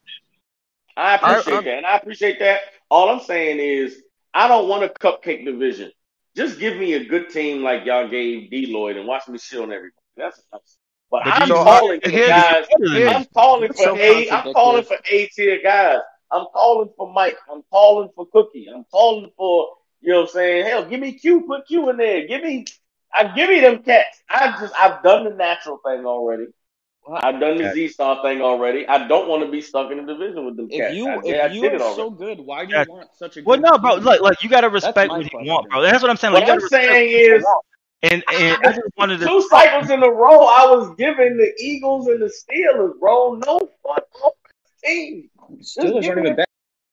I 0.96 1.16
appreciate 1.16 1.54
I- 1.58 1.62
that, 1.62 1.78
and 1.78 1.86
I 1.86 1.96
appreciate 1.98 2.40
that. 2.40 2.62
All 2.90 3.10
I'm 3.10 3.20
saying 3.22 3.60
is, 3.60 4.02
I 4.34 4.48
don't 4.48 4.70
want 4.70 4.84
a 4.84 4.90
cupcake 4.90 5.44
division. 5.46 5.92
Just 6.38 6.60
give 6.60 6.78
me 6.78 6.94
a 6.94 7.04
good 7.06 7.30
team 7.30 7.64
like 7.64 7.86
y'all 7.86 8.08
gave 8.08 8.50
D 8.52 8.68
Lloyd 8.68 8.98
and 8.98 9.08
watch 9.08 9.28
me 9.28 9.38
shit 9.38 9.60
on 9.60 9.72
everybody. 9.72 9.94
That's 10.18 10.40
enough. 10.52 10.62
But, 11.12 11.24
But 11.26 11.34
I'm 11.34 11.48
you- 11.50 11.56
calling 11.56 12.02
for 12.02 12.10
here's- 12.10 12.30
guys. 12.30 12.66
here's- 12.92 13.16
I'm 13.16 13.26
calling 13.34 13.74
for 13.74 13.84
So 13.84 13.98
A. 13.98 14.30
I'm 14.30 14.54
calling 14.54 14.84
for 14.84 14.98
A 15.10 15.28
tier 15.28 15.60
guys. 15.62 16.00
I'm 16.32 16.46
calling 16.54 16.90
for 16.98 17.12
Mike. 17.12 17.38
I'm 17.52 17.64
calling 17.72 18.10
for 18.16 18.26
Cookie. 18.28 18.68
I'm 18.74 18.86
calling 18.92 19.32
for 19.38 19.70
you 20.06 20.12
know 20.14 20.22
what 20.22 20.30
I'm 20.30 20.34
saying. 20.34 20.66
Hell, 20.66 20.86
give 20.86 20.99
me 20.99 21.14
Q. 21.14 21.41
Put 21.47 21.68
Q 21.68 21.89
in 21.89 21.97
there. 21.97 22.28
Give 22.28 22.43
me. 22.43 22.66
I 23.14 23.34
give 23.36 23.49
me 23.49 23.62
them 23.62 23.82
cats. 23.84 24.22
I 24.30 24.58
just 24.60 24.74
I've 24.80 25.01
done 25.01 25.24
the 25.24 25.32
natural 25.32 25.80
thing 25.86 26.06
already. 26.06 26.47
I've 27.08 27.39
done 27.39 27.58
the 27.58 27.72
Z 27.72 27.89
Star 27.89 28.22
thing 28.24 28.41
already. 28.41 28.88
I 28.88 29.08
don't 29.08 29.28
want 29.30 29.43
to 29.45 29.51
be 29.51 29.62
stuck 29.62 29.91
in 29.91 30.06
the 30.06 30.14
division 30.14 30.45
with 30.45 30.58
them 30.58 30.70
If 30.70 30.82
cats. 30.82 30.95
you 30.95 31.08
I, 31.08 31.14
I 31.14 31.22
if 31.24 31.53
you 31.53 31.66
are 31.68 31.80
so 31.95 32.10
good, 32.10 32.39
why 32.39 32.66
do 32.66 32.72
you 32.72 32.78
Yeah. 32.80 32.86
want 32.88 33.10
such 33.16 33.38
a 33.38 33.41
good 33.41 33.47
Well, 33.47 33.60
no, 33.60 33.78
bro. 33.78 33.95
team? 33.95 34.03
Look, 34.03 34.22
like 34.22 34.43
you 34.43 34.49
gotta 34.49 34.70
respect 34.70 35.12
what 35.12 35.24
you 35.24 35.30
want, 35.49 35.70
bro. 35.70 35.82
That's 35.82 36.01
what 36.01 36.10
I'm 36.12 36.18
saying. 36.18 36.34
Like, 36.34 36.47
What 36.47 36.49
you 36.49 36.62
I'm 36.64 36.70
saying 36.70 37.10
is, 37.10 37.45
and 38.03 38.24
and 38.32 38.58
I 38.64 38.70
just 38.70 38.82
wanted 38.97 39.20
to. 39.20 39.28
two 39.28 39.41
cycles 39.49 39.89
in 39.89 40.03
a 40.03 40.10
row, 40.10 40.45
I 40.45 40.66
was 40.76 40.93
giving 40.97 41.38
the 41.38 41.53
Eagles 41.60 42.08
and 42.08 42.22
the 42.22 42.28
Steelers, 42.28 42.99
bro, 42.99 43.36
no 43.36 43.60
fun 43.84 43.99
offense 44.16 44.84
team. 44.84 45.30
Steelers 45.62 46.08
aren't 46.08 46.20
even 46.20 46.36
bad. 46.36 46.45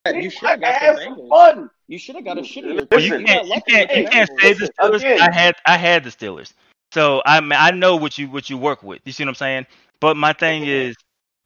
You 0.06 0.30
should 0.30 0.48
have 0.48 0.60
got 0.60 0.74
have 0.74 0.98
some 0.98 1.28
fun. 1.28 1.70
You 1.86 1.98
should 1.98 2.16
have 2.16 2.24
got 2.24 2.38
a 2.38 2.42
shittier 2.42 2.74
Listen, 2.74 2.88
Well, 2.90 3.00
you 3.00 3.24
can't, 3.24 3.46
you 3.46 3.60
can't, 3.68 3.96
you 3.96 4.08
can't 4.08 4.30
Bengals. 4.30 4.40
say 4.40 4.52
the 4.54 4.72
Steelers. 4.80 4.96
again. 4.96 5.20
I 5.20 5.30
had, 5.32 5.54
I 5.66 5.76
had 5.76 6.04
the 6.04 6.10
Steelers, 6.10 6.52
so 6.92 7.22
I, 7.24 7.40
mean, 7.40 7.52
I 7.52 7.70
know 7.70 7.96
what 7.96 8.18
you, 8.18 8.28
what 8.28 8.50
you 8.50 8.58
work 8.58 8.82
with. 8.82 9.00
You 9.04 9.12
see 9.12 9.24
what 9.24 9.28
I'm 9.28 9.34
saying? 9.36 9.66
But 10.00 10.16
my 10.16 10.32
thing 10.32 10.64
is, 10.64 10.96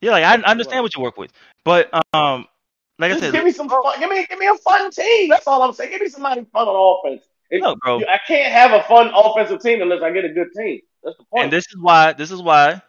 yeah, 0.00 0.12
like 0.12 0.24
I 0.24 0.34
understand 0.50 0.82
what 0.82 0.94
you 0.96 1.02
work 1.02 1.18
with, 1.18 1.32
but 1.64 1.90
um, 2.14 2.46
like 2.98 3.12
I 3.12 3.20
said, 3.20 3.32
give 3.32 3.44
me 3.44 3.50
some 3.50 3.68
fun. 3.68 3.82
Give 3.98 4.08
me, 4.08 4.26
give 4.26 4.38
me 4.38 4.46
a 4.46 4.54
fun 4.54 4.90
team. 4.90 5.28
That's 5.28 5.46
all 5.46 5.62
I'm 5.62 5.72
saying. 5.74 5.90
Give 5.90 6.00
me 6.00 6.08
somebody 6.08 6.46
fun 6.52 6.66
on 6.68 6.98
offense. 7.04 7.26
It- 7.50 7.60
no, 7.62 7.76
bro. 7.76 8.00
I 8.08 8.18
can't 8.26 8.52
have 8.52 8.72
a 8.72 8.82
fun 8.84 9.12
offensive 9.14 9.60
team 9.60 9.82
unless 9.82 10.02
I 10.02 10.10
get 10.10 10.24
a 10.24 10.30
good 10.30 10.48
team. 10.56 10.80
That's 11.04 11.16
the 11.18 11.24
point. 11.24 11.44
And 11.44 11.52
this 11.52 11.64
is 11.68 11.76
why, 11.80 12.12
this 12.14 12.30
is 12.30 12.40
why, 12.40 12.80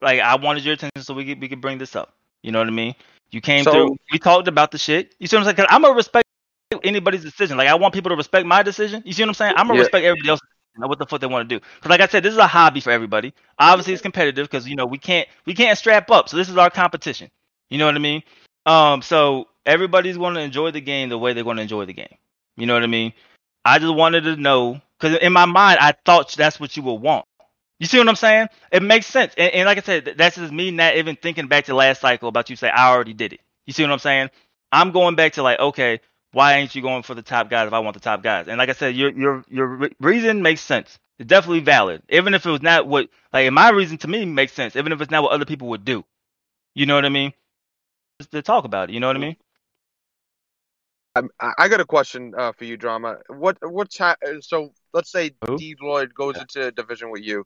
like 0.00 0.20
I 0.20 0.36
wanted 0.36 0.64
your 0.64 0.74
attention 0.74 1.02
so 1.02 1.14
we 1.14 1.24
could, 1.24 1.40
we 1.40 1.48
could 1.48 1.60
bring 1.60 1.78
this 1.78 1.94
up. 1.94 2.12
You 2.42 2.50
know 2.50 2.58
what 2.58 2.68
I 2.68 2.72
mean? 2.72 2.94
You 3.32 3.40
came 3.40 3.64
So- 3.64 3.72
through. 3.72 3.96
We 4.12 4.18
talked 4.18 4.46
about 4.48 4.70
the 4.70 4.78
shit. 4.78 5.14
You 5.18 5.26
see 5.26 5.36
what 5.36 5.40
I'm 5.40 5.44
saying? 5.46 5.56
Cause 5.56 5.66
I'm 5.68 5.82
gonna 5.82 5.94
respect 5.94 6.24
anybody's 6.84 7.22
decision. 7.22 7.56
Like 7.56 7.68
I 7.68 7.74
want 7.74 7.92
people 7.94 8.10
to 8.10 8.16
respect 8.16 8.46
my 8.46 8.62
decision. 8.62 9.02
You 9.04 9.12
see 9.12 9.22
what 9.22 9.28
I'm 9.28 9.34
saying? 9.34 9.54
I'm 9.56 9.66
gonna 9.66 9.78
Yeah. 9.78 9.82
respect 9.84 10.04
everybody 10.04 10.28
else's 10.28 10.46
know 10.78 10.86
what 10.86 10.98
the 10.98 11.06
fuck 11.06 11.20
they 11.20 11.26
want 11.26 11.48
to 11.48 11.54
do. 11.58 11.64
Because 11.76 11.90
like 11.90 12.00
I 12.00 12.06
said, 12.06 12.22
this 12.22 12.32
is 12.32 12.38
a 12.38 12.46
hobby 12.46 12.80
for 12.80 12.90
everybody. 12.90 13.34
Obviously, 13.58 13.92
it's 13.92 14.02
competitive 14.02 14.48
because 14.48 14.66
you 14.68 14.76
know 14.76 14.86
we 14.86 14.98
can't 14.98 15.28
we 15.44 15.54
can't 15.54 15.76
strap 15.78 16.10
up. 16.10 16.28
So 16.28 16.36
this 16.36 16.48
is 16.48 16.56
our 16.56 16.70
competition. 16.70 17.30
You 17.68 17.78
know 17.78 17.86
what 17.86 17.94
I 17.94 17.98
mean? 17.98 18.22
Um, 18.66 19.02
so 19.02 19.48
everybody's 19.66 20.16
going 20.16 20.34
to 20.34 20.40
enjoy 20.40 20.70
the 20.70 20.80
game 20.80 21.08
the 21.08 21.18
way 21.18 21.32
they're 21.32 21.44
going 21.44 21.56
to 21.56 21.62
enjoy 21.62 21.84
the 21.84 21.92
game. 21.92 22.14
You 22.56 22.66
know 22.66 22.74
what 22.74 22.82
I 22.82 22.86
mean? 22.86 23.12
I 23.64 23.78
just 23.78 23.94
wanted 23.94 24.24
to 24.24 24.36
know 24.36 24.80
because 24.98 25.18
in 25.18 25.32
my 25.32 25.46
mind 25.46 25.78
I 25.80 25.92
thought 26.04 26.32
that's 26.32 26.58
what 26.60 26.76
you 26.76 26.82
would 26.84 26.94
want. 26.94 27.24
You 27.82 27.88
see 27.88 27.98
what 27.98 28.08
I'm 28.08 28.16
saying? 28.16 28.48
It 28.72 28.82
makes 28.82 29.06
sense. 29.06 29.34
And, 29.36 29.52
and 29.54 29.66
like 29.66 29.78
I 29.78 29.82
said, 29.82 30.14
that's 30.16 30.36
just 30.36 30.52
me 30.52 30.70
not 30.70 30.96
even 30.96 31.16
thinking 31.16 31.48
back 31.48 31.66
to 31.66 31.74
last 31.74 32.00
cycle 32.00 32.28
about 32.28 32.50
you 32.50 32.56
say 32.56 32.70
I 32.70 32.90
already 32.90 33.14
did 33.14 33.34
it. 33.34 33.40
You 33.66 33.74
see 33.74 33.82
what 33.82 33.92
I'm 33.92 33.98
saying? 33.98 34.30
I'm 34.72 34.92
going 34.92 35.16
back 35.16 35.34
to 35.34 35.42
like, 35.42 35.60
okay, 35.60 36.00
why 36.32 36.54
ain't 36.54 36.74
you 36.76 36.82
going 36.82 37.02
for 37.02 37.14
the 37.14 37.22
top 37.22 37.50
guys 37.50 37.68
if 37.68 37.74
I 37.74 37.80
want 37.80 37.94
the 37.94 38.00
top 38.00 38.22
guys? 38.22 38.48
And 38.48 38.58
like 38.58 38.70
I 38.70 38.74
said, 38.74 38.96
your 38.96 39.10
your 39.12 39.44
your 39.48 39.66
re- 39.66 39.96
reason 40.00 40.42
makes 40.42 40.62
sense. 40.62 40.98
It's 41.18 41.28
definitely 41.28 41.60
valid, 41.60 42.02
even 42.10 42.34
if 42.34 42.46
it 42.46 42.50
was 42.50 42.62
not 42.62 42.88
what 42.88 43.10
like 43.32 43.50
my 43.52 43.70
reason 43.70 43.98
to 43.98 44.08
me 44.08 44.26
makes 44.26 44.52
sense, 44.52 44.76
even 44.76 44.92
if 44.92 45.02
it's 45.02 45.12
not 45.12 45.24
what 45.24 45.32
other 45.32 45.46
people 45.46 45.68
would 45.70 45.84
do. 45.84 46.04
You 46.74 46.86
know 46.86 46.96
what 46.96 47.06
I 47.06 47.10
mean? 47.10 47.34
Just 48.20 48.32
to 48.32 48.42
talk 48.42 48.64
about 48.64 48.90
it. 48.90 48.94
You 48.94 49.00
know 49.00 49.08
what 49.08 49.16
I 49.16 49.20
mean? 49.20 49.36
Um, 51.16 51.30
I 51.40 51.52
I 51.58 51.68
got 51.68 51.80
a 51.80 51.86
question 51.86 52.34
uh, 52.36 52.52
for 52.52 52.64
you, 52.64 52.76
drama. 52.78 53.18
What 53.28 53.58
what's 53.62 53.98
ha- 53.98 54.16
so? 54.40 54.72
Let's 54.94 55.10
say 55.12 55.32
Who? 55.46 55.58
D 55.58 55.76
Lloyd 55.80 56.14
goes 56.14 56.40
into 56.40 56.66
a 56.68 56.72
division 56.72 57.10
with 57.10 57.22
you, 57.22 57.44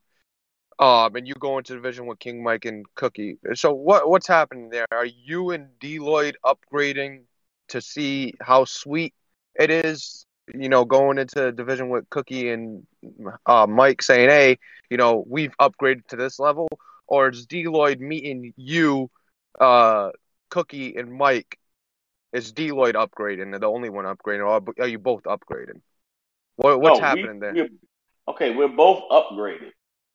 um, 0.79 1.16
and 1.16 1.27
you 1.27 1.35
go 1.35 1.59
into 1.59 1.74
division 1.74 2.07
with 2.07 2.18
King 2.18 2.43
Mike 2.43 2.64
and 2.64 2.85
Cookie. 2.95 3.39
So 3.55 3.72
what 3.72 4.09
what's 4.09 4.27
happening 4.27 4.68
there? 4.70 4.87
Are 4.93 5.07
you 5.07 5.51
and 5.51 5.68
D 5.81 5.99
Lloyd 5.99 6.37
upgrading 6.45 7.22
to 7.68 7.81
see 7.81 8.35
how 8.41 8.64
sweet 8.64 9.14
it 9.55 9.70
is? 9.70 10.27
You 10.55 10.68
know, 10.68 10.85
going 10.85 11.18
into 11.18 11.51
division 11.51 11.89
with 11.89 12.09
Cookie 12.11 12.51
and 12.51 12.87
uh, 13.47 13.66
Mike, 13.68 14.01
saying, 14.03 14.29
"Hey, 14.29 14.59
you 14.91 14.97
know, 14.97 15.24
we've 15.27 15.55
upgraded 15.61 16.07
to 16.09 16.16
this 16.16 16.39
level," 16.39 16.68
or 17.09 17.29
is 17.31 17.47
D 17.47 17.66
Lloyd 17.66 18.01
meeting 18.01 18.53
you, 18.57 19.11
uh, 19.61 20.11
Cookie 20.51 20.95
and 20.97 21.12
Mike? 21.12 21.59
Is 22.33 22.53
D 22.53 22.70
Lloyd 22.70 22.95
upgrading? 22.97 23.51
They're 23.51 23.61
the 23.61 23.66
only 23.70 23.89
one 23.89 24.05
upgrading, 24.05 24.47
or 24.47 24.62
are 24.79 24.87
you 24.89 24.99
both 24.99 25.22
upgrading? 25.24 25.81
What, 26.57 26.81
what's 26.81 27.01
No, 27.01 27.03
we- 27.14 27.20
happening 27.22 27.41
there? 27.41 27.55
we're- 27.55 27.70
okay, 28.29 28.55
we're 28.55 28.68
both 28.68 29.03
upgraded. 29.11 29.72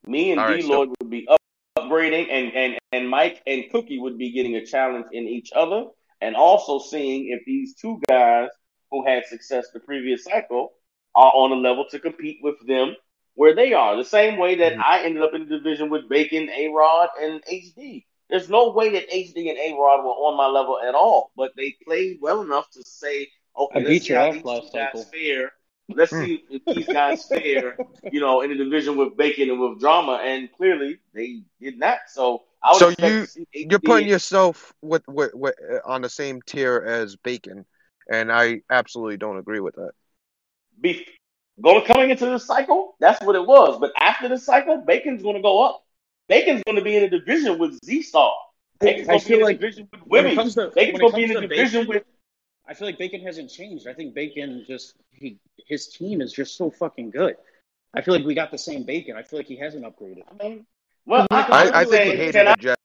Me 0.07 0.31
and 0.31 0.39
All 0.39 0.47
right, 0.47 0.61
D 0.61 0.67
so- 0.67 0.87
would 0.99 1.09
be 1.09 1.27
up, 1.27 1.39
upgrading, 1.77 2.27
and, 2.29 2.53
and, 2.53 2.77
and 2.91 3.09
Mike 3.09 3.41
and 3.47 3.65
Cookie 3.71 3.99
would 3.99 4.17
be 4.17 4.31
getting 4.31 4.55
a 4.55 4.65
challenge 4.65 5.07
in 5.11 5.27
each 5.27 5.51
other, 5.55 5.85
and 6.21 6.35
also 6.35 6.79
seeing 6.79 7.29
if 7.29 7.43
these 7.45 7.75
two 7.75 7.99
guys 8.07 8.49
who 8.89 9.05
had 9.05 9.25
success 9.25 9.67
the 9.73 9.79
previous 9.79 10.23
cycle 10.23 10.73
are 11.15 11.31
on 11.33 11.51
a 11.51 11.55
level 11.55 11.85
to 11.91 11.99
compete 11.99 12.39
with 12.41 12.55
them 12.67 12.95
where 13.35 13.55
they 13.55 13.73
are. 13.73 13.95
The 13.95 14.03
same 14.05 14.37
way 14.37 14.55
that 14.55 14.73
Mm-hmm. 14.73 14.81
I 14.85 15.03
ended 15.03 15.23
up 15.23 15.33
in 15.33 15.47
the 15.47 15.57
division 15.57 15.89
with 15.89 16.09
Bacon, 16.09 16.49
A 16.49 16.67
Rod, 16.69 17.09
and 17.21 17.41
HD. 17.45 18.05
There's 18.29 18.49
no 18.49 18.71
way 18.71 18.89
that 18.91 19.09
HD 19.09 19.49
and 19.49 19.57
A 19.57 19.73
Rod 19.77 20.03
were 20.03 20.11
on 20.11 20.37
my 20.37 20.47
level 20.47 20.79
at 20.85 20.95
all, 20.95 21.31
but 21.35 21.51
they 21.55 21.75
played 21.85 22.17
well 22.21 22.41
enough 22.41 22.69
to 22.71 22.83
say, 22.85 23.27
okay, 23.57 23.79
I 23.79 23.79
let's 23.79 23.89
beat 23.89 24.03
see 24.03 24.13
your 24.13 24.19
how 24.19 24.27
ass 24.29 24.33
these 24.35 24.43
last 24.45 24.71
two 24.71 24.77
guys 24.77 24.87
cycle. 24.93 25.03
fare. 25.05 25.51
Let's 25.95 26.11
Hmm. 26.11 26.25
see 26.25 26.43
if 26.49 26.65
these 26.65 26.87
guys 26.87 27.25
fare, 27.25 27.77
you 28.11 28.19
know, 28.19 28.41
in 28.41 28.49
the 28.49 28.63
division 28.63 28.97
with 28.97 29.17
Bacon 29.17 29.49
and 29.49 29.59
with 29.59 29.79
Drama, 29.79 30.21
and 30.23 30.51
clearly 30.53 30.99
they 31.13 31.43
did 31.59 31.77
not. 31.79 31.99
So 32.07 32.43
I 32.63 32.71
would 32.73 32.79
So 32.79 33.07
you 33.07 33.27
you're 33.53 33.79
putting 33.79 34.07
yourself 34.07 34.73
with, 34.81 35.03
with, 35.07 35.33
with 35.33 35.55
uh, 35.71 35.79
on 35.85 36.01
the 36.01 36.09
same 36.09 36.41
tier 36.41 36.77
as 36.77 37.15
Bacon, 37.15 37.65
and 38.11 38.31
I 38.31 38.61
absolutely 38.69 39.17
don't 39.17 39.37
agree 39.37 39.59
with 39.59 39.75
that. 39.75 39.91
be 40.79 41.05
going 41.61 41.85
coming 41.85 42.09
into 42.09 42.25
the 42.25 42.39
cycle. 42.39 42.95
That's 42.99 43.23
what 43.23 43.35
it 43.35 43.45
was. 43.45 43.79
But 43.79 43.91
after 43.99 44.27
the 44.27 44.37
cycle, 44.37 44.77
Bacon's 44.77 45.21
going 45.21 45.35
to 45.35 45.41
go 45.41 45.63
up. 45.63 45.83
Bacon's 46.27 46.63
going 46.65 46.77
to 46.77 46.83
be 46.83 46.95
in 46.95 47.03
a 47.03 47.09
division 47.09 47.59
with 47.59 47.77
Z 47.83 48.03
Star. 48.03 48.33
Bacon's 48.79 49.07
going 49.07 49.19
to 49.19 49.27
be 49.27 49.33
in 49.35 49.41
a 49.41 49.43
like 49.43 49.59
division 49.59 49.87
with 49.91 50.01
when 50.03 50.25
it 50.25 50.37
Wimmy. 50.37 50.73
Bacon's 50.73 50.99
going 50.99 51.11
to 51.11 51.15
be 51.17 51.23
in 51.23 51.37
a 51.37 51.41
division 51.41 51.81
Bacon, 51.81 51.87
with. 51.87 52.03
I 52.67 52.73
feel 52.73 52.87
like 52.87 52.97
Bacon 52.97 53.21
hasn't 53.21 53.49
changed. 53.49 53.87
I 53.87 53.93
think 53.93 54.13
Bacon 54.13 54.63
just 54.67 54.95
he 55.11 55.37
his 55.67 55.87
team 55.87 56.21
is 56.21 56.31
just 56.31 56.55
so 56.55 56.69
fucking 56.69 57.11
good. 57.11 57.35
I 57.93 58.01
feel 58.01 58.13
like 58.13 58.25
we 58.25 58.33
got 58.35 58.51
the 58.51 58.57
same 58.57 58.83
Bacon. 58.83 59.15
I 59.17 59.23
feel 59.23 59.39
like 59.39 59.47
he 59.47 59.57
hasn't 59.57 59.83
upgraded. 59.83 60.23
I 60.29 60.41
mean, 60.43 60.65
well, 61.05 61.27
I, 61.31 61.41
I, 61.41 61.81
I'm 61.81 61.87
think 61.87 62.03
he 62.03 62.15
saying, 62.15 62.17
hated 62.17 62.33
can 62.33 62.45
the 62.45 62.51
I, 62.51 62.55
Jets. 62.55 62.81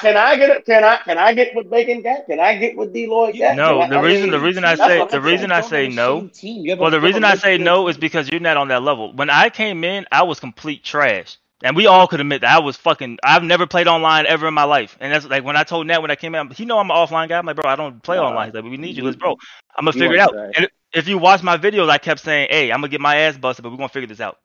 can 0.00 0.16
I 0.16 0.36
get 0.36 0.50
it? 0.50 0.66
Can 0.66 0.84
I 0.84 0.96
can 0.98 1.18
I 1.18 1.34
get 1.34 1.54
what 1.54 1.70
Bacon 1.70 2.02
got? 2.02 2.26
Can 2.26 2.40
I 2.40 2.56
get 2.58 2.76
what 2.76 2.92
D 2.92 3.06
Lloyd 3.06 3.38
got? 3.38 3.56
No, 3.56 3.80
Can 3.80 3.82
I- 3.82 3.88
the 3.88 3.96
I 3.96 4.02
reason 4.02 4.30
the 4.30 4.36
mean, 4.38 4.46
reason 4.46 4.64
I 4.64 4.74
say 4.74 5.06
the 5.06 5.20
reason 5.20 5.52
I 5.52 5.60
say 5.62 5.88
no 5.88 6.28
team. 6.28 6.64
You 6.66 6.74
a- 6.74 6.76
Well, 6.76 6.90
the 6.90 6.96
you 6.96 7.00
have 7.00 7.04
a 7.04 7.06
reason 7.06 7.24
I 7.24 7.34
say 7.36 7.52
better 7.54 7.64
no 7.64 7.88
is 7.88 7.96
because 7.96 8.28
you're 8.30 8.40
not 8.40 8.56
on 8.56 8.68
that 8.68 8.82
level. 8.82 9.12
When 9.14 9.30
I 9.30 9.48
came 9.48 9.84
in, 9.84 10.06
I 10.12 10.24
was 10.24 10.40
complete 10.40 10.84
trash. 10.84 11.38
And 11.62 11.74
we 11.74 11.86
all 11.86 12.06
could 12.06 12.20
admit 12.20 12.42
that 12.42 12.54
I 12.54 12.60
was 12.60 12.76
fucking. 12.76 13.18
I've 13.24 13.42
never 13.42 13.66
played 13.66 13.86
online 13.88 14.26
ever 14.26 14.46
in 14.46 14.54
my 14.54 14.64
life, 14.64 14.96
and 15.00 15.12
that's 15.12 15.24
like 15.26 15.42
when 15.42 15.56
I 15.56 15.64
told 15.64 15.86
Nat 15.86 16.00
when 16.02 16.10
I 16.10 16.14
came 16.16 16.34
out, 16.34 16.52
he 16.52 16.66
know 16.66 16.78
I'm 16.78 16.90
an 16.90 16.96
offline 16.96 17.28
guy. 17.28 17.38
I'm 17.38 17.46
like, 17.46 17.56
bro, 17.56 17.70
I 17.70 17.76
don't 17.76 18.02
play 18.02 18.18
online. 18.18 18.48
He's 18.48 18.54
like, 18.54 18.64
we 18.64 18.76
need 18.76 18.96
you. 18.96 19.04
Let's 19.04 19.16
bro. 19.16 19.36
I'm 19.76 19.84
gonna 19.86 19.92
figure 19.92 20.14
it 20.16 20.20
out. 20.20 20.34
And 20.56 20.68
if 20.92 21.08
you 21.08 21.18
watch 21.18 21.42
my 21.42 21.56
videos, 21.56 21.88
I 21.88 21.98
kept 21.98 22.20
saying, 22.20 22.48
hey, 22.50 22.70
I'm 22.72 22.80
gonna 22.80 22.88
get 22.88 23.00
my 23.00 23.16
ass 23.16 23.38
busted, 23.38 23.62
but 23.62 23.70
we're 23.70 23.78
gonna 23.78 23.88
figure 23.88 24.06
this 24.06 24.20
out. 24.20 24.38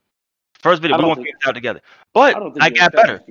First 0.64 0.82
video, 0.82 0.96
we're 0.98 1.04
gonna 1.04 1.16
figure 1.16 1.34
this 1.40 1.48
out 1.48 1.54
together. 1.54 1.82
But 2.14 2.36
I 2.62 2.66
I 2.66 2.70
got 2.70 2.94
better. 2.94 3.22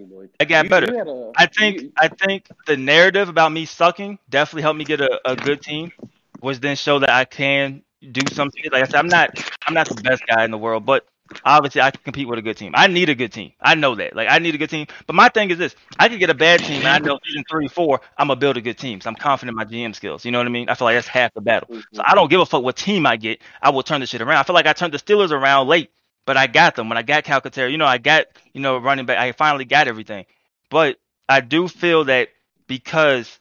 I 0.40 0.44
got 0.44 0.64
You- 0.64 0.70
better. 0.70 0.86
you 0.92 1.00
a- 1.00 1.32
I 1.36 1.46
think 1.46 1.92
I 1.98 2.08
think 2.08 2.48
the 2.66 2.76
narrative 2.76 3.28
about 3.28 3.52
me 3.52 3.64
sucking 3.64 4.18
definitely 4.28 4.62
helped 4.62 4.78
me 4.78 4.84
get 4.84 5.00
a, 5.00 5.20
a 5.24 5.36
good 5.36 5.62
team, 5.62 5.92
which 6.40 6.58
then 6.60 6.76
show 6.76 6.98
that 6.98 7.10
I 7.10 7.24
can 7.24 7.82
do 8.12 8.22
something. 8.32 8.62
Like 8.72 8.82
I 8.82 8.86
said, 8.86 8.96
I'm 8.96 9.08
not 9.08 9.30
I'm 9.66 9.74
not 9.74 9.88
the 9.88 10.02
best 10.02 10.22
guy 10.26 10.44
in 10.44 10.50
the 10.50 10.58
world, 10.58 10.84
but 10.84 11.06
obviously 11.44 11.80
I 11.80 11.90
can 11.90 12.00
compete 12.02 12.28
with 12.28 12.38
a 12.38 12.42
good 12.42 12.56
team. 12.56 12.72
I 12.74 12.86
need 12.86 13.08
a 13.08 13.14
good 13.14 13.32
team. 13.32 13.52
I 13.60 13.74
know 13.74 13.94
that. 13.94 14.14
Like 14.14 14.28
I 14.30 14.38
need 14.38 14.54
a 14.54 14.58
good 14.58 14.70
team. 14.70 14.86
But 15.06 15.14
my 15.14 15.28
thing 15.28 15.50
is 15.50 15.58
this: 15.58 15.74
I 15.98 16.08
could 16.08 16.18
get 16.18 16.30
a 16.30 16.34
bad 16.34 16.60
team, 16.60 16.78
and 16.78 16.88
I 16.88 16.98
know 16.98 17.18
season 17.24 17.44
three, 17.50 17.68
four, 17.68 18.00
I'm 18.16 18.28
gonna 18.28 18.38
build 18.38 18.56
a 18.56 18.60
good 18.60 18.78
team. 18.78 19.00
So 19.00 19.08
I'm 19.08 19.16
confident 19.16 19.54
in 19.54 19.56
my 19.56 19.64
GM 19.64 19.94
skills. 19.94 20.24
You 20.24 20.30
know 20.30 20.38
what 20.38 20.46
I 20.46 20.50
mean? 20.50 20.68
I 20.68 20.74
feel 20.74 20.86
like 20.86 20.96
that's 20.96 21.08
half 21.08 21.32
the 21.34 21.40
battle. 21.40 21.68
Mm-hmm. 21.68 21.96
So 21.96 22.02
I 22.04 22.14
don't 22.14 22.30
give 22.30 22.40
a 22.40 22.46
fuck 22.46 22.62
what 22.62 22.76
team 22.76 23.06
I 23.06 23.16
get. 23.16 23.40
I 23.62 23.70
will 23.70 23.82
turn 23.82 24.00
this 24.00 24.10
shit 24.10 24.20
around. 24.20 24.38
I 24.38 24.42
feel 24.42 24.54
like 24.54 24.66
I 24.66 24.72
turned 24.72 24.94
the 24.94 24.98
Steelers 24.98 25.30
around 25.30 25.68
late, 25.68 25.90
but 26.26 26.36
I 26.36 26.46
got 26.46 26.76
them 26.76 26.88
when 26.88 26.98
I 26.98 27.02
got 27.02 27.24
Calcaterra. 27.24 27.70
You 27.70 27.78
know, 27.78 27.86
I 27.86 27.98
got 27.98 28.26
you 28.52 28.60
know 28.60 28.78
running 28.78 29.06
back. 29.06 29.18
I 29.18 29.32
finally 29.32 29.64
got 29.64 29.88
everything. 29.88 30.26
But 30.70 30.98
I 31.28 31.40
do 31.40 31.68
feel 31.68 32.04
that 32.04 32.28
because 32.66 33.38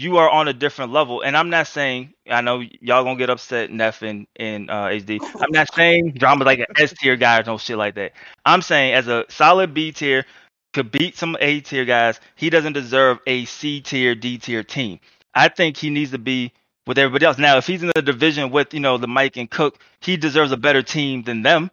you 0.00 0.16
are 0.16 0.30
on 0.30 0.48
a 0.48 0.52
different 0.52 0.92
level, 0.92 1.20
and 1.20 1.36
I'm 1.36 1.50
not 1.50 1.66
saying 1.66 2.14
I 2.30 2.40
know 2.40 2.60
y'all 2.80 3.04
gonna 3.04 3.16
get 3.18 3.30
upset, 3.30 3.70
Neff 3.70 4.02
and, 4.02 4.26
and 4.36 4.70
uh, 4.70 4.88
HD. 4.88 5.20
I'm 5.40 5.50
not 5.50 5.72
saying 5.74 6.12
drama 6.16 6.44
like 6.44 6.60
an 6.60 6.66
S 6.78 6.94
tier 6.94 7.16
guy 7.16 7.40
or 7.40 7.44
no 7.44 7.58
shit 7.58 7.76
like 7.76 7.94
that. 7.96 8.12
I'm 8.46 8.62
saying 8.62 8.94
as 8.94 9.08
a 9.08 9.24
solid 9.28 9.74
B 9.74 9.92
tier 9.92 10.24
could 10.72 10.90
beat 10.90 11.16
some 11.16 11.36
A 11.40 11.60
tier 11.60 11.84
guys, 11.84 12.20
he 12.36 12.48
doesn't 12.48 12.72
deserve 12.72 13.18
a 13.26 13.44
C 13.44 13.80
tier, 13.80 14.14
D 14.14 14.38
tier 14.38 14.62
team. 14.62 14.98
I 15.34 15.48
think 15.48 15.76
he 15.76 15.90
needs 15.90 16.12
to 16.12 16.18
be 16.18 16.52
with 16.86 16.98
everybody 16.98 17.26
else. 17.26 17.38
Now, 17.38 17.58
if 17.58 17.66
he's 17.66 17.82
in 17.82 17.92
the 17.94 18.02
division 18.02 18.50
with 18.50 18.72
you 18.72 18.80
know 18.80 18.96
the 18.98 19.08
Mike 19.08 19.36
and 19.36 19.50
Cook, 19.50 19.78
he 20.00 20.16
deserves 20.16 20.52
a 20.52 20.56
better 20.56 20.82
team 20.82 21.22
than 21.22 21.42
them. 21.42 21.70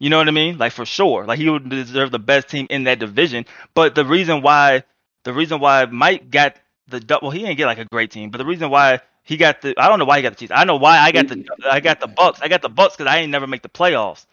You 0.00 0.10
know 0.10 0.18
what 0.18 0.28
I 0.28 0.32
mean? 0.32 0.58
Like 0.58 0.72
for 0.72 0.84
sure. 0.84 1.24
Like 1.26 1.38
he 1.38 1.48
would 1.48 1.68
deserve 1.68 2.10
the 2.10 2.18
best 2.18 2.48
team 2.48 2.66
in 2.70 2.84
that 2.84 2.98
division. 2.98 3.46
But 3.74 3.94
the 3.94 4.04
reason 4.04 4.42
why 4.42 4.84
the 5.24 5.32
reason 5.32 5.60
why 5.60 5.86
Mike 5.86 6.30
got 6.30 6.56
the 6.92 7.18
well, 7.20 7.30
he 7.30 7.40
didn't 7.40 7.56
get 7.56 7.66
like 7.66 7.78
a 7.78 7.84
great 7.86 8.10
team, 8.10 8.30
but 8.30 8.38
the 8.38 8.46
reason 8.46 8.70
why 8.70 9.00
he 9.24 9.36
got 9.36 9.60
the 9.62 9.74
I 9.76 9.88
don't 9.88 9.98
know 9.98 10.04
why 10.04 10.18
he 10.18 10.22
got 10.22 10.30
the 10.30 10.36
Chiefs. 10.36 10.52
I 10.54 10.64
know 10.64 10.76
why 10.76 10.98
I 10.98 11.12
got 11.12 11.28
the 11.28 11.44
I 11.70 11.80
got 11.80 12.00
the 12.00 12.06
Bucks. 12.06 12.40
I 12.42 12.48
got 12.48 12.62
the 12.62 12.68
Bucks 12.68 12.96
because 12.96 13.10
I 13.12 13.18
ain't 13.18 13.30
never 13.30 13.46
make 13.46 13.62
the 13.62 13.68
playoffs 13.68 14.26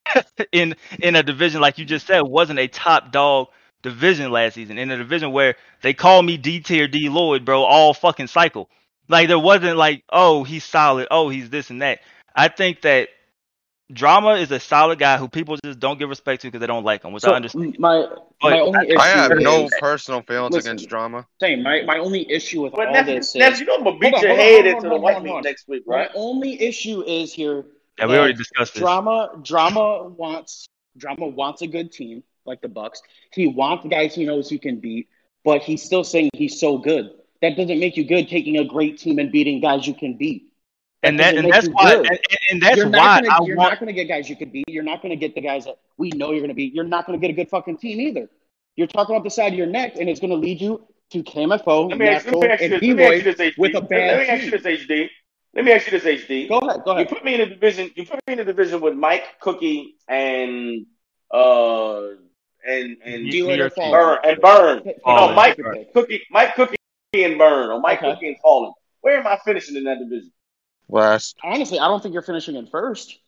in 0.52 0.76
in 1.00 1.16
a 1.16 1.22
division 1.22 1.60
like 1.60 1.78
you 1.78 1.84
just 1.84 2.06
said 2.06 2.22
wasn't 2.22 2.58
a 2.58 2.68
top 2.68 3.12
dog 3.12 3.48
division 3.82 4.30
last 4.30 4.54
season. 4.54 4.78
In 4.78 4.90
a 4.90 4.96
division 4.96 5.32
where 5.32 5.56
they 5.82 5.94
call 5.94 6.22
me 6.22 6.36
D 6.36 6.60
tier 6.60 6.88
D 6.88 7.08
Lloyd, 7.08 7.44
bro, 7.44 7.62
all 7.62 7.94
fucking 7.94 8.28
cycle. 8.28 8.68
Like 9.08 9.28
there 9.28 9.38
wasn't 9.38 9.76
like 9.76 10.04
oh 10.10 10.44
he's 10.44 10.64
solid, 10.64 11.08
oh 11.10 11.28
he's 11.28 11.50
this 11.50 11.70
and 11.70 11.82
that. 11.82 12.00
I 12.34 12.48
think 12.48 12.82
that 12.82 13.08
Drama 13.92 14.34
is 14.34 14.50
a 14.50 14.60
solid 14.60 14.98
guy 14.98 15.18
who 15.18 15.28
people 15.28 15.56
just 15.62 15.78
don't 15.78 15.98
give 15.98 16.08
respect 16.08 16.42
to 16.42 16.48
because 16.48 16.60
they 16.60 16.66
don't 16.66 16.84
like 16.84 17.04
him, 17.04 17.12
which 17.12 17.24
I 17.24 17.32
understand. 17.32 17.78
my 17.78 18.06
my 18.42 18.60
only 18.60 18.88
issue 18.88 18.98
I 18.98 19.08
have 19.08 19.32
no 19.38 19.64
is, 19.64 19.74
personal 19.80 20.22
feelings 20.22 20.54
Listen. 20.54 20.70
against 20.70 20.88
drama. 20.88 21.26
same. 21.40 21.62
My 21.62 21.82
my 21.82 21.98
only 21.98 22.30
issue 22.30 22.62
with 22.62 22.72
But 22.72 22.88
all 22.88 22.94
Neff, 22.94 23.06
this 23.06 23.34
Neff, 23.34 23.54
is 23.54 23.60
you 23.60 23.66
know 23.66 23.76
I'm 23.76 23.84
gonna 23.84 23.98
beat 23.98 24.14
on, 24.14 24.22
your 24.22 24.32
on, 24.32 24.36
head 24.38 24.66
into 24.66 24.88
the 24.88 24.96
white 24.96 25.22
meat 25.22 25.44
next 25.44 25.68
week, 25.68 25.82
my 25.86 26.08
only 26.14 26.60
issue 26.60 27.02
is 27.02 27.32
here. 27.32 27.64
Yeah, 27.98 28.06
we 28.06 28.16
already 28.16 28.34
discussed 28.34 28.74
this. 28.74 28.80
Drama 28.80 29.40
drama 29.42 30.08
wants 30.08 30.66
drama 30.96 31.28
wants 31.28 31.62
a 31.62 31.66
good 31.66 31.92
team 31.92 32.22
like 32.46 32.60
the 32.62 32.68
Bucks. 32.68 33.02
He 33.32 33.46
wants 33.46 33.86
guys 33.86 34.14
he 34.14 34.24
knows 34.24 34.48
he 34.48 34.58
can 34.58 34.80
beat, 34.80 35.08
but 35.44 35.62
he's 35.62 35.82
still 35.82 36.04
saying 36.04 36.30
he's 36.34 36.58
so 36.58 36.78
good. 36.78 37.10
That 37.42 37.56
doesn't 37.56 37.80
make 37.80 37.96
you 37.96 38.04
good 38.04 38.28
taking 38.28 38.56
a 38.58 38.64
great 38.64 38.98
team 38.98 39.18
and 39.18 39.30
beating 39.32 39.60
guys 39.60 39.86
you 39.86 39.94
can 39.94 40.16
beat. 40.16 40.51
And 41.02 41.18
that 41.18 41.36
and 41.36 41.50
that's 41.52 41.66
you 41.66 41.72
why 41.72 41.94
and, 41.94 42.06
and- 42.06 42.18
and 42.50 42.62
that's 42.62 42.76
you're 42.76 42.86
why 42.86 42.90
not 42.98 43.24
gonna, 43.24 43.34
I 43.34 43.46
you're 43.46 43.56
want 43.56 43.72
not 43.72 43.80
gonna 43.80 43.92
get 43.92 44.08
guys 44.08 44.28
you 44.28 44.36
could 44.36 44.52
beat. 44.52 44.64
You're 44.68 44.82
not 44.84 45.02
gonna 45.02 45.16
get 45.16 45.34
the 45.34 45.40
guys 45.40 45.64
that 45.64 45.78
we 45.96 46.10
know 46.10 46.32
you're 46.32 46.40
gonna 46.42 46.54
beat. 46.54 46.74
You're 46.74 46.84
not 46.84 47.06
gonna 47.06 47.18
get 47.18 47.30
a 47.30 47.34
good 47.34 47.48
fucking 47.48 47.78
team 47.78 48.00
either. 48.00 48.28
You're 48.76 48.86
talking 48.86 49.14
off 49.16 49.22
the 49.24 49.30
side 49.30 49.52
of 49.52 49.58
your 49.58 49.66
neck, 49.66 49.94
and 49.98 50.08
it's 50.08 50.20
gonna 50.20 50.34
lead 50.34 50.60
you 50.60 50.86
to 51.10 51.22
KMFO, 51.22 51.90
Let 51.90 51.98
me 51.98 52.06
ask, 52.08 52.24
let 52.26 52.34
me 52.40 52.46
ask 52.48 52.60
you 52.62 52.64
and 52.64 52.72
this. 52.74 52.82
Let 52.82 52.96
me 52.96 53.04
ask 53.04 53.14
you 53.16 53.22
this, 53.34 53.40
HD. 53.40 53.58
with 53.58 53.74
a 53.74 53.80
Let- 53.80 53.88
bad 53.90 54.16
Let 54.16 54.20
me 54.20 54.28
ask 54.28 54.44
you 54.44 54.50
this, 54.50 54.62
HD. 54.62 55.08
Let 55.54 55.64
me 55.66 55.72
ask 55.72 55.90
you 55.90 55.98
this, 56.00 56.22
HD. 56.24 56.48
Go 56.48 56.58
ahead, 56.58 56.80
go 56.84 56.92
ahead. 56.92 57.10
You 57.10 57.14
put 57.16 57.24
me 57.24 57.34
in 57.34 57.40
a 57.42 57.46
division. 57.46 57.90
You 57.94 58.06
put 58.06 58.20
me 58.26 58.32
in 58.32 58.40
a 58.40 58.44
division 58.44 58.80
with 58.80 58.94
Mike 58.94 59.24
Cookie 59.40 59.96
and 60.08 60.86
uh 61.30 62.00
and 62.66 62.96
and 63.04 63.24
You- 63.26 63.32
D-Lloyd 63.32 63.58
you're 63.58 63.66
or 63.66 63.70
Fall. 63.70 63.90
Burn 63.92 64.18
and 64.24 64.40
Burn. 64.40 64.82
Oh, 65.04 65.28
no. 65.28 65.34
Mike 65.34 65.58
Cookie, 65.92 66.22
Mike 66.30 66.54
Cookie 66.54 66.76
and 67.14 67.36
Burn, 67.36 67.70
or 67.70 67.80
Mike 67.80 67.98
Okay. 68.02 68.12
Cookie 68.14 68.28
and 68.28 68.36
Fallen. 68.40 68.72
Where 69.02 69.18
am 69.18 69.26
I 69.26 69.36
finishing 69.44 69.76
in 69.76 69.84
that 69.84 69.98
division? 69.98 70.32
Last. 70.88 71.36
Honestly, 71.42 71.78
I 71.78 71.88
don't 71.88 72.02
think 72.02 72.12
you're 72.12 72.22
finishing 72.22 72.56
in 72.56 72.66
first. 72.66 73.18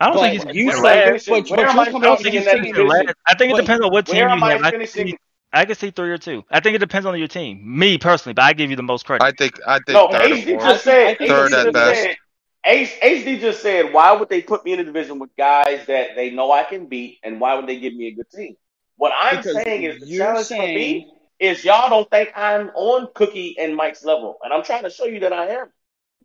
I 0.00 0.06
don't 0.06 0.14
But 0.16 0.30
think 0.32 0.44
he's 0.46 0.54
you 0.56 0.66
Where 0.66 0.76
finishing 0.76 0.78
am 0.78 0.86
I 0.86 0.94
said- 0.94 1.12
last. 1.12 1.24
finishing? 1.26 1.56
Where 1.56 1.66
am 1.68 1.78
I 1.78 1.84
coming 1.86 2.02
I 2.02 2.06
don't 2.06 2.22
think 2.22 2.24
finishing 2.24 2.32
he's 2.32 2.40
in 2.40 2.44
that 2.44 2.52
finishing 2.52 2.74
division? 2.74 3.06
last. 3.06 3.16
I 3.26 3.34
think 3.34 3.50
it 3.50 3.56
But 3.56 3.60
depends 3.62 3.84
on 3.84 3.92
what 3.92 4.06
team 4.06 4.16
you 4.16 4.22
am 4.28 4.42
I 4.42 4.50
have. 4.52 4.62
I 4.62 4.70
can, 4.70 4.86
see, 4.86 5.16
I 5.52 5.64
can 5.64 5.74
see 5.76 5.90
three 5.90 6.10
or 6.10 6.18
two. 6.18 6.44
I 6.50 6.60
think 6.60 6.74
it 6.76 6.78
depends 6.78 7.06
on 7.06 7.18
your 7.18 7.28
team. 7.28 7.60
Me 7.78 7.98
personally, 7.98 8.34
but 8.34 8.42
I 8.42 8.52
give 8.52 8.70
you 8.70 8.76
the 8.76 8.82
most 8.82 9.06
credit. 9.06 9.24
I 9.24 9.30
think 9.32 9.54
I 9.66 9.78
think 9.86 9.88
No, 9.90 10.08
third 10.08 10.32
or 10.32 10.34
HD 10.34 10.58
just 10.58 10.84
said. 10.84 11.18
Third 11.18 11.52
HD 11.52 11.66
at 11.68 11.72
best. 11.72 12.00
said. 12.02 12.16
H- 12.64 12.98
HD 13.02 13.40
just 13.40 13.60
said, 13.60 13.92
why 13.92 14.12
would 14.12 14.28
they 14.28 14.40
put 14.40 14.64
me 14.64 14.72
in 14.72 14.78
a 14.80 14.84
division 14.84 15.18
with 15.18 15.34
guys 15.36 15.84
that 15.86 16.14
they 16.14 16.30
know 16.30 16.52
I 16.52 16.62
can 16.62 16.86
beat, 16.86 17.18
and 17.24 17.40
why 17.40 17.54
would 17.54 17.66
they 17.66 17.78
give 17.80 17.94
me 17.94 18.06
a 18.08 18.14
good 18.14 18.30
team? 18.30 18.56
What 18.96 19.12
I'm 19.20 19.38
Because 19.38 19.60
saying 19.64 19.82
is 19.82 20.00
the 20.00 20.06
you're 20.06 20.24
challenge 20.26 20.46
for 20.48 20.58
me 20.62 21.10
is 21.40 21.64
y'all 21.64 21.90
don't 21.90 22.08
think 22.08 22.30
I'm 22.36 22.70
on 22.76 23.08
Cookie 23.14 23.56
and 23.58 23.74
Mike's 23.74 24.04
level, 24.04 24.38
and 24.44 24.52
I'm 24.52 24.62
trying 24.62 24.84
to 24.84 24.90
show 24.90 25.06
you 25.06 25.20
that 25.20 25.32
I 25.32 25.46
am. 25.48 25.72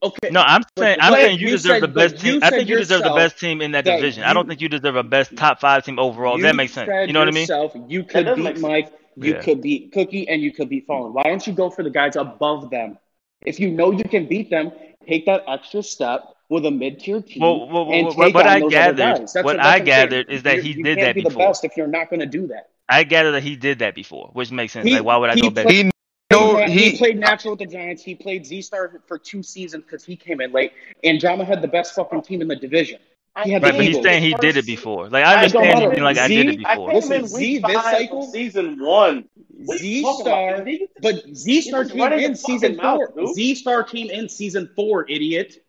Okay. 0.03 0.29
No, 0.31 0.41
I'm 0.41 0.61
saying 0.77 0.97
but 0.99 1.03
I'm 1.05 1.13
saying 1.13 1.39
you 1.39 1.49
deserve 1.49 1.75
said- 1.75 1.81
the 1.83 1.87
best 1.87 2.19
team. 2.19 2.39
I 2.43 2.49
think 2.49 2.69
you 2.69 2.77
deserve 2.77 3.03
the 3.03 3.13
best 3.15 3.39
team 3.39 3.61
in 3.61 3.71
that 3.71 3.85
that 3.85 3.95
division. 3.97 4.23
I 4.23 4.33
don't 4.33 4.47
think 4.47 4.61
you 4.61 4.69
deserve 4.69 4.95
a 4.95 5.03
best 5.03 5.35
top 5.35 5.59
five 5.59 5.83
team 5.85 5.99
overall. 5.99 6.37
that 6.39 6.55
makes 6.55 6.73
sense. 6.73 6.89
You 7.07 7.13
know 7.13 7.19
what 7.19 7.27
I 7.27 7.31
mean? 7.31 7.47
You 7.89 8.03
could 8.03 8.25
beat 8.35 8.37
make 8.43 8.55
sense. 8.57 8.61
Mike, 8.61 8.93
you 9.15 9.33
Yeah. 9.35 9.41
could 9.41 9.61
beat 9.61 9.91
Cookie, 9.91 10.27
and 10.29 10.41
you 10.41 10.51
could 10.51 10.69
beat 10.69 10.85
Fallen. 10.87 11.13
Why 11.13 11.23
don't 11.23 11.45
you 11.45 11.53
go 11.53 11.69
for 11.69 11.83
the 11.83 11.89
guys 11.89 12.15
above 12.15 12.69
them? 12.69 12.97
If 13.45 13.59
you 13.59 13.71
know 13.71 13.91
you 13.91 14.03
can 14.03 14.27
beat 14.27 14.49
them, 14.49 14.71
take 15.07 15.25
that 15.25 15.43
extra 15.47 15.81
step 15.83 16.23
with 16.49 16.65
a 16.65 16.71
mid-tier 16.71 17.21
team 17.21 17.41
Well, 17.41 17.67
well, 17.67 17.91
and 17.91 18.05
well, 18.07 18.13
take 18.27 18.33
what 18.35 18.45
on 18.47 18.51
I 18.53 18.59
those 18.61 18.71
gathered- 18.71 18.99
other 19.01 19.19
guys. 19.19 19.33
That's 19.33 19.43
what 19.45 19.59
I 19.59 19.63
I'm 19.63 19.73
saying. 19.77 19.85
gathered 19.85 20.29
is 20.29 20.43
that 20.43 20.57
You- 20.57 20.61
he 20.61 20.69
you 20.69 20.83
did 20.83 20.97
can't 20.97 21.07
that 21.09 21.15
be 21.15 21.21
before. 21.23 21.31
the 21.43 21.47
best 21.49 21.65
if 21.65 21.75
you're 21.75 21.87
not 21.87 22.09
going 22.09 22.19
to 22.21 22.25
do 22.25 22.47
that. 22.47 22.69
I 22.89 23.03
gather 23.03 23.31
that 23.33 23.43
he 23.43 23.55
did 23.57 23.79
that 23.79 23.95
before, 23.95 24.29
which 24.33 24.49
makes 24.51 24.73
sense. 24.73 24.87
He- 24.87 24.93
like, 24.93 25.03
why 25.03 25.17
would 25.17 25.29
I 25.29 25.35
he 25.35 25.41
go 25.41 25.49
back? 25.49 25.69
He 25.69 25.89
no, 26.32 26.65
he, 26.65 26.91
he 26.91 26.97
played 26.97 27.17
natural 27.19 27.53
with 27.53 27.59
the 27.59 27.65
Giants. 27.67 28.03
He 28.03 28.15
played 28.15 28.45
Z 28.45 28.61
Star 28.63 29.01
for 29.07 29.17
two 29.17 29.41
seasons 29.43 29.84
because 29.84 30.03
he 30.03 30.15
came 30.15 30.41
in 30.41 30.51
late. 30.51 30.73
And 31.03 31.19
Drama 31.19 31.45
had 31.45 31.61
the 31.61 31.67
best 31.67 31.95
fucking 31.95 32.21
team 32.23 32.41
in 32.41 32.47
the 32.47 32.55
division. 32.55 32.99
He 33.43 33.51
had 33.51 33.61
Right, 33.61 33.71
the 33.73 33.78
but 33.78 33.86
he's 33.86 34.01
saying 34.01 34.23
he 34.23 34.34
did 34.36 34.57
it 34.57 34.65
before. 34.65 35.09
Like, 35.09 35.23
I 35.23 35.34
I 35.34 35.36
understand 35.38 35.80
know. 35.80 35.86
he's 35.86 35.91
being 35.91 36.03
like, 36.03 36.17
I 36.17 36.28
did 36.28 36.49
it 36.49 36.57
before. 36.57 36.89
came 36.89 36.95
Listen, 36.95 37.28
Z 37.28 37.59
this 37.65 37.84
cycle- 37.84 38.23
season 38.23 38.80
one. 38.84 39.25
Z 39.78 40.03
Star, 40.21 40.65
but 41.01 41.36
Z 41.36 41.61
Star 41.61 41.84
just 41.84 41.95
came 41.95 42.11
in 42.13 42.36
season 42.36 42.75
fucking 42.75 42.99
mouth, 42.99 43.13
four. 43.13 43.34
Z 43.34 43.55
Star 43.55 43.84
came 43.84 44.09
in 44.09 44.28
season 44.28 44.69
four, 44.75 45.05
idiot. 45.09 45.63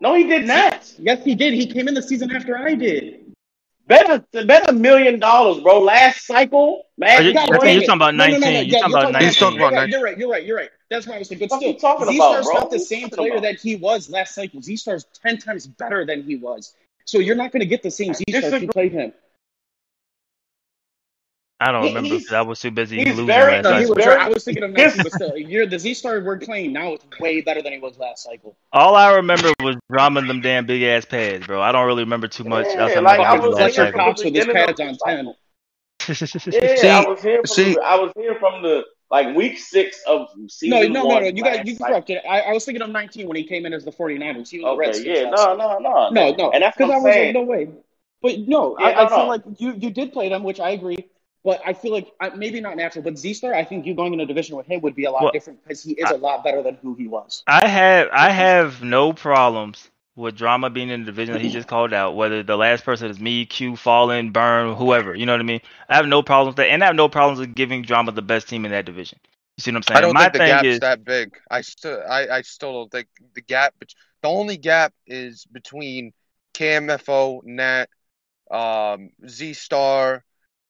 No, 0.00 0.14
he 0.14 0.24
did 0.24 0.46
not. 0.46 0.92
Yes, 0.98 1.24
he 1.24 1.34
did. 1.34 1.54
He 1.54 1.66
came 1.66 1.86
in 1.86 1.94
the 1.94 2.02
season 2.02 2.32
after 2.34 2.58
I 2.58 2.74
did. 2.74 3.21
Bet 3.88 4.24
a, 4.34 4.44
bet 4.44 4.70
a 4.70 4.72
million 4.72 5.18
dollars, 5.18 5.62
bro. 5.62 5.80
Last 5.80 6.24
cycle, 6.26 6.84
man. 6.96 7.18
Are 7.18 7.22
you- 7.22 7.34
God 7.34 7.42
I 7.42 7.46
think 7.58 7.62
dang 7.62 7.74
you're 7.74 7.82
talking 7.82 7.94
about 7.98 8.14
No, 8.14 8.26
no, 8.26 8.32
no, 8.32 8.38
19. 8.38 8.40
no. 8.54 8.60
You're 8.60 8.62
Yeah, 8.64 8.78
talking 8.78 8.94
about 9.10 9.22
He's 9.22 9.36
talking 9.36 9.58
19. 9.58 9.78
about 9.78 9.88
You're 9.90 10.02
right, 10.02 10.18
you're 10.18 10.18
right. 10.18 10.18
You're 10.18 10.30
right. 10.30 10.44
You're 10.46 10.56
right. 10.56 10.70
That's 10.88 11.06
why 11.06 11.16
I 11.16 11.18
was 11.18 11.28
thinking. 11.28 11.48
But 11.48 11.54
What 11.56 11.60
still, 11.62 11.74
talking 11.74 12.06
Z 12.08 12.16
about, 12.16 12.30
Star's 12.30 12.46
bro? 12.46 12.54
not 12.54 12.70
the 12.70 12.78
same 12.78 13.08
player 13.10 13.32
about? 13.32 13.42
that 13.42 13.60
he 13.60 13.76
was 13.76 14.08
last 14.08 14.34
cycle. 14.34 14.62
Z 14.62 14.76
Star's 14.76 15.04
ten 15.22 15.38
times 15.38 15.66
better 15.66 16.06
than 16.06 16.22
he 16.22 16.36
was. 16.36 16.74
So 17.06 17.18
you're 17.18 17.34
not 17.34 17.50
going 17.50 17.60
to 17.60 17.66
get 17.66 17.82
the 17.82 17.90
same 17.90 18.14
Z 18.14 18.22
Star 18.28 18.38
if 18.38 18.44
you 18.44 18.50
disagree. 18.50 18.68
play 18.68 18.88
him. 18.88 19.12
I 21.62 21.72
don't 21.72 21.82
He- 21.82 21.88
remember 21.90 22.16
because 22.18 22.32
I 22.32 22.40
was 22.42 22.60
too 22.60 22.70
busy 22.70 22.96
he's 22.98 23.06
losing 23.08 23.26
very- 23.26 23.52
last 23.52 23.62
No, 23.64 23.72
he 23.74 23.78
cycle. 23.84 23.94
was 23.94 24.04
very- 24.04 24.20
I 24.20 24.28
was 24.28 24.44
thinking 24.44 24.64
of 24.64 24.70
19, 24.72 25.02
but 25.02 25.12
still, 25.12 25.36
you're 25.36 25.66
the 25.66 25.78
Z 25.78 25.94
Star 25.94 26.20
we're 26.20 26.38
playing 26.38 26.72
now 26.72 26.94
it's 26.94 27.04
way 27.20 27.40
better 27.40 27.62
than 27.62 27.72
he 27.72 27.78
was 27.78 27.98
last 27.98 28.24
cycle. 28.24 28.56
All 28.72 28.96
I 28.96 29.14
remember 29.14 29.52
was 29.60 29.76
drama 29.90 30.22
them 30.22 30.40
damn 30.40 30.66
big 30.66 30.82
ass 30.82 31.04
pads, 31.04 31.46
bro. 31.46 31.60
I 31.62 31.70
don't 31.72 31.86
really 31.86 32.02
remember 32.02 32.26
too 32.28 32.44
much 32.44 32.66
Yeah, 32.74 32.84
outside 32.84 33.02
like, 33.04 33.20
of 33.20 33.26
I 33.26 33.36
the 33.36 33.42
was 33.48 33.56
last 33.56 33.74
Fletcher 33.74 33.82
here 33.84 33.92
cycle. 33.92 34.00
Cox 34.06 34.24
with 34.24 34.34
his 34.34 34.46
of 34.48 34.52
pads 34.54 34.76
the 34.78 34.84
on 34.86 34.96
10. 34.96 35.34
Yeah, 36.52 36.74
See- 36.76 36.88
I 36.88 37.00
was 37.08 37.22
here. 37.22 37.36
From 37.38 37.46
see- 37.46 37.74
the, 37.74 37.80
I 37.80 37.94
was 37.96 38.12
here 38.16 38.34
from 38.40 38.62
the 38.62 38.84
like 39.10 39.36
week 39.36 39.58
six 39.58 40.02
of 40.06 40.28
season 40.48 40.92
no, 40.92 41.02
no, 41.02 41.04
one. 41.06 41.22
no. 41.22 41.28
You 41.28 41.42
got 41.44 41.66
you 41.66 41.74
cycle. 41.76 41.92
corrected. 41.94 42.18
I, 42.28 42.40
I 42.40 42.52
was 42.52 42.64
thinking 42.64 42.82
of 42.82 42.90
19 42.90 43.28
when 43.28 43.36
he 43.36 43.44
came 43.44 43.66
in 43.66 43.72
as 43.72 43.84
the 43.84 43.92
49ers. 43.92 44.48
He 44.48 44.58
was 44.58 44.64
the 44.64 44.68
Okay, 44.68 44.76
Redskins. 44.78 45.06
yeah, 45.18 45.28
last 45.30 45.36
no, 45.46 45.54
no, 45.56 45.78
no, 45.78 46.10
No, 46.10 46.34
no. 46.34 46.50
And 46.50 46.62
that's 46.62 46.76
what 46.78 46.86
Because 46.86 46.90
I 46.90 47.04
was 47.04 47.12
saying. 47.12 47.34
like, 47.34 47.34
no 47.34 47.42
way. 47.50 47.68
But 48.22 48.38
no, 48.48 48.76
Yeah, 48.80 48.86
I, 48.86 49.00
I 49.00 49.08
no, 49.08 49.16
feel 49.16 49.26
like 49.28 49.42
you, 49.58 49.74
you 49.78 49.90
did 49.90 50.12
play 50.12 50.28
them, 50.28 50.42
which 50.44 50.60
I 50.60 50.70
agree. 50.70 50.96
But 51.44 51.60
I 51.64 51.72
feel 51.74 51.92
like 51.92 52.12
I, 52.20 52.30
maybe 52.30 52.60
not 52.60 52.76
natural. 52.76 53.02
But 53.04 53.18
Z 53.18 53.34
Star, 53.34 53.54
I 53.54 53.64
think 53.64 53.86
you 53.86 53.94
going 53.94 54.12
in 54.14 54.20
a 54.20 54.26
division 54.26 54.56
with 54.56 54.66
him 54.66 54.80
would 54.82 54.94
be 54.94 55.04
a 55.04 55.10
lot 55.10 55.30
Well, 55.30 55.32
different 55.32 55.62
because 55.62 55.82
he 55.82 55.92
is 55.92 56.10
a 56.10 56.16
lot 56.16 56.44
better 56.44 56.62
than 56.62 56.76
who 56.76 56.94
he 56.94 57.08
was. 57.08 57.44
I 57.46 57.66
have 57.68 58.08
I 58.12 58.30
have 58.30 58.82
no 58.82 59.12
problems 59.12 59.90
with 60.16 60.36
drama 60.36 60.70
being 60.70 60.88
in 60.90 61.00
the 61.00 61.06
division 61.06 61.32
that 61.34 61.40
he 61.42 61.48
just 61.50 61.68
called 61.68 61.92
out. 61.92 62.14
Whether 62.16 62.42
the 62.42 62.56
last 62.56 62.84
person 62.84 63.10
is 63.10 63.18
me, 63.20 63.46
Q, 63.46 63.76
Fallen, 63.76 64.30
Burn, 64.32 64.74
whoever, 64.76 65.14
you 65.14 65.26
know 65.26 65.32
what 65.32 65.40
I 65.40 65.44
mean. 65.44 65.60
I 65.88 65.96
have 65.96 66.06
no 66.06 66.22
problems 66.22 66.52
with 66.52 66.56
that, 66.56 66.70
and 66.70 66.82
I 66.82 66.86
have 66.86 66.96
no 66.96 67.08
problems 67.08 67.38
with 67.40 67.54
giving 67.54 67.82
drama 67.82 68.12
the 68.12 68.22
best 68.22 68.48
team 68.48 68.64
in 68.64 68.72
that 68.72 68.84
division. 68.86 69.18
You 69.56 69.62
see 69.62 69.70
what 69.70 69.76
I'm 69.76 69.82
saying? 69.82 69.94
I 69.94 70.00
don't 70.00 70.16
My 70.16 70.18
think 70.18 70.32
the 70.32 70.40
thing 70.40 70.40
gap's 70.40 70.64
is, 70.64 70.80
that 70.80 71.04
big. 71.04 71.36
I 71.50 71.60
still, 71.62 72.02
I, 72.08 72.28
I 72.28 72.42
still 72.42 72.72
don't 72.72 72.90
think 72.90 73.08
the 73.34 73.42
gap. 73.42 73.74
bet- 73.78 73.94
The 74.22 74.28
only 74.28 74.56
gap 74.56 74.94
is 75.06 75.44
between 75.52 76.12
KMFO, 76.54 77.40
Nat, 77.44 77.88
um, 78.50 79.10
Z 79.28 79.54
Star, 79.54 80.24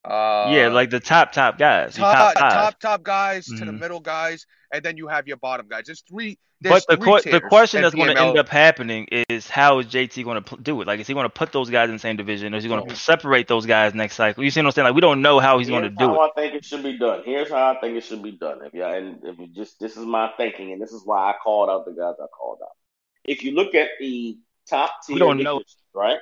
uh, 0.04 0.48
yeah, 0.50 0.68
like 0.68 0.90
the 0.90 1.00
top 1.00 1.32
top 1.32 1.58
guys, 1.58 1.94
top, 1.94 2.12
top 2.14 2.34
five. 2.38 2.52
top, 2.52 2.78
top 2.80 3.02
guys 3.02 3.46
to 3.46 3.64
the 3.64 3.72
Mhm. 3.72 3.78
middle 3.80 4.00
guys, 4.00 4.46
and 4.72 4.84
then 4.84 4.96
you 4.96 5.08
have 5.08 5.28
your 5.28 5.36
bottom 5.36 5.68
guys. 5.68 5.84
There's 5.86 6.02
three. 6.02 6.38
There's 6.60 6.86
But 6.86 6.96
the 7.00 7.04
three 7.04 7.20
que- 7.22 7.30
the 7.32 7.40
question 7.40 7.82
that's 7.82 7.94
going 7.94 8.14
to 8.14 8.20
end 8.20 8.38
up 8.38 8.48
happening 8.48 9.08
is 9.30 9.48
how 9.48 9.80
is 9.80 9.86
JT 9.86 10.22
going 10.22 10.36
to 10.36 10.42
pl- 10.42 10.58
do 10.58 10.80
it? 10.80 10.86
Like, 10.86 11.00
is 11.00 11.08
he 11.08 11.14
going 11.14 11.24
to 11.24 11.28
put 11.30 11.50
those 11.50 11.68
guys 11.70 11.88
in 11.88 11.96
the 11.96 11.98
same 11.98 12.16
division, 12.16 12.54
or 12.54 12.56
is 12.56 12.62
he 12.62 12.68
going 12.68 12.86
to 12.88 12.94
separate 12.94 13.48
those 13.48 13.66
guys 13.66 13.94
next 13.94 14.14
cycle? 14.14 14.44
You 14.44 14.50
see 14.52 14.60
what 14.60 14.66
I'm 14.66 14.72
saying? 14.72 14.86
Like, 14.86 14.94
we 14.94 15.00
don't 15.00 15.22
know 15.22 15.40
how 15.40 15.58
he's 15.58 15.68
going 15.68 15.82
to 15.82 15.88
do 15.90 16.06
how 16.06 16.22
it. 16.24 16.30
I 16.36 16.40
think 16.40 16.54
it 16.54 16.64
should 16.64 16.84
be 16.84 16.96
done. 16.98 17.22
Here's 17.24 17.50
how 17.50 17.72
I 17.72 17.80
think 17.80 17.96
it 17.96 18.04
should 18.04 18.22
be 18.22 18.30
done. 18.32 18.60
If 18.64 18.74
you 18.74 18.84
and 18.84 19.24
if 19.24 19.38
you 19.40 19.48
just 19.48 19.80
this 19.80 19.96
is 19.96 20.06
my 20.06 20.30
thinking, 20.36 20.72
and 20.72 20.80
this 20.80 20.92
is 20.92 21.02
why 21.04 21.30
I 21.30 21.34
called 21.42 21.68
out 21.68 21.84
the 21.84 21.92
guys 21.92 22.14
I 22.22 22.26
called 22.26 22.58
out. 22.62 22.76
If 23.24 23.42
you 23.42 23.52
look 23.56 23.74
at 23.74 23.88
the 23.98 24.38
top 24.68 24.90
tier, 25.04 25.14
We 25.14 25.18
don't 25.18 25.42
know. 25.42 25.62
right? 25.94 26.18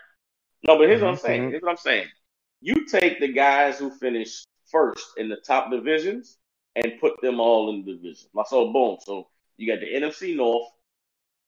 No, 0.66 0.78
but 0.78 0.88
here's 0.88 1.02
what 1.02 1.08
I'm 1.10 1.16
Mhm, 1.16 1.20
saying. 1.20 1.50
Here's 1.50 1.62
what 1.62 1.70
I'm 1.70 1.76
saying. 1.76 2.08
You 2.60 2.86
take 2.86 3.20
the 3.20 3.28
guys 3.32 3.78
who 3.78 3.90
finish 3.90 4.44
first 4.70 5.06
in 5.16 5.28
the 5.28 5.36
top 5.36 5.70
divisions 5.70 6.36
and 6.76 6.92
put 7.00 7.20
them 7.22 7.40
all 7.40 7.70
in 7.70 7.84
the 7.84 7.92
division. 7.94 8.28
So 8.46 8.72
boom. 8.72 8.98
So 9.04 9.28
you 9.56 9.66
got 9.72 9.80
the 9.80 9.86
NFC 9.92 10.36
North, 10.36 10.68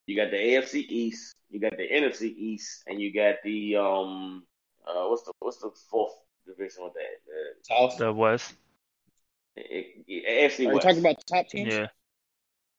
you 0.07 0.17
got 0.17 0.31
the 0.31 0.37
AFC 0.37 0.85
East, 0.89 1.35
you 1.51 1.61
got 1.61 1.77
the 1.77 1.89
NFC 1.89 2.23
East, 2.37 2.83
and 2.87 3.01
you 3.01 3.13
got 3.13 3.37
the 3.45 3.77
um 3.77 4.45
uh 4.87 5.07
what's 5.07 5.23
the 5.23 5.33
what's 5.39 5.59
the 5.59 5.71
fourth 5.91 6.13
division 6.47 6.85
with 6.85 6.95
that? 6.95 7.81
Uh, 7.81 7.89
South. 7.89 7.99
The 7.99 8.13
West, 8.13 8.55
it- 9.57 10.05
it- 10.09 10.53
AFC 10.53 10.61
Are 10.61 10.63
you 10.71 10.75
West. 10.75 10.87
talking 10.87 10.99
about 11.01 11.17
the 11.19 11.35
top 11.37 11.49
teams? 11.49 11.73
yeah. 11.73 11.87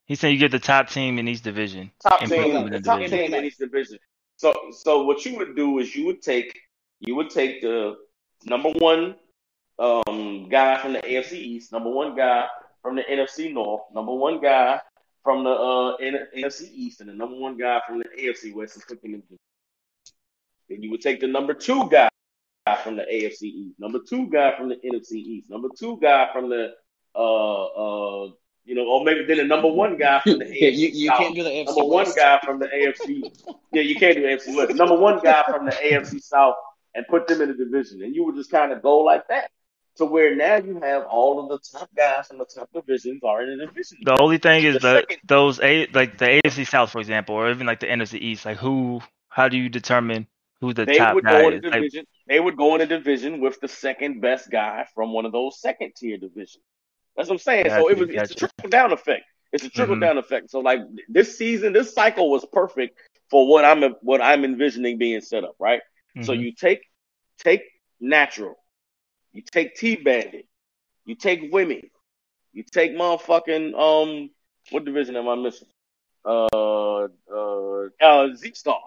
He's 0.05 0.19
saying 0.19 0.33
you 0.33 0.39
get 0.39 0.51
the 0.51 0.59
top 0.59 0.89
team 0.89 1.17
in 1.17 1.27
each 1.29 1.41
division. 1.43 1.89
top 2.01 2.19
team, 2.19 2.29
put 2.29 2.47
in 2.47 2.63
the 2.65 2.69
the 2.71 2.81
top 2.81 2.99
division. 2.99 3.19
team 3.19 3.33
in 3.35 3.45
each 3.45 3.57
division. 3.57 3.97
So, 4.35 4.53
so 4.71 5.03
what 5.03 5.23
you 5.25 5.37
would 5.37 5.55
do 5.55 5.79
is 5.79 5.95
you 5.95 6.05
would 6.07 6.21
take 6.21 6.59
you 6.99 7.15
would 7.15 7.29
take 7.29 7.61
the 7.61 7.95
number 8.45 8.69
one 8.77 9.15
um, 9.79 10.49
guy 10.49 10.77
from 10.77 10.93
the 10.93 10.99
AFC 10.99 11.33
East, 11.33 11.71
number 11.71 11.89
one 11.89 12.15
guy 12.15 12.45
from 12.81 12.95
the 12.95 13.03
NFC 13.03 13.53
North, 13.53 13.81
number 13.93 14.13
one 14.13 14.41
guy 14.41 14.79
from 15.23 15.43
the 15.43 15.49
uh, 15.49 15.97
NFC 15.97 16.69
East, 16.71 16.99
and 16.99 17.09
the 17.09 17.13
number 17.13 17.37
one 17.37 17.57
guy 17.57 17.81
from 17.87 17.99
the 17.99 18.05
AFC 18.19 18.53
West, 18.53 18.77
put 18.87 19.01
them 19.01 19.15
in. 19.15 19.23
Then 20.69 20.83
you 20.83 20.91
would 20.91 21.01
take 21.01 21.19
the 21.19 21.27
number 21.27 21.53
two 21.53 21.89
guy 21.89 22.09
from 22.83 22.95
the 22.95 23.03
AFC 23.03 23.43
East, 23.43 23.79
number 23.79 23.99
two 24.07 24.29
guy 24.29 24.55
from 24.57 24.69
the 24.69 24.75
NFC 24.75 25.13
East, 25.13 25.49
number 25.49 25.69
two 25.77 25.97
guy 26.01 26.29
from 26.33 26.49
the 26.49 26.73
uh 27.15 27.63
uh 27.65 28.31
you 28.65 28.75
know, 28.75 28.87
or 28.87 29.03
maybe 29.03 29.25
then 29.25 29.37
the 29.37 29.43
number 29.43 29.67
one 29.67 29.97
guy 29.97 30.21
from 30.21 30.39
the 30.39 30.45
AFC 30.45 30.61
Yeah, 30.61 30.69
you, 30.69 31.11
can't 31.11 31.35
do 31.35 31.43
the 31.43 31.49
AFC 31.49 31.65
number 31.65 31.85
one 31.85 32.07
guy 32.15 32.39
from 32.45 32.59
the 32.59 32.67
AFC. 32.67 33.55
Yeah, 33.73 33.81
you 33.81 33.95
can't 33.95 34.15
do 34.15 34.23
AFC 34.23 34.55
West. 34.55 34.75
Number 34.75 34.95
one 34.95 35.19
guy 35.21 35.43
from 35.43 35.65
the 35.65 35.71
AFC 35.71 36.21
South 36.21 36.55
and 36.95 37.05
put 37.07 37.27
them 37.27 37.41
in 37.41 37.49
a 37.49 37.53
division, 37.53 38.01
and 38.01 38.15
you 38.15 38.23
would 38.25 38.35
just 38.35 38.51
kind 38.51 38.71
of 38.71 38.81
go 38.81 38.99
like 38.99 39.27
that. 39.29 39.49
To 39.97 40.05
where 40.05 40.35
now 40.35 40.55
you 40.55 40.79
have 40.81 41.03
all 41.05 41.39
of 41.39 41.49
the 41.49 41.59
top 41.77 41.87
guys 41.95 42.27
from 42.27 42.39
the 42.39 42.45
top 42.45 42.67
divisions 42.73 43.21
are 43.23 43.43
in 43.43 43.57
the 43.59 43.67
division. 43.67 43.99
The 44.03 44.17
only 44.19 44.37
thing 44.39 44.63
is 44.63 44.79
that 44.81 45.05
those 45.25 45.59
a 45.61 45.85
like 45.93 46.17
the 46.17 46.25
AFC 46.25 46.63
South, 46.65 46.89
for 46.91 46.99
example, 46.99 47.35
or 47.35 47.49
even 47.51 47.67
like 47.67 47.79
the 47.79 47.87
NFC 47.91 48.17
East. 48.19 48.45
Like, 48.45 48.57
who? 48.57 49.01
How 49.29 49.49
do 49.49 49.57
you 49.57 49.69
determine 49.69 50.27
who 50.61 50.73
the 50.73 50.85
They 50.85 50.97
top 50.97 51.15
would 51.15 51.23
guy 51.23 51.41
go 51.41 51.47
in 51.47 51.55
is? 51.55 51.61
the 51.61 51.69
Like, 51.69 51.73
division. 51.73 52.05
They 52.27 52.39
would 52.39 52.57
go 52.57 52.75
in 52.75 52.81
a 52.81 52.85
division 52.85 53.39
with 53.39 53.59
the 53.61 53.67
second 53.67 54.21
best 54.21 54.49
guy 54.49 54.85
from 54.95 55.13
one 55.13 55.25
of 55.25 55.31
those 55.31 55.59
second 55.61 55.93
tier 55.95 56.17
divisions. 56.17 56.63
That's 57.15 57.29
what 57.29 57.35
I'm 57.35 57.39
saying. 57.39 57.69
so 57.69 57.89
it 57.89 57.97
was 57.97 58.09
it's 58.09 58.31
a 58.31 58.35
trickle 58.35 58.69
down 58.69 58.91
effect. 58.91 59.23
It's 59.51 59.63
a 59.63 59.69
trickle 59.69 59.95
Mhm. 59.95 59.99
down 59.99 60.17
effect. 60.17 60.49
So 60.49 60.59
like 60.59 60.79
this 61.07 61.37
season, 61.37 61.73
this 61.73 61.93
cycle 61.93 62.29
was 62.29 62.45
perfect 62.51 62.97
for 63.29 63.47
what 63.47 63.63
I'm 63.65 63.83
what 64.01 64.21
I'm 64.21 64.43
envisioning 64.43 64.97
being 64.97 65.21
set 65.21 65.43
up. 65.43 65.55
Right. 65.59 65.81
So 66.21 66.33
mhm. 66.33 66.41
you 66.43 66.51
take 66.53 66.81
take 67.39 67.63
natural, 67.99 68.55
you 69.31 69.41
take 69.41 69.75
T 69.75 69.95
Bandit, 69.95 70.47
you 71.05 71.15
take 71.15 71.51
Wimmy, 71.51 71.89
you 72.51 72.63
take 72.63 72.95
motherfucking 72.95 73.73
um 73.73 74.29
what 74.69 74.85
division 74.85 75.15
am 75.15 75.27
I 75.27 75.35
missing? 75.35 75.67
Uh 76.23 77.07
uh, 77.33 77.87
uh 78.01 78.35
Z 78.35 78.53
Star. 78.53 78.79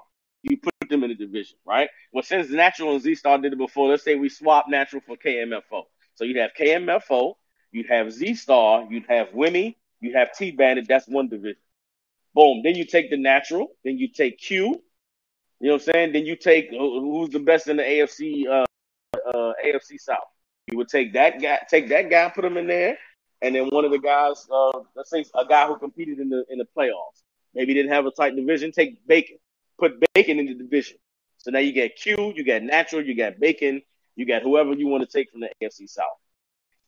You 0.43 0.57
put 0.59 0.73
them 0.89 1.03
in 1.03 1.11
a 1.11 1.15
division, 1.15 1.59
right? 1.67 1.89
Well, 2.13 2.23
since 2.23 2.49
Natural 2.51 2.93
and 2.93 3.03
Z 3.03 3.17
Star 3.17 3.39
did 3.39 3.53
it 3.53 3.59
before, 3.59 3.89
let's 3.89 4.05
say 4.05 4.15
we 4.15 4.29
swap 4.29 4.67
Natural 4.69 5.03
for 5.05 5.17
KMFO. 5.17 5.83
So 6.15 6.25
you'd 6.25 6.37
have 6.37 6.53
KMFO, 6.59 7.35
you'd 7.73 7.89
have 7.89 8.13
Z 8.13 8.37
Star, 8.37 8.87
you'd 8.89 9.07
have 9.09 9.31
Wimmy, 9.31 9.75
you'd 10.01 10.15
have 10.15 10.33
T 10.33 10.53
Bandit. 10.53 10.87
That's 10.87 11.09
one 11.09 11.29
division. 11.29 11.61
Boom. 12.35 12.63
Then 12.63 12.77
you 12.77 12.85
take 12.85 13.11
the 13.11 13.17
Natural, 13.17 13.69
then 13.85 13.99
you 13.99 14.09
take 14.09 14.39
Q, 14.39 14.81
you 15.61 15.69
know 15.69 15.75
what 15.75 15.83
I'm 15.89 15.93
saying? 15.93 16.13
Then 16.13 16.27
you 16.27 16.37
take 16.37 16.71
who's 16.71 17.31
the 17.31 17.39
best 17.39 17.69
in 17.69 17.77
the 17.77 17.83
AFC 17.83 18.47
uh, 18.47 18.67
uh, 19.29 19.53
AFC 19.65 19.99
South. 19.99 20.29
You 20.71 20.79
would 20.79 20.89
take 20.89 21.13
that 21.15 21.41
guy, 21.41 21.61
take 21.71 21.89
that 21.89 22.11
guy, 22.11 22.29
put 22.29 22.45
him 22.45 22.57
in 22.57 22.67
there, 22.67 22.99
and 23.41 23.55
then 23.55 23.69
one 23.69 23.85
of 23.85 23.91
the 23.91 23.99
guys, 23.99 24.47
uh, 24.51 24.81
let's 24.95 25.11
say 25.11 25.25
a 25.35 25.47
guy 25.47 25.67
who 25.67 25.79
competed 25.79 26.19
in 26.19 26.29
the 26.29 26.45
in 26.51 26.59
the 26.59 26.67
playoffs, 26.77 27.23
maybe 27.55 27.73
didn't 27.75 27.93
have 27.93 28.07
a 28.07 28.11
tight 28.11 28.37
division. 28.37 28.73
Take 28.73 29.07
Bacon, 29.07 29.39
put 29.79 29.93
Bacon 30.15 30.39
in 30.39 30.47
the 30.47 30.55
division. 30.55 30.99
So 31.39 31.51
now 31.51 31.61
you 31.61 31.73
get 31.73 31.97
Q, 31.97 32.33
you 32.35 32.45
got 32.45 32.63
Natural, 32.63 33.05
you 33.05 33.17
got 33.17 33.39
Bacon, 33.39 33.81
you 34.17 34.27
got 34.27 34.43
whoever 34.43 34.73
you 34.73 34.89
want 34.89 35.09
to 35.09 35.19
take 35.19 35.31
from 35.31 35.41
the 35.41 35.51
AFC 35.63 35.89
South. 35.89 36.07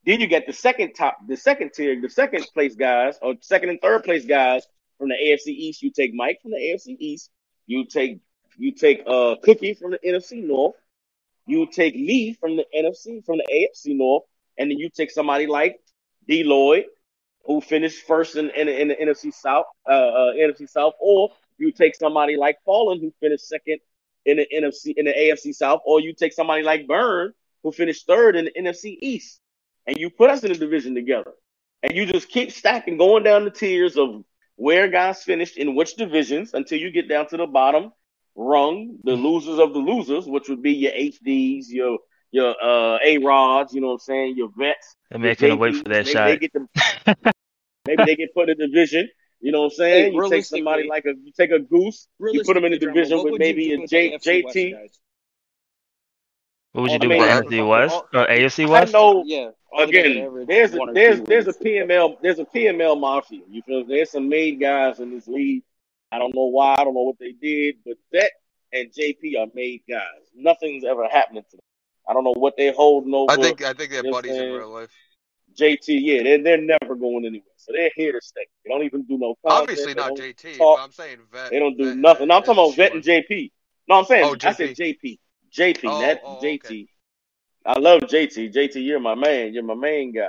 Then 0.05 0.21
you 0.21 0.27
get 0.27 0.47
the 0.47 0.53
second 0.53 0.95
top, 0.95 1.19
the 1.27 1.37
second 1.37 1.73
tier, 1.75 2.01
the 2.01 2.09
second 2.09 2.47
place 2.55 2.75
guys, 2.75 3.19
or 3.23 3.35
second 3.41 3.69
and 3.71 3.81
third 3.81 4.05
place 4.05 4.25
guys 4.25 4.67
from 4.99 5.09
the 5.09 5.15
AFC 5.15 5.49
East. 5.49 5.83
You 5.83 5.91
take 5.91 6.15
Mike 6.15 6.41
from 6.43 6.51
the 6.51 6.57
AFC 6.57 6.97
East. 6.99 7.31
You 7.67 7.85
take 7.87 8.21
you 8.59 8.73
take 8.73 9.03
uh 9.07 9.37
Cookie 9.43 9.75
from 9.75 9.93
the 9.93 10.01
NFC 10.05 10.45
North. 10.45 10.75
You 11.47 11.67
take 11.67 11.95
me 11.95 12.35
from 12.35 12.57
the 12.57 12.67
NFC 12.77 13.25
from 13.25 13.39
the 13.39 13.47
AFC 13.51 13.97
North, 13.97 14.25
and 14.59 14.71
then 14.71 14.79
you 14.79 14.91
take 14.91 15.11
somebody 15.11 15.47
like 15.47 15.81
D. 16.27 16.45
Lloyd, 16.45 16.85
who 17.47 17.61
finished 17.61 18.07
first 18.07 18.37
in, 18.37 18.51
in, 18.51 18.69
in 18.69 18.89
the 18.89 18.97
NFC 18.97 19.33
South, 19.33 19.65
uh, 19.89 19.93
uh, 19.93 20.33
NFC 20.35 20.69
South, 20.69 20.93
or 21.01 21.31
you 21.57 21.73
take 21.73 21.95
somebody 21.95 22.37
like 22.37 22.59
Fallen, 22.67 23.01
who 23.01 23.13
finished 23.21 23.49
second 23.49 23.79
in 24.27 24.37
the 24.39 24.47
NFC 24.55 24.93
in 24.97 25.07
the 25.07 25.13
AFC 25.13 25.55
South, 25.55 25.81
or 25.87 26.01
you 26.01 26.13
take 26.13 26.33
somebody 26.33 26.63
like 26.63 26.87
Burn, 26.87 27.33
who 27.63 27.73
finished 27.73 28.07
third 28.07 28.37
in 28.37 28.47
the 28.47 28.53
NFC 28.53 28.99
East, 29.01 29.41
and 29.87 29.97
you 29.97 30.11
put 30.11 30.31
us 30.31 30.45
in 30.45 30.51
a 30.51 30.57
division 30.57 30.95
together, 30.95 31.33
and 31.83 31.93
you 31.93 32.05
just 32.05 32.29
keep 32.29 32.51
stacking, 32.53 32.99
going 32.99 33.23
down 33.23 33.45
the 33.45 33.51
tiers 33.51 33.97
of 33.97 34.25
where 34.57 34.89
guys 34.89 35.23
finished 35.23 35.57
in 35.57 35.77
which 35.77 35.95
divisions 35.95 36.53
until 36.53 36.79
you 36.79 36.91
get 36.91 37.09
down 37.09 37.29
to 37.29 37.37
the 37.37 37.47
bottom 37.47 37.93
rung, 38.39 38.97
the 39.03 39.13
losers 39.15 39.59
of 39.59 39.73
the 39.75 39.81
losers, 39.81 40.27
which 40.27 40.49
would 40.49 40.63
be 40.63 40.73
your 40.73 40.93
HDs, 40.93 41.65
your 41.69 41.99
your 42.31 42.55
uh 42.63 42.99
A 43.05 43.19
Rods, 43.19 43.75
you 43.75 43.81
know 43.81 43.89
what 43.89 43.93
I'm 43.95 43.99
saying, 44.01 44.37
your 44.37 44.51
vets. 44.57 44.95
I 45.13 45.19
mean, 45.19 45.31
I 45.31 45.35
couldn't 45.35 45.59
wait 45.59 45.75
for 45.77 45.85
that 45.85 46.05
maybe 46.07 46.11
shot. 46.11 46.27
They 46.29 46.37
get 46.39 46.53
them, 46.53 46.69
maybe 47.87 48.05
they 48.05 48.17
get 48.17 48.33
put 48.35 48.49
in 48.49 48.61
a 48.61 48.67
division. 48.69 49.09
You 49.41 49.53
know 49.53 49.61
what 49.63 49.73
I'm 49.73 49.77
saying? 49.77 50.13
Hey, 50.13 50.17
you 50.17 50.31
take 50.31 50.45
somebody 50.45 50.89
like 50.89 51.05
a 51.05 51.15
you 51.23 51.33
take 51.37 51.51
a 51.51 51.59
goose, 51.59 52.07
you 52.21 52.43
put 52.45 52.55
them 52.55 52.65
in 52.65 52.73
a 52.73 52.79
division 52.79 53.23
with 53.23 53.39
maybe 53.39 53.69
do 53.69 53.75
a 53.77 53.81
with 53.81 53.91
J, 53.91 54.11
the 54.11 54.17
AFC 54.19 54.45
West, 54.45 54.57
JT. 54.57 54.89
What 56.73 56.83
would 56.83 56.91
you 56.91 56.95
I 56.97 56.99
do 56.99 57.09
mean, 57.09 57.19
with 57.21 57.31
I- 57.31 57.41
NFC 57.43 57.69
West 57.69 58.03
or 58.15 58.27
AFC 58.27 58.67
I 58.67 58.71
West? 58.71 58.93
know 58.93 59.23
Yeah. 59.27 59.51
again, 59.79 60.45
there's 60.47 60.75
a 60.75 60.79
there's 60.93 61.21
there's 61.23 61.47
a. 61.49 61.53
PML 61.53 62.17
there's 62.23 62.39
a 62.39 62.45
PML 62.45 62.99
mafia. 63.01 63.41
You 63.49 63.63
feel 63.63 63.85
there's 63.85 64.11
some 64.11 64.29
made 64.29 64.61
guys 64.61 65.01
in 65.01 65.11
this 65.11 65.27
league. 65.27 65.63
I 66.11 66.19
don't 66.19 66.35
know 66.35 66.47
why, 66.47 66.75
I 66.79 66.85
don't 66.85 66.95
know 66.95 67.03
what 67.03 67.19
they 67.19 67.33
did, 67.33 67.77
but 67.85 67.97
that 68.13 68.33
and 68.73 68.91
JP 68.93 69.39
are 69.39 69.47
made 69.55 69.83
guys. 69.89 70.03
Nothing's 70.35 70.85
ever 70.85 71.07
happening 71.09 71.43
to 71.51 71.57
them. 71.57 71.61
I 72.09 72.13
don't 72.15 72.25
know 72.25 72.35
what 72.35 72.55
they're 72.57 72.73
holding 72.73 73.15
over. 73.15 73.33
I 73.33 73.37
think 73.37 73.63
I 73.63 73.73
think 73.73 73.91
they're 73.91 74.03
buddies 74.03 74.37
in 74.37 74.53
real 74.53 74.71
life. 74.71 74.91
JT, 75.59 75.83
yeah, 75.89 76.23
they're 76.23 76.43
they're 76.43 76.61
never 76.61 76.95
going 76.95 77.25
anywhere. 77.25 77.53
So 77.57 77.73
they're 77.73 77.91
here 77.95 78.13
to 78.13 78.21
stay. 78.23 78.47
They 78.65 78.71
don't 78.71 78.85
even 78.85 79.03
do 79.03 79.19
no 79.19 79.35
content. 79.45 79.63
Obviously 79.63 79.95
not 79.95 80.13
JT, 80.13 80.59
talk. 80.59 80.79
but 80.79 80.85
I'm 80.85 80.93
saying 80.93 81.19
vet. 81.33 81.51
They 81.51 81.59
don't 81.59 81.77
do 81.77 81.87
vet, 81.87 81.97
nothing. 81.97 82.29
No, 82.29 82.37
I'm 82.37 82.43
talking 82.43 82.65
is 82.65 82.71
about 82.71 82.77
Vet 82.77 82.95
and 82.95 83.05
sure. 83.05 83.21
JP. 83.23 83.51
No, 83.89 83.95
I'm 83.97 84.05
saying 84.05 84.25
Oh, 84.25 84.49
I 84.49 84.53
said 84.53 84.71
JP. 84.77 85.03
JP. 85.03 85.19
JP, 85.57 85.85
Oh, 85.85 86.01
not 86.01 86.19
oh, 86.25 86.41
JT. 86.43 86.55
okay. 86.65 86.87
I 87.67 87.79
love 87.79 88.01
JT. 88.03 88.53
JT, 88.55 88.85
you're 88.85 89.01
my 89.01 89.15
man. 89.15 89.53
You're 89.53 89.63
my 89.63 89.75
main 89.75 90.13
guy. 90.13 90.29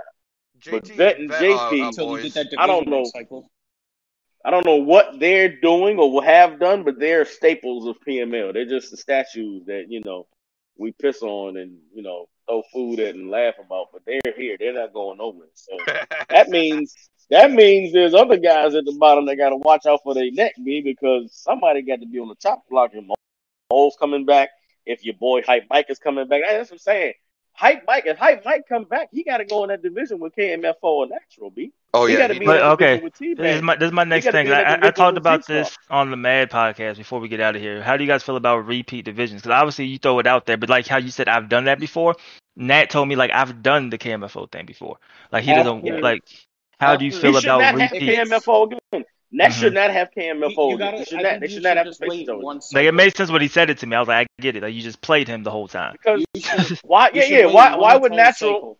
But 0.69 0.83
JT 0.83 0.97
Vet 0.97 1.19
and 1.19 1.29
vet 1.29 1.41
JP 1.41 1.49
are, 1.51 1.73
are 1.73 1.87
Until 1.87 2.17
you 2.17 2.29
get 2.29 2.33
that 2.33 2.59
I 2.59 2.67
don't 2.67 2.87
know. 2.87 3.05
cycle. 3.05 3.49
I 4.45 4.51
don't 4.51 4.65
know 4.65 4.77
what 4.77 5.19
they're 5.19 5.59
doing 5.59 5.99
or 5.99 6.11
will 6.11 6.21
have 6.21 6.59
done, 6.59 6.83
but 6.83 6.99
they're 6.99 7.25
staples 7.25 7.87
of 7.87 7.97
PML. 8.07 8.53
They're 8.53 8.65
just 8.65 8.91
the 8.91 8.97
statues 8.97 9.65
that 9.65 9.85
you 9.89 10.01
know 10.03 10.27
we 10.77 10.93
piss 10.93 11.21
on 11.21 11.57
and 11.57 11.77
you 11.93 12.01
know 12.01 12.29
throw 12.47 12.63
food 12.73 12.99
at 12.99 13.15
and 13.15 13.29
laugh 13.29 13.55
about. 13.63 13.87
But 13.91 14.03
they're 14.05 14.33
here. 14.35 14.55
They're 14.57 14.73
not 14.73 14.93
going 14.93 15.17
nowhere. 15.17 15.47
So 15.53 15.77
that 16.29 16.49
means 16.49 16.95
that 17.29 17.51
means 17.51 17.93
there's 17.93 18.13
other 18.13 18.37
guys 18.37 18.75
at 18.75 18.85
the 18.85 18.95
bottom 18.97 19.25
that 19.25 19.35
got 19.35 19.49
to 19.49 19.57
watch 19.57 19.85
out 19.85 20.01
for 20.03 20.13
their 20.13 20.31
neck, 20.31 20.53
B, 20.63 20.81
because 20.81 21.31
somebody 21.33 21.81
got 21.81 21.99
to 21.99 22.07
be 22.07 22.19
on 22.19 22.29
the 22.29 22.35
top 22.35 22.63
block. 22.69 22.91
If 22.93 23.03
Mo's 23.71 23.95
coming 23.99 24.25
back, 24.25 24.49
if 24.85 25.03
your 25.03 25.15
boy 25.15 25.41
Hype 25.45 25.65
Mike 25.69 25.87
is 25.89 25.99
coming 25.99 26.27
back, 26.27 26.41
that's 26.47 26.71
what 26.71 26.75
I'm 26.75 26.79
saying. 26.79 27.13
Hype 27.59 27.83
Mike, 27.85 28.03
if 28.05 28.17
Hype 28.17 28.45
Mike 28.45 28.63
come 28.69 28.85
back, 28.85 29.09
he 29.11 29.23
got 29.23 29.37
to 29.37 29.45
go 29.45 29.63
in 29.63 29.69
that 29.69 29.81
division 29.83 30.19
with 30.19 30.33
KMFO 30.35 31.03
and 31.03 31.11
Natural, 31.11 31.49
B. 31.51 31.71
oh 31.93 32.05
he 32.05 32.13
yeah, 32.13 32.19
got 32.19 32.27
to 32.27 32.33
he 32.33 32.39
be 32.39 32.45
But, 32.45 32.61
okay, 32.73 32.97
division 32.97 33.03
with 33.03 33.13
T 33.17 33.33
This 33.33 33.55
is 33.57 33.61
my 33.61 33.75
this 33.75 33.87
is 33.87 33.91
my 33.93 34.03
next 34.05 34.25
thing. 34.31 34.45
be 34.45 34.51
in 34.51 34.57
that 34.57 34.83
I, 34.83 34.87
I 34.87 34.91
talked 34.91 35.17
about 35.17 35.45
Z-Star. 35.45 35.55
this 35.63 35.77
on 35.89 36.09
the 36.11 36.17
Mad 36.17 36.49
podcast 36.49 36.97
before 36.97 37.19
we 37.19 37.27
get 37.27 37.41
out 37.41 37.55
of 37.55 37.61
here. 37.61 37.81
How 37.83 37.97
do 37.97 38.03
you 38.03 38.07
guys 38.09 38.23
feel 38.23 38.37
about 38.37 38.65
repeat 38.65 39.05
divisions? 39.05 39.41
Because 39.41 39.55
obviously 39.55 39.85
you 39.85 39.97
throw 39.97 40.19
it 40.19 40.27
out 40.27 40.45
there, 40.45 40.57
but 40.57 40.69
like 40.69 40.87
how 40.87 40.97
you 40.97 41.11
said, 41.11 41.27
I've 41.27 41.49
done 41.49 41.65
that 41.65 41.79
before. 41.79 42.15
Nat 42.55 42.89
told 42.89 43.07
me 43.09 43.15
like 43.15 43.31
I've 43.31 43.61
done 43.61 43.89
the 43.89 43.97
KMFO 43.97 44.49
thing 44.51 44.65
before. 44.65 44.97
Like 45.31 45.43
he 45.43 45.53
doesn't 45.53 45.83
After- 45.87 46.01
like. 46.01 46.23
How 46.79 46.95
do 46.95 47.03
you 47.05 47.11
feel 47.11 47.33
He 47.33 47.39
should 47.41 47.43
about 47.43 47.59
repeat 47.59 47.91
have 47.91 47.91
repeats? 47.91 48.31
KMFO 48.31 48.71
again. 48.91 49.05
Nat 49.31 49.49
Mhm. 49.49 49.59
should 49.59 49.73
not 49.73 49.91
have 49.91 50.09
You, 50.15 50.23
KMFO 50.23 50.69
you 50.69 50.75
again. 50.75 50.77
gotta, 50.77 50.97
They 50.97 51.05
should 51.05 51.21
not. 51.21 51.39
They 51.39 51.47
should 51.47 51.63
not 51.63 51.77
have 51.77 51.85
to 51.85 51.89
just 51.91 51.99
face 52.01 52.09
wait 52.09 52.27
one 52.29 52.55
Like 52.57 52.57
it 52.57 52.63
cycle. 52.63 52.91
made 52.93 53.15
sense 53.17 53.31
what 53.31 53.41
he 53.41 53.47
said 53.47 53.69
it 53.69 53.77
to 53.79 53.87
me. 53.87 53.95
I 53.95 53.99
was 53.99 54.07
like, 54.07 54.27
I 54.27 54.41
get 54.41 54.55
it. 54.55 54.63
Like 54.63 54.73
you 54.73 54.81
just 54.81 55.01
played 55.01 55.27
him 55.27 55.43
the 55.43 55.51
whole 55.51 55.67
time. 55.67 55.93
Because 55.93 56.23
should, 56.67 56.79
why? 56.83 57.11
Yeah, 57.13 57.25
yeah. 57.25 57.45
Why? 57.45 57.75
Why 57.75 57.95
would 57.95 58.11
entire 58.11 58.25
Natural? 58.25 58.53
cycle. 58.53 58.79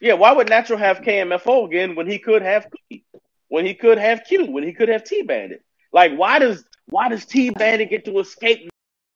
Yeah, 0.00 0.12
why 0.14 0.32
would 0.32 0.48
Natural 0.48 0.78
have 0.78 1.00
KMFO 1.00 1.66
again 1.66 1.94
when 1.96 2.06
he 2.08 2.18
could 2.18 2.42
have 2.42 2.68
Cookie, 2.70 3.04
when 3.48 3.64
he 3.66 3.74
could 3.74 3.98
have 3.98 4.24
Q, 4.24 4.46
when 4.46 4.62
he 4.64 4.72
could 4.72 4.88
have 4.88 5.04
T 5.04 5.22
Bandit? 5.22 5.62
Like, 5.92 6.14
why 6.16 6.38
does 6.38 6.64
why 6.86 7.08
does 7.08 7.24
T 7.24 7.50
Bandit 7.50 7.90
get 7.90 8.04
to 8.04 8.18
escape 8.20 8.68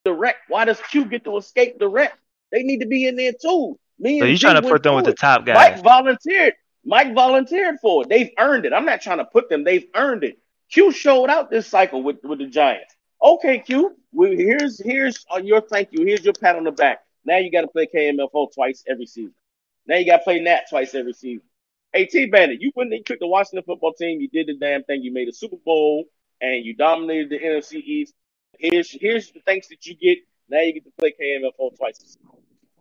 the 0.04 0.10
direct? 0.12 0.38
Why 0.48 0.64
does 0.64 0.80
Q 0.90 1.04
get 1.04 1.24
to 1.24 1.36
escape 1.36 1.74
the 1.74 1.86
direct? 1.86 2.16
They 2.50 2.62
need 2.62 2.80
to 2.80 2.86
be 2.86 3.06
in 3.06 3.14
there 3.16 3.32
too. 3.32 3.78
Me 4.00 4.18
So 4.18 4.24
and 4.24 4.30
you 4.32 4.38
G 4.38 4.40
trying 4.46 4.60
to 4.60 4.68
put 4.68 4.82
them 4.82 4.94
with 4.94 5.04
through 5.04 5.12
the 5.12 5.16
top 5.16 5.44
top 5.46 5.54
Mike 5.54 5.82
volunteered. 5.82 6.54
Mike 6.84 7.14
volunteered 7.14 7.76
for 7.82 8.02
it. 8.02 8.08
They've 8.08 8.30
earned 8.38 8.64
it. 8.64 8.72
I'm 8.72 8.86
not 8.86 9.02
trying 9.02 9.18
to 9.18 9.24
put 9.24 9.48
them. 9.50 9.64
They've 9.64 9.86
earned 9.94 10.24
it. 10.24 10.38
Q 10.72 10.92
showed 10.92 11.30
out 11.30 11.50
this 11.50 11.66
cycle 11.66 12.02
with, 12.02 12.16
with 12.24 12.38
the 12.38 12.46
Giants. 12.46 12.94
Okay, 13.22 13.58
Q. 13.60 13.96
Well, 14.12 14.30
here's 14.30 14.80
here's 14.82 15.24
uh, 15.34 15.38
your 15.38 15.60
thank 15.60 15.88
you. 15.92 16.04
Here's 16.04 16.24
your 16.24 16.34
pat 16.34 16.56
on 16.56 16.64
the 16.64 16.72
back. 16.72 17.00
Now 17.24 17.38
you 17.38 17.50
got 17.50 17.62
to 17.62 17.68
play 17.68 17.86
KMFO 17.92 18.52
twice 18.54 18.84
every 18.88 19.06
season. 19.06 19.34
Now 19.86 19.96
you 19.96 20.06
got 20.06 20.18
to 20.18 20.24
play 20.24 20.40
Nat 20.40 20.62
twice 20.70 20.94
every 20.94 21.12
season. 21.12 21.42
Hey, 21.92 22.06
T 22.06 22.26
Bandit, 22.26 22.60
you 22.60 22.70
went 22.76 22.92
and 22.92 23.04
took 23.04 23.18
the 23.18 23.26
Washington 23.26 23.64
football 23.64 23.92
team. 23.94 24.20
You 24.20 24.28
did 24.28 24.46
the 24.46 24.54
damn 24.58 24.84
thing. 24.84 25.02
You 25.02 25.12
made 25.12 25.28
a 25.28 25.32
Super 25.32 25.56
Bowl 25.64 26.04
and 26.40 26.64
you 26.64 26.74
dominated 26.74 27.30
the 27.30 27.38
NFC 27.38 27.74
East. 27.82 28.14
Here's 28.58 28.90
here's 28.90 29.30
the 29.32 29.40
thanks 29.40 29.68
that 29.68 29.84
you 29.86 29.94
get. 29.96 30.18
Now 30.48 30.60
you 30.60 30.72
get 30.74 30.84
to 30.84 30.90
play 30.98 31.14
KMFO 31.20 31.76
twice. 31.76 31.98
a 31.98 32.06
season. 32.06 32.22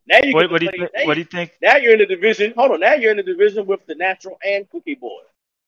Now 0.08 0.20
you 0.24 0.34
What, 0.34 0.52
what 0.52 0.60
do 0.62 0.66
you 0.66 0.72
think? 0.72 1.08
What 1.08 1.14
do 1.16 1.20
you- 1.20 1.24
you 1.24 1.26
think? 1.26 1.54
now 1.62 1.78
you're 1.78 1.94
in 1.94 2.00
the 2.00 2.06
division. 2.06 2.54
Hold 2.56 2.72
on. 2.72 2.80
Now 2.80 2.94
you're 2.94 3.12
in 3.12 3.18
the 3.18 3.24
division 3.24 3.66
with 3.66 3.86
the 3.88 3.96
Natural 3.96 4.38
and 4.46 4.70
Cookie 4.70 4.96
Boy, 4.96 5.22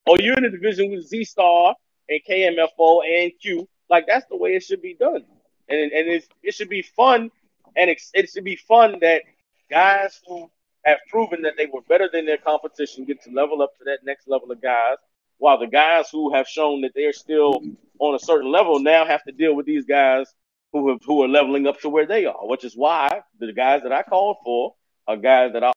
or 0.06 0.18
you're 0.20 0.38
in 0.38 0.44
the 0.44 0.50
division 0.50 0.92
with 0.92 1.06
Z 1.08 1.24
Star 1.26 1.76
and 2.10 2.20
KMFO 2.28 3.02
and 3.06 3.32
Q. 3.42 3.68
Like 3.90 4.06
that's 4.08 4.26
the 4.28 4.38
way 4.38 4.56
it 4.56 4.64
should 4.64 4.82
be 4.82 4.94
done, 4.94 5.26
and 5.68 5.92
and 5.92 6.08
it's, 6.08 6.28
it 6.44 6.54
should 6.54 6.70
be 6.70 6.82
fun, 6.82 7.32
and 7.76 7.90
it's, 7.90 8.12
it 8.14 8.30
should 8.30 8.44
be 8.44 8.56
fun 8.56 9.00
that 9.02 9.24
guys 9.70 10.20
who 10.28 10.50
have 10.86 10.98
proven 11.10 11.42
that 11.42 11.54
they 11.58 11.66
were 11.66 11.82
better 11.82 12.10
than 12.12 12.26
their 12.26 12.38
competition 12.38 13.06
get 13.06 13.22
to 13.24 13.32
level 13.32 13.62
up 13.62 13.78
to 13.78 13.84
that 13.86 14.00
next 14.04 14.28
level 14.28 14.52
of 14.52 14.62
guys, 14.62 14.98
while 15.38 15.58
the 15.58 15.68
guys 15.68 16.10
who 16.10 16.34
have 16.34 16.48
shown 16.48 16.82
that 16.82 16.92
they're 16.96 17.14
still 17.14 17.62
on 18.00 18.16
a 18.16 18.20
certain 18.20 18.52
level 18.52 18.80
now 18.80 19.06
have 19.06 19.24
to 19.24 19.32
deal 19.32 19.56
with 19.56 19.66
these 19.66 19.86
guys 19.86 20.28
who 20.72 20.90
have, 20.90 21.00
who 21.06 21.24
are 21.24 21.28
leveling 21.28 21.68
up 21.68 21.80
to 21.82 21.90
where 21.90 22.06
they 22.06 22.26
are, 22.26 22.48
which 22.48 22.64
is 22.64 22.76
why 22.76 23.22
the 23.40 23.52
guys 23.52 23.84
that 23.84 23.92
I 23.92 24.04
called 24.04 24.38
for 24.44 24.76
are 25.08 25.18
guys 25.18 25.54
that 25.54 25.64
I 25.64 25.72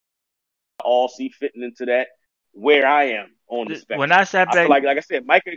all 0.84 1.08
see 1.08 1.30
fitting 1.30 1.62
into 1.62 1.86
that 1.86 2.08
where 2.52 2.86
I 2.86 3.04
am 3.04 3.34
on 3.48 3.68
the 3.68 3.76
spectrum. 3.76 4.00
When 4.00 4.12
I 4.12 4.24
sat 4.24 4.48
I 4.48 4.52
back, 4.52 4.68
like, 4.68 4.84
like 4.84 4.98
I 4.98 5.00
said, 5.00 5.26
Micah, 5.26 5.52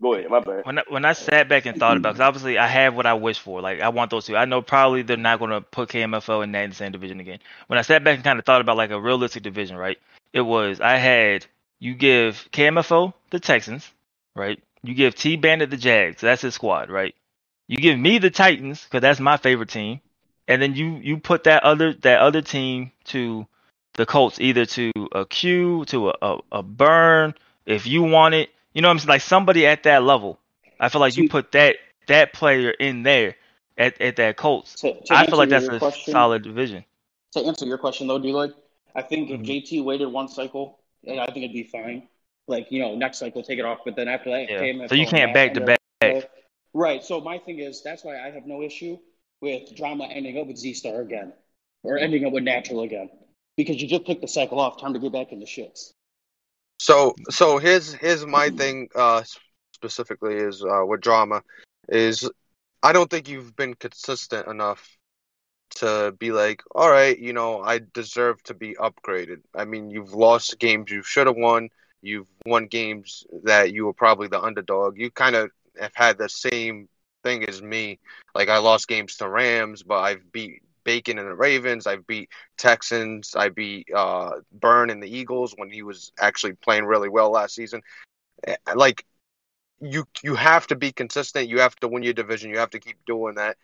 go 0.00 0.14
ahead, 0.14 0.30
my 0.30 0.40
bad. 0.40 0.64
when 0.64 0.78
I, 0.78 0.82
when 0.88 1.04
I 1.04 1.12
sat 1.12 1.48
back 1.48 1.66
and 1.66 1.78
thought 1.78 1.96
about, 1.96 2.14
because 2.14 2.20
obviously 2.20 2.58
I 2.58 2.66
have 2.66 2.94
what 2.94 3.06
I 3.06 3.14
wish 3.14 3.38
for. 3.38 3.60
Like 3.60 3.80
I 3.80 3.88
want 3.88 4.10
those 4.10 4.26
two. 4.26 4.36
I 4.36 4.44
know 4.44 4.62
probably 4.62 5.02
they're 5.02 5.16
not 5.16 5.38
going 5.38 5.50
to 5.50 5.60
put 5.60 5.88
KMFO 5.90 6.42
and 6.42 6.52
Nat 6.52 6.64
in 6.64 6.70
the 6.70 6.76
same 6.76 6.92
division 6.92 7.20
again. 7.20 7.38
When 7.66 7.78
I 7.78 7.82
sat 7.82 8.04
back 8.04 8.16
and 8.16 8.24
kind 8.24 8.38
of 8.38 8.44
thought 8.44 8.60
about 8.60 8.76
like 8.76 8.90
a 8.90 9.00
realistic 9.00 9.42
division, 9.42 9.76
right? 9.76 9.98
It 10.32 10.42
was 10.42 10.80
I 10.80 10.96
had 10.96 11.46
you 11.78 11.94
give 11.94 12.48
KMFO 12.52 13.12
the 13.30 13.40
Texans, 13.40 13.90
right? 14.34 14.60
You 14.82 14.94
give 14.94 15.14
T 15.14 15.36
Bandit 15.36 15.70
the 15.70 15.76
Jags. 15.76 16.20
That's 16.20 16.42
his 16.42 16.54
squad, 16.54 16.90
right? 16.90 17.14
You 17.68 17.76
give 17.76 17.98
me 17.98 18.18
the 18.18 18.30
Titans 18.30 18.84
because 18.84 19.00
that's 19.00 19.20
my 19.20 19.36
favorite 19.36 19.68
team, 19.70 20.00
and 20.48 20.60
then 20.60 20.74
you 20.74 20.96
you 21.02 21.18
put 21.18 21.44
that 21.44 21.62
other 21.62 21.94
that 21.94 22.20
other 22.20 22.42
team 22.42 22.92
to 23.04 23.46
the 23.94 24.06
Colts, 24.06 24.40
either 24.40 24.66
to 24.66 24.90
a 25.12 25.24
Q, 25.26 25.84
to 25.86 26.10
a, 26.10 26.14
a, 26.22 26.38
a 26.52 26.62
burn, 26.62 27.34
if 27.66 27.86
you 27.86 28.02
want 28.02 28.34
it. 28.34 28.50
You 28.72 28.82
know 28.82 28.88
what 28.88 28.92
I'm 28.92 28.98
saying? 29.00 29.08
Like 29.08 29.22
somebody 29.22 29.66
at 29.66 29.82
that 29.84 30.02
level. 30.02 30.38
I 30.78 30.88
feel 30.88 31.00
like 31.00 31.16
you 31.16 31.28
put 31.28 31.52
that 31.52 31.76
that 32.06 32.32
player 32.32 32.70
in 32.70 33.02
there 33.02 33.36
at, 33.76 34.00
at 34.00 34.16
that 34.16 34.36
Colts. 34.36 34.74
To, 34.76 34.94
to 34.94 35.14
I 35.14 35.26
feel 35.26 35.38
like 35.38 35.48
that's 35.48 35.66
a 35.68 35.78
question, 35.78 36.12
solid 36.12 36.42
division. 36.42 36.84
To 37.32 37.40
answer 37.40 37.66
your 37.66 37.78
question 37.78 38.06
though, 38.06 38.18
D-Lloyd, 38.18 38.54
I 38.94 39.02
think 39.02 39.30
if 39.30 39.40
Mhm. 39.40 39.46
JT 39.46 39.84
waited 39.84 40.06
one 40.06 40.28
cycle, 40.28 40.80
I 41.06 41.26
think 41.26 41.38
it'd 41.38 41.52
be 41.52 41.64
fine. 41.64 42.08
Like 42.46 42.70
you 42.70 42.80
know, 42.80 42.94
next 42.96 43.18
cycle 43.18 43.42
take 43.42 43.58
it 43.58 43.64
off, 43.64 43.80
but 43.84 43.96
then 43.96 44.08
after 44.08 44.30
that, 44.30 44.50
Yeah. 44.50 44.86
So 44.88 44.94
you 44.94 45.06
can't 45.06 45.34
back 45.34 45.54
to 45.54 45.60
and 45.60 45.78
back. 46.00 46.30
Right. 46.72 47.02
So 47.04 47.20
my 47.20 47.38
thing 47.38 47.58
is 47.58 47.82
that's 47.82 48.04
why 48.04 48.20
I 48.20 48.30
have 48.30 48.46
no 48.46 48.62
issue 48.62 48.98
with 49.40 49.74
drama 49.76 50.06
ending 50.06 50.38
up 50.38 50.46
with 50.46 50.56
Z 50.56 50.74
Star 50.74 51.00
again, 51.00 51.32
or 51.82 51.98
ending 51.98 52.24
up 52.24 52.32
with 52.32 52.44
Natural 52.44 52.82
again, 52.82 53.10
because 53.56 53.80
you 53.80 53.88
just 53.88 54.06
took 54.06 54.20
the 54.20 54.28
cycle 54.28 54.60
off. 54.60 54.80
Time 54.80 54.92
to 54.94 54.98
get 54.98 55.12
back 55.12 55.32
in 55.32 55.40
the 55.40 55.46
shits. 55.46 55.92
So 56.80 57.14
so 57.28 57.58
here's 57.58 57.92
here's 57.92 58.24
my 58.24 58.48
thing 58.48 58.88
uh 58.94 59.22
specifically 59.74 60.36
is 60.36 60.64
uh 60.64 60.82
with 60.86 61.02
drama 61.02 61.42
is 61.90 62.26
I 62.82 62.94
don't 62.94 63.10
think 63.10 63.28
you've 63.28 63.54
been 63.54 63.74
consistent 63.74 64.48
enough 64.48 64.96
to 65.76 66.14
be 66.18 66.32
like, 66.32 66.62
all 66.74 66.90
right, 66.90 67.18
you 67.18 67.34
know, 67.34 67.60
I 67.60 67.82
deserve 67.92 68.42
to 68.44 68.54
be 68.54 68.76
upgraded. 68.76 69.42
I 69.54 69.66
mean, 69.66 69.90
you've 69.90 70.14
lost 70.14 70.58
games 70.58 70.90
you 70.90 71.02
should 71.02 71.26
have 71.26 71.36
won. 71.36 71.68
You've 72.00 72.30
won 72.46 72.66
games 72.66 73.26
that 73.42 73.74
you 73.74 73.84
were 73.84 73.92
probably 73.92 74.28
the 74.28 74.40
underdog. 74.40 74.96
You 74.96 75.10
kind 75.10 75.36
of 75.36 75.50
have 75.78 75.92
had 75.94 76.16
the 76.16 76.30
same 76.30 76.88
thing 77.22 77.44
as 77.44 77.60
me. 77.60 77.98
Like 78.34 78.48
I 78.48 78.56
lost 78.56 78.88
games 78.88 79.16
to 79.16 79.28
Rams, 79.28 79.82
but 79.82 79.98
I've 79.98 80.32
beat 80.32 80.62
Bacon 80.84 81.18
and 81.18 81.28
the 81.28 81.34
Ravens. 81.34 81.86
I've 81.86 82.06
beat 82.06 82.30
Texans. 82.58 83.34
I 83.36 83.48
beat 83.50 83.88
uh, 83.94 84.32
Burn 84.52 84.90
and 84.90 85.02
the 85.02 85.14
Eagles 85.14 85.54
when 85.56 85.70
he 85.70 85.82
was 85.82 86.12
actually 86.20 86.54
playing 86.54 86.84
really 86.84 87.08
well 87.08 87.30
last 87.30 87.54
season. 87.54 87.82
Eh, 88.46 88.56
Like 88.74 89.04
you, 89.80 90.06
you 90.22 90.34
have 90.34 90.66
to 90.68 90.76
be 90.76 90.92
consistent. 90.92 91.48
You 91.48 91.60
have 91.60 91.76
to 91.76 91.88
win 91.88 92.02
your 92.02 92.12
division. 92.14 92.50
You 92.50 92.58
have 92.58 92.70
to 92.70 92.80
keep 92.80 92.98
doing 93.06 93.36
that 93.36 93.56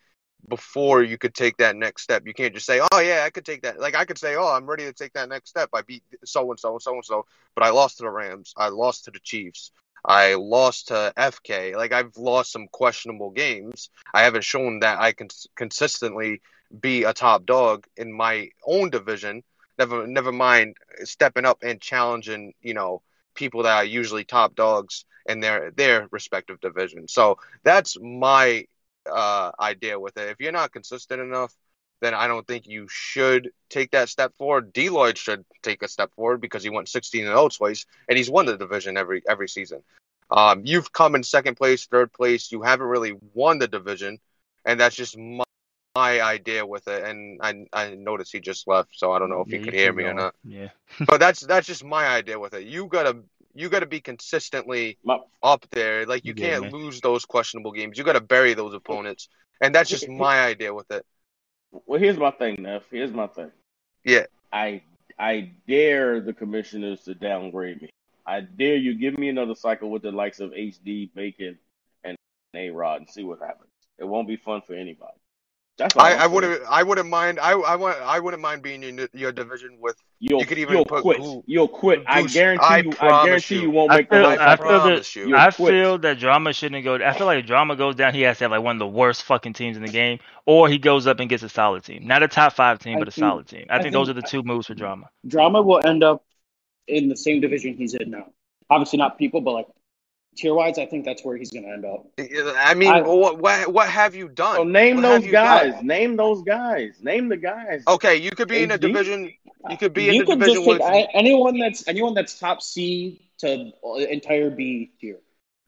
before 0.49 1.03
you 1.03 1.19
could 1.19 1.35
take 1.35 1.57
that 1.59 1.77
next 1.77 2.03
step. 2.03 2.27
You 2.27 2.35
can't 2.35 2.55
just 2.55 2.67
say, 2.67 2.81
"Oh 2.93 3.01
yeah, 3.01 3.25
I 3.27 3.31
could 3.31 3.45
take 3.45 3.63
that." 3.63 3.81
Like 3.81 3.97
I 3.97 4.05
could 4.05 4.19
say, 4.19 4.37
"Oh, 4.37 4.49
I'm 4.49 4.67
ready 4.67 4.85
to 4.85 4.93
take 4.93 5.13
that 5.15 5.29
next 5.29 5.51
step. 5.51 5.71
I 5.75 5.83
beat 5.83 6.03
so 6.25 6.51
and 6.51 6.59
so 6.61 6.73
and 6.73 6.83
so 6.83 6.95
and 6.95 7.05
so, 7.05 7.27
but 7.55 7.65
I 7.65 7.71
lost 7.71 7.99
to 7.99 8.05
the 8.05 8.11
Rams. 8.11 8.55
I 8.57 8.69
lost 8.69 9.05
to 9.05 9.11
the 9.11 9.19
Chiefs. 9.21 9.73
I 10.05 10.35
lost 10.35 10.89
to 10.89 11.13
FK. 11.17 11.75
Like 11.77 11.93
I've 11.93 12.17
lost 12.17 12.53
some 12.53 12.69
questionable 12.69 13.31
games. 13.31 13.91
I 14.15 14.23
haven't 14.23 14.45
shown 14.45 14.81
that 14.81 15.01
I 15.01 15.13
can 15.13 15.29
consistently 15.57 16.41
be 16.81 17.05
a 17.05 17.13
top 17.13 17.47
dog 17.47 17.87
in 17.97 18.13
my 18.13 18.51
own 18.65 18.91
division. 18.91 19.43
Never, 19.79 20.07
never 20.07 20.33
mind 20.33 20.77
stepping 21.05 21.45
up 21.45 21.59
and 21.63 21.81
challenging. 21.81 22.55
You 22.61 22.75
know, 22.75 23.03
people 23.35 23.63
that 23.65 23.77
are 23.77 23.85
usually 23.85 24.25
top 24.25 24.55
dogs 24.55 25.05
in 25.27 25.41
their 25.41 25.71
their 25.73 26.09
respective 26.11 26.61
division. 26.61 27.09
So 27.09 27.39
that's 27.63 27.97
my 28.01 28.67
uh, 29.11 29.53
idea 29.61 29.99
with 29.99 30.17
it. 30.17 30.31
If 30.31 30.41
you're 30.41 30.53
not 30.53 30.73
consistent 30.73 31.21
enough, 31.21 31.55
then 32.01 32.15
I 32.15 32.27
don't 32.27 32.47
think 32.47 32.67
you 32.67 32.87
should 32.89 33.51
take 33.71 33.93
that 33.93 34.09
step 34.09 34.35
forward. 34.37 34.73
D 34.73 34.91
Lloyd 34.91 35.17
should 35.17 35.45
take 35.63 35.83
a 35.83 35.89
step 35.89 36.13
forward 36.15 36.41
because 36.41 36.63
he 36.63 36.71
went 36.71 36.89
16 36.89 37.25
and 37.25 37.35
0 37.35 37.49
twice, 37.49 37.87
and 38.09 38.19
he's 38.19 38.31
won 38.31 38.47
the 38.47 38.57
division 38.57 38.97
every 38.97 39.23
every 39.29 39.49
season. 39.49 39.83
Um, 40.31 40.63
you've 40.65 40.93
come 40.93 41.15
in 41.15 41.23
second 41.23 41.57
place, 41.57 41.87
third 41.87 42.13
place. 42.13 42.51
You 42.51 42.63
haven't 42.63 42.89
really 42.89 43.15
won 43.33 43.59
the 43.59 43.69
division, 43.69 44.19
and 44.65 44.81
that's 44.81 44.97
just 44.97 45.17
my, 45.17 45.45
my 45.97 46.21
idea 46.21 46.63
with 46.75 46.87
it. 46.89 47.03
And 47.09 47.41
I 47.49 47.51
I 47.83 47.95
noticed 47.95 48.33
he 48.33 48.41
just 48.41 48.67
left, 48.69 48.91
so 49.01 49.13
I 49.13 49.19
don't 49.19 49.31
know 49.31 49.43
if 49.43 49.49
Yeah, 49.49 49.59
he 49.59 49.65
could 49.65 49.75
hear 49.75 49.93
me 49.93 50.05
or 50.05 50.15
not. 50.15 50.35
Yeah. 50.45 50.71
But 51.11 51.19
that's 51.21 51.41
that's 51.53 51.67
just 51.67 51.85
my 51.85 52.05
idea 52.21 52.39
with 52.45 52.55
it. 52.55 52.65
You 52.75 52.87
gotta 52.97 53.15
you 53.55 53.69
gotta 53.69 53.87
be 53.97 54.01
consistently 54.01 54.99
up 55.43 55.63
there. 55.73 56.07
Like 56.07 56.25
you 56.29 56.35
Yeah, 56.37 56.45
can't 56.45 56.63
man. 56.65 56.73
lose 56.79 57.01
those 57.01 57.25
questionable 57.25 57.73
games. 57.73 57.99
You 57.99 58.05
got 58.05 58.19
to 58.21 58.21
bury 58.37 58.55
those 58.55 58.75
opponents, 58.75 59.29
and 59.63 59.75
that's 59.75 59.91
just 59.91 60.09
my 60.09 60.37
idea 60.53 60.73
with 60.75 60.91
it. 60.91 61.05
well, 61.87 62.01
here's 62.01 62.19
my 62.19 62.31
thing, 62.31 62.57
Neff. 62.63 62.85
Here's 62.91 63.13
my 63.13 63.27
thing. 63.27 63.51
Yeah. 64.05 64.27
I 64.53 64.83
I 65.19 65.53
dare 65.67 66.21
the 66.21 66.33
commissioners 66.33 67.01
to 67.05 67.15
downgrade 67.15 67.83
me. 67.83 67.91
I 68.27 68.41
dare 68.41 68.77
you 68.77 68.95
give 68.95 69.17
me 69.19 69.29
another 69.29 69.55
cycle 69.55 69.91
with 69.91 70.03
the 70.03 70.13
likes 70.13 70.41
of 70.41 70.51
HD, 70.53 71.11
Bacon, 71.15 71.59
and 72.05 72.17
A 72.55 72.71
Rod 72.71 73.01
and 73.01 73.09
see 73.11 73.25
what 73.25 73.41
happens. 73.41 73.71
It 73.99 74.05
won't 74.05 74.29
be 74.29 74.37
fun 74.37 74.61
for 74.63 74.75
anybody. 74.75 75.19
That's 75.79 75.95
all 75.97 76.03
I, 76.05 76.13
I'm 76.13 76.17
I 76.17 76.21
saying. 76.23 76.33
wouldn't 76.33 76.63
I 76.71 76.83
wouldn't 76.83 77.09
mind 77.09 77.39
I 77.39 77.53
I 77.53 77.77
want 77.77 77.99
I 78.01 78.19
wouldn't 78.19 78.43
mind 78.43 78.63
being 78.63 78.83
in 78.83 79.07
your 79.13 79.31
division 79.33 79.77
with 79.81 79.97
You'll, 80.19 80.41
you 80.41 80.47
could 80.47 80.57
even 80.57 80.77
you'll 80.77 80.85
put 80.87 81.03
quit. 81.03 81.19
Goo- 81.21 81.45
You'll 81.47 81.69
quit. 81.69 82.03
I 82.07 82.23
guarantee 82.23 82.65
I 82.65 82.79
you. 82.79 82.91
I 82.93 82.95
promise 82.95 83.27
guarantee 83.27 83.55
you, 83.57 83.61
you. 83.63 83.71
won't 83.71 83.93
I 83.93 83.97
make 83.99 84.09
feel, 84.09 84.23
the 84.23 84.27
I 84.29 84.53
I 84.53 84.57
feel 84.57 84.67
that 84.69 84.81
promise 84.81 85.17
you. 85.17 85.29
You'll 85.29 85.37
I 85.39 85.51
quit. 85.51 85.71
feel 85.73 85.99
that 85.99 86.19
drama 86.19 86.53
shouldn't 86.55 86.83
go. 86.85 86.95
I 86.95 87.13
feel 87.13 87.27
like 87.27 87.41
if 87.41 87.47
drama 87.47 87.77
goes 87.77 87.95
down, 87.97 88.15
he 88.15 88.23
has 88.23 88.39
to 88.39 88.45
have 88.45 88.51
like 88.53 88.63
one 88.63 88.77
of 88.77 88.81
the 88.81 88.87
worst 88.87 89.25
fucking 89.25 89.53
teams 89.53 89.77
in 89.77 89.83
the 89.83 89.91
game, 89.93 90.19
or 90.47 90.69
he 90.71 90.79
goes 90.79 91.07
up 91.07 91.21
and 91.21 91.29
gets 91.29 91.43
a 91.43 91.51
solid 91.51 91.85
team, 91.85 92.07
not 92.07 92.23
a 92.23 92.29
top 92.29 92.55
five 92.55 92.79
team, 92.79 92.97
I 92.97 93.01
but 93.01 93.09
a 93.09 93.11
think- 93.11 93.23
solid 93.25 93.47
team. 93.47 93.67
I, 93.69 93.77
I 93.77 93.83
think, 93.83 93.93
those 93.93 94.09
are 94.09 94.15
the 94.15 94.23
two 94.23 94.43
moves 94.43 94.69
for 94.69 94.75
drama. 94.75 95.11
Drama 95.27 95.61
will 95.61 95.87
end 95.87 96.03
up 96.03 96.25
in 96.89 97.11
the 97.11 97.17
same 97.17 97.43
division 97.43 97.75
he's 97.77 97.93
in 97.93 98.11
now. 98.11 98.29
Obviously 98.71 98.97
not 98.99 99.19
people, 99.19 99.43
but 99.43 99.53
like 99.53 99.67
tier 100.37 100.55
wise, 100.55 100.79
I 100.79 100.87
think 100.87 101.05
that's 101.05 101.25
where 101.25 101.37
he's 101.37 101.51
going 101.51 101.65
to 101.65 101.71
end 101.71 101.85
up. 101.85 102.07
I 102.19 102.75
mean, 102.75 102.91
I- 102.93 103.01
what, 103.03 103.39
what 103.39 103.73
what 103.73 103.89
have 103.89 104.15
you 104.15 104.29
done? 104.29 104.57
So 104.57 104.65
name 104.65 104.97
What 104.97 105.03
those 105.03 105.25
you 105.27 105.33
done? 105.33 105.71
guys. 105.73 105.83
Name 105.83 106.17
those 106.17 106.43
guys. 106.43 106.95
Name 107.03 107.29
the 107.29 107.37
guys. 107.37 107.83
Okay, 107.89 108.17
you 108.17 108.31
could 108.31 108.49
be 108.49 108.63
in 108.63 108.71
a 108.71 108.79
division. 108.79 109.33
You 109.71 109.77
could 109.77 109.93
be 109.93 110.09
in 110.09 110.15
you 110.15 110.21
the 110.25 110.27
could 110.33 110.39
division 110.41 110.65
just 110.65 110.81
take. 110.81 110.83
I, 110.83 111.09
anyone 111.15 111.59
that's 111.59 111.87
anyone 111.89 112.15
that's 112.15 112.39
top 112.39 112.63
C 112.63 113.21
to 113.39 113.73
entire 114.11 114.51
B 114.51 114.93
tier. 115.01 115.19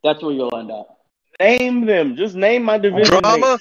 That's 0.04 0.22
where 0.22 0.32
you'll 0.32 0.54
end 0.56 0.70
up. 0.70 1.00
Name 1.40 1.86
them. 1.86 2.14
Just 2.16 2.34
name 2.36 2.62
my 2.62 2.78
division. 2.78 3.20
Drama. 3.20 3.58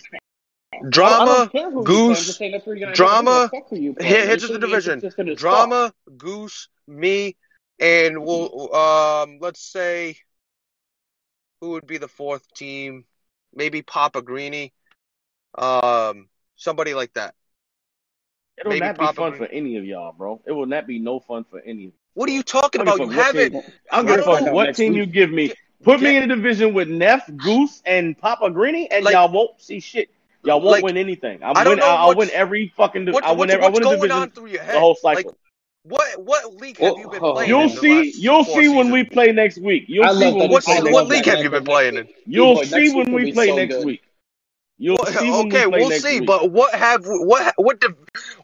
Drama, 0.90 1.50
care 1.52 1.72
who 1.72 1.80
you 1.80 1.86
play, 1.86 1.96
I'm 1.96 2.08
Goose, 2.10 2.26
just 2.28 2.38
saying 2.38 2.52
that's 2.52 2.66
where 2.68 2.76
you're 2.76 2.86
gonna 2.86 2.96
drama, 2.96 3.32
End 3.32 3.40
up. 3.46 3.52
Fuck 3.52 3.70
who 3.70 3.78
you 3.78 3.94
play. 3.94 4.06
here- 4.08 4.26
here's 4.28 4.48
the 4.48 4.60
division. 4.60 4.94
inconsistent 4.96 5.30
as 5.30 5.36
fuck. 5.36 5.40
drama, 5.40 5.94
goose, 6.18 6.68
me, 6.88 7.36
and 7.80 8.24
we'll 8.24 8.76
um 8.76 9.40
let's 9.42 9.62
say 9.62 10.18
who 11.62 11.72
would 11.72 11.88
be 11.88 11.98
the 11.98 12.08
fourth 12.08 12.52
team? 12.54 13.06
Maybe 13.54 13.82
Papa 13.82 14.22
Greeny, 14.22 14.74
um 15.58 16.28
somebody 16.56 16.94
like 16.94 17.14
that. 17.14 17.34
It 18.58 18.66
will 18.66 18.72
Maybe 18.74 18.86
not 18.86 18.98
be 18.98 19.06
fun 19.14 19.34
for 19.36 19.46
any 19.46 19.78
of 19.78 19.86
y'all, 19.86 20.14
bro. 20.14 20.42
It 20.46 20.52
will 20.52 20.66
not 20.66 20.88
be 20.88 21.00
no 21.00 21.20
fun 21.20 21.46
for 21.50 21.60
any 21.60 21.72
of 21.72 21.80
you. 21.80 21.94
What 22.16 22.30
are 22.30 22.34
you 22.34 22.42
talking 22.44 22.82
about? 22.82 23.00
You 23.00 23.10
haven't. 23.10 23.56
I 23.92 23.98
don't 23.98 24.08
I 24.08 24.16
give 24.16 24.20
a 24.22 24.24
don't 24.24 24.44
fuck 24.46 24.54
what 24.54 24.76
team 24.76 24.94
you 24.94 25.06
give 25.06 25.30
me. 25.32 25.54
Put 25.84 26.02
me 26.02 26.18
in 26.18 26.24
a 26.24 26.36
division 26.36 26.74
with 26.74 26.88
Neff, 26.90 27.30
Goose, 27.38 27.84
and 27.86 28.18
Papa 28.18 28.50
Greeny, 28.50 28.90
and 28.90 29.06
Like- 29.06 29.14
y'all 29.14 29.32
won't 29.32 29.62
see 29.62 29.80
shit. 29.80 30.10
Y'all 30.44 30.60
won't 30.60 30.72
Like, 30.78 30.84
win 30.84 30.98
anything. 30.98 31.44
I'm 31.44 31.58
I 31.58 31.64
don't 31.64 31.78
win, 31.78 31.84
I'll 31.84 32.16
win 32.16 32.30
every 32.32 32.70
fucking. 32.76 33.12
What, 33.12 33.24
I 33.24 33.32
win. 33.32 33.40
what's, 33.40 33.54
every, 33.54 33.66
I 33.66 33.70
win 33.70 33.84
going 33.84 33.96
division 33.98 34.18
on 34.24 34.32
through 34.32 34.48
your 34.48 34.62
head? 34.62 34.76
the 34.76 34.80
whole 34.80 34.98
Like, 35.04 35.18
cycle. 35.20 35.38
What 35.88 36.24
what 36.24 36.56
league 36.56 36.78
have 36.80 36.98
you 36.98 37.10
been 37.10 37.22
Oh, 37.22 37.34
playing? 37.34 37.50
you'll 37.50 37.62
in 37.64 37.76
the 37.76 37.82
see. 37.82 38.06
last 38.06 38.22
You'll 38.22 38.44
four 38.44 38.62
see 38.62 38.70
when 38.70 38.92
we 38.92 39.04
play 39.04 39.32
next 39.32 39.58
week. 39.60 39.86
You'll 39.88 40.08
see 40.14 40.32
when 40.32 40.50
we 40.50 40.56
What 40.56 40.64
play 40.64 40.82
what 40.82 41.08
league 41.08 41.26
have 41.26 41.40
you 41.40 41.50
been 41.50 41.64
playing 41.64 41.98
in? 41.98 42.08
You'll 42.26 42.56
Boy, 42.56 42.64
see 42.64 42.94
when 42.94 43.14
we 43.14 43.32
play 43.32 43.48
so 43.48 43.56
next 43.56 43.84
week. 43.84 44.02
You'll 44.80 44.98
Well, 45.02 45.12
see 45.12 45.32
okay, 45.32 45.66
we 45.66 45.80
we'll 45.80 45.92
see. 45.92 46.20
week. 46.20 46.28
But 46.28 46.52
what 46.52 46.74
have 46.76 47.06
what 47.06 47.54
what 47.58 47.80
div- 47.80 47.96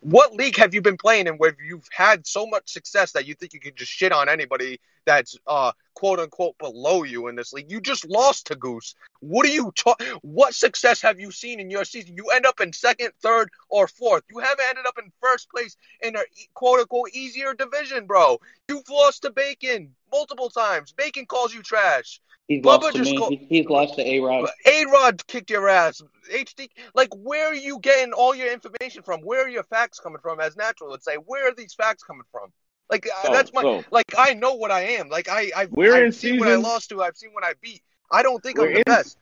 what 0.02 0.34
league 0.34 0.58
have 0.58 0.74
you 0.74 0.82
been 0.82 0.98
playing 0.98 1.28
in 1.28 1.36
where 1.36 1.56
you've 1.64 1.88
had 1.92 2.26
so 2.26 2.48
much 2.48 2.72
success 2.72 3.12
that 3.12 3.28
you 3.28 3.36
think 3.36 3.54
you 3.54 3.60
can 3.60 3.76
just 3.76 3.92
shit 3.92 4.12
on 4.12 4.30
anybody 4.30 4.80
that's 5.06 5.38
uh 5.48 5.72
quote 5.96 6.20
unquote 6.20 6.58
below 6.58 7.04
you 7.04 7.28
in 7.28 7.36
this 7.36 7.54
league? 7.54 7.72
You 7.72 7.82
just 7.82 8.08
lost 8.08 8.48
to 8.48 8.56
Goose. 8.56 8.96
What 9.20 9.46
are 9.46 9.52
you 9.52 9.72
ta- 9.76 9.96
What 10.22 10.54
success 10.54 11.02
have 11.02 11.20
you 11.20 11.32
seen 11.32 11.60
in 11.60 11.70
your 11.70 11.86
season? 11.86 12.16
You 12.16 12.28
end 12.30 12.46
up 12.46 12.60
in 12.60 12.74
second, 12.74 13.12
third, 13.22 13.50
or 13.70 13.88
fourth. 13.88 14.24
You 14.30 14.40
haven't 14.40 14.66
ended 14.70 14.86
up 14.86 14.98
in 14.98 15.12
first 15.22 15.50
place 15.50 15.78
in 16.02 16.16
a 16.16 16.22
quote 16.54 16.80
unquote 16.80 17.12
easier 17.14 17.54
division, 17.54 18.06
bro. 18.06 18.40
You've 18.70 18.90
lost 18.90 19.24
to 19.24 19.32
Bacon 19.32 19.96
multiple 20.12 20.50
times. 20.50 20.92
Bacon 20.92 21.26
calls 21.26 21.54
you 21.54 21.62
trash. 21.62 22.20
He's 22.48 22.62
Bubba 22.62 22.66
lost 22.82 22.92
to 22.94 22.98
just 23.04 23.16
me. 23.16 23.38
He- 23.50 23.58
He's 23.58 23.70
lost 23.70 23.96
to 23.96 24.06
A 24.06 24.20
Rod. 24.20 24.50
A 24.66 24.86
Rod 24.86 25.26
kicked 25.28 25.50
your 25.50 25.70
ass. 25.70 26.02
HD, 26.32 26.70
like, 26.94 27.10
where 27.16 27.48
are 27.48 27.54
you 27.56 27.80
getting 27.80 28.14
all 28.14 28.36
your 28.36 28.52
information 28.52 29.04
from? 29.04 29.22
Where 29.22 29.46
are 29.46 29.50
your 29.50 29.64
facts 29.64 30.00
coming 30.00 30.20
from? 30.22 30.40
As 30.40 30.56
natural 30.58 30.92
let's 30.92 31.06
say, 31.06 31.16
where 31.16 31.48
are 31.50 31.54
these 31.56 31.74
facts 31.74 32.04
coming 32.04 32.24
from? 32.32 32.52
Like, 32.90 33.08
uh, 33.08 33.26
So, 33.28 33.32
that's 33.34 33.54
my, 33.54 33.62
so 33.62 33.84
like, 33.92 34.14
I 34.18 34.34
know 34.34 34.54
what 34.56 34.72
I 34.72 34.82
am. 34.82 35.10
Like, 35.10 35.30
I, 35.30 35.52
I've, 35.56 35.72
We're 35.72 35.96
I've 35.96 36.04
in 36.06 36.12
seen 36.12 36.40
what 36.40 36.50
I 36.50 36.56
lost 36.56 36.90
to. 36.90 37.02
I've 37.02 37.18
seen 37.18 37.32
what 37.34 37.44
I 37.44 37.54
beat. 37.62 37.82
I 38.12 38.22
don't 38.24 38.42
think 38.44 38.60
I'm 38.60 38.66
the 38.68 38.78
in- 38.78 38.84
best. 38.86 39.18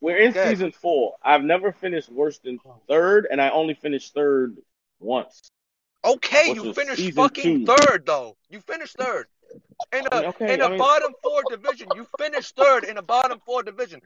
we're 0.00 0.16
in 0.18 0.32
Good. 0.32 0.48
season 0.48 0.72
four. 0.72 1.16
I've 1.22 1.44
never 1.44 1.72
finished 1.72 2.10
worse 2.10 2.38
than 2.38 2.58
third, 2.88 3.26
and 3.30 3.40
I 3.40 3.50
only 3.50 3.74
finished 3.74 4.14
third 4.14 4.56
once. 5.00 5.50
Okay, 6.04 6.52
you 6.54 6.72
finished 6.72 7.12
fucking 7.14 7.66
two. 7.66 7.74
third 7.76 8.04
though. 8.06 8.36
You 8.48 8.60
finished 8.60 8.96
third. 8.96 9.26
In 9.92 10.06
a 10.06 10.14
I 10.14 10.20
mean, 10.20 10.28
okay, 10.30 10.54
in 10.54 10.60
a 10.60 10.64
I 10.66 10.68
mean- 10.70 10.78
bottom 10.78 11.12
four 11.22 11.42
division, 11.50 11.88
you 11.94 12.06
finished 12.18 12.56
third 12.56 12.84
in 12.84 12.96
a 12.98 13.02
bottom 13.02 13.40
four 13.44 13.62
division. 13.62 14.00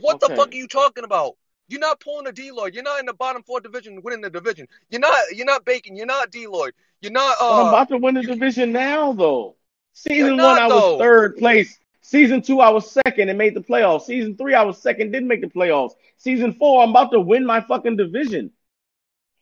What 0.00 0.16
Okay. 0.22 0.28
the 0.34 0.36
fuck 0.36 0.52
are 0.52 0.56
you 0.56 0.66
talking 0.68 1.04
about? 1.04 1.34
You're 1.68 1.80
not 1.80 2.00
pulling 2.00 2.26
a 2.26 2.32
D 2.32 2.50
Lloyd. 2.52 2.74
You're 2.74 2.82
not 2.84 3.00
in 3.00 3.06
the 3.06 3.14
bottom 3.14 3.42
four 3.42 3.60
division 3.60 4.00
winning 4.02 4.20
the 4.20 4.30
division. 4.30 4.66
You're 4.90 5.00
not 5.00 5.14
you're 5.34 5.46
not 5.46 5.64
Bacon. 5.64 5.96
You're 5.96 6.06
not 6.06 6.30
D 6.30 6.46
Lloyd. 6.46 6.74
You're 7.00 7.12
not 7.12 7.36
But 7.40 7.52
I'm 7.52 7.66
uh 7.66 7.68
about 7.70 7.88
to 7.88 7.98
win 7.98 8.14
the 8.14 8.22
division 8.22 8.72
now, 8.72 9.12
though. 9.12 9.56
Season 9.92 10.16
You're 10.36 10.44
one, 10.44 10.56
not, 10.56 10.58
I 10.62 10.66
was 10.68 10.98
third 11.00 11.36
place. 11.36 11.78
Season 12.02 12.40
two, 12.40 12.60
I 12.60 12.68
was 12.70 12.88
second 12.90 13.28
and 13.30 13.36
made 13.38 13.54
the 13.54 13.60
playoffs. 13.60 14.02
Season 14.02 14.36
three, 14.36 14.54
I 14.54 14.62
was 14.62 14.80
second, 14.80 15.10
didn't 15.10 15.26
make 15.28 15.40
the 15.40 15.48
playoffs. 15.48 15.92
Season 16.18 16.52
four, 16.52 16.82
I'm 16.84 16.90
about 16.90 17.10
to 17.12 17.20
win 17.20 17.44
my 17.44 17.60
fucking 17.60 17.96
division. 17.96 18.52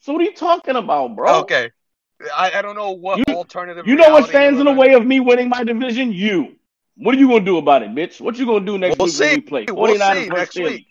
So 0.01 0.13
what 0.13 0.23
are 0.23 0.25
you 0.25 0.35
talking 0.35 0.77
about, 0.77 1.15
bro? 1.17 1.41
okay. 1.41 1.71
I, 2.35 2.53
I 2.53 2.63
don't 2.63 2.77
know 2.77 2.93
what 2.93 3.19
You- 3.19 3.35
alternative. 3.35 3.87
You 3.87 3.97
know 3.97 4.09
what 4.11 4.29
stands 4.29 4.59
in 4.59 4.65
the 4.67 4.73
way 4.73 4.95
of 4.95 5.05
me 5.05 5.21
winning 5.21 5.49
my 5.51 5.63
division? 5.65 6.13
You. 6.13 6.57
What 6.97 7.17
are 7.17 7.19
you 7.19 7.29
gonna 7.29 7.45
do 7.45 7.59
about 7.59 7.83
it, 7.83 7.91
bitch? 7.91 8.21
What 8.21 8.37
you 8.39 8.47
gonna 8.47 8.65
do 8.65 8.79
next 8.79 8.99
We'll 8.99 9.09
week 9.09 9.19
when 9.21 9.29
see. 9.31 9.35
we 9.37 9.41
play? 9.43 9.65
We'll 9.69 9.77
49 9.77 10.17
see 10.17 10.29
next 10.29 10.57
week. 10.57 10.87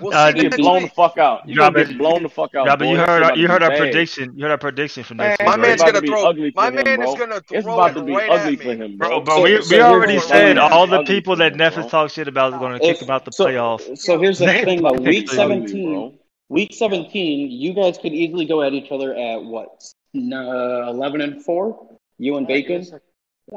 We'll 0.00 0.12
Uh, 0.14 0.32
see 0.32 0.38
You 0.42 0.50
get 0.50 0.58
blown 0.58 0.82
the 0.82 0.88
fuck 0.88 1.18
out. 1.18 1.48
You 1.48 1.54
Yeah, 1.60 1.70
gonna 1.70 1.84
get 1.84 1.98
blown 1.98 2.22
the 2.22 2.28
fuck 2.28 2.54
out. 2.54 2.66
Yeah, 2.66 2.76
but 2.76 2.84
boy. 2.84 2.90
you 2.92 2.96
heard 2.98 3.22
our, 3.22 3.36
you 3.36 3.48
heard 3.48 3.62
our 3.62 3.70
bad. 3.70 3.78
prediction. 3.78 4.32
You 4.36 4.42
heard 4.44 4.50
our 4.52 4.58
prediction 4.58 5.04
for 5.04 5.14
Man, 5.14 5.28
next 5.30 5.40
My 5.40 5.44
week, 5.44 5.52
it's 5.52 5.58
right? 5.58 5.68
man's 5.68 5.82
gonna 5.82 6.00
be 6.00 6.08
throw- 6.08 6.24
ugly 6.28 6.52
my 6.56 6.70
man 6.70 6.84
bro. 7.00 7.12
is 7.12 7.18
gonna 7.18 7.36
It's 7.50 7.64
throw 7.64 7.74
about 7.74 7.90
it 7.90 7.94
to 7.94 8.02
be 8.02 8.12
right 8.12 8.30
ugly 8.30 8.54
at 8.54 8.60
for 8.60 8.74
him, 8.74 8.96
Bro, 8.96 9.08
bro. 9.08 9.20
but 9.20 9.36
So- 9.36 9.42
we, 9.42 9.62
so 9.62 9.76
we 9.76 9.82
already 9.82 10.18
said 10.18 10.58
all 10.58 10.86
the 10.86 11.02
people 11.04 11.36
that 11.36 11.52
him, 11.52 11.58
Neff 11.58 11.74
bro. 11.74 11.82
has 11.82 11.90
talked 11.90 12.14
shit 12.14 12.28
about 12.28 12.52
is 12.54 12.58
going 12.58 12.72
to 12.72 12.78
kick 12.80 12.96
If- 12.96 13.02
him 13.02 13.10
out 13.10 13.24
the 13.24 13.32
so, 13.32 13.46
playoffs. 13.46 13.98
So 13.98 14.18
here's 14.18 14.38
the 14.38 14.46
thing, 14.46 14.82
though. 14.82 14.92
week, 14.92 15.06
Week 15.06 15.28
17, 15.30 16.18
week 16.48 16.74
17, 16.74 17.50
you 17.50 17.72
guys 17.74 17.98
could 17.98 18.12
easily 18.12 18.44
go 18.46 18.62
at 18.62 18.72
each 18.72 18.90
other 18.90 19.14
at 19.14 19.42
what? 19.44 19.82
Uh, 20.16 20.90
11 20.90 21.20
and 21.20 21.42
4? 21.44 21.96
You 22.18 22.36
and 22.36 22.46
Bacon? 22.46 22.86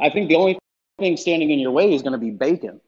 I 0.02 0.10
think 0.10 0.30
the 0.30 0.36
only 0.36 0.58
thing 1.00 1.16
standing 1.18 1.52
in 1.52 1.60
your 1.60 1.72
way 1.72 1.94
is 1.94 2.02
going 2.02 2.14
to 2.14 2.18
be 2.18 2.32
Bacon. 2.32 2.82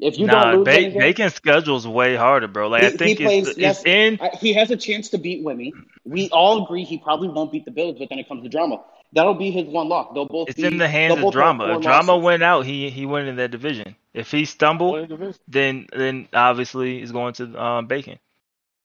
If 0.00 0.16
you 0.18 0.26
nah, 0.26 0.44
don't 0.52 0.56
lose 0.58 0.64
ba- 0.66 0.72
anything, 0.74 1.00
Bacon's 1.00 1.34
schedule's 1.34 1.86
way 1.86 2.14
harder, 2.14 2.46
bro. 2.46 2.68
Like 2.68 2.82
I 2.82 2.86
He- 2.86 2.92
he 2.92 2.96
think 2.98 3.18
plays- 3.20 3.48
it's, 3.48 3.58
yes, 3.58 3.78
it's 3.84 3.86
in. 3.86 4.18
He 4.40 4.52
has 4.52 4.70
a 4.70 4.76
chance 4.76 5.08
to 5.10 5.18
beat 5.18 5.44
Wimmy. 5.44 5.72
We 6.04 6.28
all 6.30 6.64
agree 6.64 6.84
he 6.84 6.98
probably 6.98 7.28
won't 7.28 7.50
beat 7.50 7.64
the 7.64 7.72
Bills, 7.72 7.96
but 7.98 8.08
then 8.08 8.18
it 8.18 8.28
comes 8.28 8.42
to 8.44 8.48
drama. 8.48 8.80
That'll 9.12 9.34
be 9.34 9.50
his 9.50 9.66
one 9.66 9.88
loss. 9.88 10.12
They'll 10.14 10.26
both. 10.26 10.50
It's 10.50 10.56
be, 10.60 10.66
in 10.66 10.76
the 10.78 10.86
hands 10.86 11.18
of 11.22 11.32
drama. 11.32 11.76
If 11.76 11.82
drama 11.82 12.12
losses. 12.12 12.24
went 12.24 12.42
out, 12.42 12.66
he 12.66 12.90
he 12.90 13.06
went 13.06 13.26
in 13.26 13.36
that 13.36 13.50
division. 13.50 13.96
If 14.14 14.30
he 14.30 14.44
stumbled, 14.44 15.10
What 15.10 15.36
then 15.48 15.88
then 15.92 16.28
obviously 16.32 17.00
he's 17.00 17.10
going 17.10 17.32
to 17.34 17.60
um, 17.60 17.86
Bacon. 17.86 18.18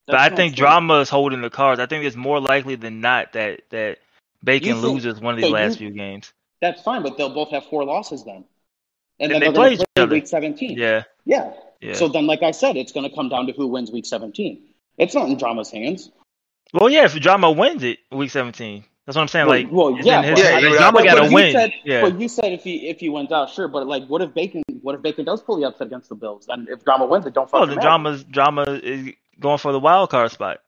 But 0.08 0.16
I 0.16 0.30
think 0.30 0.56
drama 0.56 1.00
is 1.02 1.10
holding 1.10 1.42
the 1.42 1.50
cards. 1.50 1.80
I 1.80 1.86
think 1.86 2.06
it's 2.06 2.16
more 2.16 2.40
likely 2.40 2.76
than 2.76 3.02
not 3.02 3.34
that 3.34 3.62
that 3.70 4.00
Bacon 4.44 4.82
think- 4.82 4.84
loses 4.84 5.20
one 5.22 5.36
of 5.36 5.42
these 5.42 5.50
so 5.50 5.54
last 5.54 5.80
you- 5.80 5.90
few 5.90 5.92
games. 5.92 6.34
That's 6.62 6.82
fine, 6.82 7.04
but 7.04 7.18
they'll 7.18 7.34
both 7.34 7.52
have 7.52 7.66
four 7.66 7.84
losses 7.84 8.24
then, 8.24 8.46
and 9.24 9.32
And 9.32 9.32
then 9.32 9.40
they 9.40 9.46
they're 9.48 9.54
play 9.54 9.64
going 9.70 9.74
each 9.74 9.80
to 9.80 9.86
play 9.96 10.04
other. 10.04 10.14
week 10.16 10.28
seventeen. 10.28 10.78
Yeah, 10.78 11.04
yeah. 11.26 11.54
yeah. 11.82 11.94
So 11.94 12.08
then, 12.10 12.28
like 12.28 12.44
I 12.44 12.52
said, 12.52 12.76
it's 12.78 12.92
going 12.92 13.10
to 13.10 13.16
come 13.16 13.30
down 13.30 13.48
to 13.48 13.54
who 13.54 13.68
wins 13.68 13.92
week 13.92 14.06
seventeen. 14.06 14.62
It's 14.98 15.16
not 15.16 15.28
in 15.30 15.38
drama's 15.38 15.72
hands. 15.72 16.12
well, 16.74 16.90
yeah. 16.90 17.06
If 17.06 17.20
drama 17.20 17.52
wins 17.52 17.84
it, 17.84 18.00
week 18.12 18.30
seventeen. 18.32 18.84
That's 19.06 19.16
what 19.18 19.24
I'm 19.24 19.28
saying. 19.28 19.48
Well- 19.48 19.58
like, 19.64 19.72
well, 19.72 19.98
yeah, 20.06 20.22
his. 20.22 20.40
Yeah, 20.40 20.60
you- 20.60 20.78
drama 20.78 21.04
got 21.04 21.28
to 21.28 21.34
win. 21.34 21.52
Said, 21.54 21.72
yeah. 21.84 22.02
But 22.02 22.20
you 22.20 22.30
said 22.30 22.54
if 22.54 22.64
he 22.64 22.88
if 22.90 23.00
he 23.00 23.10
wins 23.10 23.32
out, 23.32 23.50
sure. 23.50 23.68
But 23.68 23.88
like, 23.88 24.06
what 24.08 24.22
if 24.22 24.34
Bacon? 24.34 24.64
What 24.82 24.96
if 24.96 25.02
Bacon 25.02 25.26
does 25.26 25.42
pull 25.42 25.58
the 25.58 25.66
upset 25.68 25.88
against 25.88 26.10
the 26.10 26.16
Bills? 26.16 26.46
Then 26.48 26.68
if 26.70 26.84
drama 26.86 27.06
wins, 27.06 27.26
it 27.26 27.34
don't 27.34 27.50
Oh, 27.54 27.66
the 27.66 27.76
drama's 27.76 28.24
drama 28.24 28.64
is 28.68 29.14
going 29.40 29.58
for 29.58 29.72
the 29.72 29.80
wild 29.80 30.10
card 30.10 30.32
spot. 30.32 30.60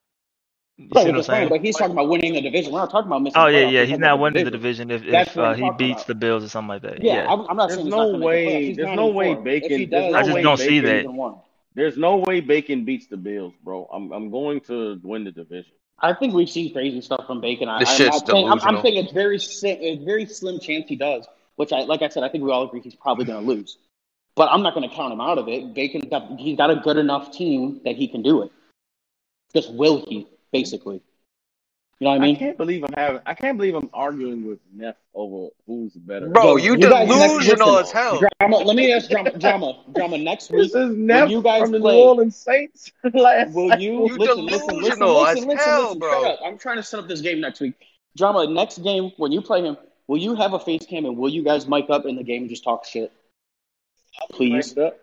You 0.77 0.89
Right, 0.93 1.03
see 1.05 1.09
what 1.11 1.17
I'm 1.17 1.23
saying? 1.23 1.49
but 1.49 1.61
he's 1.61 1.77
talking 1.77 1.93
about 1.93 2.09
winning 2.09 2.33
the 2.33 2.41
division. 2.41 2.73
We're 2.73 2.79
not 2.79 2.91
talking 2.91 3.07
about 3.07 3.21
missing. 3.21 3.41
Oh 3.41 3.47
yeah, 3.47 3.59
yeah. 3.69 3.81
We're 3.81 3.85
He's 3.85 3.97
not 3.99 4.19
winning 4.19 4.43
the 4.43 4.51
division 4.51 4.91
if, 4.91 5.03
if 5.05 5.37
uh, 5.37 5.53
he 5.53 5.71
beats 5.77 6.01
about. 6.01 6.07
the 6.07 6.15
Bills 6.15 6.43
or 6.43 6.49
something 6.49 6.67
like 6.67 6.81
that. 6.81 7.01
Yeah, 7.01 7.13
Yeah. 7.23 7.31
I'm, 7.31 7.41
I'm 7.49 7.55
not 7.55 7.69
There's 7.69 7.79
saying 7.79 7.89
no 7.89 8.03
he's 8.03 8.11
not 8.11 8.19
the 8.19 8.25
way- 8.25 8.65
He's 8.65 8.77
there's 8.77 8.95
no 8.95 9.07
way. 9.07 9.35
Bacon- 9.35 9.71
If 9.71 9.77
he 9.79 9.85
there's 9.85 10.11
does, 10.11 10.13
I 10.15 10.23
just 10.23 10.43
don't 10.43 10.57
see 10.57 10.79
that. 10.81 10.95
he's 10.97 11.05
in 11.05 11.15
one. 11.15 11.35
There's 11.75 11.97
no 11.97 12.17
way 12.17 12.41
Bacon 12.41 12.83
beats 12.83 13.07
the 13.07 13.15
Bills, 13.17 13.53
bro. 13.63 13.87
I'm 13.91 14.11
I'm 14.11 14.29
going 14.31 14.59
to 14.61 14.99
win 15.01 15.23
the 15.23 15.31
division. 15.31 15.71
I 15.99 16.13
think 16.13 16.33
we've 16.33 16.49
seen 16.49 16.73
crazy 16.73 16.99
stuff 16.99 17.25
from 17.25 17.39
Bacon. 17.39 17.69
I, 17.69 17.79
This 17.79 17.89
I'm 17.91 17.95
shit's 17.95 18.09
not 18.17 18.27
saying, 18.27 18.45
I'm, 18.45 18.51
I'm 18.53 18.57
delusional. 18.59 18.81
saying 18.81 18.97
it's 19.05 19.13
very 19.13 19.39
si- 19.39 19.69
it's 19.69 20.03
very 20.03 20.25
slim 20.25 20.59
chance 20.59 20.89
he 20.89 20.97
does. 20.97 21.25
Which 21.55 21.71
I 21.71 21.83
like 21.83 22.01
I 22.01 22.09
said, 22.09 22.23
I 22.23 22.29
think 22.29 22.43
we 22.43 22.51
all 22.51 22.63
agree 22.67 22.81
he's 22.81 22.95
probably 22.95 23.23
going 23.23 23.41
to 23.45 23.47
lose. 23.49 23.77
But 24.35 24.49
I'm 24.51 24.61
not 24.61 24.73
going 24.73 24.89
to 24.89 24.93
count 24.93 25.13
him 25.13 25.21
out 25.21 25.37
of 25.37 25.47
it. 25.47 25.73
Bacon 25.73 26.01
got 26.09 26.37
he's 26.37 26.57
got 26.57 26.69
a 26.69 26.75
good 26.75 26.97
enough 26.97 27.31
team 27.31 27.79
that 27.85 27.95
he 27.95 28.09
can 28.09 28.21
do 28.21 28.41
it. 28.41 28.51
Just 29.53 29.73
will 29.73 30.05
he, 30.05 30.27
basically. 30.59 31.01
You 31.99 32.05
know 32.05 32.09
what 32.11 32.17
I 32.21 32.25
mean? 32.25 32.35
I 32.35 32.39
can't 32.39 32.57
believe 32.57 32.83
I'm 32.83 32.93
having. 32.93 33.21
I 33.25 33.33
can't 33.33 33.57
believe 33.57 33.73
I'm 33.73 33.89
arguing 33.93 34.45
with 34.45 34.59
Neff 34.73 34.95
over 35.13 35.47
who's 35.65 35.93
better. 35.93 36.27
Bro, 36.27 36.43
Yo, 36.43 36.55
you 36.57 36.71
you 36.73 36.77
guys 36.89 37.07
next- 37.07 37.21
delusional 37.31 37.67
listen, 37.75 37.85
as 37.85 37.91
hell. 37.91 38.21
Drama. 38.41 38.57
Let 38.57 38.75
me 38.75 38.91
ask 38.91 39.09
drama. 39.09 39.31
Drama. 39.37 39.83
Drama. 39.95 40.17
Next 40.17 40.51
week, 40.51 40.63
This 40.63 40.75
is 40.75 40.89
Neff 40.97 41.29
you 41.29 41.41
guys 41.41 41.61
from 41.61 41.71
the 41.71 41.79
play- 41.79 41.95
New 41.95 42.03
Orleans 42.03 42.35
Saints 42.35 42.91
last. 43.13 43.53
Will 43.53 43.79
you, 43.79 44.07
You 44.07 44.17
listen, 44.17 44.45
listen, 44.45 44.45
listen, 44.45 44.67
delusional 44.75 45.13
listen, 45.21 45.37
as 45.37 45.45
listen, 45.45 45.57
hell, 45.57 45.81
listen, 45.83 45.99
bro. 45.99 46.11
Shut 46.21 46.31
up. 46.33 46.39
I'm 46.43 46.57
trying 46.57 46.77
to 46.77 46.83
set 46.83 46.99
up 46.99 47.07
this 47.07 47.21
game 47.21 47.39
next 47.39 47.61
week. 47.61 47.75
Drama, 48.17 48.45
next 48.47 48.79
game, 48.79 49.11
when 49.15 49.31
you 49.31 49.41
play 49.41 49.63
him, 49.63 49.77
will 50.07 50.17
you 50.17 50.35
have 50.35 50.51
a 50.53 50.59
face 50.59 50.85
cam 50.85 51.05
and 51.05 51.15
will 51.15 51.29
you 51.29 51.43
guys 51.45 51.65
mic 51.65 51.89
up 51.89 52.05
in 52.05 52.17
the 52.17 52.23
game 52.23 52.41
and 52.41 52.49
just 52.49 52.65
talk 52.65 52.83
shit? 52.83 53.13
Please. 54.31 54.73
Because 54.73 54.93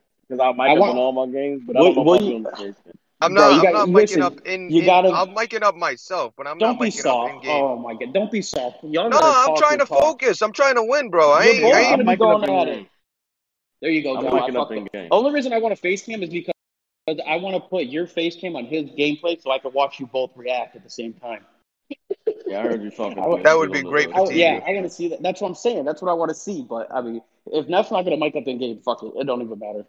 I 0.40 0.52
mic 0.52 0.60
I 0.60 0.72
up 0.74 0.78
want- 0.78 0.90
on 0.92 0.98
all 0.98 1.12
my 1.12 1.26
games, 1.32 1.62
but 1.66 1.76
Will- 1.76 1.82
I 1.82 1.86
don't 1.86 1.96
know 1.96 2.02
will 2.02 2.14
if 2.16 2.22
you- 2.22 2.28
doing 2.30 2.42
the 2.42 2.50
case. 2.50 2.74
I'm 3.22 3.34
not. 3.34 3.50
you 3.52 3.58
I'm 3.58 3.62
got- 3.64 3.72
not 3.72 3.88
listen, 3.88 4.20
miking 4.20 4.24
up 4.24 4.40
in. 4.46 4.70
you 4.70 4.80
in- 4.80 4.84
gotta- 4.86 5.10
I'm 5.10 5.34
miking 5.34 5.62
up 5.62 5.76
myself, 5.76 6.34
but 6.36 6.46
I'm 6.46 6.58
Don't 6.58 6.72
not 6.72 6.80
be 6.80 6.88
miking 6.88 6.98
up 6.98 7.02
soft. 7.02 7.34
in 7.34 7.40
game. 7.40 7.62
Oh 7.64 7.76
my 7.78 7.94
god, 7.94 8.12
don't 8.12 8.30
be 8.30 8.42
soft. 8.42 8.82
Y'all 8.84 9.08
no, 9.10 9.18
I'm 9.22 9.46
talk 9.48 9.58
trying 9.58 9.78
to 9.78 9.86
talk. 9.86 10.00
focus. 10.00 10.42
I'm 10.42 10.52
trying 10.52 10.74
to 10.76 10.82
win, 10.82 11.10
bro. 11.10 11.30
I 11.32 11.44
You're 11.44 11.52
ain't. 11.54 11.62
both 11.62 11.74
I 11.74 11.82
gonna 11.82 11.88
ain't 11.92 12.06
be 12.06 12.12
I'm 12.12 12.18
going 12.18 12.42
up 12.42 12.48
in 12.48 12.54
at 12.54 12.68
it. 12.68 12.74
game. 12.76 12.86
There 13.80 13.90
you 13.90 14.02
go, 14.02 14.16
I'm 14.16 14.22
Drama. 14.22 14.36
I 14.36 14.60
up 14.60 14.70
in 14.72 14.84
up. 14.86 14.92
game. 14.92 15.08
Only 15.10 15.32
reason 15.32 15.52
I 15.52 15.58
want 15.58 15.72
a 15.72 15.76
face 15.76 16.02
cam 16.02 16.22
is 16.22 16.30
because 16.30 16.52
I 17.26 17.36
want 17.36 17.56
to 17.56 17.60
put 17.60 17.86
your 17.86 18.06
face 18.06 18.36
cam 18.36 18.54
on 18.56 18.66
his 18.66 18.84
gameplay 18.90 19.42
so 19.42 19.50
I 19.50 19.58
can 19.58 19.72
watch 19.72 19.98
you 19.98 20.06
both 20.06 20.30
react 20.36 20.76
at 20.76 20.84
the 20.84 20.90
same 20.90 21.12
time. 21.14 21.44
Yeah, 22.46 22.60
I 22.60 22.62
heard 22.62 22.82
you 22.82 22.90
talking. 22.90 23.22
Would- 23.24 23.42
That 23.44 23.56
would 23.56 23.72
be 23.72 23.82
great 23.82 24.08
I, 24.10 24.12
for 24.18 24.26
TV. 24.28 24.36
yeah, 24.36 24.60
I 24.66 24.72
want 24.72 24.84
to 24.84 24.90
see 24.90 25.08
that. 25.08 25.22
That's 25.22 25.40
what 25.40 25.48
I'm 25.48 25.54
saying. 25.54 25.84
That's 25.84 26.00
what 26.00 26.10
I 26.10 26.14
want 26.14 26.28
to 26.28 26.34
see. 26.34 26.62
But 26.62 26.92
I 26.94 27.00
mean, 27.00 27.22
if 27.46 27.66
Neff's 27.68 27.90
not 27.90 28.02
gonna 28.02 28.16
mic 28.16 28.36
up 28.36 28.46
in 28.46 28.58
game, 28.58 28.80
fuck 28.84 29.02
it. 29.02 29.12
It 29.16 29.24
don't 29.26 29.42
even 29.42 29.58
matter. 29.58 29.84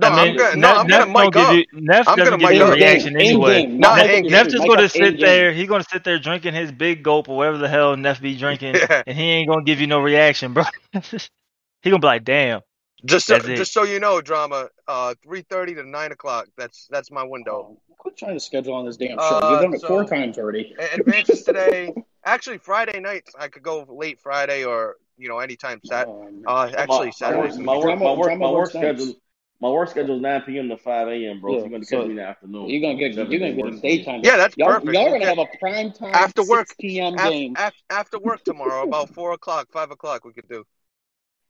No, 0.00 0.08
I 0.08 0.10
mean, 0.24 0.30
I'm 0.32 0.36
gonna. 0.36 0.56
No, 0.56 0.68
Neff- 0.68 0.78
I'm 0.78 0.86
Neff 0.86 1.00
gonna 1.00 1.12
mic 1.24 1.32
don't 1.32 1.36
up. 1.44 1.50
give 1.50 1.56
you, 1.58 1.64
Neff 1.80 2.08
I'm 2.08 2.16
doesn't 2.18 2.30
gonna 2.40 2.40
give 2.42 2.48
mic 2.50 2.56
you 2.58 2.62
a 2.64 2.68
up. 2.68 2.74
reaction 2.74 3.14
In 3.16 3.20
anyway. 3.20 3.62
game, 3.62 3.78
Not 3.80 3.96
mic 3.96 4.04
in 4.04 4.10
up 4.10 4.14
game. 4.16 4.24
in 4.26 4.30
Neff 4.32 4.42
game, 4.44 4.50
just 4.52 4.62
gonna 4.68 4.72
up 4.74 4.80
in 4.80 4.88
sit 4.90 5.20
there. 5.20 5.52
He's 5.52 5.68
gonna 5.68 5.84
sit 5.84 6.04
there 6.04 6.18
drinking 6.18 6.54
his 6.54 6.70
big 6.72 7.02
gulp 7.02 7.28
or 7.28 7.36
whatever 7.36 7.58
the 7.58 7.68
hell 7.68 7.96
Neff 7.96 8.20
be 8.22 8.36
drinking, 8.36 8.74
Yeah. 8.90 9.02
and 9.06 9.16
he 9.18 9.24
ain't 9.24 9.48
gonna 9.48 9.64
give 9.64 9.80
you 9.80 9.86
no 9.88 10.00
reaction, 10.00 10.52
bro. 10.52 10.64
he 10.92 11.90
gonna 11.90 11.98
be 11.98 12.06
like, 12.06 12.24
"Damn." 12.24 12.60
Just 13.04 13.26
so, 13.26 13.36
it. 13.36 13.42
just 13.56 13.72
so 13.72 13.84
you 13.84 14.00
know, 14.00 14.20
drama. 14.20 14.68
Uh, 14.88 15.14
three 15.22 15.42
thirty 15.42 15.74
to 15.74 15.82
nine 15.88 16.10
o'clock. 16.12 16.46
That's 16.56 16.86
that's 16.90 17.10
my 17.10 17.22
window. 17.22 17.76
Oh, 17.78 17.94
quit 17.98 18.16
trying 18.16 18.34
to 18.34 18.40
schedule 18.40 18.74
on 18.74 18.86
this 18.86 18.96
damn 18.96 19.18
show. 19.18 19.38
Uh, 19.40 19.50
You've 19.52 19.60
done 19.62 19.74
it 19.74 19.80
so- 19.80 19.88
four 19.88 20.04
times 20.04 20.36
already. 20.38 20.74
Advances 20.94 21.42
today. 21.44 21.92
Actually, 22.24 22.58
Friday 22.58 22.98
nights 23.00 23.32
I 23.38 23.48
could 23.48 23.62
go 23.62 23.86
late 23.88 24.20
Friday 24.20 24.64
or 24.64 24.96
you 25.16 25.28
know 25.28 25.38
anytime 25.38 25.80
Sat. 25.84 26.08
Um, 26.08 26.42
Uh, 26.46 26.70
actually 26.76 27.06
my, 27.06 27.10
Saturday's 27.10 27.58
my, 27.58 27.76
work, 27.76 27.98
be 27.98 28.04
my 28.04 28.12
work, 28.12 28.38
my 28.38 28.50
work 28.50 28.70
schedule. 28.70 29.14
My 29.60 29.68
work 29.68 29.88
schedule 29.88 30.16
is 30.16 30.22
9 30.22 30.58
p.m. 30.58 30.68
to 30.68 30.76
5 30.76 31.08
a.m., 31.08 31.40
bro. 31.40 31.54
Yeah, 31.54 31.58
so 31.58 31.64
you're 31.64 31.70
gonna 31.70 31.84
catch 31.86 31.90
so 31.90 32.04
me 32.04 32.10
in 32.10 32.16
the 32.16 32.22
afternoon. 32.24 32.68
you're 32.68 32.80
gonna 32.80 32.98
get 32.98 33.14
you're 33.14 33.40
gonna 33.40 33.52
day 33.52 33.54
get 33.54 33.64
work 33.64 33.74
a 33.74 33.76
week. 33.86 34.06
daytime. 34.06 34.22
Yeah, 34.22 34.36
that's 34.36 34.56
y'all, 34.56 34.68
perfect. 34.70 34.94
Y'all 34.94 35.06
You 35.06 35.12
gonna 35.12 35.26
have 35.26 35.38
a 35.38 35.46
prime 35.58 35.92
time 35.92 36.14
After 36.14 36.42
work. 36.44 36.68
6 36.68 37.00
p.m. 37.00 37.14
Af- 37.18 37.32
game. 37.32 37.56
af- 37.56 37.82
after 37.90 38.18
work 38.18 38.42
tomorrow, 38.44 38.82
about 38.84 39.08
four 39.14 39.32
o'clock, 39.32 39.68
five 39.72 39.90
o'clock, 39.90 40.24
we 40.24 40.32
could 40.32 40.48
do. 40.48 40.64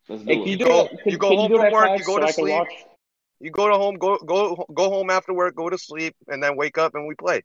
Let's 0.09 0.23
do 0.23 0.31
Hey, 0.31 0.37
can 0.39 0.53
you 0.53 0.57
it. 0.57 0.59
do 0.59 0.65
go- 0.65 0.89
that? 0.91 0.91
you 1.07 1.19
go 1.19 1.29
can 1.29 1.39
home 1.39 1.53
from 1.53 1.71
work, 1.71 1.91
you 1.97 2.05
go 2.05 2.19
so 2.19 2.21
to 2.21 2.27
I 2.27 2.33
sleep. 2.33 2.63
You 3.41 3.51
go 3.51 3.69
to 3.69 3.75
home, 3.75 3.97
go 3.97 4.19
go 4.19 4.67
go 4.75 4.91
home 4.91 5.11
after 5.11 5.33
work, 5.35 5.55
go 5.55 5.69
to 5.69 5.79
sleep, 5.79 6.15
and 6.29 6.43
then 6.43 6.57
wake 6.57 6.79
up 6.79 6.95
and 6.95 7.07
we 7.07 7.15
play. 7.15 7.43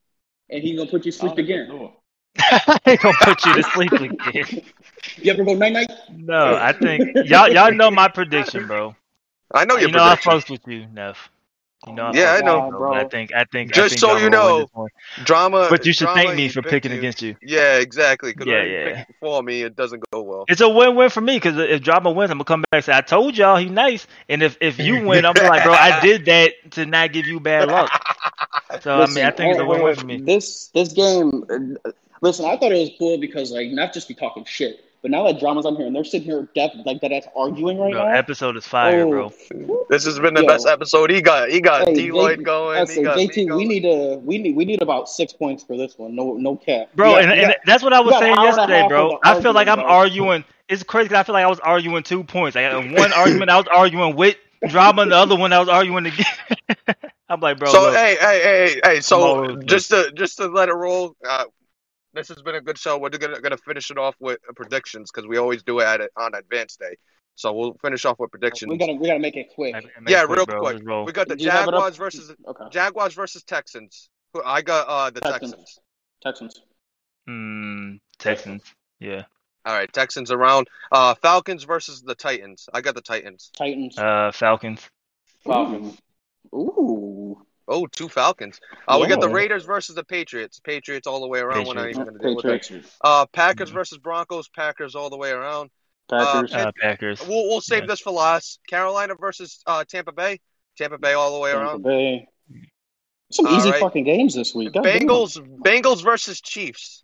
And 0.49 0.64
he's 0.64 0.77
gonna 0.77 0.90
put 0.90 1.06
you 1.06 1.11
to 1.11 1.18
sleep 1.18 1.38
again. 1.38 1.68
do. 1.68 1.90
I 2.38 2.80
ain't 2.88 3.02
gonna 3.02 3.15
put 3.19 3.45
you 3.45 3.53
to 3.53 3.64
sleep 3.64 3.99
again. 3.99 4.45
You 5.18 5.31
ever 5.34 5.44
go 5.44 5.53
night 5.56 5.73
night? 5.73 5.91
No, 6.07 6.56
I 6.56 6.73
think 6.73 7.06
y'all 7.22 7.49
y'all 7.49 7.72
know 7.72 7.91
my 7.91 8.07
prediction, 8.07 8.68
bro. 8.68 8.95
I 9.54 9.66
know 9.66 9.76
your 9.76 9.90
you 9.90 9.94
know 9.94 10.04
I 10.04 10.16
prediction. 10.16 10.32
fucks 10.32 10.50
with 10.50 10.68
you, 10.68 10.88
Neff. 10.88 11.30
You 11.88 11.94
know, 11.94 12.06
I 12.06 12.12
Yeah, 12.14 12.34
fucks 12.34 12.38
I 12.38 12.42
know. 12.42 12.72
Bro. 12.72 12.92
but 12.92 12.98
I 12.98 13.04
think 13.10 13.34
I 13.34 13.44
think 13.46 13.72
I 13.72 13.76
Just 13.76 13.90
think 13.92 14.00
so 14.02 14.08
y'all 14.10 14.20
you 14.20 14.30
gonna 14.30 14.46
win 14.46 14.66
know. 14.76 14.88
Drama. 15.24 15.68
But 15.70 15.86
you 15.86 15.94
should 15.94 16.08
drama, 16.08 16.24
thank 16.24 16.38
me 16.38 16.50
for 16.50 16.62
picking 16.62 16.92
you. 16.92 16.98
against 17.00 17.22
you. 17.22 17.36
Yeah, 17.42 17.78
exactly. 17.78 18.34
Yeah, 18.46 18.64
yeah. 18.64 19.04
for 19.20 19.44
me, 19.44 19.62
it 19.64 19.76
doesn't 19.76 20.04
go 20.12 20.22
well. 20.22 20.46
It's 20.48 20.62
a 20.62 20.70
win-win 20.70 21.10
for 21.10 21.22
me 21.22 21.36
because 21.38 21.58
if 21.58 21.82
Drama 21.82 22.12
wins, 22.12 22.32
I'm 22.32 22.38
gonna 22.38 22.46
come 22.46 22.62
back 22.72 22.78
and 22.80 22.86
say 22.86 22.94
I 22.96 23.02
told 23.02 23.38
y'all 23.38 23.58
he 23.58 23.66
nice, 23.66 24.08
and 24.30 24.42
if 24.42 24.58
if 24.62 24.80
you 24.80 24.96
win, 25.08 25.26
I'm 25.26 25.36
like, 25.36 25.64
bro, 25.64 25.74
I 25.74 26.00
did 26.02 26.26
that 26.26 26.54
to 26.72 26.86
not 26.86 27.12
give 27.14 27.28
you 27.28 27.40
bad 27.40 27.70
luck. 27.70 27.92
So 28.82 29.02
I 29.02 29.08
mean, 29.08 29.26
I 29.26 29.32
think 29.32 29.52
it's 29.52 29.60
a 29.60 29.66
win-win 29.66 29.96
for 29.96 30.06
me. 30.06 30.18
This 30.18 30.68
this 30.74 30.94
game, 30.94 31.44
uh, 31.50 31.92
listen, 32.22 32.46
I 32.46 32.58
thought 32.58 32.72
it 32.72 32.80
was 32.80 32.92
cool 32.98 33.18
because 33.20 33.52
like 33.52 33.70
not 33.70 33.94
just 33.94 34.08
be 34.08 34.14
talking 34.14 34.46
shit, 34.46 34.84
but 35.04 35.12
now 35.12 35.28
that 35.28 35.40
drama's 35.40 35.66
on 35.68 35.76
here 35.76 35.86
and 35.86 35.96
they're 35.96 36.04
sitting 36.04 36.26
here 36.26 36.48
deaf 36.56 36.72
like 36.86 37.00
that, 37.02 37.10
that's 37.10 37.28
arguing 37.36 37.78
right 37.78 37.92
Bro, 37.92 38.06
now. 38.06 38.16
episode 38.16 38.58
is 38.58 38.66
fire, 38.66 39.06
bro. 39.06 39.32
Oh, 39.54 39.86
This 39.90 40.06
has 40.06 40.18
been 40.18 40.34
the 40.34 40.42
Yo. 40.42 40.48
best 40.48 40.66
episode. 40.66 41.12
He 41.12 41.22
got 41.22 41.50
he 41.50 41.62
got 41.62 41.88
Hey, 41.88 41.94
D 41.94 42.12
Lloyd 42.12 42.40
J- 42.40 42.44
going. 42.46 42.80
He 42.88 42.94
say, 42.94 43.04
got 43.04 43.18
me 43.18 43.28
JT, 43.28 43.56
we 43.56 43.66
need 43.66 43.86
a 43.86 44.18
we 44.18 44.38
need 44.40 44.56
we 44.56 44.66
need 44.66 44.82
about 44.82 45.08
six 45.10 45.34
points 45.34 45.64
for 45.64 45.78
this 45.78 45.98
one. 46.00 46.16
No 46.16 46.34
no 46.34 46.56
cap, 46.56 46.90
Bro, 46.96 47.12
got- 47.12 47.22
and, 47.26 47.32
you 47.40 47.46
and 47.48 47.56
that's 47.66 47.84
what 47.84 47.94
I 47.94 48.00
was 48.00 48.18
saying 48.18 48.34
hour 48.36 48.48
and 48.48 48.56
a 48.58 48.62
yesterday, 48.62 48.88
bro. 48.88 49.20
I 49.24 49.40
feel 49.42 49.54
like 49.54 49.68
I'm 49.68 49.80
arguing, 49.80 49.86
bro. 49.88 49.94
arguing. 50.32 50.46
It's 50.70 50.82
crazy 50.84 51.10
'cause 51.10 51.18
I 51.18 51.24
feel 51.24 51.34
like 51.34 51.46
I 51.46 51.50
was 51.50 51.60
arguing 51.60 52.04
two 52.04 52.24
points. 52.24 52.56
Like 52.56 52.72
in 52.74 52.94
one 52.94 53.12
argument, 53.16 53.52
I 53.52 53.58
was 53.58 53.68
arguing 53.68 54.16
with 54.16 54.38
drama, 54.70 55.02
and 55.04 55.12
the 55.12 55.18
other 55.18 55.36
one 55.36 55.52
I 55.52 55.60
was 55.60 55.68
arguing 55.70 56.06
again. 56.06 56.26
I'm 57.30 57.42
like, 57.42 57.58
bro. 57.60 57.70
so 57.70 57.82
look, 57.82 57.96
hey, 57.96 58.16
hey, 58.20 58.42
hey, 58.42 58.82
hey. 58.84 59.00
So 59.02 59.58
just 59.58 59.90
to 59.90 60.12
just 60.16 60.38
to 60.38 60.48
let 60.48 60.70
it 60.70 60.74
roll. 60.74 61.16
Uh, 61.28 61.46
this 62.14 62.27
has 62.30 62.41
been 62.41 62.56
a 62.56 62.61
good 62.61 62.77
show. 62.77 62.98
We're 62.98 63.10
gonna 63.10 63.40
gonna 63.41 63.57
finish 63.57 63.91
it 63.91 63.98
off 63.98 64.15
with 64.19 64.40
predictions 64.56 65.11
because 65.11 65.27
we 65.27 65.38
always 65.38 65.64
do 65.64 65.80
it 65.80 65.85
at 65.85 66.10
on 66.18 66.34
advance 66.35 66.76
day. 66.77 66.95
So 67.35 67.52
we'll 67.52 67.73
finish 67.81 68.06
off 68.06 68.19
with 68.19 68.30
predictions. 68.31 68.69
we 68.69 68.77
gotta 68.77 68.94
we 68.94 69.07
gotta 69.07 69.19
make 69.19 69.35
it 69.35 69.48
quick. 69.56 69.73
make- 69.73 69.85
make 70.02 70.10
yeah, 70.10 70.23
it 70.23 70.27
quick, 70.27 70.38
real 70.38 70.45
bro. 70.45 70.60
quick. 70.60 71.07
We 71.07 71.11
got 71.14 71.27
the 71.27 71.35
Do 71.35 71.44
you 71.44 71.49
have 71.49 71.68
it 71.68 71.73
up? 71.73 71.80
Jaguars 71.81 71.98
versus 71.98 72.35
Okay, 72.48 72.64
Jaguars 72.72 73.14
versus 73.14 73.44
Texans. 73.44 74.10
Who- 74.34 74.44
I 74.44 74.61
got 74.61 74.88
uh 74.88 75.10
the 75.10 75.22
Texans. 75.22 75.52
Texans. 75.53 75.80
Texans. 76.22 76.61
Hmm, 77.27 77.95
Texans. 78.19 78.64
Yeah. 78.99 79.23
All 79.65 79.73
right, 79.73 79.91
Texans 79.94 80.30
around. 80.30 80.68
Uh, 80.91 81.15
Falcons 81.15 81.64
versus 81.64 82.02
the 82.02 82.15
Titans. 82.15 82.68
I 82.73 82.81
got 82.81 82.95
the 82.95 83.02
Titans. 83.02 83.49
Titans. 83.57 83.98
Uh, 83.98 84.30
Falcons. 84.34 84.90
Falcons. 85.45 85.98
Ooh. 86.53 87.23
Oh, 87.68 87.88
two 87.88 88.10
Falcons. 88.10 88.60
Uh, 88.88 88.99
we 89.02 89.07
got 89.07 89.22
the 89.22 89.30
Raiders 89.30 89.64
versus 89.64 89.95
the 89.95 90.03
Patriots. 90.03 90.60
Patriots 90.60 91.07
all 91.07 91.22
the 91.22 91.27
way 91.27 91.40
around. 91.40 91.65
We're 91.68 91.73
not 91.76 91.85
Patriots. 91.85 91.99
even 91.99 92.06
going 92.18 92.19
to 92.19 92.23
deal 92.27 92.35
with 92.69 92.69
that. 92.69 92.91
Uh, 93.02 93.26
Packers 93.27 93.69
Mhm. 93.72 93.73
versus 93.73 93.98
Broncos. 93.99 94.49
Packers 94.49 94.95
all 94.95 95.10
the 95.10 95.18
way 95.18 95.31
around. 95.31 95.69
Packers. 96.10 96.53
Uh, 96.53 96.72
Packers. 96.81 97.22
We'll 97.22 97.48
we'll 97.48 97.61
save 97.61 97.84
Yeah. 97.84 97.88
this 97.88 98.02
for 98.02 98.11
last. 98.11 98.60
Carolina 98.68 99.15
versus 99.15 99.60
uh 99.65 99.85
Tampa 99.85 100.11
Bay. 100.11 100.40
Tampa 100.77 100.98
Bay 100.98 101.14
all 101.14 101.34
the 101.34 101.40
way 101.40 101.52
Tampa 101.52 101.65
around. 101.65 101.84
Bay. 101.84 102.27
Some 103.31 103.48
All 103.48 103.56
easy 103.57 103.72
right. 103.72 103.80
fucking 103.80 104.03
games 104.03 104.35
this 104.35 104.53
week. 104.53 104.73
God 104.73 104.84
damn. 104.84 104.99
Bengals 105.02 105.38
Bengals 105.60 106.03
versus 106.03 106.41
Chiefs. 106.41 107.03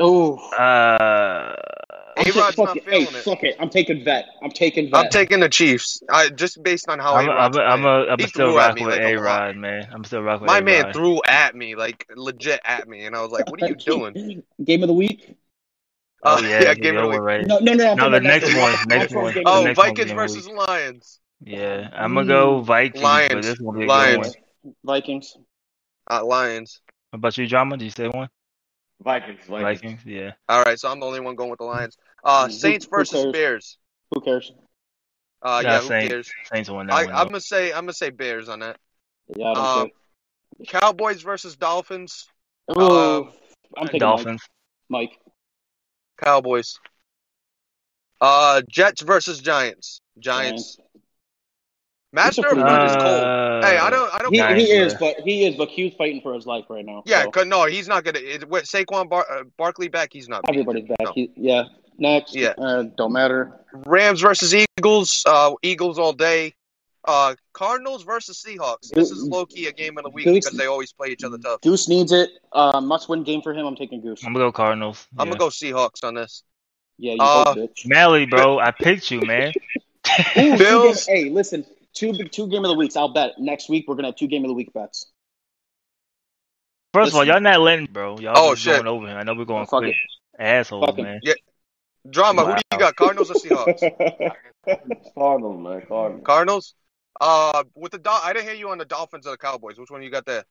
Oh, 0.00 0.36
Uh, 0.58 1.54
And 1.54 2.01
I'm 2.16 2.26
A 2.26 2.30
ta- 2.32 2.40
Rod's 2.40 2.56
fuck 2.56 2.66
not 2.66 2.76
it. 2.76 2.84
Hey, 2.84 3.02
it. 3.02 3.14
fuck 3.24 3.42
it. 3.42 3.56
I'm 3.58 3.70
taking 3.70 4.04
vet. 4.04 4.26
I'm 4.42 4.50
taking 4.50 4.90
vet. 4.90 5.04
I'm 5.04 5.10
taking 5.10 5.40
the 5.40 5.48
Chiefs. 5.48 6.00
I 6.10 6.28
just 6.28 6.62
based 6.62 6.88
on 6.88 6.98
how 6.98 7.14
I'm, 7.14 7.28
A 7.28 7.32
I'm, 7.32 7.36
Rod's 7.36 7.58
I'm, 7.58 7.80
playing. 7.80 7.84
a, 7.84 8.12
I'm 8.12 8.18
He 8.18 8.26
still 8.26 8.54
rocking 8.56 8.84
with 8.84 8.94
like 8.94 9.02
a 9.02 9.14
A 9.14 9.16
lot. 9.16 9.24
Rod, 9.24 9.56
man. 9.56 9.88
I'm 9.92 10.04
still 10.04 10.22
rocking 10.22 10.42
with 10.42 10.48
My 10.48 10.58
A 10.58 10.62
man 10.62 10.92
threw 10.92 11.20
at 11.26 11.54
me, 11.54 11.74
like 11.74 12.06
legit 12.14 12.60
at 12.64 12.86
me, 12.88 13.06
and 13.06 13.16
I 13.16 13.22
was 13.22 13.30
like, 13.30 13.48
"What 13.50 13.62
are 13.62 13.68
you 13.68 13.74
doing?" 13.86 14.42
Game 14.62 14.82
of 14.82 14.88
the 14.88 14.94
week? 14.94 15.36
Oh 16.24 16.36
Uh, 16.36 16.40
yeah, 16.42 16.48
yeah, 16.48 16.62
yeah 16.62 16.74
give 16.74 16.84
it 16.94 16.98
don't 16.98 17.04
away. 17.06 17.18
worry. 17.18 17.44
No, 17.44 17.58
no, 17.58 17.72
no. 17.72 17.94
No, 17.94 18.10
the 18.10 18.20
next 18.20 18.54
one, 18.54 18.74
next 18.86 19.14
one. 19.14 19.32
game 19.32 19.44
The 19.44 19.50
of 19.50 19.56
Oh, 19.56 19.64
next 19.64 19.76
Vikings 19.78 19.98
game 19.98 20.18
of 20.18 20.28
the 20.30 20.34
versus. 20.34 20.48
Lions. 20.48 21.20
Yeah, 21.44 21.88
I'm 21.92 22.14
gonna 22.14 22.26
go 22.26 22.60
Mm. 22.60 22.64
Vikings, 22.64 23.00
but 23.02 23.02
Lions. 23.04 23.46
this 23.46 23.58
one 23.60 23.74
will 23.76 23.80
be 23.80 23.86
a 23.86 23.88
Lions. 23.88 24.36
Vikings. 24.84 25.36
Uh, 26.10 26.24
Lions. 26.24 26.80
What 27.10 27.18
about 27.18 27.38
you, 27.38 27.46
Drama? 27.48 27.76
Did 27.76 27.84
you 27.86 27.90
say 27.90 28.08
one? 28.08 28.28
Vikings, 29.02 29.40
Vikings. 29.46 29.80
Vikings, 29.80 30.00
yeah. 30.06 30.32
All 30.48 30.62
right, 30.62 30.78
so 30.78 30.90
I'm 30.90 31.00
the 31.00 31.06
only 31.06 31.20
one 31.20 31.34
going 31.34 31.50
with 31.50 31.58
the 31.58 31.64
Lions. 31.64 31.96
Uh, 32.24 32.48
Saints 32.48 32.86
versus 32.86 33.20
cares? 33.22 33.32
Bears. 33.32 33.78
Who 34.12 34.20
cares? 34.20 34.52
Uh, 35.42 35.60
Nah, 35.64 35.70
yeah, 35.70 35.80
who 35.80 35.88
Saints. 35.88 36.08
cares? 36.08 36.30
Saints 36.52 36.70
won 36.70 36.86
that 36.86 36.94
I, 36.94 37.04
one. 37.06 37.14
I'm 37.14 37.26
gonna 37.26 37.40
say 37.40 37.72
I'm 37.72 37.82
gonna 37.82 37.92
say 37.92 38.10
Bears 38.10 38.48
on 38.48 38.60
that. 38.60 38.76
Yeah, 39.36 39.52
Um, 39.52 39.90
Cowboys 40.68 41.22
versus 41.22 41.56
Dolphins. 41.56 42.28
care. 42.72 42.82
Ooh, 42.82 42.90
um, 42.90 43.32
I'm 43.76 43.86
taking 43.86 44.00
Dolphins. 44.00 44.42
Mike. 44.88 45.10
Mike. 45.10 45.18
Cowboys. 46.22 46.78
Uh, 48.20 48.62
Jets 48.70 49.02
versus 49.02 49.40
Giants. 49.40 50.00
Giants. 50.20 50.78
Master 50.78 50.91
of 52.14 52.34
pretty 52.44 52.60
None 52.60 52.80
good 52.80 52.90
is 52.90 52.96
cold. 52.96 53.22
Uh, 53.24 53.62
Hey, 53.66 53.78
I 53.78 53.90
don't. 53.90 54.14
I 54.14 54.18
don't. 54.18 54.32
He, 54.32 54.38
Giants, 54.38 54.62
he 54.64 54.70
is, 54.72 54.92
yeah. 54.92 54.98
but 54.98 55.20
he 55.24 55.44
is, 55.46 55.54
but 55.56 55.68
Q's 55.70 55.94
fighting 55.94 56.20
for 56.20 56.34
his 56.34 56.46
life 56.46 56.64
right 56.68 56.84
now. 56.84 57.02
Yeah, 57.06 57.22
so 57.24 57.30
'cause- 57.30 57.46
no, 57.46 57.64
he's 57.66 57.86
not 57.88 58.02
gonna. 58.04 58.18
It, 58.18 58.48
with 58.48 58.64
Saquon 58.64 59.08
Bar, 59.08 59.24
uh, 59.30 59.44
Barkley 59.56 59.88
back, 59.88 60.12
he's 60.12 60.28
not. 60.28 60.42
everybody's 60.48 60.84
back. 60.88 60.98
No. 61.00 61.12
He, 61.14 61.30
yeah. 61.36 61.64
Next. 61.98 62.34
Yeah. 62.34 62.54
Uh, 62.58 62.84
don't 62.96 63.12
matter. 63.12 63.52
Rams 63.86 64.20
versus 64.20 64.54
Eagles. 64.78 65.22
Uh, 65.26 65.52
Eagles 65.62 65.98
all 65.98 66.12
day. 66.12 66.54
Uh, 67.04 67.34
Cardinals 67.52 68.02
versus 68.04 68.42
Seahawks. 68.44 68.88
This 68.90 69.10
is 69.10 69.22
low 69.24 69.44
key 69.46 69.66
a 69.66 69.72
game 69.72 69.98
of 69.98 70.04
the 70.04 70.10
week 70.10 70.24
Goose- 70.24 70.44
because 70.44 70.58
they 70.58 70.66
always 70.66 70.92
play 70.92 71.08
each 71.08 71.22
other 71.24 71.36
tough. 71.38 71.60
Goose 71.60 71.88
needs 71.88 72.12
it. 72.12 72.30
Uh, 72.52 72.80
must 72.80 73.08
win 73.08 73.22
game 73.24 73.42
for 73.42 73.52
him. 73.52 73.66
I'm 73.66 73.76
taking 73.76 74.00
Goose. 74.00 74.24
I'm 74.24 74.32
gonna 74.32 74.44
go 74.46 74.52
Cardinals. 74.52 75.06
I'm 75.18 75.28
gonna 75.28 75.38
go 75.38 75.48
Seahawks 75.48 76.02
on 76.04 76.14
this. 76.14 76.42
Yeah, 76.98 77.12
you 77.14 77.18
Uh, 77.20 77.44
hope, 77.44 77.56
bitch. 77.58 77.86
Mally, 77.86 78.26
bro. 78.26 78.58
I 78.58 78.70
picked 78.70 79.10
you, 79.10 79.20
man. 79.22 79.52
Bills- 80.34 81.06
hey, 81.06 81.30
listen. 81.30 81.64
Two 81.94 82.12
two 82.12 82.48
game 82.48 82.64
of 82.64 82.68
the 82.70 82.76
weeks. 82.76 82.96
I'll 82.96 83.12
bet 83.12 83.32
next 83.38 83.68
week 83.68 83.86
we're 83.86 83.94
gonna 83.96 84.08
have 84.08 84.16
two 84.16 84.26
game 84.26 84.44
of 84.44 84.48
the 84.48 84.54
week 84.54 84.72
bets. 84.72 85.10
First 86.94 87.12
of 87.12 87.16
all, 87.16 87.24
y'all 87.24 87.40
not 87.40 87.60
letting, 87.60 87.86
bro. 87.86 88.18
Y'all 88.18 88.34
Oh, 88.36 88.50
just 88.50 88.62
shit. 88.62 88.74
going 88.74 88.86
over 88.86 89.06
him. 89.06 89.16
I 89.16 89.22
know 89.22 89.34
we're 89.34 89.44
going 89.46 89.66
Fuck 89.66 89.80
quick. 89.80 89.96
Assholes, 90.38 90.86
Fuck 90.86 90.98
it. 90.98 91.02
man. 91.02 91.20
Drama. 92.10 92.44
Who 92.44 92.54
do 92.54 92.62
you 92.72 92.78
got? 92.78 92.96
Cardinals 92.96 93.30
or 93.30 93.34
Seahawks? 93.34 94.32
Cardinals, 95.14 95.60
man. 95.62 95.82
Cardinals. 95.86 96.24
Cardinals. 96.24 96.74
Uh, 97.20 97.64
with 97.74 97.92
the 97.92 97.98
Dol- 97.98 98.20
I 98.22 98.32
didn't 98.32 98.46
hear 98.46 98.54
you 98.54 98.70
on 98.70 98.78
the 98.78 98.84
Dolphins 98.84 99.26
or 99.26 99.30
the 99.30 99.36
Cowboys. 99.36 99.78
Which 99.78 99.90
one 99.90 100.02
you 100.02 100.10
got 100.10 100.26
there? 100.26 100.44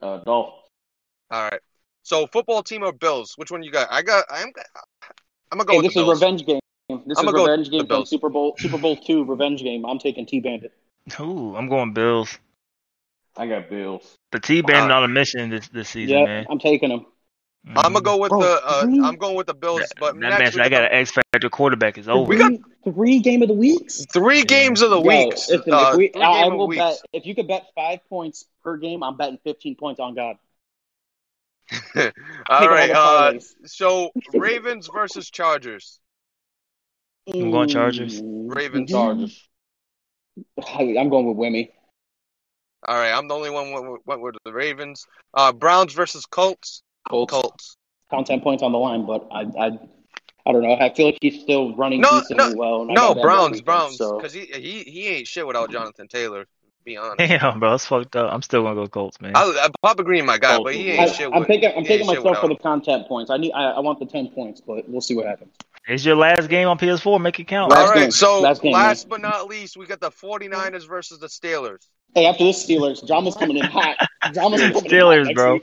Uh, 0.00 0.18
Dolphins. 0.18 0.62
All 1.30 1.42
right. 1.50 1.60
So 2.02 2.26
football 2.28 2.62
team 2.62 2.82
or 2.82 2.92
Bills? 2.92 3.34
Which 3.36 3.50
one 3.50 3.62
you 3.62 3.70
got? 3.70 3.88
I 3.90 4.02
got. 4.02 4.24
I'm. 4.30 4.52
I'm 5.52 5.58
gonna 5.58 5.64
go 5.64 5.72
hey, 5.74 5.78
with 5.78 5.86
this 5.86 5.94
the 5.94 6.00
is 6.00 6.06
Bills. 6.06 6.22
revenge 6.22 6.46
game. 6.46 6.60
This 6.88 7.18
I'ma 7.18 7.30
is 7.30 7.34
go 7.34 7.46
revenge 7.46 7.66
the 7.70 7.78
game 7.78 7.86
from 7.86 8.06
Super 8.06 8.28
Bowl 8.28 8.54
Super 8.58 8.78
Bowl 8.78 8.96
two 8.96 9.24
revenge 9.24 9.62
game. 9.62 9.84
I'm 9.84 9.98
taking 9.98 10.24
T 10.24 10.38
Bandit. 10.40 10.72
Ooh, 11.20 11.56
I'm 11.56 11.68
going 11.68 11.92
Bills. 11.92 12.38
I 13.36 13.46
got 13.48 13.68
Bills. 13.68 14.16
The 14.32 14.38
T 14.38 14.62
Bandit 14.62 14.90
Wow. 14.90 14.98
on 14.98 15.04
a 15.04 15.08
mission 15.08 15.50
this 15.50 15.68
this 15.68 15.88
season, 15.88 16.18
Yeah, 16.18 16.24
man. 16.24 16.46
I'm 16.48 16.58
taking 16.60 16.90
him. 16.90 17.06
I'm 17.68 17.92
gonna 17.92 18.00
go 18.02 18.16
with 18.18 18.30
Bro, 18.30 18.40
the. 18.42 18.60
Uh, 18.64 18.82
three- 18.82 19.00
I'm 19.02 19.16
going 19.16 19.34
with 19.34 19.48
the 19.48 19.54
Bills. 19.54 19.80
That, 19.80 19.88
but 19.98 20.14
that 20.14 20.20
next 20.38 20.38
match, 20.38 20.54
we 20.54 20.60
I 20.60 20.68
got 20.68 20.82
got 20.82 20.92
an 20.92 20.98
X 21.00 21.10
Factor 21.10 21.48
quarterback. 21.50 21.98
is 21.98 22.08
over. 22.08 22.28
We 22.28 22.36
got- 22.36 22.52
Three, 22.84 22.92
three 22.92 23.18
game 23.18 23.42
of 23.42 23.48
the 23.48 23.54
weeks. 23.54 24.06
three 24.12 24.38
Yeah. 24.38 24.44
games 24.44 24.80
of 24.82 24.90
the 24.90 25.00
Yo, 25.00 25.02
week. 25.08 25.32
listen, 25.32 25.62
Uh, 25.74 25.90
if 25.90 25.96
we, 25.96 26.12
I, 26.14 26.44
I 26.44 26.48
will 26.48 26.68
weeks. 26.68 26.78
bet 26.80 26.98
if 27.12 27.26
you 27.26 27.34
could 27.34 27.48
bet 27.48 27.66
five 27.74 27.98
points 28.08 28.46
per 28.62 28.76
game, 28.76 29.02
I'm 29.02 29.16
betting 29.16 29.38
15 29.42 29.74
points 29.74 29.98
on 29.98 30.14
God. 30.14 30.36
all 31.96 32.68
right. 32.68 32.90
the 32.90 32.96
Uh, 32.96 33.32
so 33.64 34.12
Ravens 34.32 34.88
versus 34.92 35.28
Chargers. 35.28 35.98
I'm 37.32 37.50
going 37.50 37.68
Chargers. 37.68 38.20
Ravens. 38.22 38.90
Chargers. 38.90 39.48
I'm 40.58 41.08
going 41.08 41.26
with 41.26 41.36
Wimmy. 41.36 41.70
All 42.86 42.96
right. 42.96 43.12
I'm 43.12 43.28
the 43.28 43.34
only 43.34 43.50
one 43.50 43.72
went, 43.72 43.90
with- 43.90 44.02
went 44.06 44.22
with 44.22 44.36
the 44.44 44.52
Ravens. 44.52 45.06
Uh, 45.34 45.52
Browns 45.52 45.92
versus 45.92 46.26
Colts. 46.26 46.82
Colts. 47.08 47.32
Colts. 47.32 47.76
Count 48.10 48.26
10 48.26 48.40
points 48.40 48.62
on 48.62 48.70
the 48.72 48.78
line, 48.78 49.04
but 49.04 49.26
I, 49.32 49.40
I, 49.58 49.78
I 50.46 50.52
don't 50.52 50.62
know. 50.62 50.74
I 50.74 50.94
feel 50.94 51.06
like 51.06 51.18
he's 51.20 51.40
still 51.40 51.74
running 51.74 52.00
No, 52.00 52.20
decently 52.20 52.54
well. 52.54 52.84
No, 52.84 53.14
Browns. 53.14 53.50
weekend, 53.50 53.64
Browns. 53.64 53.96
So 53.96 54.16
Because 54.16 54.32
he, 54.32 54.42
he 54.42 54.82
he 54.84 55.06
ain't 55.08 55.26
shit 55.26 55.44
without 55.44 55.72
Jonathan 55.72 56.06
Taylor. 56.06 56.44
to 56.44 56.48
Be 56.84 56.96
honest. 56.96 57.18
Damn, 57.18 57.58
bro, 57.58 57.74
it's 57.74 57.84
fucked 57.84 58.14
up. 58.14 58.32
I'm 58.32 58.42
still 58.42 58.62
gonna 58.62 58.76
go 58.76 58.86
Colts, 58.86 59.20
man. 59.20 59.32
I, 59.34 59.42
I 59.42 59.68
Papa 59.82 60.04
Green, 60.04 60.24
my 60.24 60.38
guy, 60.38 60.54
Colts, 60.54 60.68
but 60.68 60.74
he 60.74 60.92
ain't 60.92 61.10
I, 61.10 61.12
shit. 61.12 61.30
I'm 61.32 61.40
with, 61.40 61.48
taking 61.48 61.72
I'm 61.76 61.82
taking 61.82 62.06
myself 62.06 62.38
for 62.38 62.48
the 62.48 62.54
content 62.54 63.08
points. 63.08 63.28
I 63.28 63.38
need 63.38 63.52
I, 63.52 63.72
I 63.72 63.80
want 63.80 63.98
the 63.98 64.06
10 64.06 64.28
points, 64.28 64.60
but 64.60 64.88
we'll 64.88 65.00
see 65.00 65.16
what 65.16 65.26
happens. 65.26 65.52
It's 65.86 66.04
your 66.04 66.16
last 66.16 66.48
game 66.48 66.66
on 66.68 66.78
PS4. 66.78 67.20
Make 67.20 67.38
it 67.38 67.44
count. 67.44 67.72
All 67.72 67.78
Last 67.78 67.90
right, 67.90 68.00
game. 68.00 68.10
so 68.10 68.40
Last 68.40 68.64
last, 68.64 69.08
but 69.08 69.20
not 69.20 69.46
least, 69.46 69.76
we 69.76 69.86
got 69.86 70.00
the 70.00 70.10
49ers 70.10 70.86
versus 70.86 71.20
the 71.20 71.28
Steelers. 71.28 71.86
Hey, 72.14 72.26
after 72.26 72.44
this 72.44 72.66
Steelers, 72.66 73.06
drama's 73.06 73.36
coming 73.36 73.56
in 73.58 73.64
hot. 73.64 73.96
Drama's 74.32 74.60
coming 74.60 74.66
in 74.66 74.72
hot 74.72 74.84
Steelers, 74.84 75.34
bro. 75.34 75.60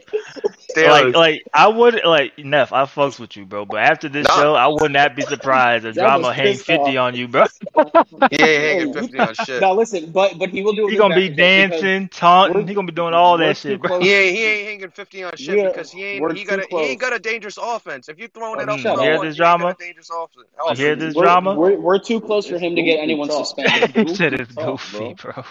Week. 0.75 0.85
Steelers. 0.85 0.89
Like, 0.89 1.15
like 1.15 1.43
I 1.53 1.67
would 1.67 2.01
like 2.05 2.37
Neff. 2.39 2.73
I 2.73 2.83
fucks 2.85 3.19
with 3.19 3.35
you, 3.37 3.45
bro. 3.45 3.65
But 3.65 3.77
after 3.79 4.09
this 4.09 4.27
Nah. 4.27 4.35
show, 4.35 4.55
I 4.55 4.67
would 4.67 4.91
not 4.91 5.15
be 5.15 5.21
surprised 5.23 5.85
if 5.85 5.95
That 5.95 6.01
drama 6.01 6.33
hang 6.33 6.55
fifty 6.57 6.97
off. 6.97 7.07
on 7.13 7.15
you, 7.15 7.27
bro. 7.27 7.45
yeah, 7.75 8.45
ain't 8.45 8.79
hanging 8.79 8.93
50 8.93 9.19
on 9.19 9.33
shit. 9.35 9.61
Now 9.61 9.73
listen, 9.73 10.11
but 10.11 10.37
but 10.37 10.49
he 10.49 10.61
will 10.61 10.73
do. 10.73 10.85
He 10.87 10.93
his 10.93 10.99
gonna 10.99 11.15
be 11.15 11.29
dancing, 11.29 12.07
taunting. 12.09 12.55
we're- 12.55 12.67
He 12.67 12.73
gonna 12.73 12.87
be 12.87 12.93
doing 12.93 13.13
all 13.13 13.37
that 13.37 13.57
shit, 13.57 13.79
bro. 13.81 13.87
close. 13.89 14.03
He 14.03 14.13
ain't 14.13 14.35
he 14.37 14.65
hanging 14.65 14.89
50 14.89 15.23
on 15.23 15.35
shit 15.35 15.57
Yeah, 15.57 15.67
because 15.67 15.91
he 15.91 16.03
ain't 16.03 16.37
he 16.37 16.43
got 16.43 16.59
a, 16.59 16.65
he 16.69 16.77
ain't 16.77 16.99
got 16.99 17.13
a 17.13 17.19
dangerous 17.19 17.57
offense. 17.61 18.09
If 18.09 18.19
you 18.19 18.27
throwing 18.27 18.59
it 18.61 18.69
Oh, 18.69 18.73
up 18.73 18.79
shut. 18.79 18.99
Hear 18.99 19.13
this 19.21 19.37
you 19.37 19.43
ain't 19.45 19.59
got 19.59 19.59
drama? 19.59 19.75
dangerous 19.79 20.09
offense. 20.09 20.47
You 20.69 20.75
hear 20.85 20.95
this 20.95 21.15
We're, 21.15 21.23
drama? 21.23 21.53
we're, 21.55 21.79
we're 21.79 21.99
too 21.99 22.19
close 22.21 22.47
for 22.47 22.57
him 22.57 22.75
to 22.75 22.81
get 22.81 22.99
anyone 22.99 23.29
suspended. 23.29 23.73
He 23.95 24.03
Goofy 24.03 24.15
said 24.15 24.33
it's 24.33 24.53
goofy, 24.53 25.13
bro. 25.21 25.43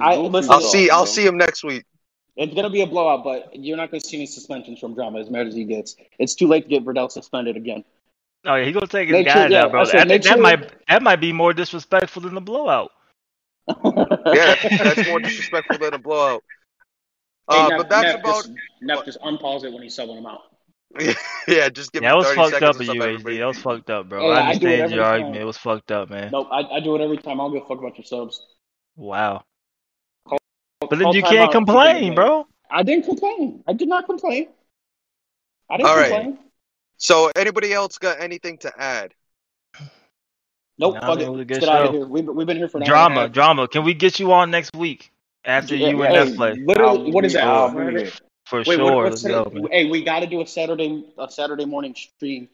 I- 0.00 0.16
goofy 0.16 0.28
listen- 0.28 0.52
I'll 0.52 0.60
see 0.60 0.90
I'll 0.90 1.06
see 1.06 1.26
him 1.26 1.36
next 1.36 1.64
week. 1.64 1.84
It's 2.40 2.54
gonna 2.54 2.70
be 2.70 2.80
a 2.80 2.86
blowout, 2.86 3.22
but 3.22 3.54
you're 3.54 3.76
not 3.76 3.90
gonna 3.90 4.00
see 4.00 4.16
any 4.16 4.26
suspensions 4.26 4.78
from 4.80 4.94
drama 4.94 5.20
as 5.20 5.28
mad 5.30 5.46
as 5.46 5.54
he 5.54 5.64
gets. 5.64 5.94
It's 6.18 6.34
too 6.34 6.46
late 6.48 6.62
to 6.64 6.68
get 6.70 6.84
Verdell 6.84 7.10
suspended 7.12 7.56
again. 7.56 7.84
Oh 8.46 8.54
yeah, 8.54 8.64
he's 8.64 8.72
gonna 8.74 8.86
take 8.86 9.08
his 9.08 9.12
Make 9.12 9.28
sure- 9.28 9.34
guys 9.42 9.50
yeah, 9.52 9.64
out, 9.64 9.70
bro. 9.72 9.80
I 9.80 9.84
I, 9.84 9.86
think 10.06 10.08
that 10.08 10.24
sure- 10.24 10.38
might 10.38 10.88
that 10.88 11.02
might 11.02 11.20
be 11.20 11.32
more 11.32 11.52
disrespectful 11.52 12.22
than 12.22 12.34
the 12.34 12.40
blowout. 12.40 12.90
Yeah, 13.68 14.54
that's 14.62 15.06
more 15.08 15.20
disrespectful 15.20 15.78
than 15.78 15.94
a 15.94 15.98
blowout. 15.98 16.42
Hey, 17.50 17.58
Uh, 17.58 17.68
Neff- 17.68 17.78
but 17.78 17.88
that's 17.90 18.04
Neff, 18.04 18.20
about 18.20 18.34
just, 18.44 18.50
Neff, 18.80 19.04
just 19.04 19.20
unpause 19.20 19.64
it 19.64 19.72
when 19.72 19.82
he's 19.82 19.96
subbing 19.96 20.16
him 20.18 20.26
out. 20.26 20.40
yeah. 21.46 21.68
Just 21.68 21.92
give 21.92 22.02
Yeah, 22.02 22.10
that 22.10 22.16
was 22.16 22.26
30 22.26 22.36
fucked 22.36 22.62
up 22.62 22.76
to 22.76 22.90
of 22.90 22.94
you, 22.96 23.38
That 23.38 23.46
was 23.46 23.58
fucked 23.58 23.90
up, 23.90 24.08
bro. 24.08 24.20
Hey, 24.22 24.40
I 24.40 24.50
I 24.50 24.54
do 24.54 24.66
it 24.66 24.80
understand 24.80 24.80
every 24.82 24.94
your 24.96 25.04
time. 25.04 25.12
argument. 25.12 25.36
It 25.36 25.44
was 25.44 25.56
fucked 25.58 25.92
up, 25.92 26.10
man. 26.10 26.30
Nope, 26.32 26.48
I, 26.50 26.62
I 26.62 26.80
do 26.80 26.96
it 26.96 27.00
every 27.02 27.18
time. 27.18 27.40
I 27.40 27.44
don't 27.44 27.52
give 27.52 27.62
a 27.62 27.66
fuck 27.66 27.78
about 27.78 27.98
your 27.98 28.04
subs. 28.04 28.44
Wow. 28.96 29.44
Call- 30.90 30.98
But 30.98 31.04
then 31.04 31.12
you 31.14 31.22
can't 31.22 31.52
complain, 31.52 31.94
complain. 31.96 32.14
bro. 32.14 32.46
I 32.70 32.82
didn't 32.82 33.04
complain. 33.04 33.62
I 33.66 33.72
did 33.72 33.88
not 33.88 34.06
complain. 34.06 34.48
I 35.68 35.76
didn't 35.76 35.88
All 35.88 35.96
right. 35.96 36.10
complain. 36.10 36.38
So 36.96 37.30
anybody 37.36 37.72
else 37.72 37.98
got 37.98 38.20
anything 38.20 38.58
to 38.58 38.72
add? 38.80 39.14
Nope, 40.78 40.94
Nah, 40.94 41.00
fuck 41.00 41.18
man, 41.18 41.20
it. 41.20 41.22
it 41.22 41.30
Let's 41.30 41.48
good 41.48 41.60
get 41.60 41.68
out 41.68 41.86
of 41.86 41.92
here. 41.92 42.06
We've, 42.06 42.26
we've 42.26 42.46
been 42.46 42.56
here 42.56 42.68
for 42.68 42.78
an 42.78 42.84
hour 42.84 42.86
and 42.86 42.88
a 42.88 42.94
Drama, 42.94 43.20
half. 43.22 43.32
drama. 43.32 43.68
Can 43.68 43.84
we 43.84 43.94
get 43.94 44.18
you 44.18 44.32
on 44.32 44.50
next 44.50 44.74
week 44.74 45.10
after 45.44 45.76
Yeah, 45.76 45.88
you 45.88 46.02
and 46.02 46.14
hey, 46.14 46.24
Neff 46.24 46.36
play? 46.36 46.54
Literally, 46.54 47.06
I'll 47.06 47.12
what 47.12 47.24
is 47.24 47.32
that? 47.34 47.44
I'll 47.44 47.70
be 47.70 47.76
Saturday? 47.78 48.10
For 48.46 48.58
Wait, 48.60 48.64
sure. 48.76 48.94
what, 48.96 49.04
Let's 49.10 49.22
go. 49.22 49.68
Hey, 49.70 49.90
we 49.90 50.02
got 50.02 50.20
to 50.20 50.26
do 50.26 50.40
a 50.40 50.46
Saturday 50.46 51.04
a 51.18 51.30
Saturday 51.30 51.66
morning 51.66 51.94
stream 51.94 52.48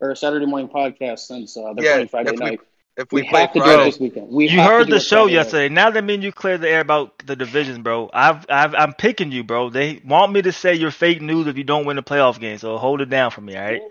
or 0.00 0.10
a 0.10 0.16
Saturday 0.16 0.46
morning 0.46 0.68
podcast 0.68 1.20
since 1.20 1.56
uh, 1.56 1.72
they're 1.74 1.84
Yeah, 1.84 1.92
playing 1.94 2.08
Friday 2.08 2.32
if 2.34 2.40
we- 2.40 2.44
night. 2.46 2.60
If 2.96 3.12
We, 3.12 3.22
we, 3.22 3.28
play 3.28 3.40
have 3.42 3.52
to 3.52 3.60
do 3.60 3.70
it 3.70 3.84
this 3.84 4.00
weekend. 4.00 4.28
We 4.30 4.48
You 4.48 4.58
have 4.58 4.70
heard 4.70 4.86
do 4.86 4.92
the 4.94 5.00
show 5.00 5.26
Saturday. 5.26 5.34
yesterday. 5.34 5.68
Now 5.68 5.90
that 5.90 6.02
means 6.04 6.24
you 6.24 6.32
cleared 6.32 6.62
the 6.62 6.68
air 6.68 6.80
about 6.80 7.18
the 7.26 7.36
divisions, 7.36 7.78
bro. 7.78 8.08
I've, 8.12 8.46
I've, 8.48 8.74
I'm 8.74 8.94
picking 8.94 9.32
you, 9.32 9.44
bro. 9.44 9.68
They 9.70 10.00
want 10.04 10.32
me 10.32 10.42
to 10.42 10.52
say 10.52 10.74
you're 10.74 10.90
fake 10.90 11.20
news 11.20 11.46
if 11.46 11.58
you 11.58 11.64
don't 11.64 11.84
win 11.84 11.96
the 11.96 12.02
playoff 12.02 12.40
game. 12.40 12.56
So 12.58 12.78
hold 12.78 13.00
it 13.02 13.10
down 13.10 13.30
for 13.30 13.42
me, 13.42 13.56
all 13.56 13.64
right? 13.64 13.82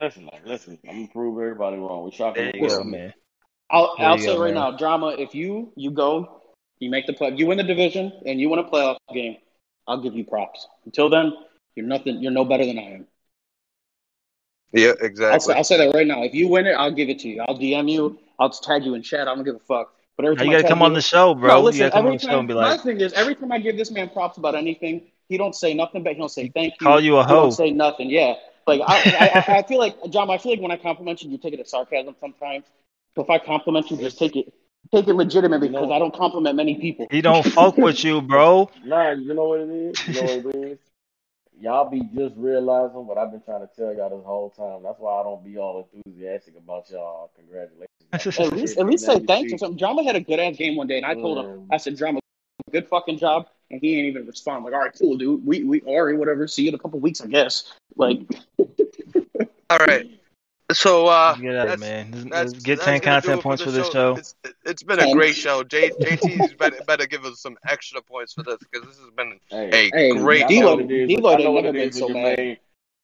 Listen, 0.00 0.24
man, 0.24 0.40
listen. 0.46 0.78
I'm 0.88 0.94
gonna 0.96 1.08
prove 1.08 1.38
everybody 1.38 1.76
wrong. 1.76 2.04
We 2.06 2.10
shocking 2.12 2.44
There 2.44 2.52
the 2.52 2.58
you 2.58 2.68
go, 2.68 2.84
man. 2.84 3.12
I'll, 3.70 3.94
There 3.98 4.08
I'll 4.08 4.16
you 4.16 4.22
say 4.22 4.36
go, 4.36 4.38
right 4.38 4.54
man. 4.54 4.54
now, 4.54 4.76
drama. 4.76 5.14
If 5.18 5.34
you 5.34 5.72
you 5.76 5.90
go, 5.90 6.40
you 6.78 6.90
make 6.90 7.06
the 7.06 7.12
play, 7.12 7.32
you 7.36 7.46
win 7.46 7.58
the 7.58 7.64
division, 7.64 8.12
and 8.26 8.40
you 8.40 8.48
win 8.48 8.58
a 8.58 8.64
playoff 8.64 8.96
game, 9.12 9.36
I'll 9.86 10.00
give 10.02 10.14
you 10.14 10.24
props. 10.24 10.66
Until 10.86 11.10
then, 11.10 11.32
you're 11.76 11.86
nothing. 11.86 12.22
You're 12.22 12.32
no 12.32 12.44
better 12.44 12.64
than 12.64 12.78
I 12.78 12.82
am. 12.94 13.06
yeah, 14.72 14.92
I'll 15.30 15.40
say, 15.40 15.52
exactly. 15.52 15.54
I'll 15.54 15.64
say 15.64 15.76
that 15.78 15.94
right 15.94 16.06
now. 16.06 16.22
If 16.24 16.34
you 16.34 16.48
win 16.48 16.66
it, 16.66 16.72
I'll 16.72 16.92
give 16.92 17.08
it 17.10 17.20
to 17.20 17.28
you. 17.28 17.42
I'll 17.46 17.58
DM 17.58 17.90
you. 17.90 18.18
I'll 18.40 18.48
just 18.48 18.64
tag 18.64 18.84
you 18.84 18.94
in 18.94 19.02
chat. 19.02 19.28
I 19.28 19.34
don't 19.36 19.44
give 19.44 19.56
a 19.56 19.60
fuck. 19.60 19.94
But 20.16 20.24
every 20.26 20.36
time 20.36 20.46
you 20.46 20.52
gotta 20.52 20.62
tag 20.64 20.70
come 20.70 20.82
on 20.82 20.94
the 20.94 21.02
show, 21.02 21.34
bro. 21.34 21.48
No, 21.48 21.58
you 21.58 21.64
listen. 21.66 21.80
gotta 21.80 21.90
come 21.92 22.06
on 22.06 22.06
Every 22.06 22.18
the 22.18 22.22
show 22.24 22.38
and 22.38 22.38
time, 22.40 22.46
be 22.48 22.54
my 22.54 22.76
thing 22.78 23.00
is, 23.00 23.12
every 23.14 23.34
time 23.36 23.52
I 23.52 23.58
give 23.60 23.76
this 23.76 23.90
man 23.92 24.08
props 24.10 24.38
about 24.38 24.54
anything, 24.56 25.02
he 25.28 25.36
don't 25.38 25.54
say 25.54 25.74
nothing. 25.74 26.02
But 26.02 26.14
he 26.14 26.18
don't 26.18 26.28
say 26.30 26.48
thank 26.48 26.74
you. 26.80 26.86
call 26.86 27.00
you 27.00 27.16
a 27.18 27.22
He 27.22 27.28
don't 27.32 27.44
hoe. 27.44 27.50
say 27.50 27.70
nothing. 27.70 28.10
Yeah, 28.10 28.34
Like 28.66 28.80
I, 28.86 29.42
I, 29.48 29.58
I 29.58 29.62
feel 29.62 29.78
like 29.78 29.96
John, 30.10 30.30
I 30.30 30.38
feel 30.38 30.52
like 30.52 30.60
when 30.60 30.70
I 30.72 30.76
compliment 30.76 31.22
you, 31.22 31.30
you 31.30 31.38
take 31.38 31.54
it 31.54 31.60
as 31.60 31.70
sarcasm 31.70 32.16
sometimes. 32.20 32.64
So 33.14 33.22
if 33.22 33.30
I 33.30 33.38
compliment 33.38 33.90
you, 33.90 33.96
just 33.98 34.18
take 34.18 34.36
it 34.36 34.52
take 34.92 35.06
it 35.08 35.14
legitimately 35.14 35.68
You 35.68 35.72
know- 35.74 35.80
because 35.82 35.92
I 35.94 35.98
don't 35.98 36.14
compliment 36.14 36.56
many 36.56 36.76
people. 36.80 37.06
He 37.10 37.20
don't 37.22 37.44
fuck 37.46 37.76
with 37.76 38.02
you, 38.04 38.20
bro. 38.22 38.70
Nah, 38.84 39.10
you 39.12 39.34
know 39.34 39.44
what 39.48 39.60
it 39.60 39.68
is? 39.70 40.08
You 40.08 40.14
know 40.14 40.22
what 40.42 40.54
it 40.54 40.58
is? 40.72 40.78
Y'all 41.60 41.90
be 41.90 42.00
just 42.16 42.34
realizing 42.36 43.06
what 43.06 43.18
I've 43.18 43.30
been 43.30 43.42
trying 43.42 43.60
to 43.60 43.68
tell 43.76 43.94
y'all 43.94 44.08
this 44.08 44.24
whole 44.24 44.50
time. 44.50 44.82
That's 44.82 44.98
why 44.98 45.20
I 45.20 45.22
don't 45.22 45.44
be 45.44 45.58
all 45.58 45.88
enthusiastic 45.94 46.56
about 46.56 46.90
y'all. 46.90 47.30
Congratulations. 47.36 47.86
At 48.12 48.52
least 48.54 48.78
at 48.78 48.86
least 48.86 49.04
say 49.04 49.20
thanks 49.20 49.52
or 49.52 49.58
something. 49.58 49.76
Drama 49.76 50.02
had 50.02 50.16
a 50.16 50.20
good 50.20 50.40
ass 50.40 50.56
game 50.56 50.76
one 50.76 50.86
day, 50.86 50.96
and 50.96 51.06
I 51.06 51.14
told 51.14 51.38
him. 51.38 51.68
I 51.70 51.76
said, 51.76 51.96
Drama, 51.96 52.20
good 52.72 52.88
fucking 52.88 53.18
job, 53.18 53.46
and 53.70 53.80
he 53.80 53.98
ain't 53.98 54.08
even 54.08 54.26
respond. 54.26 54.64
Like, 54.64 54.72
all 54.72 54.80
right, 54.80 54.92
cool, 54.98 55.16
dude. 55.16 55.46
We 55.46 55.62
we 55.64 55.82
already 55.82 56.16
whatever. 56.16 56.48
See 56.48 56.62
you 56.62 56.70
in 56.70 56.74
a 56.74 56.78
couple 56.78 56.98
weeks, 56.98 57.20
I 57.20 57.26
guess. 57.26 57.70
Like, 57.94 58.20
All 59.70 59.78
right. 59.78 60.10
So 60.72 61.06
uh, 61.06 61.34
Get 61.36 61.54
at 61.54 61.68
it, 61.68 61.80
man. 61.80 62.28
Let's- 62.30 62.52
Get 62.52 62.80
ten 62.80 63.00
content 63.00 63.38
it 63.38 63.42
points 63.42 63.62
for 63.62 63.70
this 63.70 63.90
show. 63.90 64.14
It's, 64.16 64.34
it's 64.64 64.82
been 64.82 65.00
a 65.00 65.12
great 65.12 65.34
show. 65.36 65.62
J, 65.64 65.90
JT's 66.00 66.54
better, 66.54 66.76
better 66.86 67.06
give 67.06 67.24
us 67.24 67.40
some 67.40 67.56
extra 67.68 68.00
points 68.02 68.32
for 68.34 68.42
this 68.42 68.58
because 68.58 68.86
this 68.86 68.98
has 68.98 69.10
been 69.16 69.38
Hey, 69.48 69.88
a 69.88 69.90
Hey, 69.96 70.12
great 70.12 70.40
y'all 70.40 70.48
D-Lo- 70.48 70.60
know 70.62 70.68
show. 70.68 70.76
what 70.76 70.90
it 70.90 70.90
is. 71.02 71.08
D-Lo 71.08 71.30
Y'all 71.32 71.38
know 71.44 71.50
what 71.52 71.64
never 71.64 71.76
it 71.76 71.80
been 71.80 71.92
so 71.92 72.06
when 72.06 72.14
your 72.16 72.24
mad. 72.24 72.38
main. 72.38 72.56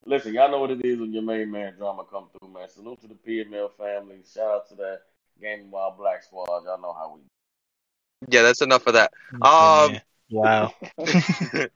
Listen, 0.09 0.35
y'all 0.35 0.51
know 0.51 0.61
what 0.61 0.71
it 0.71 0.85
is 0.85 1.01
when 1.01 1.13
your 1.13 1.23
main 1.23 1.51
man 1.51 1.75
drama 1.77 2.05
come 2.05 2.29
through, 2.39 2.51
man. 2.53 2.69
Salute 2.69 3.01
to 3.01 3.09
the 3.09 3.15
PML 3.15 3.71
family. 3.77 4.19
Shout 4.33 4.45
out 4.51 4.69
to 4.69 4.75
that 4.77 5.01
Gaming 5.41 5.71
Wild 5.71 5.99
Black 5.99 6.23
Squad. 6.23 6.47
Y'all 6.65 6.81
know 6.81 6.93
how 6.93 7.15
we. 7.17 7.23
Yeah, 8.29 8.43
that's 8.43 8.63
enough 8.63 8.87
of 8.87 8.95
that. 8.95 9.13
Yeah, 9.33 9.49
Um, 9.85 9.93
man. 9.93 10.01
Wow. 10.31 10.73
that, 10.99 11.71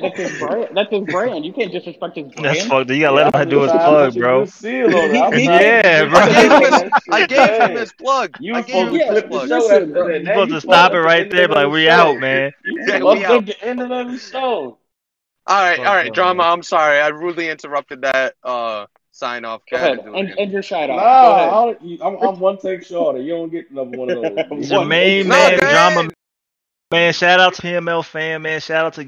that's 0.00 0.16
his 0.18 0.38
brand. 0.38 0.68
That's 0.74 0.90
his 0.90 1.04
brand. 1.08 1.44
You 1.44 1.52
can't 1.52 1.72
disrespect 1.72 2.16
his 2.16 2.32
brand. 2.32 2.56
That's 2.56 2.66
fucked. 2.66 2.90
You 2.90 3.00
gotta 3.00 3.16
let 3.16 3.34
him 3.34 3.48
do 3.48 3.62
his 3.62 3.70
I'm 3.72 3.78
trying 3.78 3.80
to 3.80 4.12
plug, 4.12 4.14
bro. 4.18 4.44
Seal 4.46 4.94
on 4.96 5.10
it. 5.14 5.18
I'm 5.20 5.32
He- 5.32 5.44
trying 5.46 5.60
to 5.60 5.64
Yeah, 5.66 6.08
bro. 6.08 6.18
I 6.20 6.28
gave 6.32 6.50
him 6.52 6.72
his, 6.82 6.92
I 7.10 7.20
shit, 7.20 7.28
gave 7.28 7.60
him 7.60 7.76
his 7.76 7.92
plug. 7.92 8.34
You 8.40 8.54
I 8.54 8.62
gave 8.62 8.74
him 8.74 8.86
supposed 8.86 8.92
to 8.92 9.06
Yeah, 9.06 9.14
his 9.14 9.22
plug. 9.24 9.48
listen, 9.48 9.74
after 9.76 9.86
bro. 9.86 10.08
You 10.08 10.22
Now 10.22 10.32
supposed 10.32 10.50
to 10.52 10.60
stop 10.60 10.92
it 10.92 10.98
right 10.98 11.30
the 11.30 11.36
there, 11.36 11.48
but 11.48 11.56
like 11.56 11.72
we 11.72 11.84
show. 11.84 11.90
out, 11.90 12.20
man. 12.20 12.52
Yeah, 12.64 13.02
we 13.04 13.24
out. 13.24 13.46
the 13.46 13.64
ending 13.64 13.92
of 13.92 14.12
the 14.12 14.18
show. 14.18 14.78
All 15.44 15.60
right, 15.60 15.78
all 15.78 15.84
right, 15.86 16.12
drama. 16.14 16.44
I'm 16.44 16.62
sorry, 16.62 17.00
I 17.00 17.08
rudely 17.08 17.48
interrupted 17.48 18.02
that 18.02 18.34
uh 18.44 18.86
sign 19.10 19.44
off. 19.44 19.62
Go 19.70 19.76
Go 19.76 19.82
ahead 19.84 19.98
ahead, 19.98 20.14
and 20.14 20.30
and, 20.38 20.52
your 20.52 20.62
shout 20.62 20.88
out. 20.88 20.96
Nah, 20.96 21.02
I 21.02 21.32
ahead. 21.36 21.50
don't, 21.50 21.82
you- 21.82 21.98
I'm, 22.02 22.16
I'm 22.16 22.38
one 22.38 22.58
take 22.58 22.84
shorter. 22.84 23.20
You 23.20 23.32
don't 23.34 23.50
get 23.50 23.68
another 23.70 23.90
one 23.90 24.08
of 24.10 24.14
those. 24.22 24.36
One 24.48 24.62
Jermaine, 24.62 25.26
No, 25.26 25.30
man, 25.34 25.58
drama, 25.58 26.00
ahead. 26.00 26.12
Man. 26.92 27.12
Shout 27.12 27.40
out 27.40 27.54
to 27.54 27.62
PML 27.62 28.04
fan, 28.04 28.42
man. 28.42 28.60
Shout 28.60 28.86
out 28.86 28.94
to 28.94 29.04